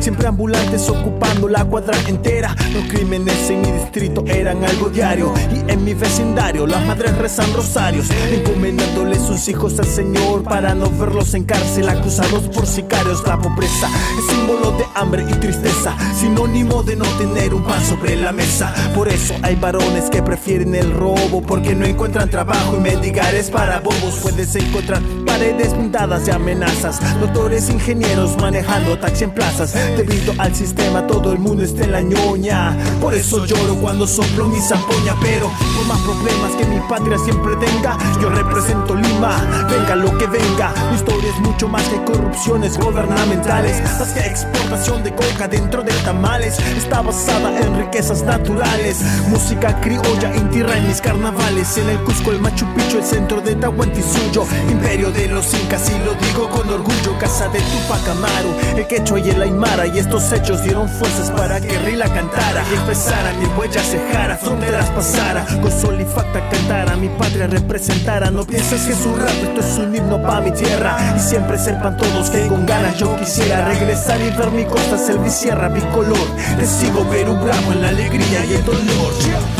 Siempre 0.00 0.26
ambulantes 0.26 0.88
ocupando 0.88 1.46
la 1.46 1.64
cuadra 1.64 1.96
entera. 2.08 2.56
Los 2.72 2.84
crímenes 2.84 3.50
en 3.50 3.60
mi 3.60 3.70
distrito 3.70 4.24
eran 4.26 4.64
algo 4.64 4.88
diario. 4.88 5.34
Y 5.80 5.82
en 5.82 5.84
mi 5.84 5.94
vecindario 5.94 6.66
las 6.66 6.84
madres 6.84 7.16
rezan 7.16 7.52
rosarios. 7.54 8.08
Encomendándoles 8.10 9.22
sus 9.22 9.48
hijos 9.48 9.78
al 9.78 9.86
Señor 9.86 10.42
para 10.42 10.74
no 10.74 10.90
verlos 10.90 11.34
en 11.34 11.44
cárcel 11.44 11.88
acusados 11.88 12.42
por 12.54 12.66
sicarios. 12.66 13.22
La 13.26 13.38
pobreza 13.38 13.88
es 14.18 14.26
símbolo 14.26 14.72
de 14.72 14.84
hambre 14.94 15.24
y 15.28 15.32
tristeza. 15.34 15.96
Sinónimo 16.14 16.82
de 16.82 16.96
no 16.96 17.04
tener 17.18 17.54
un 17.54 17.64
pan 17.64 17.84
sobre 17.84 18.16
la 18.16 18.32
mesa. 18.32 18.74
Por 18.94 19.08
eso 19.08 19.34
hay 19.42 19.56
varones 19.56 20.10
que 20.10 20.22
prefieren 20.22 20.74
el 20.74 20.92
robo 20.92 21.42
porque 21.42 21.74
no 21.74 21.86
encuentran 21.86 22.28
trabajo 22.30 22.76
y 22.76 22.80
mendigar 22.80 23.34
es 23.34 23.50
para 23.50 23.80
bobos. 23.80 24.18
Puedes 24.22 24.54
encontrar 24.56 25.02
paredes 25.26 25.72
pintadas 25.74 26.26
de 26.26 26.32
amenazas. 26.32 27.00
Doctores, 27.20 27.70
ingenieros 27.70 28.36
manejando 28.38 28.98
taxi 28.98 29.24
en 29.24 29.30
plazas. 29.30 29.72
Debido 29.96 30.34
al 30.38 30.54
sistema, 30.54 31.06
todo 31.06 31.32
el 31.32 31.38
mundo 31.38 31.62
está 31.62 31.84
en 31.84 31.92
la 31.92 32.00
ñoña. 32.02 32.76
Por 33.00 33.14
eso 33.14 33.46
lloro 33.46 33.76
cuando 33.76 34.06
soplo 34.06 34.48
mi 34.48 34.60
zampoña. 34.60 35.14
Pero 35.20 35.50
más 35.84 36.00
problemas 36.00 36.52
que 36.52 36.64
mi 36.64 36.80
patria 36.88 37.18
siempre 37.18 37.56
tenga, 37.56 37.96
yo 38.20 38.30
represento 38.30 38.94
Lima. 38.94 39.36
Venga 39.70 39.96
lo 39.96 40.16
que 40.18 40.26
venga, 40.26 40.72
mi 40.90 40.96
historia 40.96 41.30
es 41.30 41.40
mucho 41.40 41.68
más 41.68 41.82
que 41.88 42.02
corrupciones 42.04 42.78
gubernamentales. 42.78 43.82
Más 43.98 44.08
que 44.12 44.20
exportación 44.20 45.02
de 45.02 45.14
coca 45.14 45.48
dentro 45.48 45.82
de 45.82 45.92
tamales. 46.04 46.58
Está 46.76 47.02
basada 47.02 47.58
en 47.60 47.76
riquezas 47.76 48.22
naturales. 48.22 49.00
Música 49.28 49.80
criolla 49.80 50.32
en 50.34 50.50
tierra 50.50 50.76
en 50.76 50.88
mis 50.88 51.00
carnavales. 51.00 51.76
En 51.76 51.88
el 51.88 51.98
Cusco, 52.04 52.30
el 52.30 52.40
Machu 52.40 52.66
Picchu, 52.74 52.98
el 52.98 53.04
centro 53.04 53.40
de 53.40 53.54
Tahuantinsuyo. 53.54 54.46
Imperio 54.70 55.10
de 55.10 55.28
los 55.28 55.52
incas 55.54 55.90
y 55.90 55.98
lo 56.04 56.14
digo 56.14 56.48
con 56.48 56.68
orgullo. 56.68 57.18
Casa 57.18 57.48
de 57.48 57.60
Tupac 57.60 58.08
Amaru, 58.08 58.54
el 58.76 58.86
quechua 58.86 59.20
y 59.20 59.30
el 59.30 59.42
aymara. 59.42 59.86
Y 59.86 59.98
estos 59.98 60.32
hechos 60.32 60.62
dieron 60.62 60.88
fuerzas 60.88 61.30
para 61.30 61.60
que 61.60 61.78
Rila 61.80 62.08
cantara. 62.08 62.64
Y 62.72 62.76
empezara 62.76 63.32
mi 63.34 63.46
huella 63.46 63.82
cejara, 63.82 64.36
fronteras 64.36 64.88
pasara. 64.90 65.44
Sol 65.70 66.00
y 66.00 66.04
facta 66.04 66.40
cantara, 66.48 66.96
mi 66.96 67.08
patria 67.08 67.46
representara. 67.46 68.30
No 68.30 68.44
pienses 68.44 68.82
que 68.82 68.92
es 68.92 69.06
un 69.06 69.18
rap, 69.18 69.30
esto 69.42 69.60
es 69.60 69.78
un 69.78 69.94
himno 69.94 70.20
pa' 70.22 70.40
mi 70.40 70.52
tierra. 70.52 70.96
Y 71.16 71.20
siempre 71.20 71.58
sepan 71.58 71.96
todos 71.96 72.30
que 72.30 72.46
con 72.46 72.66
ganas 72.66 72.98
yo 72.98 73.16
quisiera 73.16 73.66
regresar 73.66 74.20
y 74.20 74.30
ver 74.36 74.50
mi 74.50 74.64
costa, 74.64 74.98
selva 74.98 75.26
y 75.26 75.30
sierra 75.30 75.68
bicolor. 75.68 76.28
Te 76.58 76.66
sigo 76.66 77.04
Perú 77.10 77.34
bravo 77.34 77.72
en 77.72 77.82
la 77.82 77.88
alegría 77.88 78.44
y 78.44 78.54
el 78.54 78.64
dolor. 78.64 79.59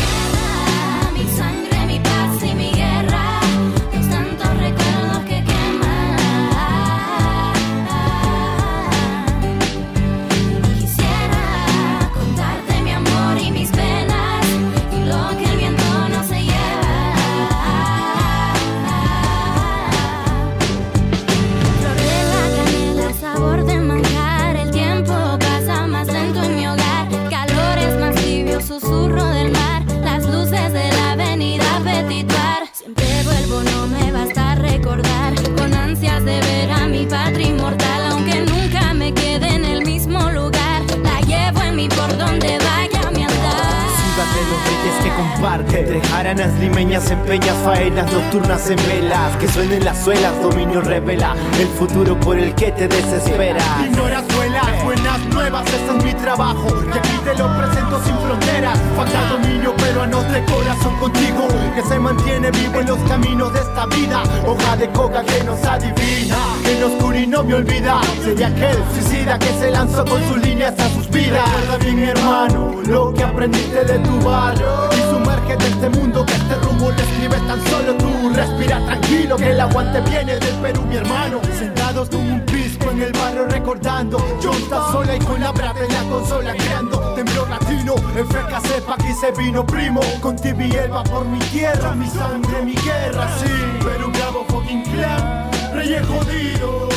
Rumbo 76.80 76.90
lo 76.90 77.02
escribes 77.02 77.46
tan 77.46 77.66
solo 77.68 77.94
tú. 77.96 78.30
Respira 78.34 78.84
tranquilo, 78.84 79.36
que 79.36 79.50
el 79.50 79.60
aguante 79.60 80.00
viene 80.10 80.38
del 80.38 80.54
Perú, 80.56 80.82
mi 80.88 80.96
hermano. 80.96 81.40
Sentados 81.58 82.08
como 82.08 82.34
un 82.34 82.40
pisco 82.46 82.90
en 82.90 83.02
el 83.02 83.12
barrio 83.12 83.46
recordando. 83.46 84.18
Yo 84.40 84.50
está 84.52 84.90
sola 84.90 85.16
y 85.16 85.18
con 85.20 85.40
la 85.40 85.52
brata 85.52 85.84
en 85.84 85.92
la 85.92 86.02
consola 86.04 86.54
creando. 86.54 87.14
Temblor 87.14 87.50
latino, 87.50 87.94
en 88.16 88.28
feca 88.28 88.60
sepa 88.60 88.96
que 88.96 89.14
se 89.14 89.30
vino 89.32 89.64
primo. 89.66 90.00
Con 90.20 90.36
va 90.36 91.04
por 91.04 91.24
mi 91.26 91.38
tierra, 91.38 91.94
mi 91.94 92.08
sangre, 92.08 92.62
mi 92.62 92.74
guerra, 92.74 93.28
sí. 93.38 93.50
Perú 93.84 94.10
bravo, 94.12 94.44
fucking 94.48 94.82
clan, 94.82 95.50
reyes 95.74 96.06
jodido. 96.06 96.89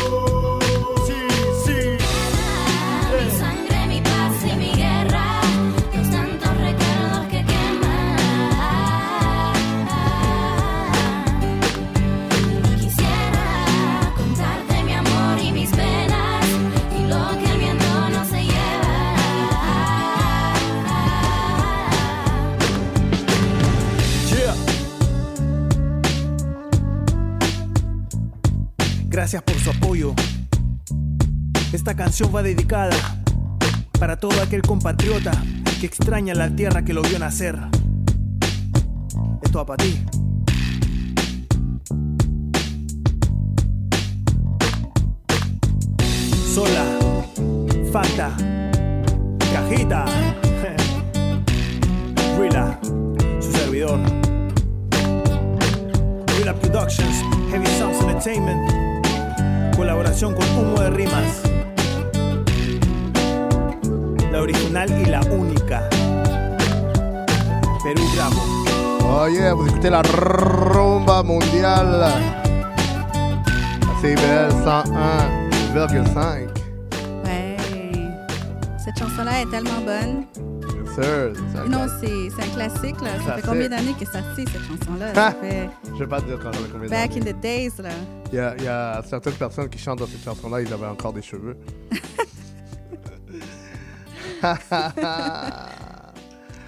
Gracias 29.24 29.44
por 29.44 29.58
su 29.58 29.70
apoyo. 29.70 30.14
Esta 31.72 31.95
canción 31.95 32.36
va 32.36 32.44
dedicada 32.44 32.94
para 33.98 34.18
todo 34.18 34.41
aquel 34.41 34.62
compatriota 34.62 35.32
que 35.80 35.86
extraña 35.86 36.34
la 36.34 36.54
tierra 36.54 36.84
que 36.84 36.94
lo 36.94 37.02
vio 37.04 37.18
nacer. 37.20 37.58
Esto 39.41 39.60
va 39.60 39.66
para 39.66 39.82
ti. 39.82 40.04
Sola, 46.54 46.84
Fanta, 47.94 48.36
Cajita, 49.54 50.04
Rila, 52.38 52.78
su 53.40 53.52
servidor. 53.54 54.02
Rila 56.38 56.54
Productions, 56.60 57.24
Heavy 57.52 57.68
Sounds 57.68 58.02
Entertainment, 58.02 58.93
colaboración 59.84 60.34
con 60.34 60.46
Humo 60.58 60.80
de 60.80 60.90
Rimas. 60.92 61.42
La 64.32 64.42
original 64.42 64.90
y 64.90 65.06
la 65.08 65.20
única. 65.24 65.90
Perú 67.84 68.02
Bravo. 68.16 68.42
Oh 69.02 69.28
yeah, 69.28 69.54
vous 69.54 69.68
écoutez 69.68 69.90
la 69.90 70.02
rumba 70.02 71.22
mondiale. 71.22 72.14
CBL 74.02 74.54
101,5. 74.64 76.48
Ouais. 77.26 77.58
Cette 78.78 78.98
chanson-là 78.98 79.42
est 79.42 79.50
tellement 79.52 79.82
bonne. 79.86 80.53
Un 80.98 81.68
Non, 81.70 81.88
c'est 81.99 82.28
un 82.44 82.53
classique. 82.53 83.02
Là. 83.02 83.10
Ça 83.26 83.36
fait 83.36 83.41
combien 83.41 83.70
d'années 83.70 83.95
que 83.99 84.06
ça 84.06 84.20
cette 84.36 84.49
chanson-là? 84.49 85.32
Fait 85.34 85.70
Je 85.88 85.99
vais 85.99 86.07
pas 86.07 86.22
te 86.22 86.28
dire 86.28 86.40
quand 86.41 86.52
combien 86.72 86.90
back 86.90 87.11
in 87.11 87.20
d'années. 87.20 87.34
the 87.34 87.40
days. 87.40 87.72
Là. 87.80 87.90
Il 88.32 88.36
y, 88.36 88.40
a, 88.40 88.56
il 88.57 88.64
y 88.64 88.68
a 88.68 89.02
certaines 89.07 89.34
personnes 89.34 89.70
qui 89.70 89.80
chantent 89.80 89.99
dans 89.99 90.07
cette 90.07 90.24
chanson-là, 90.24 90.61
ils 90.61 90.72
avaient 90.72 90.86
encore 90.88 91.14
des 91.14 91.22
cheveux. 91.22 91.57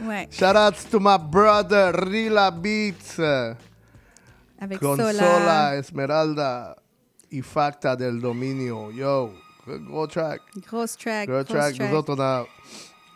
Ouais. 0.06 0.27
Shout 0.30 0.56
out 0.56 0.76
to 0.91 0.99
my 0.99 1.18
brother 1.18 1.91
Rila 1.93 2.52
Beats. 2.52 3.18
Avec 4.60 4.80
Consola, 4.80 5.14
Sola. 5.14 5.76
Esmeralda 5.77 6.76
y 7.31 7.41
Facta 7.41 7.95
del 7.95 8.19
Dominio. 8.22 8.91
Yo, 8.91 9.31
gros 9.88 10.07
track. 10.07 10.41
Grosse 10.68 10.95
track. 10.97 11.27
Gros 11.27 11.43
track. 11.43 11.80
Nous 11.80 11.93
autres, 11.95 12.14
on, 12.15 12.19
a, 12.22 12.45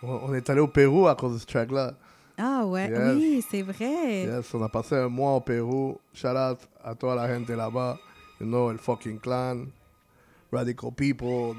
on, 0.03 0.33
est 0.33 0.49
allé 0.49 0.61
au 0.61 0.67
Pérou 0.67 1.07
à 1.07 1.15
cause 1.15 1.33
de 1.33 1.37
ce 1.39 1.45
track-là. 1.45 1.93
Ah 2.37 2.65
ouais, 2.65 2.89
Yes. 2.89 3.15
oui, 3.15 3.45
c'est 3.49 3.61
vrai. 3.61 4.23
Yes, 4.23 4.53
on 4.53 4.63
a 4.63 4.69
passé 4.69 4.95
un 4.95 5.09
mois 5.09 5.33
au 5.35 5.41
Pérou. 5.41 5.99
Shout 6.13 6.27
out 6.29 6.59
à 6.83 6.95
toi, 6.95 7.15
la 7.15 7.27
gente 7.27 7.49
là-bas. 7.49 7.97
You 8.39 8.47
know, 8.47 8.71
el 8.71 8.77
fucking 8.77 9.19
clan. 9.19 9.65
Radical 10.51 10.91
people. 10.95 11.55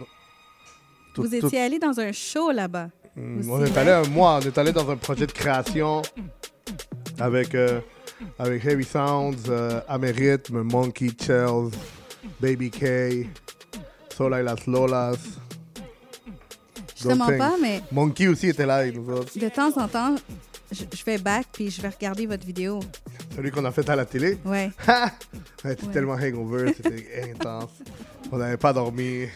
Tout- 1.14 1.22
Vous 1.22 1.28
tout- 1.28 1.46
étiez 1.46 1.60
allé 1.60 1.78
dans 1.78 1.98
un 2.00 2.12
show 2.12 2.50
là-bas. 2.50 2.88
Mm, 3.16 3.40
aussi, 3.40 3.48
on 3.50 3.58
est 3.64 3.70
ouais. 3.70 3.78
allé 3.78 3.90
un 3.90 4.08
mois, 4.08 4.38
on 4.42 4.46
est 4.46 4.56
allé 4.56 4.72
dans 4.72 4.88
un 4.90 4.96
projet 4.96 5.26
de 5.26 5.32
création 5.32 6.00
avec, 7.18 7.54
euh, 7.54 7.80
avec 8.38 8.64
Heavy 8.64 8.84
Sounds, 8.84 9.48
euh, 9.48 9.80
Monkey 10.50 11.10
Shells, 11.20 11.70
Baby 12.40 12.70
K, 12.70 13.26
Sola 14.16 14.40
y 14.40 14.44
las 14.44 14.66
Lolas. 14.66 15.18
Justement 17.02 17.26
pas, 17.38 17.54
mais 17.60 17.82
Monkey 17.92 18.28
aussi 18.28 18.48
était 18.48 18.66
là 18.66 18.76
avec 18.76 18.94
nous 18.94 19.08
autres. 19.10 19.38
de 19.38 19.48
temps 19.48 19.72
en 19.76 19.88
temps, 19.88 20.14
je, 20.70 20.84
je 20.92 21.04
vais 21.04 21.18
back 21.18 21.46
puis 21.52 21.70
je 21.70 21.80
vais 21.80 21.88
regarder 21.88 22.26
votre 22.26 22.46
vidéo. 22.46 22.80
Celui 23.34 23.50
qu'on 23.50 23.64
a 23.64 23.72
fait 23.72 23.88
à 23.88 23.96
la 23.96 24.04
télé. 24.04 24.38
Ouais. 24.44 24.70
C'était 25.62 25.86
Ouais. 25.86 25.92
tellement 25.92 26.14
hangover, 26.14 26.72
c'était 26.74 27.32
intense. 27.34 27.70
On 28.32 28.38
n'avait 28.38 28.56
pas 28.56 28.72
dormi. 28.72 29.26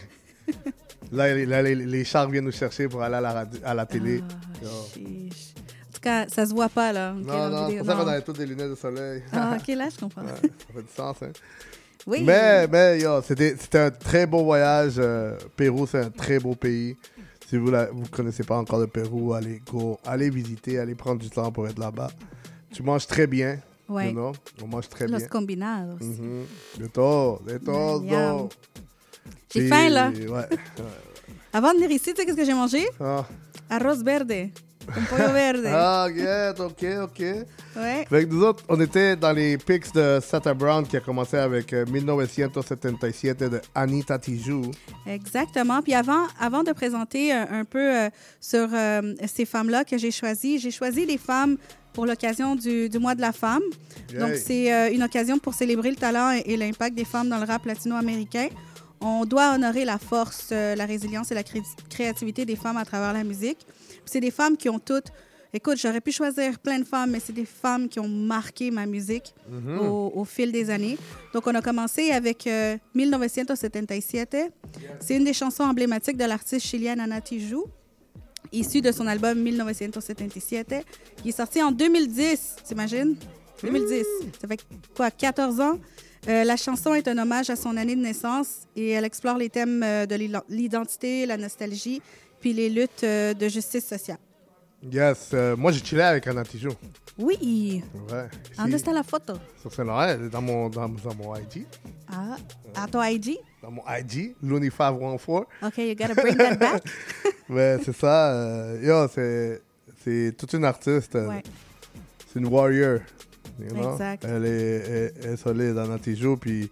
Là, 1.11 1.33
les- 1.35 1.45
là, 1.45 1.61
les, 1.61 1.75
les 1.75 2.03
chars 2.03 2.29
viennent 2.29 2.45
nous 2.45 2.51
chercher 2.51 2.87
pour 2.87 3.01
aller 3.03 3.15
à 3.15 3.21
la, 3.21 3.45
à 3.63 3.73
la 3.73 3.85
télé. 3.85 4.23
Chiche. 4.93 5.53
En 5.55 5.93
tout 5.93 6.01
cas, 6.01 6.27
ça 6.27 6.45
se 6.45 6.53
voit 6.53 6.69
pas 6.69 6.91
là. 6.91 7.13
Non, 7.13 7.49
non, 7.49 7.69
c'est 7.69 7.77
pour 7.77 7.85
ça 7.85 7.93
qu'on 7.95 8.07
avait 8.07 8.21
des 8.39 8.45
lunettes 8.45 8.69
de 8.71 8.75
soleil. 8.75 9.23
Ah, 9.31 9.57
ok, 9.59 9.75
là, 9.75 9.87
je 9.93 9.99
comprends. 9.99 10.21
Ouais, 10.23 10.29
ça 10.41 10.73
fait 10.73 10.81
du 10.81 10.93
sens, 10.95 11.17
hein. 11.21 11.31
Oui. 12.07 12.21
Mais, 12.23 12.67
mais, 12.67 12.99
c'était 13.23 13.79
un 13.79 13.89
très 13.91 14.25
beau 14.27 14.43
voyage. 14.43 14.93
euh, 14.97 15.35
Pérou, 15.55 15.87
c'est 15.87 16.01
un 16.05 16.09
très 16.11 16.37
beau 16.39 16.53
pays. 16.53 16.95
Si 17.47 17.57
vous 17.57 17.69
ne 17.71 17.85
vous 17.91 18.07
connaissez 18.09 18.43
pas 18.43 18.57
encore 18.57 18.79
le 18.79 18.87
Pérou, 18.87 19.33
allez, 19.33 19.61
go, 19.71 19.99
allez 20.05 20.29
visiter, 20.29 20.79
allez 20.79 20.95
prendre 20.95 21.19
du 21.21 21.29
temps 21.29 21.51
pour 21.51 21.67
être 21.67 21.77
là-bas. 21.79 22.09
Tu 22.73 22.81
manges 22.83 23.05
très 23.07 23.27
bien. 23.27 23.59
Ouais. 23.87 24.07
you 24.07 24.13
know, 24.13 24.31
On 24.63 24.67
mange 24.67 24.89
très 24.89 25.07
Los 25.07 25.19
bien. 25.19 25.27
combinados. 25.27 25.99
Mhm. 26.01 26.45
De 26.79 26.87
todo, 26.87 27.39
de 27.47 27.57
todo. 27.59 28.03
Yum. 28.03 28.49
J'ai 29.53 29.67
faim, 29.67 29.89
là. 29.89 30.09
Ouais. 30.09 30.49
Avant 31.53 31.71
de 31.71 31.75
venir 31.77 31.91
ici, 31.91 32.11
tu 32.13 32.15
sais 32.19 32.25
qu'est-ce 32.25 32.35
que 32.35 32.43
j'ai 32.45 32.53
mangé? 32.55 32.83
Ah. 32.99 33.25
Arroz 33.69 34.03
verde. 34.03 34.49
Un 34.89 35.01
pollo 35.03 35.31
verde. 35.33 35.65
Ah, 35.67 36.07
yeah, 36.13 36.53
ok, 36.57 36.85
ok. 37.03 37.19
Ouais. 37.77 38.05
Fait 38.09 38.25
que 38.25 38.29
nous 38.33 38.43
autres, 38.43 38.63
on 38.69 38.79
était 38.79 39.15
dans 39.15 39.31
les 39.31 39.57
pics 39.57 39.93
de 39.93 40.19
Sata 40.21 40.53
Brown 40.53 40.85
qui 40.87 40.97
a 40.97 40.99
commencé 40.99 41.37
avec 41.37 41.71
euh, 41.73 41.85
1977 41.85 43.39
de 43.39 43.61
Anita 43.73 44.17
Tijoux. 44.19 44.71
Exactement. 45.07 45.81
Puis 45.81 45.93
avant, 45.93 46.27
avant 46.39 46.63
de 46.63 46.71
présenter 46.71 47.31
un, 47.33 47.47
un 47.51 47.65
peu 47.65 47.79
euh, 47.95 48.09
sur 48.39 48.67
euh, 48.73 49.13
ces 49.27 49.45
femmes-là 49.45 49.83
que 49.83 49.97
j'ai 49.97 50.11
choisies, 50.11 50.59
j'ai 50.59 50.71
choisi 50.71 51.05
des 51.05 51.17
femmes 51.17 51.57
pour 51.93 52.05
l'occasion 52.05 52.55
du, 52.55 52.89
du 52.89 52.99
mois 52.99 53.15
de 53.15 53.21
la 53.21 53.31
femme. 53.31 53.61
Yay. 54.11 54.19
Donc, 54.19 54.35
c'est 54.35 54.73
euh, 54.73 54.91
une 54.91 55.03
occasion 55.03 55.37
pour 55.39 55.53
célébrer 55.53 55.89
le 55.91 55.95
talent 55.95 56.31
et, 56.31 56.43
et 56.53 56.57
l'impact 56.57 56.95
des 56.95 57.05
femmes 57.05 57.29
dans 57.29 57.37
le 57.39 57.45
rap 57.45 57.65
latino-américain. 57.65 58.47
On 59.01 59.25
doit 59.25 59.53
honorer 59.53 59.85
la 59.85 59.97
force, 59.97 60.49
euh, 60.51 60.75
la 60.75 60.85
résilience 60.85 61.31
et 61.31 61.35
la 61.35 61.43
cré- 61.43 61.61
créativité 61.89 62.45
des 62.45 62.55
femmes 62.55 62.77
à 62.77 62.85
travers 62.85 63.13
la 63.13 63.23
musique. 63.23 63.59
C'est 64.05 64.19
des 64.21 64.31
femmes 64.31 64.57
qui 64.57 64.69
ont 64.69 64.79
toutes... 64.79 65.07
Écoute, 65.53 65.77
j'aurais 65.77 66.01
pu 66.01 66.11
choisir 66.11 66.59
plein 66.59 66.79
de 66.79 66.83
femmes, 66.83 67.11
mais 67.11 67.21
c'est 67.21 67.31
des 67.31 67.45
femmes 67.45 67.87
qui 67.87 67.97
ont 68.01 68.09
marqué 68.09 68.71
ma 68.71 68.85
musique 68.85 69.33
Mhm. 69.49 69.79
au, 69.79 70.11
au 70.13 70.25
fil 70.25 70.51
des 70.51 70.69
années. 70.69 70.97
Donc, 71.33 71.47
on 71.47 71.55
a 71.55 71.61
commencé 71.61 72.11
avec 72.11 72.45
euh, 72.45 72.75
1977. 72.93 74.35
C'est 74.99 75.15
une 75.15 75.23
des 75.23 75.33
chansons 75.33 75.63
emblématiques 75.63 76.17
de 76.17 76.25
l'artiste 76.25 76.65
chilienne 76.65 76.99
Ana 76.99 77.21
Tijoux, 77.21 77.65
issue 78.51 78.81
de 78.81 78.91
son 78.91 79.07
album 79.07 79.39
1977, 79.39 80.75
qui 81.23 81.29
est 81.29 81.31
sorti 81.31 81.61
en 81.63 81.71
2010. 81.71 82.55
T'imagines? 82.67 83.15
2010. 83.63 84.03
Ça 84.41 84.47
fait 84.47 84.59
quoi, 84.95 85.09
14 85.11 85.59
ans? 85.61 85.79
Euh, 86.27 86.43
la 86.43 86.57
chanson 86.57 86.93
est 86.95 87.07
un 87.07 87.17
hommage 87.19 87.49
à 87.51 87.55
son 87.55 87.77
année 87.77 87.95
de 87.95 88.01
naissance 88.01 88.61
et 88.75 88.89
elle 88.89 89.05
explore 89.05 89.37
les 89.37 89.49
thèmes 89.49 89.83
euh, 89.83 90.05
de 90.07 90.15
l'ident- 90.15 90.43
l'identité, 90.49 91.25
la 91.27 91.37
nostalgie, 91.37 92.01
puis 92.45 92.53
les 92.53 92.69
luttes 92.69 93.03
euh, 93.03 93.33
de 93.33 93.47
justice 93.49 93.87
sociale. 93.87 94.19
Yes, 94.91 95.31
euh, 95.33 95.55
moi 95.57 95.71
j'ai 95.71 95.83
chillé 95.83 96.03
avec 96.03 96.27
Anna 96.27 96.43
Tijoux. 96.43 96.75
Oui. 97.17 97.81
Ouais. 98.11 98.27
¿Dónde 98.55 98.75
está 98.75 98.93
la 98.93 99.01
foto? 99.01 99.33
Sur 99.59 99.71
est 99.71 100.29
dans 100.29 100.43
mon, 100.43 100.69
dans, 100.69 100.87
dans 100.89 101.15
mon 101.15 101.35
IG. 101.35 101.65
Ah, 102.07 102.35
à 102.75 102.85
ton 102.87 103.01
IG? 103.03 103.39
Dans 103.63 103.71
mon 103.71 103.81
IG, 103.89 104.35
Looney514. 104.43 105.45
OK, 105.63 105.77
you 105.79 105.95
gotta 105.95 106.13
bring 106.13 106.37
that 106.37 106.55
back. 106.57 106.83
Ouais, 107.49 107.79
c'est 107.83 107.95
ça. 107.95 108.31
euh, 108.33 108.79
yo, 108.83 109.07
c'est, 109.11 109.61
c'est 110.03 110.35
toute 110.37 110.53
une 110.53 110.65
artiste. 110.65 111.15
euh, 111.15 111.29
Ouais. 111.29 111.41
C'est 112.31 112.39
une 112.39 112.45
warrior. 112.47 112.99
you 113.59 113.69
know? 113.73 113.93
Exact. 113.93 114.23
Elle 114.23 114.45
est, 114.45 114.49
elle- 114.87 115.13
elle 115.23 115.33
est 115.33 115.37
solide 115.37 115.77
en 115.79 115.91
anti-joue, 115.91 116.37
puis 116.37 116.69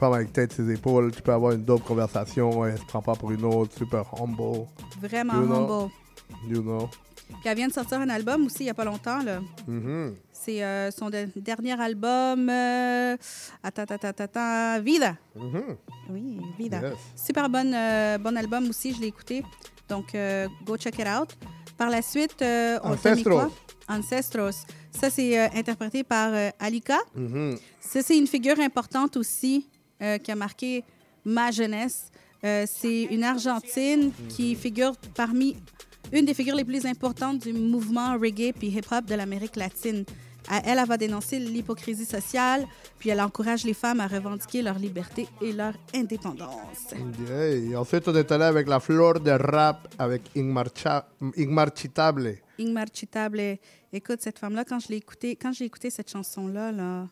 femme 0.00 0.14
avec 0.14 0.32
tête 0.32 0.52
ses 0.52 0.68
épaules, 0.72 1.12
tu 1.14 1.20
peux 1.22 1.32
avoir 1.32 1.52
une 1.52 1.62
dope 1.64 1.84
conversation, 1.84 2.64
elle 2.66 2.78
se 2.78 2.84
prend 2.84 3.02
pas 3.02 3.14
pour 3.14 3.30
une 3.30 3.44
autre, 3.44 3.76
super 3.76 4.04
humble. 4.20 4.66
Vraiment 5.00 5.34
You 5.34 5.46
know? 5.46 5.54
humble. 5.56 5.90
You 6.48 6.62
know? 6.62 6.88
Puis 7.28 7.38
elle 7.48 7.56
vient 7.56 7.68
de 7.68 7.72
sortir 7.72 8.00
un 8.00 8.08
album 8.08 8.46
aussi 8.46 8.60
il 8.60 8.64
n'y 8.64 8.70
a 8.70 8.74
pas 8.74 8.84
longtemps. 8.84 9.22
Là. 9.22 9.40
Mhm. 9.68 10.14
C'est 10.32 10.64
euh, 10.64 10.90
son 10.90 11.10
de- 11.10 11.28
dernier 11.36 11.78
album. 11.80 12.48
Euh... 12.48 13.16
Attends, 13.62 13.82
attends, 13.82 14.08
attends, 14.08 14.24
attends. 14.24 14.80
Vida. 14.82 15.16
Mhm. 15.36 15.76
Oui, 16.08 16.40
Vida. 16.58 16.80
Yes. 16.80 16.94
Super 17.14 17.48
bonne, 17.48 17.72
euh, 17.74 18.18
bon 18.18 18.36
album 18.36 18.68
aussi, 18.70 18.94
je 18.94 19.00
l'ai 19.00 19.08
écouté. 19.08 19.44
Donc, 19.88 20.14
euh, 20.14 20.48
go 20.64 20.76
check 20.76 20.98
it 20.98 21.06
out. 21.06 21.36
Par 21.76 21.90
la 21.90 22.00
suite, 22.02 22.40
euh, 22.42 22.78
on 22.82 22.96
mis 23.14 23.22
quoi? 23.22 23.50
Ancestros. 23.88 24.64
Ça, 24.90 25.08
c'est 25.10 25.38
euh, 25.38 25.46
interprété 25.54 26.02
par 26.04 26.30
euh, 26.32 26.48
Alika. 26.58 26.98
Mhm. 27.14 27.56
Ça, 27.80 28.02
c'est 28.02 28.16
une 28.18 28.26
figure 28.26 28.58
importante 28.60 29.16
aussi 29.16 29.68
euh, 30.02 30.18
qui 30.18 30.30
a 30.30 30.36
marqué 30.36 30.84
ma 31.24 31.50
jeunesse. 31.50 32.10
Euh, 32.44 32.64
c'est 32.66 33.04
une 33.04 33.24
Argentine 33.24 34.12
qui 34.28 34.54
figure 34.54 34.92
parmi 35.14 35.56
une 36.12 36.24
des 36.24 36.34
figures 36.34 36.56
les 36.56 36.64
plus 36.64 36.86
importantes 36.86 37.40
du 37.40 37.52
mouvement 37.52 38.16
reggae 38.18 38.52
puis 38.52 38.68
hip-hop 38.68 39.04
de 39.04 39.14
l'Amérique 39.14 39.56
latine. 39.56 40.04
À 40.48 40.62
Elle, 40.64 40.78
elle 40.78 40.86
va 40.86 40.96
dénoncer 40.96 41.38
l'hypocrisie 41.38 42.06
sociale, 42.06 42.66
puis 42.98 43.10
elle 43.10 43.20
encourage 43.20 43.64
les 43.64 43.74
femmes 43.74 44.00
à 44.00 44.06
revendiquer 44.06 44.62
leur 44.62 44.78
liberté 44.78 45.28
et 45.40 45.52
leur 45.52 45.74
indépendance. 45.94 46.94
Et 47.30 47.76
ensuite, 47.76 48.08
on 48.08 48.16
est 48.16 48.32
allé 48.32 48.44
avec 48.44 48.66
la 48.66 48.80
fleur 48.80 49.20
de 49.20 49.30
rap 49.30 49.94
avec 49.98 50.22
Inmarchitable. 50.36 52.38
Inmarchitable. 52.58 53.58
Écoute, 53.92 54.22
cette 54.22 54.38
femme-là, 54.38 54.64
quand 54.64 54.80
je 54.80 54.88
l'ai 54.88 54.96
écoutée, 54.96 55.36
quand 55.36 55.52
j'ai 55.52 55.66
écouté 55.66 55.90
cette 55.90 56.10
chanson-là, 56.10 56.72
là, 56.72 57.06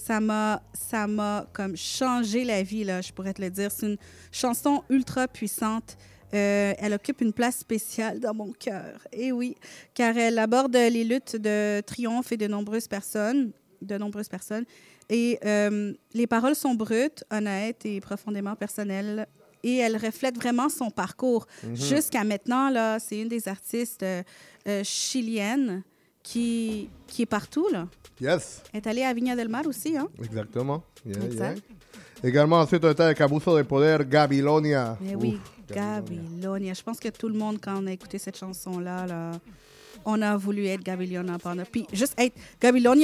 ça 0.00 0.18
m'a, 0.18 0.62
ça 0.72 1.06
m'a 1.06 1.46
comme 1.52 1.76
changé 1.76 2.44
la 2.44 2.62
vie, 2.62 2.84
là, 2.84 3.02
je 3.02 3.12
pourrais 3.12 3.34
te 3.34 3.42
le 3.42 3.50
dire. 3.50 3.70
C'est 3.70 3.86
une 3.86 3.98
chanson 4.32 4.82
ultra 4.88 5.28
puissante. 5.28 5.98
Euh, 6.32 6.72
elle 6.78 6.94
occupe 6.94 7.20
une 7.20 7.34
place 7.34 7.58
spéciale 7.58 8.18
dans 8.18 8.32
mon 8.32 8.52
cœur. 8.52 9.06
Et 9.12 9.30
oui, 9.30 9.56
car 9.92 10.16
elle 10.16 10.38
aborde 10.38 10.74
les 10.74 11.04
luttes 11.04 11.36
de 11.36 11.82
triomphe 11.82 12.32
et 12.32 12.36
de 12.38 12.46
nombreuses 12.46 12.88
personnes, 12.88 13.52
de 13.82 13.98
nombreuses 13.98 14.28
personnes. 14.28 14.64
Et 15.10 15.38
euh, 15.44 15.92
les 16.14 16.26
paroles 16.26 16.54
sont 16.54 16.74
brutes, 16.74 17.24
honnêtes 17.30 17.84
et 17.84 18.00
profondément 18.00 18.56
personnelles. 18.56 19.26
Et 19.62 19.76
elle 19.76 19.98
reflète 19.98 20.36
vraiment 20.36 20.70
son 20.70 20.90
parcours. 20.90 21.46
Mhm. 21.62 21.76
Jusqu'à 21.76 22.24
maintenant, 22.24 22.70
là, 22.70 22.98
c'est 22.98 23.20
une 23.20 23.28
des 23.28 23.48
artistes 23.48 24.02
euh, 24.02 24.82
chiliennes 24.82 25.82
qui, 26.22 26.88
qui 27.06 27.22
est 27.22 27.26
partout. 27.26 27.68
Là. 27.70 27.86
Yes, 28.20 28.62
est 28.74 28.86
allée 28.86 29.02
à 29.02 29.12
Viña 29.14 29.34
del 29.36 29.48
Mar 29.48 29.66
aussi. 29.66 29.96
Hein? 29.96 30.08
exactement. 30.22 30.82
Yeah, 31.06 31.24
Exact. 31.24 31.56
yeah. 31.56 32.28
Également, 32.28 32.58
ensuite, 32.60 32.84
on 32.84 32.90
était 32.90 33.02
avec 33.02 33.20
Abuso 33.22 33.56
de 33.56 33.62
Poder, 33.62 33.96
Gabilonia. 34.06 34.98
Mais 35.00 35.14
oui, 35.14 35.40
Ouf, 35.42 35.74
Gabilonia. 35.74 36.74
Je 36.74 36.82
pense 36.82 37.00
que 37.00 37.08
tout 37.08 37.28
le 37.28 37.34
monde, 37.34 37.58
quand 37.62 37.82
on 37.82 37.86
a 37.86 37.92
écouté 37.92 38.18
cette 38.18 38.36
chanson-là, 38.36 39.06
là, 39.06 39.30
on 40.04 40.20
a 40.22 40.36
voulu 40.36 40.66
être 40.66 40.82
Gabilonia 40.82 41.38
pendant. 41.38 41.64
Puis 41.64 41.86
juste 41.92 42.14
être 42.18 42.34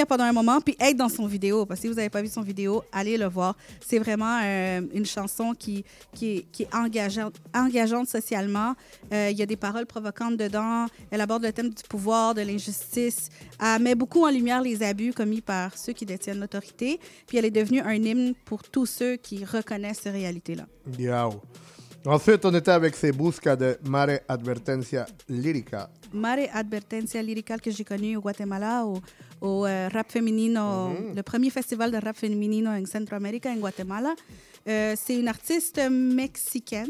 pendant 0.06 0.24
un 0.24 0.32
moment, 0.32 0.60
puis 0.60 0.77
être 0.81 0.97
dans 0.97 1.09
son 1.09 1.27
vidéo. 1.27 1.66
Parce 1.66 1.81
que 1.81 1.82
si 1.82 1.89
vous 1.89 1.94
n'avez 1.94 2.10
pas 2.10 2.23
vu 2.23 2.28
son 2.28 2.43
vidéo, 2.43 2.82
allez 2.93 3.16
le 3.16 3.27
voir. 3.27 3.56
C'est 3.81 3.98
vraiment 3.98 4.40
euh, 4.43 4.81
une 4.93 5.06
chanson 5.06 5.55
qui, 5.55 5.85
qui 6.14 6.47
est, 6.60 6.74
engageante, 6.74 8.09
socialement. 8.09 8.74
Euh, 9.12 9.31
Il 9.31 9.39
y 9.39 9.43
a 9.43 9.47
des 9.47 9.56
paroles 9.56 9.86
provocantes 9.86 10.36
dedans. 10.36 10.86
Elle 11.10 11.20
aborde 11.20 11.44
le 11.44 11.52
thème 11.52 11.70
du 11.70 11.82
pouvoir, 11.89 12.35
de 12.35 12.43
l'injustice. 12.43 13.28
Elle 13.60 13.82
met 13.82 13.94
beaucoup 13.94 14.24
en 14.24 14.31
lumière 14.31 14.62
les 14.62 14.82
abus 14.82 15.12
commis 15.12 15.40
par 15.40 15.77
ceux 15.77 15.93
qui 15.93 16.06
détiennent 16.06 16.40
l'autorité. 16.40 17.01
Puis 17.27 17.39
elle 17.39 17.44
est 17.44 17.51
devenue 17.51 17.81
un 17.81 17.94
hymne 17.94 18.35
pour 18.44 18.62
tous 18.62 18.86
ceux 18.86 19.16
qui 19.16 19.44
reconnaissent 19.44 20.01
ces 20.02 20.10
réalités-là. 20.10 20.66
Yao. 20.98 21.43
Ensuite, 22.06 22.44
on 22.44 22.54
était 22.54 22.70
avec 22.70 22.94
ses 22.94 23.10
buscas 23.12 23.56
de 23.56 23.76
Mare 23.84 24.20
Advertencia 24.28 25.06
Lírica. 25.28 25.90
Mare 26.12 26.48
Advertencia 26.54 27.20
Lyrical 27.20 27.60
que 27.60 27.70
j'ai 27.70 27.84
connu 27.84 28.16
au 28.16 28.20
Guatemala, 28.20 28.84
au, 28.86 29.00
au 29.40 29.66
euh, 29.66 29.88
rap 29.92 30.10
féminino, 30.12 30.90
le 31.14 31.22
premier 31.22 31.50
festival 31.50 31.90
de 31.90 31.96
rap 31.96 32.16
féminino 32.16 32.70
en 32.70 32.84
Centroamérica, 32.86 33.50
en 33.50 33.56
Guatemala. 33.56 34.14
Euh, 34.68 34.94
c'est 34.96 35.18
une 35.18 35.28
artiste 35.28 35.80
mexicaine. 35.90 36.88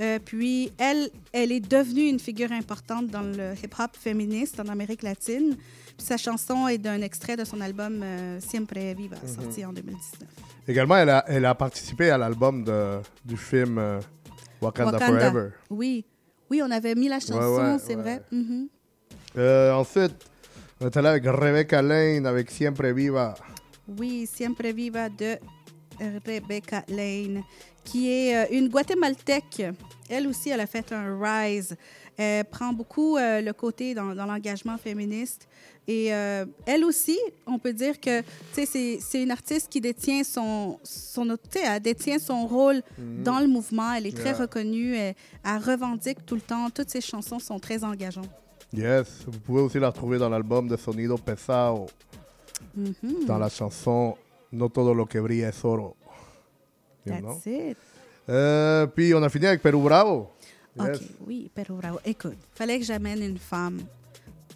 Euh, 0.00 0.18
puis 0.24 0.70
elle, 0.78 1.10
elle 1.32 1.50
est 1.52 1.60
devenue 1.60 2.08
une 2.08 2.18
figure 2.20 2.52
importante 2.52 3.08
dans 3.08 3.22
le 3.22 3.54
hip-hop 3.62 3.96
féministe 3.98 4.60
en 4.60 4.68
Amérique 4.68 5.02
latine. 5.02 5.56
Puis 5.96 6.06
sa 6.06 6.16
chanson 6.16 6.68
est 6.68 6.78
d'un 6.78 7.00
extrait 7.02 7.36
de 7.36 7.44
son 7.44 7.60
album 7.60 8.00
euh, 8.02 8.38
Siempre 8.40 8.78
Viva, 8.96 9.16
Mhm. 9.22 9.34
sorti 9.42 9.64
en 9.64 9.72
2019. 9.72 10.28
Également, 10.68 10.96
elle 10.96 11.10
a, 11.10 11.24
elle 11.28 11.44
a 11.44 11.54
participé 11.54 12.10
à 12.10 12.18
l'album 12.18 12.64
de- 12.64 12.98
du 13.24 13.36
film 13.36 13.78
euh, 13.78 14.00
Wakanda, 14.60 14.98
Forever. 14.98 15.50
Oui. 15.70 16.04
Oui, 16.50 16.60
on 16.64 16.70
avait 16.70 16.94
mis 16.94 17.08
la 17.08 17.18
chanson, 17.20 17.56
ouais, 17.72 17.76
c'est 17.78 17.96
ouais. 17.96 18.02
vrai. 18.02 18.22
Mhm. 18.30 18.68
Euh, 19.36 19.72
ensuite, 19.72 20.14
on 20.80 20.86
est 20.86 20.96
allé 20.96 21.08
avec 21.08 21.24
Rebecca 21.26 21.82
Lane, 21.82 22.24
avec 22.26 22.50
Siempre 22.50 22.86
Viva. 22.88 23.34
Oui, 23.98 24.26
Siempre 24.32 24.66
Viva 24.68 25.08
de 25.08 25.38
Rebecca 26.24 26.84
Lane, 26.88 27.42
qui 27.84 28.10
est 28.12 28.36
euh, 28.36 28.46
une 28.56 28.68
Guatémaltèque. 28.68 29.62
Elle 30.08 30.26
aussi, 30.28 30.50
elle 30.50 30.60
a 30.60 30.66
fait 30.66 30.92
un 30.92 31.18
rise. 31.20 31.76
Elle 32.18 32.44
prend 32.46 32.72
beaucoup 32.72 33.16
euh, 33.16 33.40
le 33.42 33.52
côté 33.52 33.94
dans, 33.94 34.14
dans 34.14 34.26
l'engagement 34.26 34.78
féministe. 34.78 35.46
Et 35.88 36.12
euh, 36.12 36.46
elle 36.64 36.84
aussi, 36.84 37.18
on 37.46 37.58
peut 37.58 37.72
dire 37.72 38.00
que 38.00 38.22
c'est 38.52 38.98
une 39.22 39.30
artiste 39.30 39.68
qui 39.70 39.80
détient 39.80 40.24
son, 40.24 40.78
son 40.82 41.36
elle 41.54 41.80
détient 41.80 42.18
son 42.18 42.46
rôle 42.46 42.82
Mhm. 42.98 43.22
dans 43.22 43.38
le 43.38 43.46
mouvement. 43.46 43.92
Elle 43.92 44.06
est 44.06 44.16
très 44.16 44.30
Yeah. 44.30 44.38
reconnue. 44.38 44.96
Elle, 44.96 45.14
elle 45.44 45.58
revendique 45.62 46.24
tout 46.26 46.34
le 46.34 46.40
temps. 46.40 46.68
Toutes 46.70 46.90
ses 46.90 47.00
chansons 47.00 47.38
sont 47.38 47.58
très 47.60 47.84
engageantes. 47.84 48.30
Yes, 48.72 49.06
vous 49.26 49.38
pouvez 49.38 49.60
aussi 49.62 49.78
la 49.78 49.90
retrouver 49.90 50.18
dans 50.18 50.28
l'album 50.28 50.66
de 50.66 50.76
Sonido 50.76 51.16
Pesado, 51.18 51.86
Mhm. 52.74 53.24
dans 53.26 53.38
la 53.38 53.48
chanson 53.48 54.16
No 54.52 54.68
todo 54.68 54.94
lo 54.94 55.06
que 55.06 55.18
brilla 55.20 55.48
es 55.50 55.64
oro. 55.64 55.96
You 57.04 57.14
know? 57.18 57.34
That's 57.34 57.46
it. 57.46 57.76
Euh, 58.28 58.86
puis 58.86 59.12
on 59.14 59.22
a 59.22 59.28
fini 59.28 59.46
avec 59.46 59.60
Perú 59.62 59.80
Bravo. 59.82 60.30
Yes. 60.78 60.96
OK, 60.96 61.02
oui, 61.26 61.50
Perú 61.54 61.74
Bravo. 61.74 61.98
Écoute, 62.04 62.38
fallait 62.52 62.78
que 62.78 62.84
j'amène 62.84 63.22
une 63.22 63.38
femme 63.38 63.80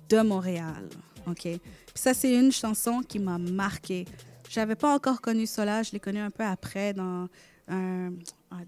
de 0.09 0.21
Montréal. 0.21 0.89
OK? 1.27 1.43
Puis 1.43 1.61
ça, 1.95 2.15
c'est 2.15 2.35
une 2.35 2.53
chanson 2.53 3.01
qui 3.07 3.19
m'a 3.19 3.39
marquée. 3.39 4.07
J'avais 4.49 4.75
pas 4.75 4.95
encore 4.95 5.21
connu 5.21 5.47
Sola, 5.47 5.83
je 5.83 5.93
l'ai 5.93 6.01
connu 6.01 6.19
un 6.19 6.31
peu 6.31 6.45
après 6.45 6.93
dans 6.93 7.29
un... 7.69 8.11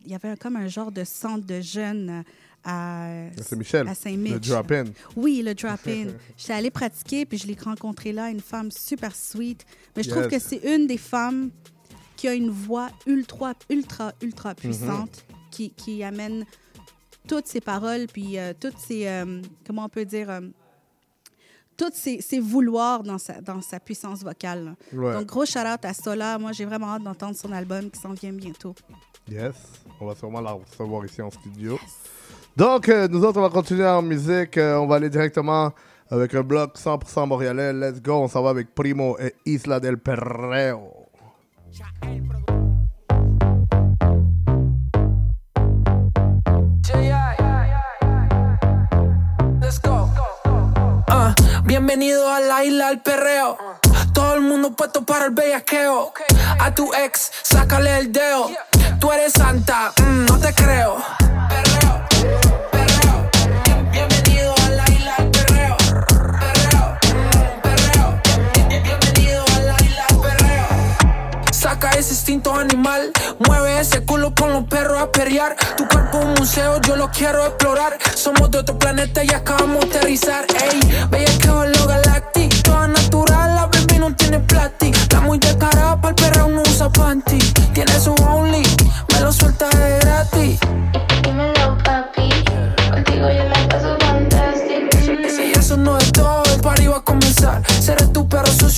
Il 0.05 0.13
y 0.13 0.15
avait 0.15 0.37
comme 0.37 0.55
un 0.57 0.69
genre 0.69 0.93
de 0.93 1.03
centre 1.03 1.45
de 1.45 1.61
jeunes 1.61 2.23
à, 2.65 3.27
Saint-Michel, 3.41 3.89
à 3.89 3.95
le 4.05 4.39
drop-in. 4.39 4.85
Oui, 5.17 5.43
le 5.45 5.55
drop-in. 5.55 6.07
J'étais 6.37 6.53
allée 6.53 6.71
pratiquer, 6.71 7.27
puis 7.27 7.39
je 7.39 7.47
l'ai 7.47 7.57
rencontrée 7.61 8.13
là, 8.13 8.31
une 8.31 8.41
femme 8.41 8.71
super 8.71 9.15
sweet. 9.17 9.67
Mais 9.97 10.05
je 10.05 10.11
trouve 10.11 10.29
que 10.29 10.39
c'est 10.39 10.61
une 10.65 10.87
des 10.87 10.99
femmes 10.99 11.51
qui 12.17 12.29
a 12.29 12.35
une 12.35 12.51
voix 12.51 12.91
ultra, 13.07 13.55
ultra, 13.69 14.13
ultra 14.23 14.55
puissante, 14.55 15.25
qui, 15.51 15.71
qui 15.71 16.05
amène 16.05 16.47
toutes 17.29 17.47
ses 17.47 17.61
paroles, 17.61 18.07
puis 18.13 18.39
euh, 18.39 18.53
toutes 18.59 18.79
ses, 18.79 19.07
euh, 19.07 19.41
comment 19.67 19.85
on 19.85 19.89
peut 19.89 20.05
dire, 20.05 20.31
euh, 20.31 20.41
toutes 21.77 21.95
ses, 21.95 22.21
ses 22.21 22.41
vouloirs 22.41 23.03
dans 23.03 23.19
sa, 23.19 23.41
dans 23.41 23.61
sa 23.61 23.81
puissance 23.81 24.23
vocale. 24.23 24.75
Ouais. 24.93 25.15
Donc, 25.15 25.27
gros 25.27 25.47
shout-out 25.47 25.85
à 25.85 25.95
Sola. 25.95 26.39
Moi, 26.39 26.53
j'ai 26.53 26.65
vraiment 26.65 26.89
hâte 26.89 27.03
d'entendre 27.03 27.37
son 27.37 27.53
album 27.53 27.91
qui 27.91 28.01
s'en 28.01 28.13
vient 28.13 28.33
bientôt. 28.33 28.75
Yes, 29.29 29.55
on 30.01 30.07
va 30.07 30.15
sûrement 30.15 30.41
la 30.41 30.53
recevoir 30.53 31.05
ici 31.05 31.23
en 31.23 31.31
studio. 31.31 31.79
Donc, 32.57 32.89
euh, 32.89 33.09
nous 33.09 33.25
autres, 33.25 33.39
on 33.39 33.43
va 33.43 33.49
continuer 33.49 33.87
en 33.87 34.03
musique. 34.03 34.59
Euh, 34.59 34.77
on 34.77 34.87
va 34.87 34.97
aller 34.97 35.09
directement 35.09 35.73
avec 36.11 36.35
un 36.35 36.43
bloc 36.43 36.77
100% 36.77 37.27
montréalais. 37.27 37.73
Let's 37.73 38.03
go, 38.03 38.15
on 38.15 38.29
s'en 38.29 38.43
va 38.43 38.51
avec 38.51 38.75
Primo 38.75 39.17
et 39.19 39.35
Isla 39.47 39.81
del 39.81 39.99
Perreo. 39.99 41.07
Let's 42.03 42.32
bienvenido 51.73 52.31
a 52.31 52.39
la 52.39 52.63
isla 52.65 52.89
del 52.89 53.01
perreo. 53.01 53.57
Todo 54.13 54.35
el 54.35 54.43
mundo 54.43 54.73
puesto 54.73 55.07
para 55.07 55.25
el 55.25 55.31
bellaqueo. 55.31 56.13
A 56.59 56.75
tu 56.75 56.93
ex, 56.93 57.33
sácale 57.41 57.97
el 57.97 58.13
dedo. 58.13 58.51
Tú 59.01 59.11
eres 59.11 59.33
santa, 59.33 59.91
mm, 59.97 60.27
no 60.27 60.39
te 60.39 60.53
creo. 60.53 60.99
saca 71.83 71.99
ese 71.99 72.11
instinto 72.11 72.55
animal. 72.55 73.13
Mueve 73.47 73.81
ese 73.81 74.05
culo 74.05 74.35
con 74.35 74.53
los 74.53 74.65
perros 74.65 75.01
a 75.01 75.11
perrear. 75.11 75.57
Tu 75.77 75.87
cuerpo 75.89 76.19
un 76.19 76.35
museo, 76.35 76.81
yo 76.83 76.97
lo 76.97 77.11
quiero 77.11 77.45
explorar. 77.47 77.99
Somos 78.15 78.51
de 78.51 78.59
otro 78.59 78.79
planeta 78.79 79.25
y 79.25 79.33
acabamos 79.33 79.81
de 79.91 79.99
aterrizar. 79.99 80.45
Ey, 80.63 80.81
bella 81.11 81.39
que 81.39 81.49
va 81.49 81.67
lo 81.67 81.87
galactic. 81.87 82.63
Toda 82.63 82.89
natural, 82.89 83.55
la 83.55 83.67
baby 83.67 83.99
no 83.99 84.15
tiene 84.15 84.39
plástico. 84.41 84.97
Está 84.97 85.21
muy 85.21 85.39
descarada 85.39 86.01
para 86.01 86.11
el 86.11 86.15
perro, 86.15 86.49
no 86.49 86.63
usa 86.63 86.91
panty. 86.91 87.39
Tiene 87.73 87.99
su 88.01 88.15
only, 88.15 88.63
me 89.13 89.21
lo 89.21 89.33
suelta 89.33 89.69
él. 89.71 90.02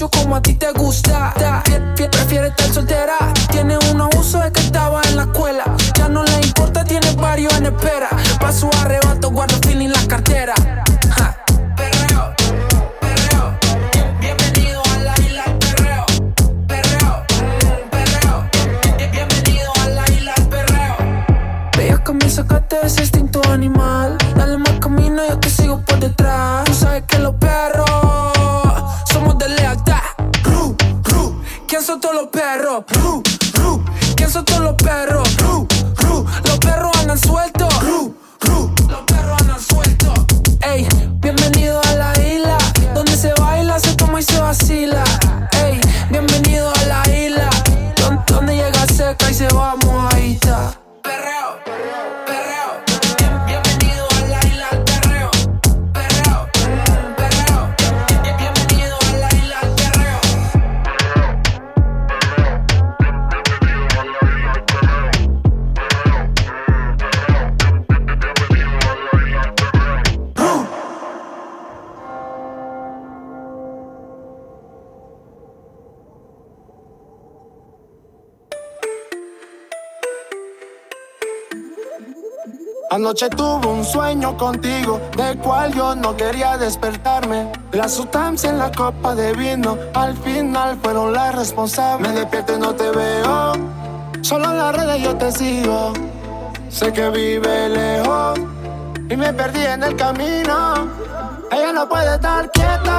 Como 0.02 0.34
a 0.34 0.42
ti 0.42 0.54
te 0.54 0.72
gusta. 0.72 1.32
Ta- 1.36 1.62
pre- 1.94 2.08
Prefiere 2.08 2.48
estar 2.48 2.66
soltera. 2.72 3.14
Tiene 3.52 3.78
un 3.92 4.00
abuso 4.00 4.40
de 4.40 4.50
que 4.50 4.60
estaba 4.60 5.00
en 5.08 5.16
la 5.16 5.22
escuela. 5.22 5.64
Ya 5.96 6.08
no 6.08 6.24
le 6.24 6.40
importa, 6.40 6.84
tiene 6.84 7.12
varios 7.12 7.52
en 7.54 7.66
espera. 7.66 8.08
Pa' 8.40 8.52
su 8.52 8.68
arrebato, 8.80 9.30
guarda 9.30 9.56
feeling 9.64 9.90
la 9.90 10.04
cartera. 10.08 10.54
Ja. 11.16 11.36
Bienvenido 14.20 14.82
a 14.82 14.98
de 22.80 22.86
ese 22.86 23.02
instinto 23.02 23.40
animal. 23.48 24.18
Dale 24.34 24.58
más 24.58 24.78
camino, 24.80 25.22
yo 25.28 25.38
te 25.38 25.48
sigo 25.50 25.80
por 25.82 26.00
detrás. 26.00 26.63
Son 31.94 32.00
todos 32.00 32.14
los 32.16 32.26
perros? 32.26 32.84
¿Quién 34.16 34.28
son 34.28 34.44
todos 34.44 34.60
los 34.62 34.74
perros? 34.74 35.23
Anoche 82.94 83.28
tuve 83.28 83.66
un 83.66 83.84
sueño 83.84 84.36
contigo, 84.36 85.00
del 85.16 85.36
cual 85.38 85.74
yo 85.74 85.96
no 85.96 86.16
quería 86.16 86.56
despertarme. 86.56 87.50
Las 87.72 87.94
sustancias 87.94 88.52
en 88.52 88.60
la 88.60 88.70
copa 88.70 89.16
de 89.16 89.32
vino, 89.32 89.76
al 89.94 90.16
final 90.18 90.78
fueron 90.80 91.12
las 91.12 91.34
responsables. 91.34 92.08
Me 92.08 92.20
despierto 92.20 92.54
y 92.54 92.60
no 92.60 92.72
te 92.72 92.88
veo, 92.92 93.52
solo 94.20 94.44
en 94.44 94.58
las 94.58 94.76
redes 94.76 95.02
yo 95.02 95.16
te 95.16 95.32
sigo. 95.32 95.92
Sé 96.68 96.92
que 96.92 97.10
vive 97.10 97.68
lejos 97.68 98.38
y 99.10 99.16
me 99.16 99.32
perdí 99.32 99.64
en 99.64 99.82
el 99.82 99.96
camino. 99.96 100.88
Ella 101.50 101.72
no 101.72 101.88
puede 101.88 102.14
estar 102.14 102.48
quieta, 102.52 102.98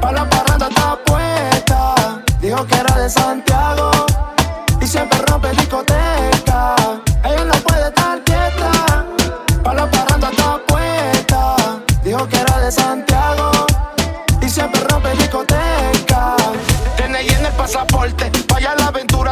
para 0.00 0.24
la 0.24 0.28
parranda 0.28 0.66
está 0.66 0.98
puesta. 1.06 1.94
Dijo 2.40 2.66
que 2.66 2.74
era 2.74 2.98
de 2.98 3.08
Santiago 3.08 3.88
y 4.80 4.84
siempre 4.84 5.20
rompe 5.28 5.50
discoteca. 5.50 6.74
Ella 7.22 7.44
no 7.44 7.54
puede 7.60 7.75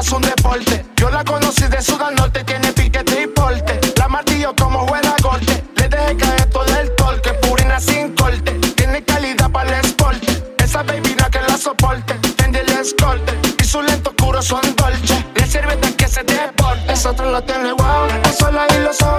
es 0.05 0.13
un 0.13 0.21
deporte. 0.21 0.85
Yo 0.97 1.09
la 1.11 1.25
conocí 1.25 1.65
de 1.67 1.79
al 1.79 2.15
norte, 2.15 2.45
tiene 2.45 2.73
piquete 2.73 3.23
y 3.23 3.27
porte. 3.27 3.81
La 3.97 4.09
martillo 4.09 4.55
como 4.55 4.85
buena 4.87 5.15
golpe, 5.23 5.65
le 5.77 5.89
dejé 5.89 6.17
caer 6.17 6.51
todo 6.51 6.81
el 6.81 6.95
torque, 6.95 7.33
purina 7.35 7.81
sin 7.81 8.15
corte. 8.15 8.53
Tiene 8.77 9.03
calidad 9.03 9.51
para 9.51 9.79
el 9.81 9.87
sport, 9.87 10.23
esa 10.59 10.83
baby 10.83 11.17
no 11.19 11.31
que 11.31 11.41
la 11.41 11.57
soporte. 11.57 12.19
Vende 12.39 12.61
el 12.61 12.71
escolte 12.73 13.33
y 13.63 13.65
su 13.65 13.81
lento 13.81 14.11
oscuro 14.11 14.43
son 14.43 14.63
dolce. 14.77 15.25
Le 15.37 15.47
sirve 15.47 15.73
hasta 15.73 15.91
que 15.93 16.09
se 16.09 16.23
deporte. 16.23 16.93
Eso 16.93 17.11
otro 17.11 17.31
lo 17.31 17.43
tiene 17.43 17.73
wow, 17.73 18.07
eso 18.29 18.51
la 18.51 18.67
y 18.77 18.81
los 18.81 19.01
ojos 19.01 19.14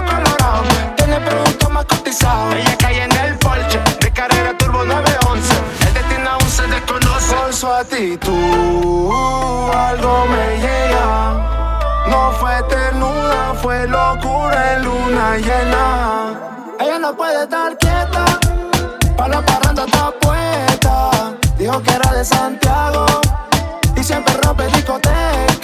actitud, 7.80 9.72
algo 9.74 10.26
me 10.28 10.58
llega. 10.58 12.06
No 12.10 12.32
fue 12.40 12.64
ternura, 12.70 13.54
fue 13.62 13.88
locura 13.88 14.74
en 14.76 14.86
luna 14.86 15.38
llena. 15.38 16.40
Ella 16.80 17.00
no 17.00 17.16
puede 17.16 17.44
estar 17.44 17.78
quieta, 17.78 18.26
para 19.18 19.36
la 19.36 19.46
parranda 19.46 19.86
está 19.86 20.12
puesta. 20.22 21.36
Dijo 21.58 21.82
que 21.82 21.94
era 21.94 22.12
de 22.14 22.24
Santiago 22.24 23.06
y 23.96 24.04
siempre 24.04 24.34
rompe 24.44 24.68
discoteca. 24.68 25.55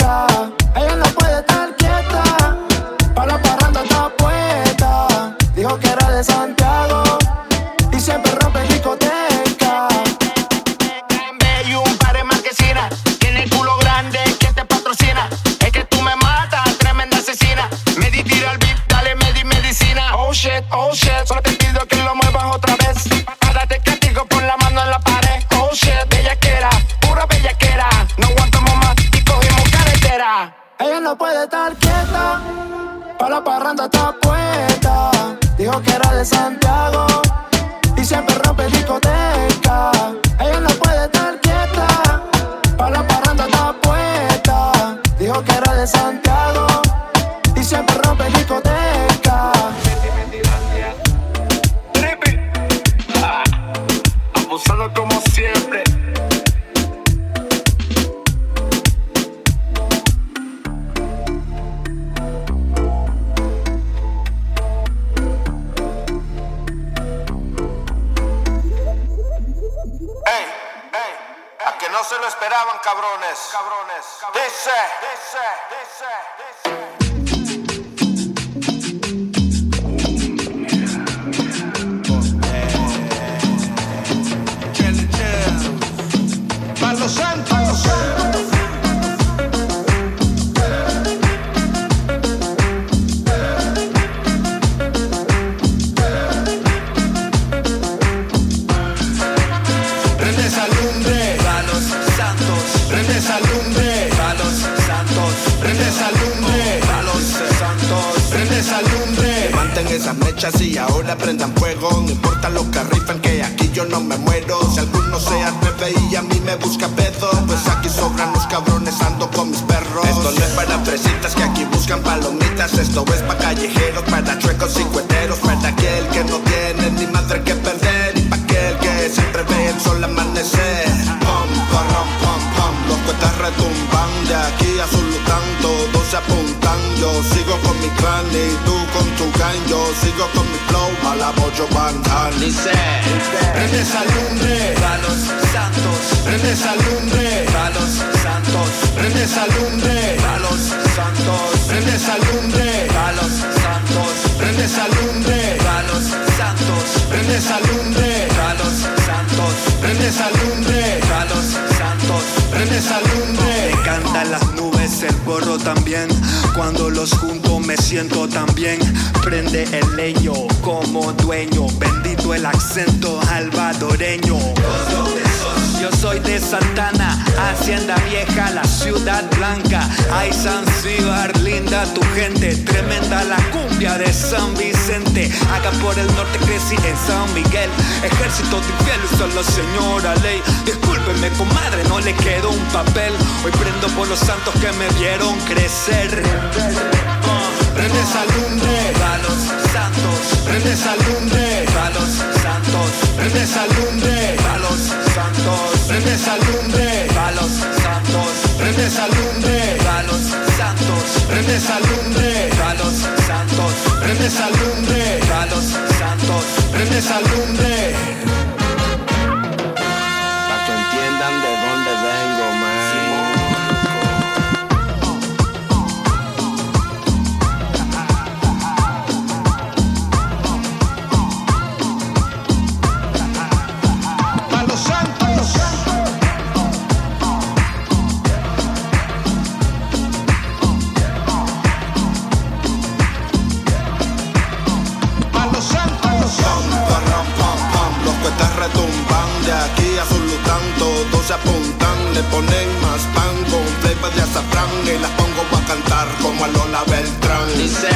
Cuetas 248.41 248.55
retumban 248.55 249.45
de 249.45 249.51
aquí 249.51 249.97
a 249.97 250.05
Zulután, 250.05 250.61
todos 250.79 251.25
se 251.25 251.33
apuntan, 251.33 252.13
le 252.13 252.23
ponen 252.23 252.81
más 252.81 253.01
pan 253.13 253.35
con 253.49 253.65
flavor 253.81 254.13
de 254.13 254.21
azafrán 254.21 254.69
y 254.85 254.99
las 254.99 255.11
pongo 255.11 255.41
a 255.57 255.65
cantar 255.65 256.07
como 256.21 256.45
a 256.45 256.47
Lola 256.47 256.83
Beltrán. 256.87 257.47
Dice, 257.57 257.89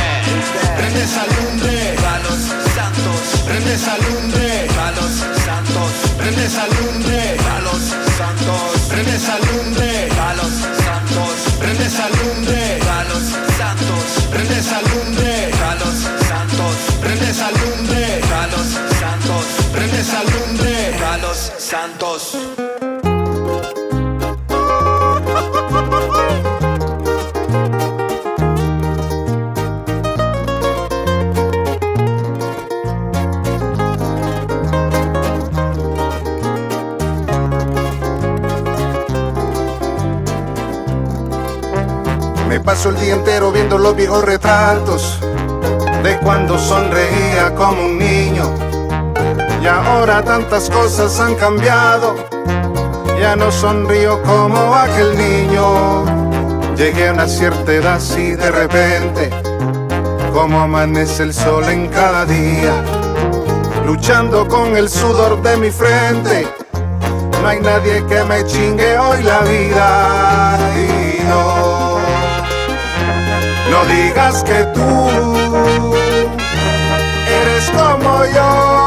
prende 0.78 1.04
esa 1.04 1.26
lumbre, 1.36 1.96
A 1.98 2.20
los 2.20 2.42
santos. 2.76 3.22
prende 3.46 3.74
esa 3.74 3.98
lumbre, 3.98 4.68
A 4.80 4.92
los 4.92 5.12
santos. 5.46 5.92
prende 6.18 6.46
esa 6.46 6.68
lumbre, 6.68 7.25
Me 42.48 42.62
paso 42.62 42.90
el 42.90 43.00
día 43.02 43.16
entero 43.16 43.52
viendo 43.52 43.78
los 43.78 43.98
viejos 43.98 44.24
retratos 44.24 45.20
de 46.04 46.18
cuando 46.20 46.58
sonreía 46.58 47.54
como 47.54 47.84
un 47.84 47.98
niño. 47.98 48.75
Y 49.66 49.68
ahora 49.68 50.22
tantas 50.22 50.70
cosas 50.70 51.20
han 51.20 51.34
cambiado. 51.34 52.16
Ya 53.20 53.36
no 53.36 53.52
sonrío 53.52 54.22
como 54.22 54.76
aquel 54.76 55.18
niño. 55.18 56.06
Llegué 56.76 57.10
a 57.10 57.14
una 57.14 57.28
cierta 57.28 57.74
edad 57.74 57.96
así 57.96 58.34
de 58.34 58.52
repente, 58.52 59.32
como 60.32 60.60
amanece 60.60 61.24
el 61.24 61.34
sol 61.34 61.64
en 61.70 61.88
cada 61.88 62.26
día, 62.26 62.76
luchando 63.88 64.48
con 64.48 64.78
el 64.78 64.88
sudor 64.88 65.42
de 65.42 65.58
mi 65.58 65.72
frente. 65.72 66.48
No 67.42 67.48
hay 67.48 67.60
nadie 67.60 68.06
que 68.06 68.24
me 68.24 68.46
chingue 68.46 69.00
hoy 69.00 69.24
la 69.24 69.40
vida 69.40 70.60
y 70.76 71.24
no, 71.24 71.98
no 73.72 73.86
digas 73.86 74.44
que 74.44 74.64
tú 74.76 75.36
eres 77.42 77.72
como 77.72 78.26
yo, 78.26 78.85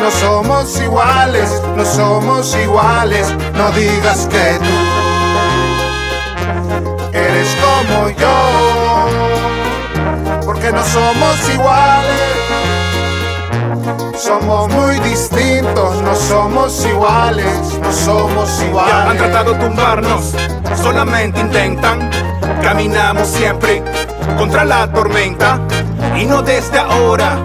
no 0.00 0.10
somos 0.10 0.80
iguales, 0.80 1.62
no 1.76 1.84
somos 1.84 2.56
iguales, 2.56 3.32
no 3.54 3.70
digas 3.72 4.26
que 4.30 4.58
tú 4.58 4.64
eres 7.12 7.56
como 7.60 8.08
yo, 8.10 9.08
porque 10.44 10.72
no 10.72 10.82
somos 10.84 11.48
iguales. 11.54 12.20
Somos 14.16 14.68
muy 14.68 14.98
distintos, 15.00 16.02
no 16.02 16.14
somos 16.14 16.84
iguales, 16.84 17.78
no 17.82 17.92
somos 17.92 18.62
iguales. 18.62 18.92
Ya 18.92 19.10
han 19.10 19.16
tratado 19.16 19.54
de 19.54 19.58
tumbarnos, 19.64 20.34
solamente 20.82 21.40
intentan. 21.40 22.10
Caminamos 22.62 23.28
siempre 23.28 23.82
contra 24.36 24.64
la 24.64 24.92
tormenta 24.92 25.58
y 26.16 26.26
no 26.26 26.42
desde 26.42 26.78
ahora, 26.78 27.38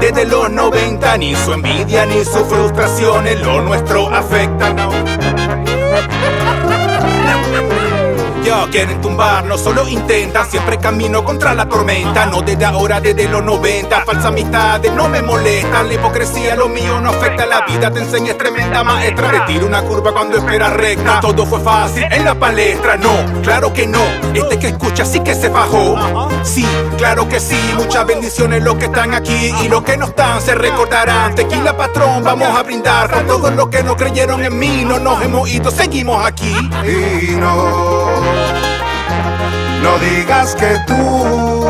desde 0.00 0.26
los 0.26 0.50
90. 0.50 1.16
Ni 1.18 1.34
su 1.34 1.52
envidia 1.52 2.06
ni 2.06 2.24
su 2.24 2.44
frustración 2.44 3.26
en 3.26 3.42
lo 3.42 3.62
nuestro 3.62 4.08
afectan. 4.08 4.76
Yo 8.66 8.72
quieren 8.72 9.00
tumbarnos, 9.00 9.60
solo 9.60 9.86
intentan. 9.86 10.50
Siempre 10.50 10.78
camino 10.78 11.24
contra 11.24 11.54
la 11.54 11.68
tormenta. 11.68 12.26
No 12.26 12.42
desde 12.42 12.64
ahora, 12.64 13.00
desde 13.00 13.28
los 13.28 13.44
90. 13.44 14.04
Falsa 14.04 14.28
amistades 14.28 14.92
no 14.92 15.08
me 15.08 15.22
molestan. 15.22 15.86
La 15.86 15.94
hipocresía, 15.94 16.56
lo 16.56 16.68
mío 16.68 17.00
no 17.00 17.10
afecta 17.10 17.46
la 17.46 17.64
vida. 17.66 17.92
Te 17.92 18.00
enseña 18.00 18.34
tremenda 18.36 18.82
maestra. 18.82 19.28
Retiro 19.28 19.66
una 19.66 19.82
curva 19.82 20.12
cuando 20.12 20.38
espera 20.38 20.70
recta. 20.70 21.20
Todo 21.20 21.46
fue 21.46 21.60
fácil 21.60 22.04
en 22.10 22.24
la 22.24 22.34
palestra. 22.34 22.96
No, 22.96 23.14
claro 23.42 23.72
que 23.72 23.86
no. 23.86 24.02
Este 24.34 24.58
que 24.58 24.68
escucha 24.68 25.04
sí 25.04 25.20
que 25.20 25.34
se 25.34 25.48
bajó. 25.48 26.28
Sí, 26.42 26.66
claro 26.98 27.28
que 27.28 27.38
sí. 27.38 27.58
Muchas 27.76 28.04
bendiciones 28.04 28.64
los 28.64 28.74
que 28.76 28.86
están 28.86 29.14
aquí 29.14 29.54
y 29.62 29.68
los 29.68 29.82
que 29.84 29.96
no 29.96 30.06
están 30.06 30.40
se 30.40 30.56
recordarán. 30.56 31.36
Tequila 31.36 31.76
patrón, 31.76 32.24
vamos 32.24 32.48
a 32.48 32.64
brindar 32.64 33.10
por 33.10 33.26
todos 33.26 33.54
los 33.54 33.68
que 33.68 33.84
no 33.84 33.96
creyeron 33.96 34.44
en 34.44 34.58
mí. 34.58 34.84
No 34.84 34.98
nos 34.98 35.22
hemos 35.22 35.48
ido, 35.48 35.70
seguimos 35.70 36.24
aquí. 36.26 36.52
Y 36.84 37.36
no, 37.36 38.65
no 39.82 39.98
digas 39.98 40.54
que 40.54 40.78
tú 40.86 41.66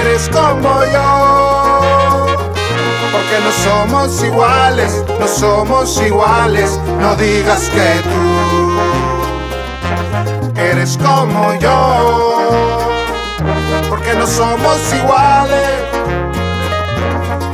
eres 0.00 0.28
como 0.28 0.84
yo. 0.84 2.26
Porque 3.12 3.38
no 3.44 3.52
somos 3.64 4.22
iguales, 4.22 5.04
no 5.18 5.26
somos 5.28 6.00
iguales, 6.00 6.78
no 7.00 7.14
digas 7.16 7.68
que 7.70 8.00
tú 8.10 8.42
eres 10.60 10.98
como 10.98 11.54
yo. 11.58 12.50
Porque 13.88 14.14
no 14.14 14.26
somos 14.26 14.78
iguales, 14.94 15.68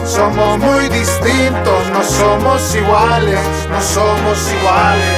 somos 0.05 0.59
muy 0.59 0.89
distintos, 0.89 1.89
no 1.93 2.03
somos 2.03 2.75
iguales, 2.75 3.41
no 3.71 3.81
somos 3.81 4.53
iguales. 4.53 5.18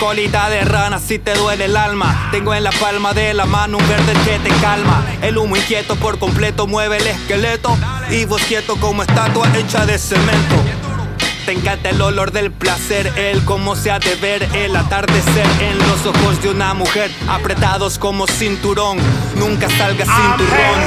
Colita 0.00 0.48
de 0.48 0.62
rana 0.62 0.98
si 0.98 1.18
te 1.18 1.34
duele 1.34 1.66
el 1.66 1.76
alma. 1.76 2.30
Tengo 2.32 2.54
en 2.54 2.64
la 2.64 2.72
palma 2.72 3.12
de 3.12 3.34
la 3.34 3.44
mano 3.44 3.76
un 3.76 3.86
verde 3.86 4.14
que 4.24 4.38
te 4.38 4.48
calma. 4.60 5.04
El 5.20 5.36
humo 5.36 5.56
inquieto 5.56 5.94
por 5.96 6.18
completo 6.18 6.66
mueve 6.66 6.96
el 6.96 7.06
esqueleto. 7.06 7.76
Y 8.10 8.24
vos 8.24 8.42
quieto 8.42 8.76
como 8.76 9.02
estatua 9.02 9.46
hecha 9.56 9.84
de 9.84 9.98
cemento. 9.98 10.56
Te 11.44 11.52
encanta 11.52 11.90
el 11.90 12.00
olor 12.00 12.32
del 12.32 12.50
placer, 12.50 13.12
el 13.16 13.44
cómo 13.44 13.76
se 13.76 13.90
ha 13.90 13.98
de 13.98 14.14
ver 14.16 14.48
el 14.54 14.74
atardecer 14.74 15.46
en 15.60 15.78
los 15.78 16.06
ojos 16.06 16.42
de 16.42 16.48
una 16.48 16.74
mujer, 16.74 17.10
apretados 17.28 17.98
como 17.98 18.26
cinturón. 18.26 18.98
Nunca 19.36 19.68
salga 19.68 20.04
cinturón. 20.04 20.80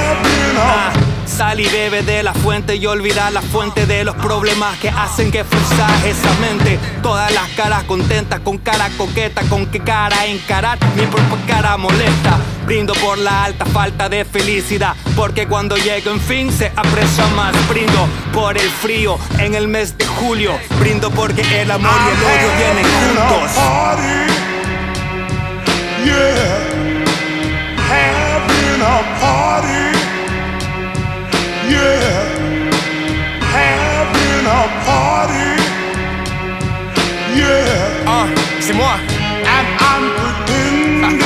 Ah, 0.56 0.92
sal 1.34 1.58
y 1.58 1.68
bebe 1.68 2.02
de 2.02 2.22
la 2.22 2.32
fuente 2.32 2.76
y 2.76 2.86
olvida 2.86 3.28
la 3.30 3.42
fuente 3.42 3.86
de 3.86 4.04
los 4.04 4.14
problemas 4.14 4.78
que 4.78 4.88
hacen 4.88 5.32
que 5.32 5.42
frustra 5.42 5.88
esa 6.06 6.32
mente. 6.40 6.78
Todas 7.02 7.32
las 7.32 7.48
caras 7.50 7.82
contentas, 7.84 8.38
con 8.40 8.58
cara 8.58 8.88
coqueta, 8.96 9.42
con 9.48 9.66
qué 9.66 9.80
cara 9.80 10.26
encarar, 10.26 10.78
mi 10.94 11.02
propia 11.06 11.38
cara 11.46 11.76
molesta. 11.76 12.38
Brindo 12.66 12.94
por 12.94 13.18
la 13.18 13.44
alta 13.44 13.66
falta 13.66 14.08
de 14.08 14.24
felicidad, 14.24 14.94
porque 15.16 15.48
cuando 15.48 15.76
llego 15.76 16.12
en 16.12 16.20
fin 16.20 16.52
se 16.52 16.72
aprecia 16.76 17.26
más. 17.34 17.52
Brindo 17.68 18.06
por 18.32 18.56
el 18.56 18.70
frío 18.70 19.18
en 19.38 19.54
el 19.54 19.66
mes 19.66 19.98
de 19.98 20.06
julio, 20.06 20.52
brindo 20.78 21.10
porque 21.10 21.42
el 21.62 21.70
amor 21.70 21.90
y 21.90 22.10
el 22.10 22.22
odio 22.24 22.50
vienen 22.58 22.86
juntos. 23.00 23.50
Yeah, 26.04 26.14
having 27.90 28.82
a 28.82 28.82
party. 28.82 28.82
Yeah, 28.82 28.82
having 28.82 28.82
a 28.82 29.20
party. 29.20 29.53
Yeah, 37.36 38.04
Ah, 38.06 38.26
c'est 38.60 38.72
moi. 38.74 38.96
and 39.46 39.66
I'm 39.80 40.04
pretending 40.20 41.20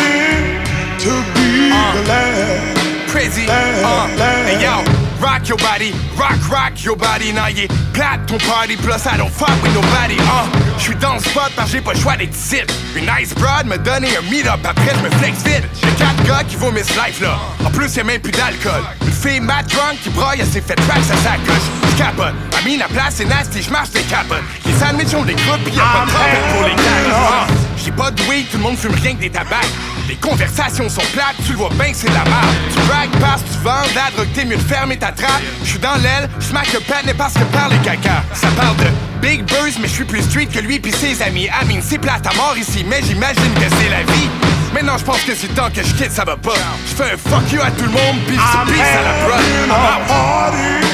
to 0.98 1.10
be 1.34 1.70
glad. 2.04 3.08
Crazy. 3.08 3.44
glad, 3.44 3.84
Uh, 3.84 4.06
glad. 4.16 4.48
hey 4.48 4.62
yo, 4.62 4.84
rock 5.20 5.48
your 5.48 5.58
body, 5.58 5.92
rock, 6.16 6.38
rock 6.50 6.82
your 6.84 6.96
body. 6.96 7.32
Now 7.32 7.48
yeah, 7.48 7.66
plate 7.92 8.26
ton 8.26 8.38
party, 8.38 8.76
plus 8.76 9.06
I 9.06 9.16
don't 9.16 9.30
fuck 9.32 9.62
with 9.62 9.74
nobody. 9.74 10.16
Uh, 10.18 10.46
j'suis 10.78 10.94
dans 10.96 11.14
le 11.14 11.20
spot 11.20 11.52
parce 11.56 11.70
j'ai 11.70 11.80
pas 11.80 11.92
le 11.92 12.00
choix 12.00 12.16
d'être 12.16 12.34
ici. 12.34 12.60
Une 12.96 13.06
nice 13.06 13.34
broad 13.34 13.66
me 13.66 13.76
donné 13.78 14.08
un 14.16 14.22
meet-up, 14.30 14.60
après 14.64 14.92
j'me 15.00 15.10
flex 15.18 15.42
vite. 15.44 15.64
J'ai 15.82 15.90
quatre 16.04 16.22
gars 16.24 16.44
qui 16.48 16.56
vont 16.56 16.72
miss 16.72 16.88
life 16.96 17.20
là. 17.20 17.38
En 17.64 17.70
plus, 17.70 17.94
y'a 17.96 18.04
même 18.04 18.20
plus 18.20 18.32
d'alcool. 18.32 18.82
Fille 19.20 19.40
mad 19.40 19.66
drunk 19.66 20.00
qui 20.02 20.10
braille, 20.10 20.38
elle 20.40 20.46
s'est 20.46 20.60
fait 20.60 20.76
track 20.76 21.02
sa 21.02 21.16
sacoche. 21.16 21.66
J'capote, 21.96 22.34
I 22.52 22.64
mean 22.64 22.78
la 22.78 22.86
place 22.86 23.18
est 23.18 23.24
nasty, 23.24 23.62
j'marche 23.62 23.90
des 23.90 24.02
capotes. 24.02 24.42
Les 24.64 24.72
sandwichs 24.72 25.14
ont 25.14 25.24
des 25.24 25.34
croûtes, 25.34 25.64
pis 25.64 25.72
y'a 25.76 25.82
pas 25.82 26.04
de 26.04 26.10
trompette 26.10 26.54
pour 26.54 26.62
les 26.62 26.76
carottes. 26.76 27.50
J'ai 27.76 27.90
pas 27.90 28.10
de 28.10 28.22
weed, 28.22 28.48
tout 28.50 28.58
le 28.58 28.62
monde 28.62 28.76
fume 28.76 28.94
rien 28.94 29.14
que 29.14 29.20
des 29.20 29.30
tabacs. 29.30 29.66
Les 30.08 30.14
conversations 30.16 30.88
sont 30.88 31.02
plates, 31.12 31.36
tu 31.44 31.52
le 31.52 31.58
vois 31.58 31.70
bien 31.70 31.90
que 31.90 31.96
c'est 31.96 32.08
de 32.08 32.14
la 32.14 32.24
merde. 32.24 32.54
Tu 32.72 33.18
parce 33.20 33.42
que 33.42 33.48
tu 33.48 33.58
vends 33.64 33.82
la 33.94 34.10
drogue, 34.12 34.28
t'es 34.34 34.44
mieux 34.44 34.56
de 34.56 34.62
fermer 34.62 34.96
ta 34.96 35.10
trappe. 35.10 35.42
Je 35.64 35.70
suis 35.70 35.78
dans 35.78 35.96
l'aile, 35.96 36.28
je 36.38 36.46
smack 36.46 36.72
le 36.72 36.80
pet, 36.80 37.02
mais 37.04 37.14
parce 37.14 37.34
que 37.34 37.44
parle 37.44 37.72
le 37.72 37.78
caca. 37.78 38.22
Ça 38.34 38.48
parle 38.56 38.76
de 38.76 38.86
Big 39.20 39.42
Buzz, 39.44 39.78
mais 39.80 39.88
je 39.88 39.94
suis 39.94 40.04
plus 40.04 40.22
street 40.22 40.46
que 40.46 40.60
lui 40.60 40.78
pis 40.78 40.92
ses 40.92 41.22
amis. 41.22 41.48
Mean, 41.66 41.80
c'est 41.82 41.98
plate 41.98 42.26
à 42.26 42.34
mort 42.34 42.56
ici, 42.56 42.84
mais 42.88 43.00
j'imagine 43.02 43.52
que 43.54 43.68
c'est 43.80 43.90
la 43.90 44.02
vie. 44.02 44.47
Maintenant, 44.72 44.98
je 44.98 45.04
pense 45.04 45.22
que 45.22 45.34
c'est 45.34 45.48
temps 45.54 45.70
que 45.74 45.82
je 45.82 45.94
quitte, 45.94 46.12
ça 46.12 46.24
va 46.24 46.36
pas. 46.36 46.52
Je 46.86 46.94
fais 46.94 47.12
un 47.12 47.16
fuck 47.16 47.50
you 47.52 47.60
à 47.60 47.70
tout 47.70 47.84
le 47.84 47.90
monde, 47.90 48.18
pis 48.26 48.34
peace 48.34 48.40
à 48.40 48.64
la 49.02 49.12
prod. 49.24 49.40
having 49.40 49.64
I'm 49.64 49.70
a 49.70 49.74
out. 49.74 50.06
party. 50.08 50.86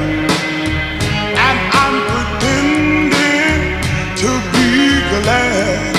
and 1.44 1.58
I'm 1.72 1.96
pretending 2.10 3.60
to 4.16 4.30
be 4.52 5.02
glad, 5.22 5.94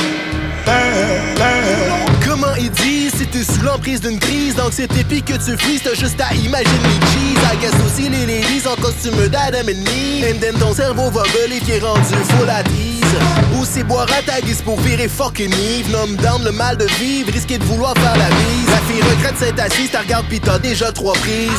glad, 0.66 1.36
glad. 1.36 2.26
Comment 2.26 2.56
il 2.58 2.70
dit 2.72 3.10
si 3.10 3.26
t'es 3.28 3.44
sous 3.44 3.62
d'une 3.96 4.20
crise 4.20 4.56
d'anxiété 4.56 5.06
puis 5.08 5.22
que 5.22 5.34
tu 5.34 5.58
frises, 5.58 5.82
t'as 5.82 5.94
juste 5.94 6.20
à 6.20 6.34
imaginer 6.36 6.68
les 6.84 7.08
cheese. 7.08 7.40
I 7.54 7.58
guess 7.58 7.74
aussi 7.86 8.10
les 8.10 8.26
ladies 8.26 8.68
en 8.68 8.76
costume 8.82 9.16
d'Adam 9.30 9.70
and 9.70 9.86
Eve. 9.96 10.40
Then 10.42 10.56
ton 10.60 10.74
cerveau 10.74 11.10
va 11.10 11.24
voler 11.24 11.60
qui 11.62 11.72
est 11.72 11.80
rendu 11.80 12.14
full 12.38 12.50
à 12.50 12.64
tease. 12.64 13.06
Ou 13.56 13.64
c'est 13.64 13.84
boire 13.84 14.08
à 14.12 14.22
ta 14.22 14.42
guise 14.42 14.62
pour 14.62 14.80
virer 14.82 15.08
fucking 15.08 15.54
Eve. 15.54 15.90
Nomme 15.90 16.18
down 16.18 16.44
le 16.44 16.52
mal 16.52 16.76
de 16.76 16.86
vivre, 17.00 17.32
risquer 17.32 17.58
de 17.58 17.64
vouloir 17.64 17.94
faire 17.94 18.18
la 18.18 18.28
bise. 18.28 18.70
La 18.70 18.94
fille 18.94 19.02
regrette 19.02 19.38
s'être 19.38 19.60
assise, 19.60 19.90
t'as 19.92 20.02
regarde 20.02 20.26
pis 20.28 20.42
t'as 20.42 20.60
déjà 20.60 20.92
trois 20.92 21.14
prises. 21.14 21.50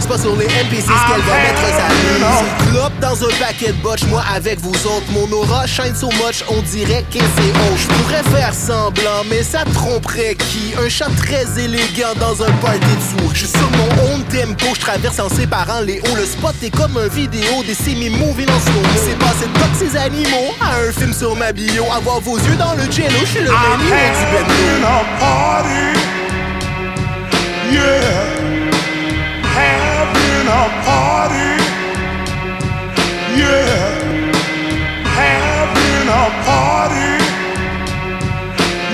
C'est 0.00 0.08
pas 0.08 0.18
sur 0.18 0.36
les 0.36 0.44
NPC 0.44 0.82
ce 0.82 1.12
qu'elle 1.12 1.22
va 1.22 1.34
mettre 1.38 1.62
sa 1.62 1.88
mise. 1.88 2.70
Clope 2.70 2.98
dans 3.00 3.24
un 3.24 3.32
paquet 3.40 3.72
de 3.72 3.82
botch, 3.82 4.04
moi 4.04 4.22
avec 4.34 4.60
vous 4.60 4.74
autres. 4.86 5.10
Mon 5.12 5.30
aura 5.32 5.66
shine 5.66 5.94
so 5.94 6.08
much, 6.08 6.44
on 6.50 6.60
dirait 6.62 7.04
que 7.10 7.18
c'est 7.18 7.50
haut. 7.52 7.76
Je 7.76 7.86
pourrais 7.86 8.38
faire 8.38 8.52
semblant, 8.52 9.24
mais 9.30 9.42
ça 9.42 9.64
tromperait 9.72 10.36
qui? 10.36 10.74
Un 10.78 10.88
chat 10.88 11.08
très 11.16 11.46
élégant 11.74 12.14
dans 12.18 12.42
un 12.42 12.50
party 12.60 12.78
de 12.80 13.00
sourds. 13.20 13.32
Je 13.34 13.38
suis 13.46 13.48
sur 13.48 13.70
mon 13.72 14.12
own 14.14 14.22
tempo, 14.24 14.66
je 14.74 14.80
traverse 14.80 15.18
en 15.20 15.28
séparant 15.28 15.80
les 15.80 16.00
hauts. 16.00 16.16
Le 16.16 16.24
spot 16.24 16.54
est 16.62 16.70
comme 16.70 16.96
un 16.96 17.08
vidéo 17.08 17.62
des 17.66 17.74
semi 17.74 18.10
moving 18.10 18.48
en 18.48 18.60
slow 18.60 18.82
C'est 18.96 19.18
passé 19.18 19.46
de 19.46 19.58
pas 19.58 19.68
ces 19.78 19.96
animaux 19.96 20.54
à 20.60 20.76
un 20.88 20.92
film 20.92 21.12
sur 21.12 21.36
ma 21.36 21.52
bio. 21.52 21.84
Avoir 21.94 22.20
vos 22.20 22.38
yeux 22.38 22.56
dans 22.58 22.74
le 22.74 22.90
jello, 22.90 23.18
je 23.20 23.26
suis 23.26 23.40
le 23.40 23.46
I'm 23.50 23.78
menu 23.78 23.88
du 23.88 23.92
having 23.92 24.32
bendo. 24.32 24.86
a 24.86 25.04
party. 25.20 25.86
Yeah, 27.72 28.10
having 29.54 30.48
a 30.48 30.64
party. 30.84 31.50
Yeah, 33.36 33.80
having 35.04 36.08
a 36.08 36.30
party. 36.44 37.10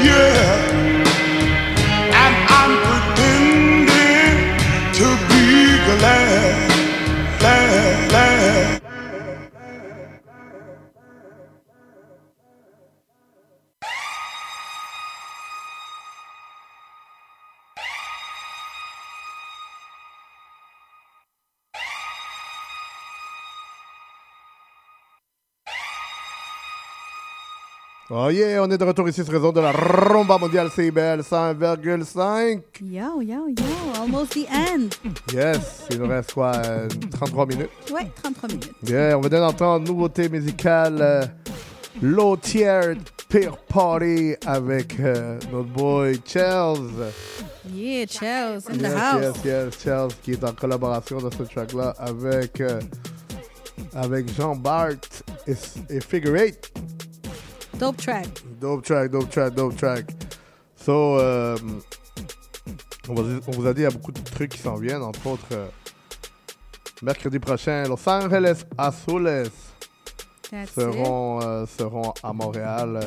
Yeah, 0.05 0.66
Oh 28.09 28.28
yeah, 28.31 28.62
on 28.62 28.70
est 28.70 28.78
de 28.78 28.85
retour 28.85 29.09
ici 29.09 29.25
sur 29.25 29.33
raison 29.33 29.51
de 29.51 29.60
la 29.60 29.73
Rumba 29.73 30.39
mondiale 30.39 30.70
CBL 30.70 31.23
100,5. 31.23 32.60
Yo, 32.83 33.20
yo, 33.20 33.49
yo, 33.49 34.01
almost 34.01 34.33
the 34.35 34.47
end. 34.49 34.91
Yes, 35.35 35.86
il 35.91 35.99
nous 35.99 36.07
reste 36.07 36.33
quoi, 36.33 36.52
euh, 36.55 36.86
33 37.10 37.47
minutes? 37.47 37.70
Ouais, 37.93 38.09
33 38.23 38.49
minutes. 38.49 38.70
Yeah, 38.86 39.18
on 39.18 39.20
va 39.23 39.28
donner 39.28 39.43
d'entendre 39.47 39.86
nouveauté 39.89 40.28
musicale 40.28 40.99
euh, 41.01 41.25
Low 42.01 42.36
Tier 42.36 42.94
Peer 43.28 43.57
Party 43.68 44.36
avec 44.47 45.01
euh, 45.01 45.41
notre 45.51 45.68
boy 45.70 46.20
Chels. 46.25 47.10
Yeah, 47.75 48.07
Chels 48.07 48.60
in 48.70 48.76
the 48.76 48.83
Yes, 48.83 48.94
house. 48.94 49.23
yes, 49.23 49.44
yes, 49.44 49.78
Chels 49.83 50.09
qui 50.23 50.31
est 50.33 50.44
en 50.44 50.52
collaboration 50.52 51.18
dans 51.18 51.33
ce 51.33 51.43
track-là 51.43 51.93
avec, 51.99 52.60
euh, 52.60 52.78
avec 53.97 54.33
Jean 54.36 54.55
Bart 54.55 54.91
et, 55.49 55.55
et 55.91 56.01
Figure 56.01 56.36
Eight. 56.36 56.70
Dope 57.79 57.99
track. 57.99 58.27
Dope 58.59 58.85
track, 58.85 59.11
dope 59.11 59.29
track, 59.29 59.55
dope 59.55 59.77
track. 59.77 60.07
So, 60.77 61.19
euh, 61.19 61.57
on, 63.09 63.15
vous 63.15 63.67
a 63.67 63.75
dit, 63.75 63.81
il 63.81 63.85
y 63.85 63.87
a 63.87 63.91
beaucoup 63.91 64.13
de 64.13 64.21
trucs 64.21 64.53
qui 64.53 64.59
s'en 64.59 64.77
viennent, 64.77 65.03
entre 65.03 65.27
autres, 65.27 65.47
euh, 65.53 65.67
mercredi 67.03 67.39
prochain, 67.39 67.85
Los 67.87 68.09
Angeles 68.09 68.65
Azules 68.79 69.51
seront, 70.75 71.41
euh, 71.43 71.67
seront 71.67 72.15
à 72.23 72.33
Montréal. 72.33 73.01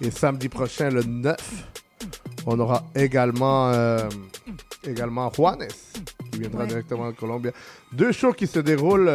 Et 0.00 0.10
samedi 0.10 0.48
prochain, 0.48 0.90
le 0.90 1.02
9, 1.02 1.36
on 2.46 2.58
aura 2.58 2.84
également, 2.96 3.72
également 4.84 5.30
Juanes, 5.32 5.68
qui 6.32 6.40
viendra 6.40 6.66
directement 6.66 7.10
de 7.10 7.16
Colombie. 7.16 7.50
Deux 7.92 8.12
shows 8.12 8.32
qui 8.32 8.46
se 8.46 8.60
déroulent, 8.60 9.10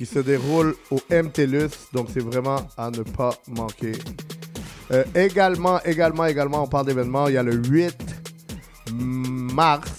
qui 0.00 0.06
se 0.06 0.18
déroulent 0.18 0.74
au 0.90 0.98
MTLUS, 1.10 1.68
donc 1.92 2.08
c'est 2.10 2.24
vraiment 2.24 2.56
à 2.78 2.90
ne 2.90 3.02
pas 3.02 3.34
manquer. 3.48 3.92
Euh, 4.92 5.04
également, 5.14 5.78
également, 5.82 6.24
également, 6.24 6.64
on 6.64 6.66
parle 6.66 6.86
d'événements. 6.86 7.28
Il 7.28 7.34
y 7.34 7.36
a 7.36 7.42
le 7.42 7.56
8 7.56 7.94
mars. 8.94 9.92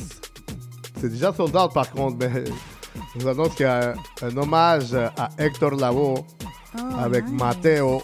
C'est 1.00 1.10
déjà 1.10 1.32
sold 1.32 1.56
out 1.56 1.72
par 1.72 1.92
contre, 1.92 2.18
mais 2.18 2.46
je 3.16 3.20
vous 3.22 3.28
annonce 3.28 3.54
qu'il 3.54 3.68
y 3.68 3.70
a 3.70 3.92
un, 3.92 4.28
un 4.28 4.38
hommage 4.38 4.96
à 4.96 5.30
Hector 5.38 5.76
Lavoe 5.76 6.16
avec 6.98 7.30
Mateo. 7.30 8.02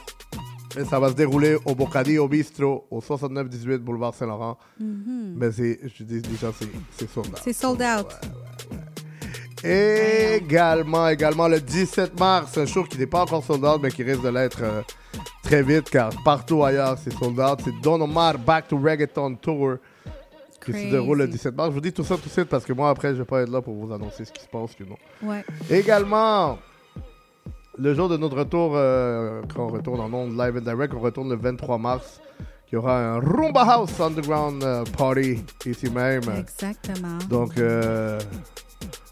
Et 0.77 0.85
ça 0.85 0.99
va 0.99 1.09
se 1.09 1.15
dérouler 1.15 1.57
au 1.65 1.73
Bocadillo 1.73 2.27
Bistro, 2.27 2.85
au 2.91 3.01
6918 3.01 3.77
Boulevard 3.79 4.13
Saint-Laurent. 4.13 4.59
Mhm. 4.79 5.33
Mais 5.35 5.51
c'est, 5.51 5.79
je 5.97 6.03
dis 6.03 6.21
déjà, 6.21 6.51
c'est, 6.59 6.69
c'est 6.91 7.09
sold 7.09 7.29
out. 7.29 7.39
C'est 7.43 7.53
sold 7.53 7.81
out. 7.81 8.05
Également, 9.63 11.09
également 11.09 11.47
le 11.47 11.59
17 11.59 12.19
mars, 12.19 12.57
un 12.57 12.65
show 12.65 12.83
qui 12.83 12.97
n'est 12.97 13.07
pas 13.07 13.21
encore 13.21 13.43
sold 13.43 13.63
out, 13.65 13.79
mais 13.81 13.89
qui 13.89 14.03
risque 14.03 14.21
de 14.21 14.29
l'être 14.29 14.59
euh, 14.61 14.81
très 15.43 15.63
vite, 15.63 15.89
car 15.89 16.11
partout 16.23 16.63
ailleurs, 16.63 16.97
c'est 17.03 17.13
sold 17.13 17.39
out. 17.39 17.59
C'est 17.63 17.73
Don 17.81 18.01
Omar 18.01 18.37
Back 18.37 18.67
to 18.67 18.77
Reggaeton 18.77 19.35
Tour 19.35 19.77
qui 20.63 20.73
se 20.73 20.91
déroule 20.91 21.19
le 21.19 21.27
17 21.27 21.55
mars. 21.55 21.69
Je 21.69 21.73
vous 21.73 21.81
dis 21.81 21.93
tout 21.93 22.03
ça 22.03 22.15
tout 22.15 22.25
de 22.25 22.29
suite 22.29 22.49
parce 22.49 22.65
que 22.65 22.73
moi, 22.73 22.89
après, 22.89 23.09
je 23.09 23.19
vais 23.19 23.25
pas 23.25 23.41
être 23.41 23.49
là 23.49 23.61
pour 23.61 23.73
vous 23.73 23.93
annoncer 23.93 24.25
ce 24.25 24.31
qui 24.31 24.43
se 24.43 24.47
passe, 24.47 24.77
you 24.79 24.85
know. 24.85 24.97
Ouais. 25.23 25.43
Également, 25.69 26.57
le 27.77 27.93
jour 27.93 28.09
de 28.09 28.17
notre 28.17 28.37
retour, 28.37 28.73
euh, 28.75 29.41
quand 29.53 29.65
on 29.65 29.69
retourne 29.69 29.99
en 29.99 30.13
ondes 30.13 30.37
live 30.37 30.57
and 30.57 30.61
direct, 30.61 30.93
on 30.93 30.99
retourne 30.99 31.29
le 31.29 31.35
23 31.35 31.77
mars. 31.77 32.21
Il 32.69 32.75
y 32.75 32.77
aura 32.77 32.99
un 32.99 33.19
Roomba 33.19 33.61
House 33.61 33.99
Underground 33.99 34.61
euh, 34.63 34.83
Party 34.97 35.43
ici 35.65 35.89
même. 35.89 36.23
Exactement. 36.37 37.17
Donc, 37.29 37.57
euh, 37.57 38.19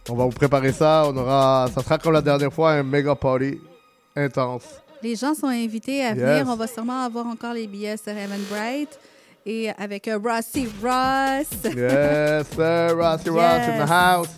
on 0.09 0.15
va 0.15 0.25
vous 0.25 0.31
préparer 0.31 0.71
ça. 0.71 1.03
On 1.07 1.15
aura, 1.17 1.67
ça 1.73 1.81
sera 1.83 1.97
comme 1.97 2.13
la 2.13 2.21
dernière 2.21 2.53
fois, 2.53 2.71
un 2.71 2.83
méga 2.83 3.15
party 3.15 3.59
intense. 4.15 4.63
Les 5.03 5.15
gens 5.15 5.33
sont 5.33 5.47
invités 5.47 6.03
à 6.03 6.09
Yes. 6.13 6.17
venir. 6.17 6.45
On 6.47 6.55
va 6.55 6.67
sûrement 6.67 7.03
avoir 7.03 7.27
encore 7.27 7.53
les 7.53 7.67
billets 7.67 7.97
sur 7.97 8.11
Heaven 8.13 8.41
Bright. 8.49 8.99
Et 9.47 9.69
avec 9.77 10.07
euh, 10.07 10.17
Rossi 10.17 10.67
Ross. 10.81 11.47
Yes, 11.75 12.47
sir, 12.49 12.95
Rossi 12.97 13.29
Ross 13.29 13.61
in 13.67 13.77
Yes. 13.77 13.85
the 13.85 13.91
house. 13.91 14.29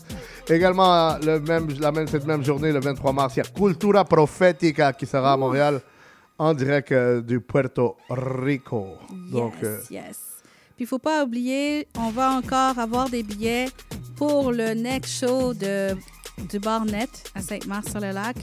Également, 0.49 1.17
le 1.19 1.39
même, 1.39 1.67
la 1.79 1.91
même, 1.91 2.07
cette 2.07 2.25
même 2.25 2.43
journée, 2.43 2.71
le 2.71 2.79
23 2.79 3.13
mars, 3.13 3.35
il 3.35 3.39
y 3.39 3.41
a 3.41 3.45
Cultura 3.49 4.03
Profética 4.05 4.91
qui 4.93 5.05
sera 5.05 5.33
à 5.33 5.37
Montréal 5.37 5.79
en 6.37 6.53
direct 6.53 6.91
euh, 6.91 7.21
du 7.21 7.39
Puerto 7.41 7.95
Rico. 8.09 8.95
Donc, 9.31 9.53
euh, 9.63 9.77
Yes, 9.89 9.91
yes. 9.91 10.19
Puis 10.77 10.85
il 10.85 10.87
faut 10.87 10.99
pas 10.99 11.23
oublier, 11.23 11.87
on 11.97 12.11
va 12.11 12.31
encore 12.33 12.77
avoir 12.77 13.09
des 13.09 13.23
billets 13.23 13.65
pour 14.15 14.51
le 14.51 14.75
next 14.75 15.19
show 15.19 15.55
de, 15.55 15.95
du 16.51 16.59
bar 16.59 16.85
net 16.85 17.31
à 17.33 17.41
Sainte-Marthe-sur-le-Lac. 17.41 18.37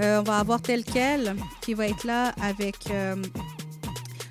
Euh, 0.00 0.20
on 0.20 0.22
va 0.22 0.38
avoir 0.38 0.62
tel 0.62 0.84
quel 0.84 1.34
qui 1.60 1.74
va 1.74 1.88
être 1.88 2.04
là 2.04 2.32
avec. 2.40 2.76
euh, 2.90 3.16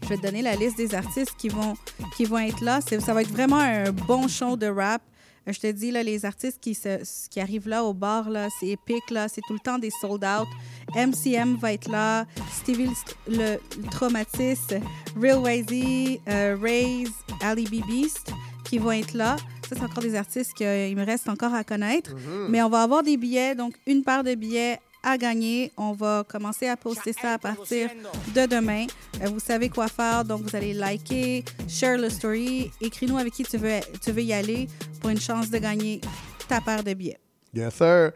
je 0.04 0.08
vais 0.08 0.16
te 0.18 0.22
donner 0.22 0.42
la 0.42 0.56
liste 0.56 0.78
des 0.78 0.96
artistes 0.96 1.34
qui 1.38 1.50
vont, 1.50 1.76
qui 2.16 2.24
vont 2.24 2.40
être 2.40 2.62
là. 2.62 2.80
Ça 2.82 3.14
va 3.14 3.22
être 3.22 3.32
vraiment 3.32 3.60
un 3.60 3.92
bon 3.92 4.30
show 4.30 4.56
de 4.56 4.68
rap. 4.68 5.02
Je 5.48 5.60
te 5.60 5.68
dis, 5.72 5.92
là, 5.92 6.04
les 6.04 6.24
artistes 6.26 6.60
qui, 6.62 6.76
se- 6.76 7.28
qui 7.30 7.40
arrivent 7.40 7.68
là 7.68 7.84
au 7.84 7.94
bar, 7.94 8.30
là, 8.30 8.48
c'est 8.60 8.68
épique. 8.68 9.10
Là, 9.10 9.28
c'est 9.28 9.42
tout 9.48 9.54
le 9.54 9.60
temps 9.60 9.80
des 9.80 9.90
sold 10.02 10.24
out. 10.24 10.48
MCM 10.96 11.56
va 11.58 11.74
être 11.74 11.90
là. 11.90 12.26
Stevie 12.52 12.90
le, 13.28 13.36
le, 13.38 13.60
le 13.82 13.90
Traumatiste, 13.90 14.76
Real 15.20 15.40
Wazy, 15.40 16.20
euh, 16.28 16.56
Raze, 16.62 17.12
Ali 17.42 17.64
B. 17.66 17.86
Beast 17.88 18.32
qui 18.66 18.78
vont 18.78 18.92
être 18.92 19.14
là. 19.14 19.36
Ça, 19.68 19.76
c'est 19.78 19.84
encore 19.84 20.04
des 20.04 20.16
artistes 20.16 20.54
qu'il 20.54 20.96
me 20.96 21.06
reste 21.06 21.28
encore 21.30 21.54
à 21.54 21.64
connaître. 21.64 22.12
Mais 22.50 22.62
on 22.62 22.70
va 22.70 22.84
avoir 22.84 23.04
des 23.04 23.18
billets, 23.18 23.56
donc 23.56 23.74
une 23.88 24.04
paire 24.04 24.24
de 24.24 24.36
billets 24.36 24.80
à 25.04 25.18
gagner. 25.18 25.72
On 25.78 25.94
va 25.94 26.24
commencer 26.28 26.68
à 26.68 26.78
poster 26.78 27.14
ça 27.14 27.34
à 27.34 27.38
partir 27.38 27.90
de 28.36 28.46
demain. 28.46 28.86
Euh, 29.22 29.28
vous 29.30 29.40
savez 29.40 29.70
quoi 29.70 29.88
faire, 29.88 30.24
donc 30.26 30.42
vous 30.44 30.56
allez 30.56 30.74
liker, 30.74 31.44
share 31.68 31.98
le 31.98 32.10
story, 32.10 32.72
écris-nous 32.82 33.18
avec 33.18 33.34
qui 33.34 33.44
tu 33.44 33.58
veux, 33.58 33.80
tu 34.04 34.12
veux 34.12 34.22
y 34.24 34.34
aller 34.34 34.68
pour 35.00 35.10
une 35.10 35.20
chance 35.20 35.50
de 35.50 35.58
gagner 35.58 36.02
ta 36.48 36.62
paire 36.62 36.84
de 36.84 36.94
billets. 36.94 37.20
yes, 37.54 37.74
sir. 37.76 38.12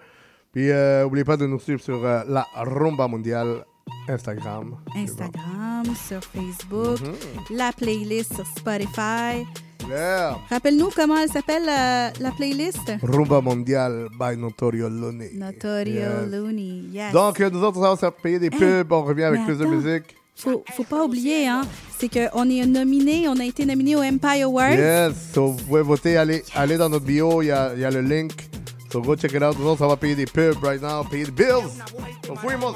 Puis, 0.51 0.69
euh, 0.72 1.03
n'oubliez 1.03 1.25
pas 1.25 1.35
de 1.35 1.45
nous 1.45 1.59
suivre 1.59 1.81
sur 1.81 2.05
euh, 2.05 2.23
la 2.30 2.45
Rumba 2.55 3.07
Mondiale 3.09 3.65
Instagram. 4.07 4.77
Instagram, 4.95 5.83
sur 6.07 6.23
Facebook, 6.23 6.99
Mhm. 7.01 7.57
la 7.57 7.72
playlist 7.73 8.33
sur 8.35 8.47
Spotify. 8.57 9.43
Yeah. 9.89 10.38
Rappelle-nous 10.49 10.89
comment 10.95 11.17
elle 11.17 11.30
s'appelle 11.30 11.64
euh, 11.69 12.09
la 12.19 12.31
playlist? 12.31 12.91
Rumba 13.03 13.41
Mondiale 13.41 14.07
by 14.19 14.38
Notorio 14.38 14.89
Looney. 14.89 15.31
Notorio 15.35 15.93
Yes. 15.93 16.31
Looney, 16.31 16.83
yes. 16.91 17.11
Donc, 17.14 17.39
nous 17.39 17.61
autres, 17.64 17.77
on 17.77 17.95
va 17.95 17.95
se 17.95 18.05
payer 18.22 18.39
des 18.39 18.47
Hey, 18.47 18.57
pubs, 18.83 18.91
on 18.91 19.03
revient 19.03 19.23
avec 19.23 19.43
plus 19.45 19.57
de 19.57 19.65
musique. 19.65 20.15
Faut, 20.35 20.64
faut 20.75 20.83
pas 20.83 21.03
oublier, 21.05 21.47
hein, 21.47 21.61
c'est 21.97 22.09
qu'on 22.09 22.49
est 22.49 22.65
nominé, 22.65 23.30
on 23.30 23.39
a 23.39 23.45
été 23.45 23.65
nominé 23.65 23.95
au 23.95 24.01
Empire 24.03 24.45
Awards. 24.47 24.73
Yes, 24.73 25.14
so, 25.33 25.47
vous 25.51 25.64
pouvez 25.64 25.81
voter, 25.81 26.17
allez, 26.17 26.43
allez 26.55 26.75
dans 26.77 26.89
notre 26.89 27.05
bio, 27.05 27.41
il 27.41 27.45
y 27.47 27.51
a, 27.51 27.73
y 27.75 27.85
a 27.85 27.89
le 27.91 28.01
link. 28.01 28.33
So 28.91 29.01
go 29.01 29.15
check 29.15 29.31
it 29.33 29.41
out. 29.43 29.57
Nous 29.59 29.65
autres, 29.65 29.83
on 29.83 29.88
va 29.88 29.95
payer 29.97 30.15
des 30.15 30.25
pubs 30.25 30.61
right 30.64 30.81
now, 30.81 31.03
payer 31.03 31.25
des 31.25 31.31
bills. 31.31 31.69
So 32.25 32.35
fuimos. 32.35 32.75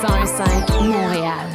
CIBL 0.00 0.26
105 0.26 0.80
Montréal. 0.82 1.48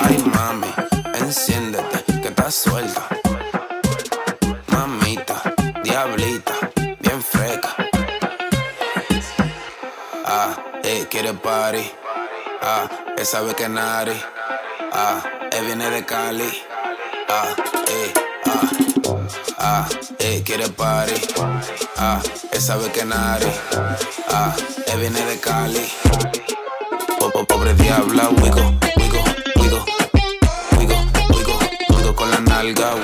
Ay, 0.00 0.18
mami, 0.32 0.72
enciéndete, 1.14 2.20
que 2.22 2.28
estás 2.28 2.54
suelta. 2.54 3.02
Mamita, 4.68 5.42
diablita, 5.82 6.54
bien 7.00 7.20
freca. 7.20 7.74
Ah, 10.24 10.54
eh, 10.84 11.06
quiere 11.10 11.34
party. 11.34 11.90
Ah, 12.62 12.88
esa 13.16 13.38
sabe 13.38 13.54
que 13.56 13.68
nari. 13.68 14.20
Ah, 14.92 15.20
él 15.50 15.66
viene 15.66 15.90
de 15.90 16.04
Cali. 16.04 16.62
Ah, 17.28 17.48
eh, 17.88 18.31
ah. 19.62 19.86
Eh, 20.18 20.42
quiere 20.44 20.68
party. 20.68 21.14
Ah, 21.96 22.20
él 22.52 22.60
sabe 22.60 22.90
que 22.92 23.04
nari. 23.04 23.46
Ah, 24.30 24.54
él 24.86 25.00
viene 25.00 25.24
de 25.24 25.38
Cali. 25.40 25.86
Po- 27.18 27.30
po- 27.30 27.44
Pobre 27.46 27.74
diabla, 27.74 28.28
wigo, 28.30 28.74
wigo, 28.96 29.24
wigo, 29.56 29.84
wigo, 30.78 30.96
wigo, 31.36 31.58
wigo 31.96 32.14
con 32.16 32.30
la 32.30 32.40
nalga, 32.40 32.94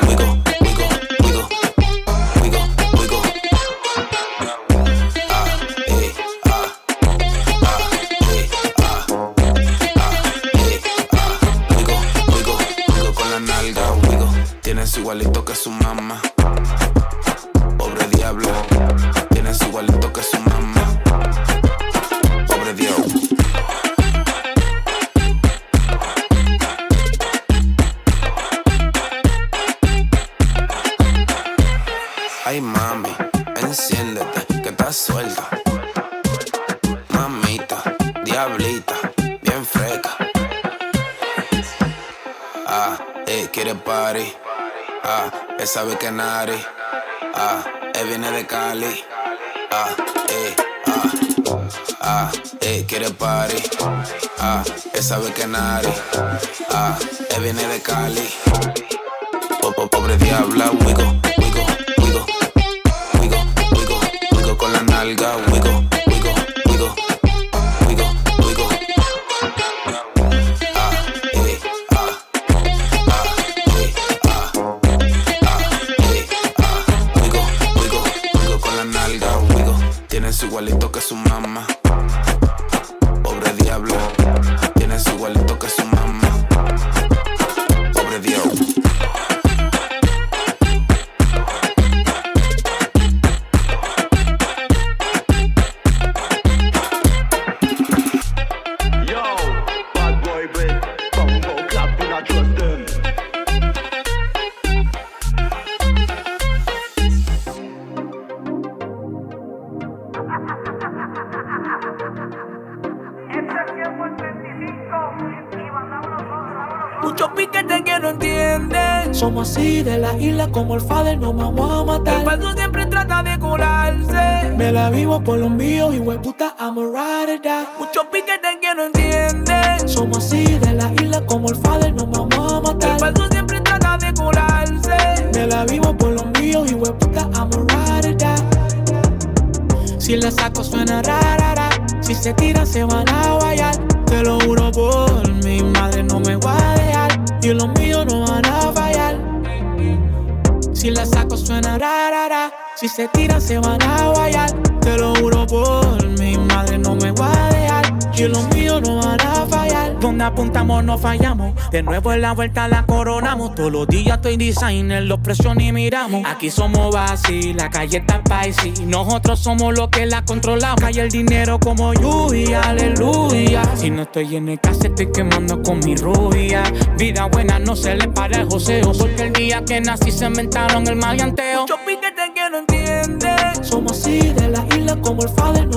no 160.83 160.99
fallamos. 160.99 161.55
De 161.71 161.83
nuevo 161.83 162.13
en 162.13 162.23
la 162.23 162.33
vuelta 162.33 162.69
la 162.69 162.85
coronamos. 162.87 163.55
Todos 163.55 163.73
los 163.73 163.87
días 163.89 164.17
estoy 164.17 164.37
designer, 164.37 165.03
los 165.05 165.21
precios 165.21 165.55
ni 165.57 165.73
miramos. 165.73 166.23
Aquí 166.25 166.51
somos 166.51 166.95
basi, 166.95 167.53
la 167.55 167.71
calle 167.71 167.99
está 167.99 168.23
spicy. 168.25 168.87
Nosotros 168.87 169.39
somos 169.39 169.77
los 169.77 169.89
que 169.89 170.07
la 170.07 170.25
controlamos. 170.25 170.81
Cae 170.81 171.01
el 171.01 171.11
dinero 171.11 171.59
como 171.59 171.93
lluvia, 171.95 172.61
aleluya. 172.63 173.63
Si 173.77 173.91
no 173.91 174.03
estoy 174.03 174.37
en 174.37 174.49
el 174.49 174.61
casa, 174.61 174.89
estoy 174.89 175.11
quemando 175.13 175.63
con 175.63 175.81
mi 175.81 175.97
rubia. 175.97 176.63
Vida 176.97 177.27
buena 177.27 177.59
no 177.59 177.77
se 177.77 177.95
le 177.95 178.09
para 178.09 178.43
el 178.43 178.49
joseo. 178.49 178.93
Porque 178.93 179.23
el 179.25 179.33
día 179.33 179.65
que 179.65 179.81
nací 179.81 180.11
se 180.11 180.27
inventaron 180.27 180.87
el 180.87 180.97
maleanteo. 180.97 181.67
Piquetes 181.87 182.31
que 182.35 182.51
no 182.51 182.59
entienden. 182.59 183.65
Somos 183.65 183.93
así 183.93 184.19
de 184.19 184.49
la 184.49 184.65
isla 184.77 184.97
como 185.01 185.23
el 185.23 185.29
fader, 185.31 185.68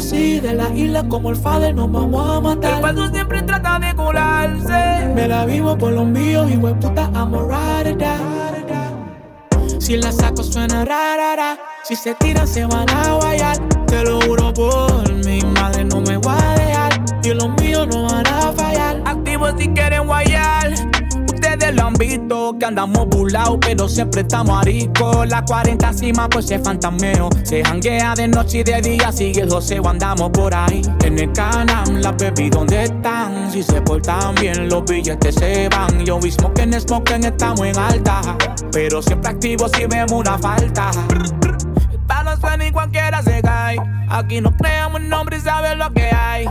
así 0.00 0.40
de 0.40 0.54
la 0.54 0.70
isla 0.74 1.06
como 1.08 1.30
el 1.30 1.36
fader, 1.36 1.74
nos 1.74 1.92
vamos 1.92 2.28
a 2.28 2.40
matar. 2.40 2.76
El 2.76 2.80
falso 2.80 3.08
siempre 3.12 3.42
trata 3.42 3.78
de 3.78 3.94
colarse. 3.94 5.12
Me 5.14 5.28
la 5.28 5.44
vivo 5.44 5.76
por 5.76 5.92
los 5.92 6.06
míos 6.06 6.50
y 6.50 6.56
puta, 6.56 7.10
I'm 7.14 7.34
a 7.34 7.82
ride. 7.82 7.96
Si 9.78 9.96
la 9.96 10.12
saco 10.12 10.42
suena 10.42 10.84
rara, 10.84 11.36
ra. 11.36 11.58
si 11.82 11.96
se 11.96 12.14
tiran 12.14 12.46
se 12.46 12.64
van 12.64 12.88
a 12.88 13.14
guayar. 13.14 13.58
Te 13.86 14.04
lo 14.04 14.20
juro 14.22 14.54
por 14.54 15.12
mi 15.24 15.40
madre, 15.42 15.84
no 15.84 16.00
me 16.00 16.16
voy 16.16 16.34
a 16.34 16.54
dejar. 16.54 17.04
Y 17.22 17.34
los 17.34 17.48
míos 17.60 17.86
no 17.88 18.04
van 18.04 18.26
a 18.26 18.52
fallar. 18.52 19.02
Activos 19.04 19.54
si 19.58 19.68
quieren 19.68 20.06
guayar. 20.06 20.89
Que 22.10 22.66
andamos 22.66 23.06
burlados, 23.06 23.58
pero 23.60 23.88
siempre 23.88 24.22
estamos 24.22 24.58
aricos. 24.58 25.28
La 25.28 25.44
40 25.44 25.92
cima, 25.92 26.28
pues 26.28 26.46
se 26.46 26.58
fantameo. 26.58 27.30
Se 27.44 27.62
janguea 27.62 28.14
de 28.16 28.26
noche 28.26 28.58
y 28.58 28.62
de 28.64 28.80
día, 28.82 29.12
sigue 29.12 29.42
el 29.42 29.48
joseo, 29.48 29.86
andamos 29.88 30.30
por 30.30 30.52
ahí. 30.52 30.82
En 31.04 31.16
el 31.20 31.32
canal, 31.32 32.02
las 32.02 32.16
baby, 32.16 32.50
¿dónde 32.50 32.82
están? 32.82 33.52
Si 33.52 33.62
se 33.62 33.80
portan 33.82 34.34
bien, 34.34 34.68
los 34.68 34.84
billetes 34.86 35.36
se 35.36 35.68
van. 35.68 36.04
Yo 36.04 36.18
mismo 36.18 36.52
que 36.52 36.62
en 36.62 36.80
Smoking 36.80 37.22
estamos 37.22 37.60
en 37.60 37.78
alta. 37.78 38.36
Pero 38.72 39.00
siempre 39.02 39.30
activos 39.30 39.70
si 39.76 39.86
vemos 39.86 40.10
una 40.10 40.36
falta. 40.36 40.90
Para 42.08 42.34
los 42.34 42.40
y 42.66 42.72
cualquiera 42.72 43.22
se 43.22 43.40
cae. 43.40 43.76
Aquí 44.08 44.40
no 44.40 44.50
creamos 44.56 45.00
nombre 45.02 45.36
y 45.36 45.40
sabes 45.42 45.76
lo 45.76 45.92
que 45.92 46.10
hay. 46.12 46.44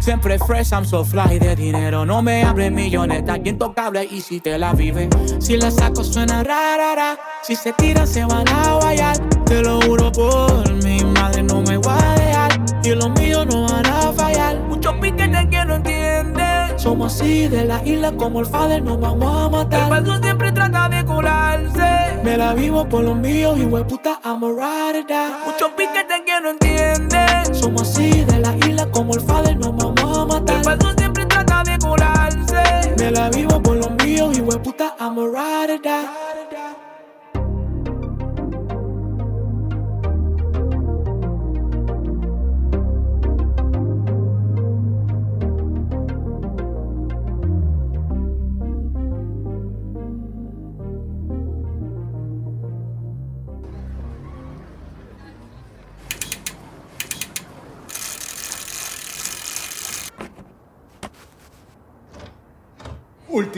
Siempre 0.00 0.38
fresh, 0.38 0.72
I'm 0.72 0.86
so 0.86 1.04
fly 1.04 1.38
de 1.38 1.54
dinero. 1.54 2.06
No 2.06 2.22
me 2.22 2.42
hable 2.42 2.70
millones, 2.70 3.18
está 3.18 3.36
intocable 3.36 4.04
y 4.10 4.22
si 4.22 4.40
te 4.40 4.58
la 4.58 4.72
vive. 4.72 5.10
Si 5.38 5.58
la 5.58 5.70
saco 5.70 6.02
suena 6.02 6.42
rara, 6.42 6.94
ra. 6.94 7.18
si 7.42 7.54
se 7.54 7.72
tiran 7.74 8.06
se 8.06 8.24
van 8.24 8.48
a 8.48 8.74
guayar. 8.76 9.18
Te 9.44 9.62
lo 9.62 9.78
juro 9.82 10.10
por 10.10 10.72
mi 10.82 11.04
madre, 11.04 11.42
no 11.42 11.60
me 11.60 11.76
voy 11.76 11.92
a 11.94 12.14
dejar. 12.14 12.60
Y 12.82 12.94
los 12.94 13.10
míos 13.10 13.46
no 13.46 13.68
van 13.68 13.86
a 13.86 14.12
fallar. 14.12 14.58
Muchos 14.68 14.94
piquetes 14.94 15.46
que 15.50 15.64
no 15.66 15.74
entienden. 15.74 16.78
Somos 16.78 17.14
así 17.14 17.46
de 17.48 17.66
la 17.66 17.86
isla 17.86 18.12
como 18.12 18.40
el 18.40 18.46
fader, 18.46 18.82
nos 18.82 18.98
vamos 18.98 19.36
a 19.36 19.48
matar. 19.50 19.82
El 19.82 19.88
falso 19.88 20.22
siempre 20.22 20.50
trata 20.50 20.88
de 20.88 21.04
colarse. 21.04 22.22
Me 22.24 22.38
la 22.38 22.54
vivo 22.54 22.88
por 22.88 23.04
los 23.04 23.16
míos 23.16 23.58
y 23.58 23.66
puta, 23.84 24.18
I'm 24.24 24.42
a 24.44 24.48
ride. 24.48 25.04
Muchos 25.44 25.70
piquetes 25.76 26.22
que 26.24 26.40
no 26.40 26.50
entienden. 26.50 26.69
Como 29.10 29.14
el 29.14 29.20
fader, 29.26 29.56
nos 29.56 29.76
vamos 29.76 30.18
a 30.18 30.24
matar. 30.24 30.80
El 30.80 30.98
siempre 30.98 31.26
trata 31.26 31.62
de 31.64 31.78
colarse. 31.78 32.94
Me 32.98 33.10
la 33.10 33.30
vivo 33.30 33.60
por 33.62 33.76
los 33.76 33.90
míos 34.04 34.36
y 34.36 34.42
puta, 34.58 34.94
I'm 35.00 35.18
a 35.18 35.26
ride 35.26 35.74
or 35.74 35.80
die. 35.80 36.39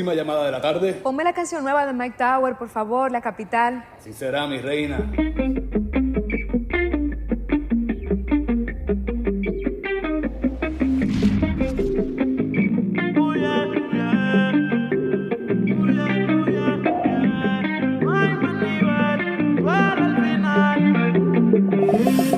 Última 0.03 0.17
llamada 0.17 0.47
de 0.47 0.51
la 0.51 0.61
tarde. 0.61 0.95
Ponme 0.95 1.23
la 1.23 1.33
canción 1.33 1.63
nueva 1.63 1.87
de 1.87 1.93
Mike 1.93 2.17
Tower, 2.19 2.57
por 2.57 2.69
favor, 2.69 3.13
La 3.13 3.21
Capital. 3.21 3.85
Así 3.97 4.13
será, 4.13 4.49
mi 4.49 4.59
reina. 4.59 4.99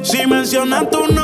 Si 0.02 0.26
mencionan 0.26 0.90
tu 0.90 1.06
nombre, 1.06 1.23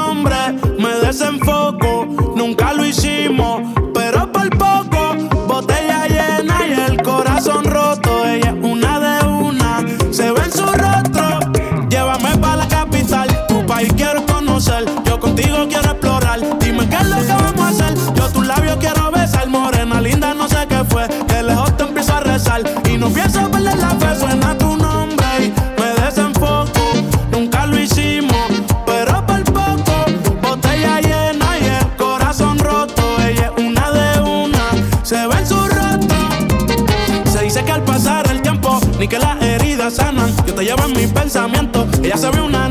pensamiento. 41.33 41.87
Ella 42.03 42.17
se 42.17 42.29
ve 42.29 42.43
una 42.43 42.70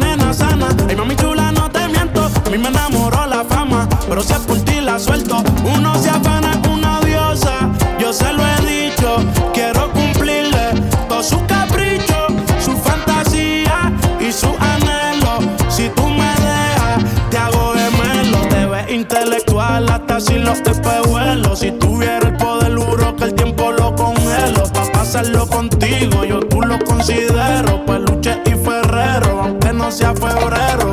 febrero. 30.15 30.91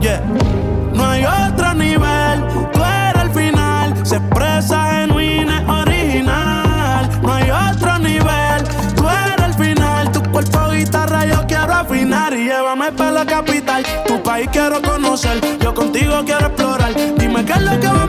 Yeah. 0.00 0.20
No 0.92 1.06
hay 1.08 1.24
otro 1.24 1.74
nivel, 1.74 2.44
tú 2.72 2.80
eres 2.82 3.22
el 3.22 3.30
final. 3.30 4.06
Se 4.06 4.16
expresa 4.16 4.92
genuina, 4.92 5.64
original. 5.82 7.08
No 7.22 7.32
hay 7.32 7.50
otro 7.50 7.98
nivel, 7.98 8.64
tú 8.96 9.08
eres 9.08 9.46
el 9.46 9.54
final. 9.54 10.12
Tu 10.12 10.22
cuerpo 10.30 10.70
guitarra 10.70 11.26
yo 11.26 11.46
quiero 11.46 11.72
afinar 11.72 12.32
y 12.34 12.44
llévame 12.44 12.92
para 12.92 13.12
la 13.12 13.26
capital. 13.26 13.84
Tu 14.06 14.22
país 14.22 14.48
quiero 14.52 14.80
conocer, 14.82 15.40
yo 15.60 15.74
contigo 15.74 16.22
quiero 16.24 16.46
explorar. 16.46 16.94
Dime 17.16 17.44
qué 17.44 17.52
es 17.52 17.62
lo 17.62 17.80
que 17.80 17.88
va 17.88 18.03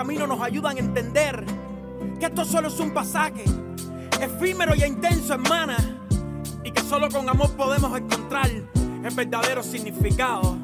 camino 0.00 0.26
nos 0.26 0.40
ayudan 0.40 0.78
a 0.78 0.80
entender 0.80 1.44
que 2.18 2.24
esto 2.24 2.42
solo 2.46 2.68
es 2.68 2.80
un 2.80 2.90
pasaje, 2.90 3.44
efímero 4.18 4.74
y 4.74 4.82
intenso, 4.82 5.34
hermana, 5.34 5.76
y 6.64 6.70
que 6.70 6.80
solo 6.80 7.10
con 7.10 7.28
amor 7.28 7.54
podemos 7.54 7.94
encontrar 7.98 8.48
el 8.48 9.14
verdadero 9.14 9.62
significado. 9.62 10.56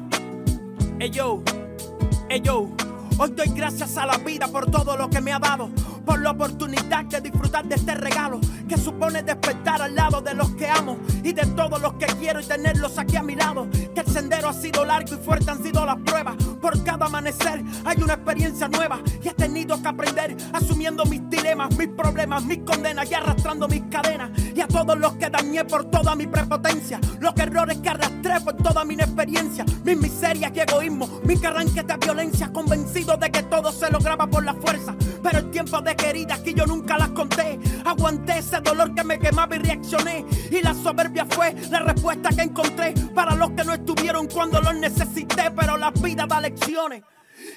y 39.57 39.59
reaccioné. 39.59 40.25
Y 40.51 40.61
la 40.61 40.73
soberbia 40.73 41.25
fue 41.29 41.53
la 41.69 41.79
respuesta 41.79 42.29
que 42.29 42.41
encontré 42.41 42.93
para 43.13 43.35
los 43.35 43.51
que 43.51 43.63
no 43.63 43.73
estuvieron 43.73 44.27
cuando 44.27 44.61
los 44.61 44.75
necesité. 44.75 45.51
Pero 45.51 45.77
la 45.77 45.91
vida 45.91 46.25
da 46.25 46.39
lecciones. 46.39 47.03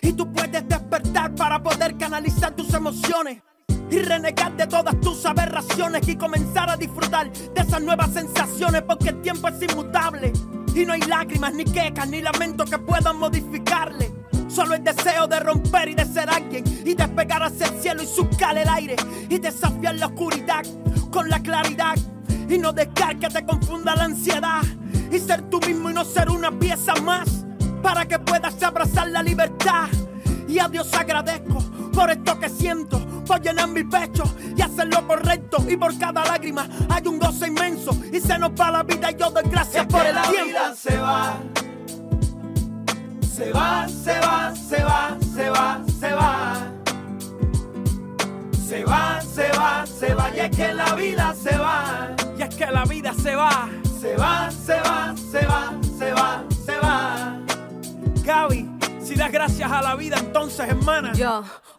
Y 0.03 0.13
tú 0.13 0.31
puedes 0.33 0.69
despertar 0.69 1.35
para 1.35 1.63
poder 1.63 1.97
canalizar 1.97 2.55
tus 2.55 2.73
emociones 2.75 3.43
y 3.91 3.99
renegar 4.03 4.57
de 4.57 4.67
todas 4.67 4.99
tus 5.01 5.25
aberraciones 5.27 6.07
y 6.07 6.17
comenzar 6.17 6.71
a 6.71 6.77
disfrutar 6.77 7.31
de 7.33 7.61
esas 7.61 7.83
nuevas 7.83 8.13
sensaciones 8.13 8.83
porque 8.83 9.09
el 9.09 9.21
tiempo 9.21 9.49
es 9.49 9.63
inmutable 9.63 10.33
y 10.75 10.85
no 10.85 10.93
hay 10.93 11.01
lágrimas 11.03 11.53
ni 11.55 11.65
quejas 11.65 12.09
ni 12.09 12.23
lamentos 12.23 12.71
que 12.71 12.79
puedan 12.79 13.19
modificarle. 13.19 14.13
Solo 14.49 14.75
el 14.75 14.85
deseo 14.85 15.27
de 15.27 15.41
romper 15.41 15.89
y 15.89 15.95
de 15.95 16.05
ser 16.05 16.29
alguien 16.29 16.65
y 16.85 16.95
despegar 16.95 17.43
hacia 17.43 17.67
el 17.67 17.81
cielo 17.81 18.03
y 18.03 18.07
surcar 18.07 18.57
el 18.59 18.69
aire 18.69 18.97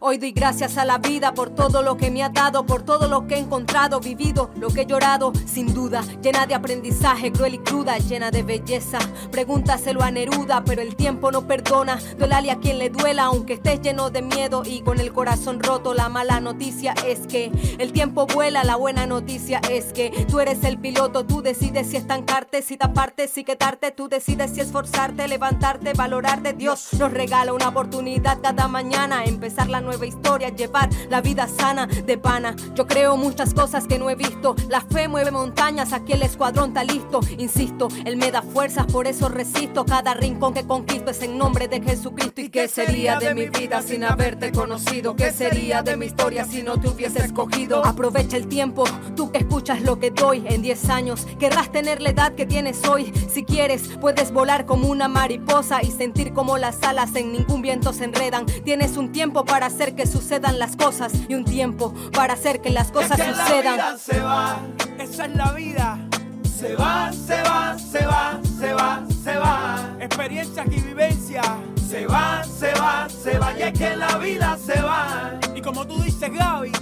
Hoy 0.00 0.18
doy 0.18 0.32
gracias 0.32 0.78
a 0.78 0.84
la 0.84 0.98
vida 0.98 1.34
por 1.34 1.50
todo 1.50 1.82
lo 1.82 1.96
que 1.96 2.10
me 2.10 2.22
ha 2.22 2.28
dado, 2.28 2.66
por 2.66 2.82
todo 2.82 3.08
lo 3.08 3.26
que 3.26 3.34
he 3.34 3.38
encontrado, 3.38 4.00
vivido, 4.00 4.50
lo 4.56 4.68
que 4.68 4.82
he 4.82 4.86
llorado, 4.86 5.32
sin 5.46 5.72
duda, 5.72 6.02
llena 6.22 6.46
de 6.46 6.54
aprendizaje, 6.54 7.32
cruel 7.32 7.54
y 7.54 7.58
cruda, 7.58 7.98
llena 7.98 8.30
de 8.30 8.42
belleza. 8.42 8.98
Pregúntaselo 9.30 10.02
a 10.02 10.10
Neruda, 10.10 10.64
pero 10.64 10.82
el 10.82 10.96
tiempo 10.96 11.30
no 11.30 11.46
perdona, 11.46 11.98
dolale 12.18 12.50
a 12.50 12.58
quien 12.58 12.78
le 12.78 12.90
duela, 12.90 13.24
aunque 13.24 13.54
estés 13.54 13.80
lleno 13.80 14.10
de 14.10 14.22
miedo 14.22 14.62
y 14.64 14.82
con 14.82 15.00
el 15.00 15.12
corazón 15.12 15.62
roto. 15.62 15.94
La 15.94 16.08
mala 16.08 16.40
noticia 16.40 16.94
es 17.06 17.26
que 17.26 17.52
el 17.78 17.92
tiempo 17.92 18.26
vuela, 18.26 18.64
la 18.64 18.76
buena 18.76 19.06
noticia 19.06 19.60
es 19.70 19.92
que 19.92 20.26
tú 20.28 20.40
eres 20.40 20.64
el 20.64 20.78
piloto, 20.78 21.24
tú 21.24 21.42
decides 21.42 21.90
si 21.90 21.96
estancarte, 21.96 22.62
si 22.62 22.76
taparte, 22.76 23.28
si 23.28 23.44
quedarte, 23.44 23.90
tú 23.90 24.08
decides 24.08 24.52
si 24.52 24.60
esforzarte, 24.60 25.28
levantarte, 25.28 25.92
valorarte. 25.92 26.52
Dios 26.52 26.92
nos 26.98 27.12
regala 27.12 27.52
una 27.52 27.68
oportunidad 27.68 28.40
cada 28.42 28.68
mañana, 28.68 29.24
la 29.56 29.80
nueva 29.80 30.06
historia, 30.06 30.48
llevar 30.48 30.88
la 31.08 31.20
vida 31.20 31.46
sana 31.46 31.86
de 31.86 32.18
pana. 32.18 32.56
Yo 32.74 32.86
creo 32.86 33.16
muchas 33.16 33.54
cosas 33.54 33.86
que 33.86 33.98
no 33.98 34.10
he 34.10 34.14
visto. 34.14 34.56
La 34.68 34.80
fe 34.80 35.08
mueve 35.08 35.30
montañas, 35.30 35.92
aquí 35.92 36.12
el 36.12 36.22
escuadrón 36.22 36.68
está 36.68 36.84
listo. 36.84 37.20
Insisto, 37.38 37.88
él 38.04 38.16
me 38.16 38.30
da 38.30 38.42
fuerzas, 38.42 38.86
por 38.86 39.06
eso 39.06 39.28
resisto. 39.28 39.84
Cada 39.84 40.14
rincón 40.14 40.54
que 40.54 40.66
conquisto 40.66 41.10
es 41.10 41.22
en 41.22 41.38
nombre 41.38 41.68
de 41.68 41.80
Jesucristo. 41.80 42.40
¿Y 42.40 42.48
qué 42.48 42.68
sería 42.68 43.18
de 43.18 43.34
mi 43.34 43.48
vida 43.48 43.82
sin 43.82 44.04
haberte 44.04 44.52
conocido? 44.52 45.14
¿Qué 45.14 45.30
sería 45.30 45.82
de 45.82 45.96
mi 45.96 46.06
historia 46.06 46.44
si 46.44 46.62
no 46.62 46.80
te 46.80 46.88
hubiese 46.88 47.20
escogido? 47.20 47.84
Aprovecha 47.84 48.36
el 48.36 48.48
tiempo, 48.48 48.84
tú 49.14 49.30
que 49.30 49.38
escuchas 49.38 49.82
lo 49.82 49.98
que 49.98 50.10
doy 50.10 50.44
en 50.48 50.62
10 50.62 50.88
años. 50.88 51.26
Querrás 51.38 51.70
tener 51.70 52.00
la 52.00 52.10
edad 52.10 52.34
que 52.34 52.46
tienes 52.46 52.86
hoy. 52.88 53.12
Si 53.30 53.44
quieres, 53.44 53.82
puedes 54.00 54.32
volar 54.32 54.66
como 54.66 54.88
una 54.88 55.08
mariposa 55.08 55.82
y 55.82 55.90
sentir 55.90 56.32
como 56.32 56.58
las 56.58 56.82
alas 56.82 57.14
en 57.16 57.32
ningún 57.32 57.62
viento 57.62 57.92
se 57.92 58.04
enredan. 58.04 58.46
Tienes 58.64 58.96
un 58.96 59.12
tiempo 59.12 59.41
para 59.44 59.66
hacer 59.66 59.94
que 59.94 60.06
sucedan 60.06 60.58
las 60.58 60.76
cosas 60.76 61.12
y 61.28 61.34
un 61.34 61.44
tiempo 61.44 61.94
para 62.12 62.34
hacer 62.34 62.60
que 62.60 62.70
las 62.70 62.90
cosas 62.90 63.18
Es 63.18 63.26
que 63.26 63.34
sucedan. 63.34 63.76
La 63.76 63.92
vida 63.92 63.98
se 63.98 64.20
va, 64.20 64.58
esa 64.98 65.24
es 65.26 65.36
la 65.36 65.52
vida. 65.52 65.98
Se 66.44 66.76
va, 66.76 67.12
se 67.12 67.42
va, 67.42 67.76
se 67.78 68.06
va, 68.06 68.40
se 68.58 68.72
va, 68.72 69.04
se 69.24 69.36
va. 69.36 69.96
Experiencias 70.00 70.66
y 70.70 70.80
vivencias. 70.80 71.46
Se 71.88 72.06
va, 72.06 72.44
se 72.44 72.72
va, 72.74 73.08
se 73.08 73.38
va. 73.38 73.58
Y 73.58 73.62
es 73.62 73.72
que 73.72 73.96
la 73.96 74.16
vida 74.18 74.56
se 74.64 74.80
va. 74.80 75.38
Y 75.54 75.60
como 75.60 75.86
tú 75.86 76.00
dices, 76.00 76.30
Gaby. 76.32 76.72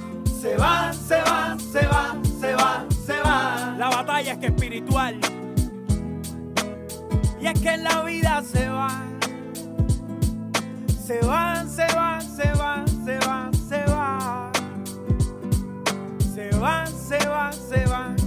Se 0.41 0.57
va, 0.57 0.93
se 0.93 1.21
va, 1.23 1.57
se 1.73 1.87
va, 1.87 2.17
se 2.41 2.55
va, 2.55 2.87
se 3.07 3.21
va. 3.21 3.75
La 3.79 3.89
batalla 3.91 4.33
es 4.33 4.39
que 4.39 4.47
espiritual. 4.47 5.21
Y 7.41 7.47
es 7.47 7.61
que 7.61 7.77
la 7.77 8.03
vida 8.03 8.43
se 8.43 8.69
va. 8.69 9.03
se 11.11 11.27
van, 11.27 11.69
se 11.69 11.87
van, 11.95 12.21
se 12.21 12.53
van, 12.57 12.87
se 13.05 13.19
van, 13.27 13.53
se 13.69 13.85
van. 13.87 14.53
Se 16.35 16.51
van, 16.59 16.87
se 16.87 17.19
van, 17.29 17.53
se 17.53 17.85
van. 17.89 18.20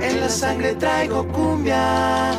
En 0.00 0.20
la 0.20 0.28
sangre 0.28 0.74
traigo 0.74 1.26
cumbia, 1.28 2.32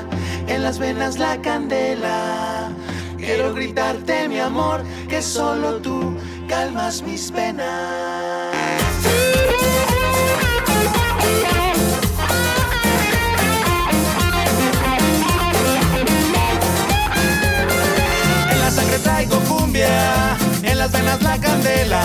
en 0.47 0.63
las 0.63 0.79
venas 0.79 1.17
la 1.17 1.41
candela. 1.41 2.71
Quiero 3.17 3.53
gritarte 3.53 4.27
mi 4.27 4.39
amor, 4.39 4.83
que 5.07 5.21
solo 5.21 5.77
tú 5.77 6.17
calmas 6.47 7.01
mis 7.01 7.31
penas. 7.31 8.53
En 20.63 20.77
las 20.77 20.91
venas 20.91 21.21
la 21.21 21.37
candela. 21.37 22.01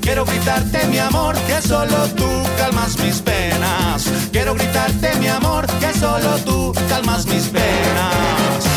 Quiero 0.00 0.24
gritarte 0.24 0.86
mi 0.88 0.98
amor, 0.98 1.36
que 1.46 1.60
solo 1.62 2.06
tú 2.16 2.28
calmas 2.58 2.98
mis 2.98 3.20
penas. 3.20 4.10
Quiero 4.32 4.54
gritarte 4.54 5.14
mi 5.16 5.28
amor, 5.28 5.66
que 5.80 5.92
solo 5.98 6.36
tú 6.44 6.72
calmas 6.88 7.26
mis 7.26 7.44
penas. 7.48 8.71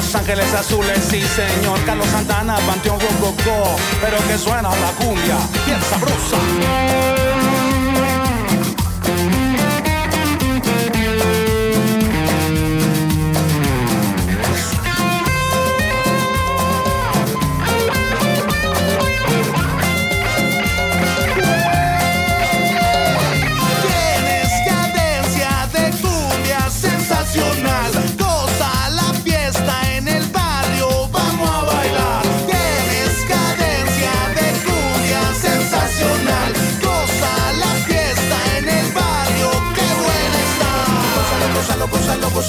Los 0.00 0.14
Ángeles 0.14 0.54
Azules, 0.54 0.98
sí 1.10 1.20
señor. 1.20 1.78
Carlos 1.84 2.06
Santana, 2.06 2.56
Panteón 2.66 2.98
Rococó. 2.98 3.76
Pero 4.00 4.16
que 4.26 4.38
suena 4.38 4.70
la 4.70 4.92
cumbia, 4.92 5.36
bien 5.66 5.78
sabrosa. 5.82 7.39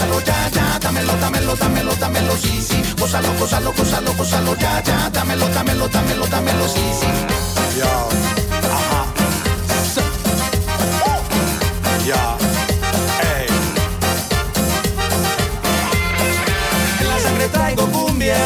Gózalo, 0.02 0.20
ya, 0.26 0.50
ya. 0.50 0.80
Dámelo, 0.80 1.14
dámelo, 1.18 1.56
dámelo, 1.56 1.96
dámelo, 1.96 2.38
sí, 2.38 2.62
sí. 2.62 2.82
Gózalo, 3.00 3.34
gózalo, 3.40 3.74
gózalo, 3.74 4.14
gózalo, 4.14 4.56
ya, 4.58 4.84
ya. 4.84 5.10
Dámelo, 5.10 5.48
dámelo, 5.50 5.88
dámelo, 5.88 6.26
dámelo, 6.28 6.68
sí, 6.68 6.82
sí. 7.00 7.08
Ajá. 8.64 9.06
Ya, 12.06 12.38
ey. 13.38 13.48
En 17.00 17.08
la 17.08 17.20
sangre 17.20 17.48
traigo 17.50 17.88
cumbia, 17.92 18.38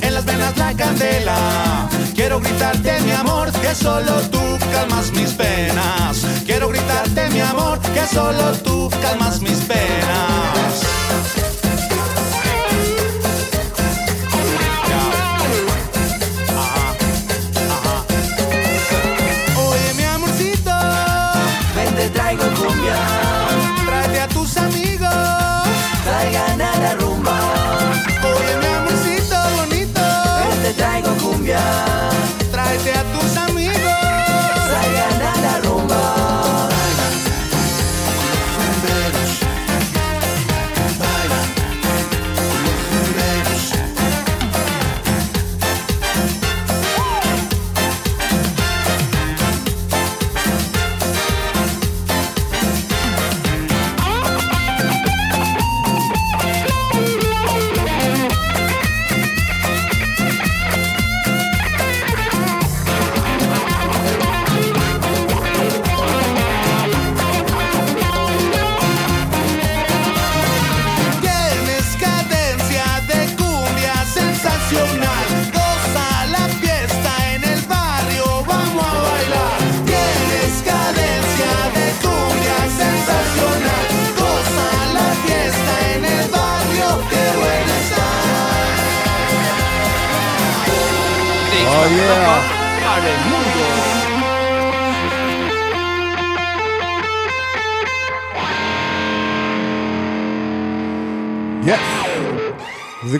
en 0.00 0.14
las 0.14 0.24
venas 0.24 0.56
la 0.56 0.74
candela. 0.74 1.88
Quiero 2.18 2.40
gritarte 2.40 3.00
mi 3.02 3.12
amor, 3.12 3.52
que 3.52 3.72
solo 3.76 4.20
tú 4.22 4.40
calmas 4.72 5.12
mis 5.12 5.34
penas. 5.34 6.26
Quiero 6.44 6.68
gritarte 6.68 7.28
mi 7.30 7.38
amor, 7.38 7.78
que 7.78 8.04
solo 8.12 8.54
tú 8.64 8.90
calmas 9.00 9.40
mis 9.40 9.58
penas. 9.58 10.97
love. 31.78 32.17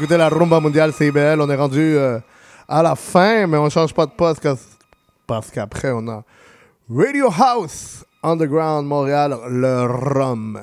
Écoutez 0.09 0.17
la 0.19 0.31
rumba 0.31 0.59
mondiale 0.59 0.91
CIBL. 0.95 1.39
On 1.39 1.51
est 1.51 1.55
rendu 1.55 1.81
euh, 1.81 2.19
à 2.67 2.83
la 2.83 2.95
fin, 2.97 3.47
mais 3.47 3.59
on 3.59 3.69
change 3.69 3.93
pas 3.93 4.07
de 4.07 4.13
poste 4.13 4.43
parce- 4.43 4.79
parce 5.27 5.51
qu'après, 5.51 5.91
on 5.93 6.09
a 6.09 6.25
Radio 6.91 7.29
House 7.31 8.07
Underground 8.23 8.87
Montréal, 8.87 9.37
le 9.51 9.83
rhum. 9.85 10.59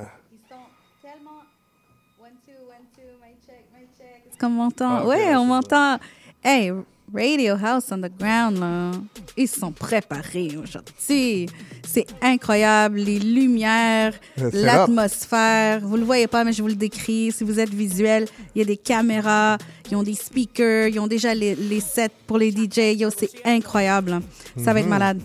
Est-ce 4.27 4.37
qu'on 4.39 4.49
m'entend? 4.49 4.97
Ah, 5.01 5.05
ouais, 5.05 5.35
on 5.35 5.45
m'entend. 5.45 5.99
Hey, 6.43 6.71
Radio 7.13 7.55
House 7.63 7.91
Underground, 7.91 8.57
là, 8.57 8.91
ils 9.37 9.47
sont 9.47 9.71
préparés 9.71 10.57
aujourd'hui. 10.57 11.47
C'est 11.87 12.05
incroyable, 12.21 12.97
les 12.97 13.19
lumières, 13.19 14.13
l'atmosphère. 14.53 15.79
Vous 15.81 15.97
le 15.97 16.03
voyez 16.03 16.27
pas, 16.27 16.43
mais 16.43 16.51
je 16.53 16.61
vous 16.61 16.67
le 16.67 16.75
décris. 16.75 17.31
Si 17.31 17.43
vous 17.43 17.59
êtes 17.59 17.73
visuel, 17.73 18.25
il 18.55 18.59
y 18.59 18.61
a 18.61 18.65
des 18.65 18.77
caméras, 18.77 19.57
ils 19.89 19.95
ont 19.95 20.03
des 20.03 20.13
speakers, 20.15 20.87
ils 20.89 20.99
ont 20.99 21.07
déjà 21.07 21.33
les, 21.33 21.55
les 21.55 21.79
sets 21.79 22.09
pour 22.27 22.37
les 22.37 22.51
DJ. 22.51 22.97
Yo, 22.99 23.09
c'est 23.15 23.29
incroyable. 23.45 24.13
hein. 24.13 24.21
Ça 24.63 24.73
va 24.73 24.79
être 24.79 24.85
Mhm. 24.85 24.89
malade. 24.89 25.21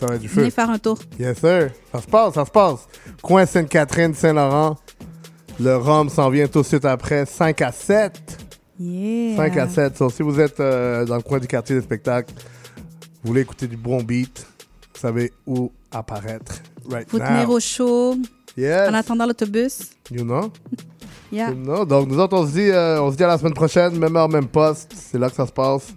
Ça 0.00 0.06
va 0.06 0.14
être 0.16 0.20
du 0.22 0.28
feu. 0.28 0.40
Venez 0.40 0.50
faire 0.50 0.70
un 0.70 0.78
tour. 0.78 0.98
Yes, 1.18 1.38
sir. 1.38 1.70
Ça 1.92 2.00
se 2.00 2.06
passe, 2.06 2.34
ça 2.34 2.44
se 2.44 2.50
passe. 2.50 2.80
Coin 3.22 3.46
Sainte-Catherine, 3.46 4.12
Saint-Laurent. 4.14 4.76
Le 5.60 5.76
rhum 5.76 6.08
s'en 6.08 6.30
vient 6.30 6.48
tout 6.48 6.62
de 6.62 6.66
suite 6.66 6.84
après. 6.84 7.26
5 7.26 7.62
à 7.62 7.70
7. 7.70 8.12
Yeah. 8.80 9.36
5 9.36 9.56
à 9.56 9.68
7. 9.68 9.96
So, 9.96 10.10
si 10.10 10.22
vous 10.24 10.40
êtes 10.40 10.58
euh, 10.58 11.04
dans 11.04 11.14
le 11.16 11.22
coin 11.22 11.38
du 11.38 11.46
quartier 11.46 11.76
des 11.76 11.82
spectacles, 11.82 12.34
vous 13.22 13.28
voulez 13.28 13.42
écouter 13.42 13.68
du 13.68 13.76
bon 13.76 14.02
beat, 14.02 14.44
savez 15.08 15.32
où 15.46 15.70
apparaître 15.90 16.52
right 16.90 17.12
now. 17.12 17.18
tenir 17.18 17.50
au 17.50 17.60
chaud. 17.60 18.16
Yes. 18.56 18.88
En 18.88 18.94
attendant 18.94 19.26
l'autobus. 19.26 19.90
You 20.10 20.22
know? 20.24 20.52
Yeah. 21.32 21.50
You 21.50 21.56
know? 21.56 21.84
Donc, 21.84 22.08
nous 22.08 22.18
autres, 22.18 22.36
on 22.36 22.46
se, 22.46 22.52
dit, 22.52 22.70
euh, 22.70 23.02
on 23.02 23.10
se 23.10 23.16
dit 23.16 23.24
à 23.24 23.26
la 23.28 23.38
semaine 23.38 23.54
prochaine, 23.54 23.98
même 23.98 24.14
heure, 24.16 24.28
même 24.28 24.46
poste. 24.46 24.92
C'est 24.94 25.18
là 25.18 25.28
que 25.28 25.34
ça 25.36 25.46
se 25.46 25.52
passe. 25.52 25.88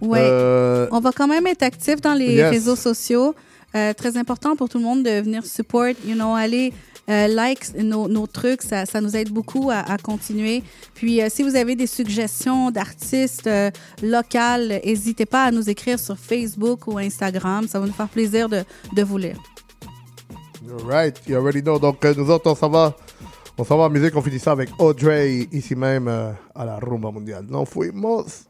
Ouais. 0.00 0.20
Euh, 0.22 0.86
On 0.90 1.00
va 1.00 1.12
quand 1.12 1.26
même 1.28 1.46
être 1.46 1.62
actif 1.62 2.00
dans 2.00 2.14
les 2.14 2.34
Yes. 2.34 2.50
réseaux 2.50 2.76
sociaux. 2.76 3.34
Euh, 3.74 3.92
très 3.92 4.16
important 4.16 4.56
pour 4.56 4.68
tout 4.70 4.78
le 4.78 4.84
monde 4.84 5.02
de 5.02 5.20
venir 5.20 5.44
support, 5.44 5.88
you 6.06 6.14
know, 6.14 6.34
aller 6.34 6.72
euh, 7.08 7.26
like 7.28 7.74
nos, 7.74 8.08
nos 8.08 8.26
trucs, 8.26 8.62
ça, 8.62 8.86
ça 8.86 9.00
nous 9.00 9.16
aide 9.16 9.30
beaucoup 9.30 9.70
à, 9.70 9.78
à 9.78 9.98
continuer. 9.98 10.62
Puis, 10.94 11.22
euh, 11.22 11.28
si 11.30 11.42
vous 11.42 11.56
avez 11.56 11.74
des 11.76 11.86
suggestions 11.86 12.70
d'artistes 12.70 13.46
euh, 13.46 13.70
locales, 14.02 14.80
n'hésitez 14.84 15.26
pas 15.26 15.44
à 15.44 15.50
nous 15.50 15.68
écrire 15.70 15.98
sur 15.98 16.18
Facebook 16.18 16.86
ou 16.86 16.98
Instagram. 16.98 17.66
Ça 17.68 17.80
va 17.80 17.86
nous 17.86 17.92
faire 17.92 18.08
plaisir 18.08 18.48
de, 18.48 18.62
de 18.94 19.02
vous 19.02 19.18
lire. 19.18 19.38
You're 20.66 20.84
right, 20.86 21.16
you 21.26 21.36
already 21.36 21.62
know. 21.62 21.78
Donc, 21.78 22.04
euh, 22.04 22.14
nous 22.16 22.30
autres, 22.30 22.50
on 22.50 22.54
s'en 22.54 22.68
va. 22.68 22.96
On 23.56 23.64
s'en 23.64 23.76
va 23.76 23.84
en 23.84 23.90
musique. 23.90 24.14
On 24.14 24.22
finit 24.22 24.38
ça 24.38 24.52
avec 24.52 24.68
Audrey, 24.78 25.48
ici 25.50 25.74
même, 25.74 26.08
à 26.08 26.64
la 26.64 26.78
Rumba 26.78 27.10
Mondiale. 27.10 27.46
Non, 27.48 27.64
fuimos. 27.64 28.46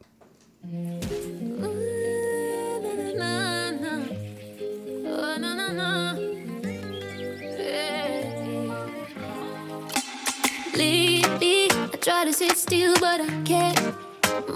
Lately, 10.79 11.69
I 11.73 11.97
try 12.01 12.25
to 12.25 12.33
sit 12.33 12.57
still, 12.57 12.95
but 13.01 13.21
I 13.21 13.43
can't. 13.43 13.77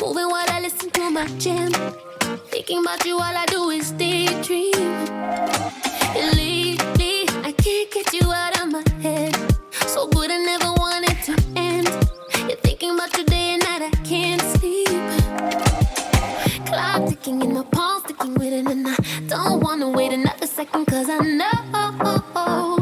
Moving 0.00 0.30
while 0.30 0.46
I 0.48 0.60
listen 0.60 0.88
to 0.90 1.10
my 1.10 1.26
jam. 1.38 1.72
Thinking 2.46 2.78
about 2.78 3.04
you, 3.04 3.16
all 3.16 3.36
I 3.42 3.44
do 3.46 3.70
is 3.70 3.90
daydream. 3.90 4.70
Lately, 6.14 7.26
I 7.42 7.52
can't 7.58 7.90
get 7.90 8.12
you 8.12 8.30
out 8.30 8.56
of 8.60 8.70
my 8.70 8.84
head. 9.02 9.34
So 9.88 10.06
good, 10.06 10.30
I 10.30 10.38
never 10.38 10.72
want 10.74 11.10
it 11.10 11.18
to 11.26 11.34
end. 11.56 11.88
You're 12.48 12.60
thinking 12.66 12.90
about 12.94 13.12
your 13.16 13.26
day 13.26 13.54
and 13.54 13.62
night, 13.64 13.82
I 13.82 13.90
can't 14.04 14.42
sleep. 14.54 14.86
Clock 16.66 17.08
ticking 17.08 17.42
in 17.42 17.52
my 17.52 17.64
palms, 17.64 18.04
sticking 18.04 18.34
with 18.34 18.52
it, 18.52 18.64
and 18.64 18.86
I 18.86 18.94
don't 19.26 19.58
wanna 19.58 19.90
wait 19.90 20.12
another 20.12 20.46
second, 20.46 20.86
cause 20.86 21.08
I 21.10 21.18
know 21.18 22.81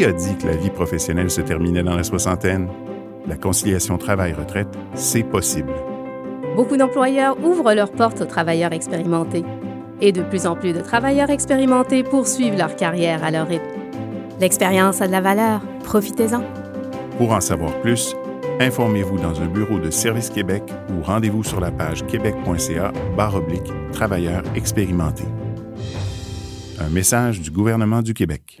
Qui 0.00 0.06
a 0.06 0.12
dit 0.12 0.34
que 0.38 0.46
la 0.46 0.56
vie 0.56 0.70
professionnelle 0.70 1.30
se 1.30 1.42
terminait 1.42 1.82
dans 1.82 1.94
la 1.94 2.04
soixantaine? 2.04 2.70
La 3.28 3.36
conciliation 3.36 3.98
travail-retraite, 3.98 4.68
c'est 4.94 5.22
possible. 5.22 5.74
Beaucoup 6.56 6.78
d'employeurs 6.78 7.36
ouvrent 7.44 7.74
leurs 7.74 7.92
portes 7.92 8.22
aux 8.22 8.24
travailleurs 8.24 8.72
expérimentés. 8.72 9.44
Et 10.00 10.12
de 10.12 10.22
plus 10.22 10.46
en 10.46 10.56
plus 10.56 10.72
de 10.72 10.80
travailleurs 10.80 11.28
expérimentés 11.28 12.02
poursuivent 12.02 12.56
leur 12.56 12.76
carrière 12.76 13.22
à 13.22 13.30
leur 13.30 13.46
rythme. 13.46 13.66
L'expérience 14.40 15.02
a 15.02 15.06
de 15.06 15.12
la 15.12 15.20
valeur. 15.20 15.60
Profitez-en. 15.84 16.44
Pour 17.18 17.32
en 17.32 17.42
savoir 17.42 17.78
plus, 17.82 18.16
Informez-vous 18.58 19.18
dans 19.18 19.40
un 19.42 19.48
bureau 19.48 19.78
de 19.78 19.90
Service 19.90 20.30
Québec 20.30 20.62
ou 20.90 21.02
rendez-vous 21.02 21.44
sur 21.44 21.60
la 21.60 21.70
page 21.70 22.06
québec.ca 22.06 22.92
oblique 23.34 23.70
travailleurs 23.92 24.44
expérimentés. 24.54 25.28
Un 26.78 26.88
message 26.88 27.42
du 27.42 27.50
gouvernement 27.50 28.00
du 28.00 28.14
Québec. 28.14 28.60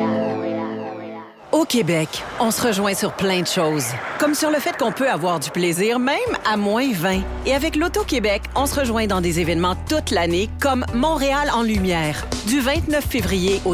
Québec, 1.71 2.21
on 2.41 2.51
se 2.51 2.67
rejoint 2.67 2.93
sur 2.93 3.13
plein 3.13 3.39
de 3.39 3.47
choses. 3.47 3.85
Comme 4.19 4.35
sur 4.35 4.51
le 4.51 4.59
fait 4.59 4.75
qu'on 4.75 4.91
peut 4.91 5.09
avoir 5.09 5.39
du 5.39 5.49
plaisir 5.51 5.99
même 5.99 6.17
à 6.43 6.57
moins 6.57 6.91
20. 6.91 7.21
Et 7.45 7.55
avec 7.55 7.77
l'Auto-Québec, 7.77 8.41
on 8.57 8.65
se 8.65 8.77
rejoint 8.77 9.07
dans 9.07 9.21
des 9.21 9.39
événements 9.39 9.77
toute 9.87 10.11
l'année 10.11 10.49
comme 10.59 10.85
Montréal 10.93 11.49
en 11.53 11.63
lumière. 11.63 12.27
Du 12.45 12.59
29 12.59 13.05
février 13.05 13.61
au 13.63 13.69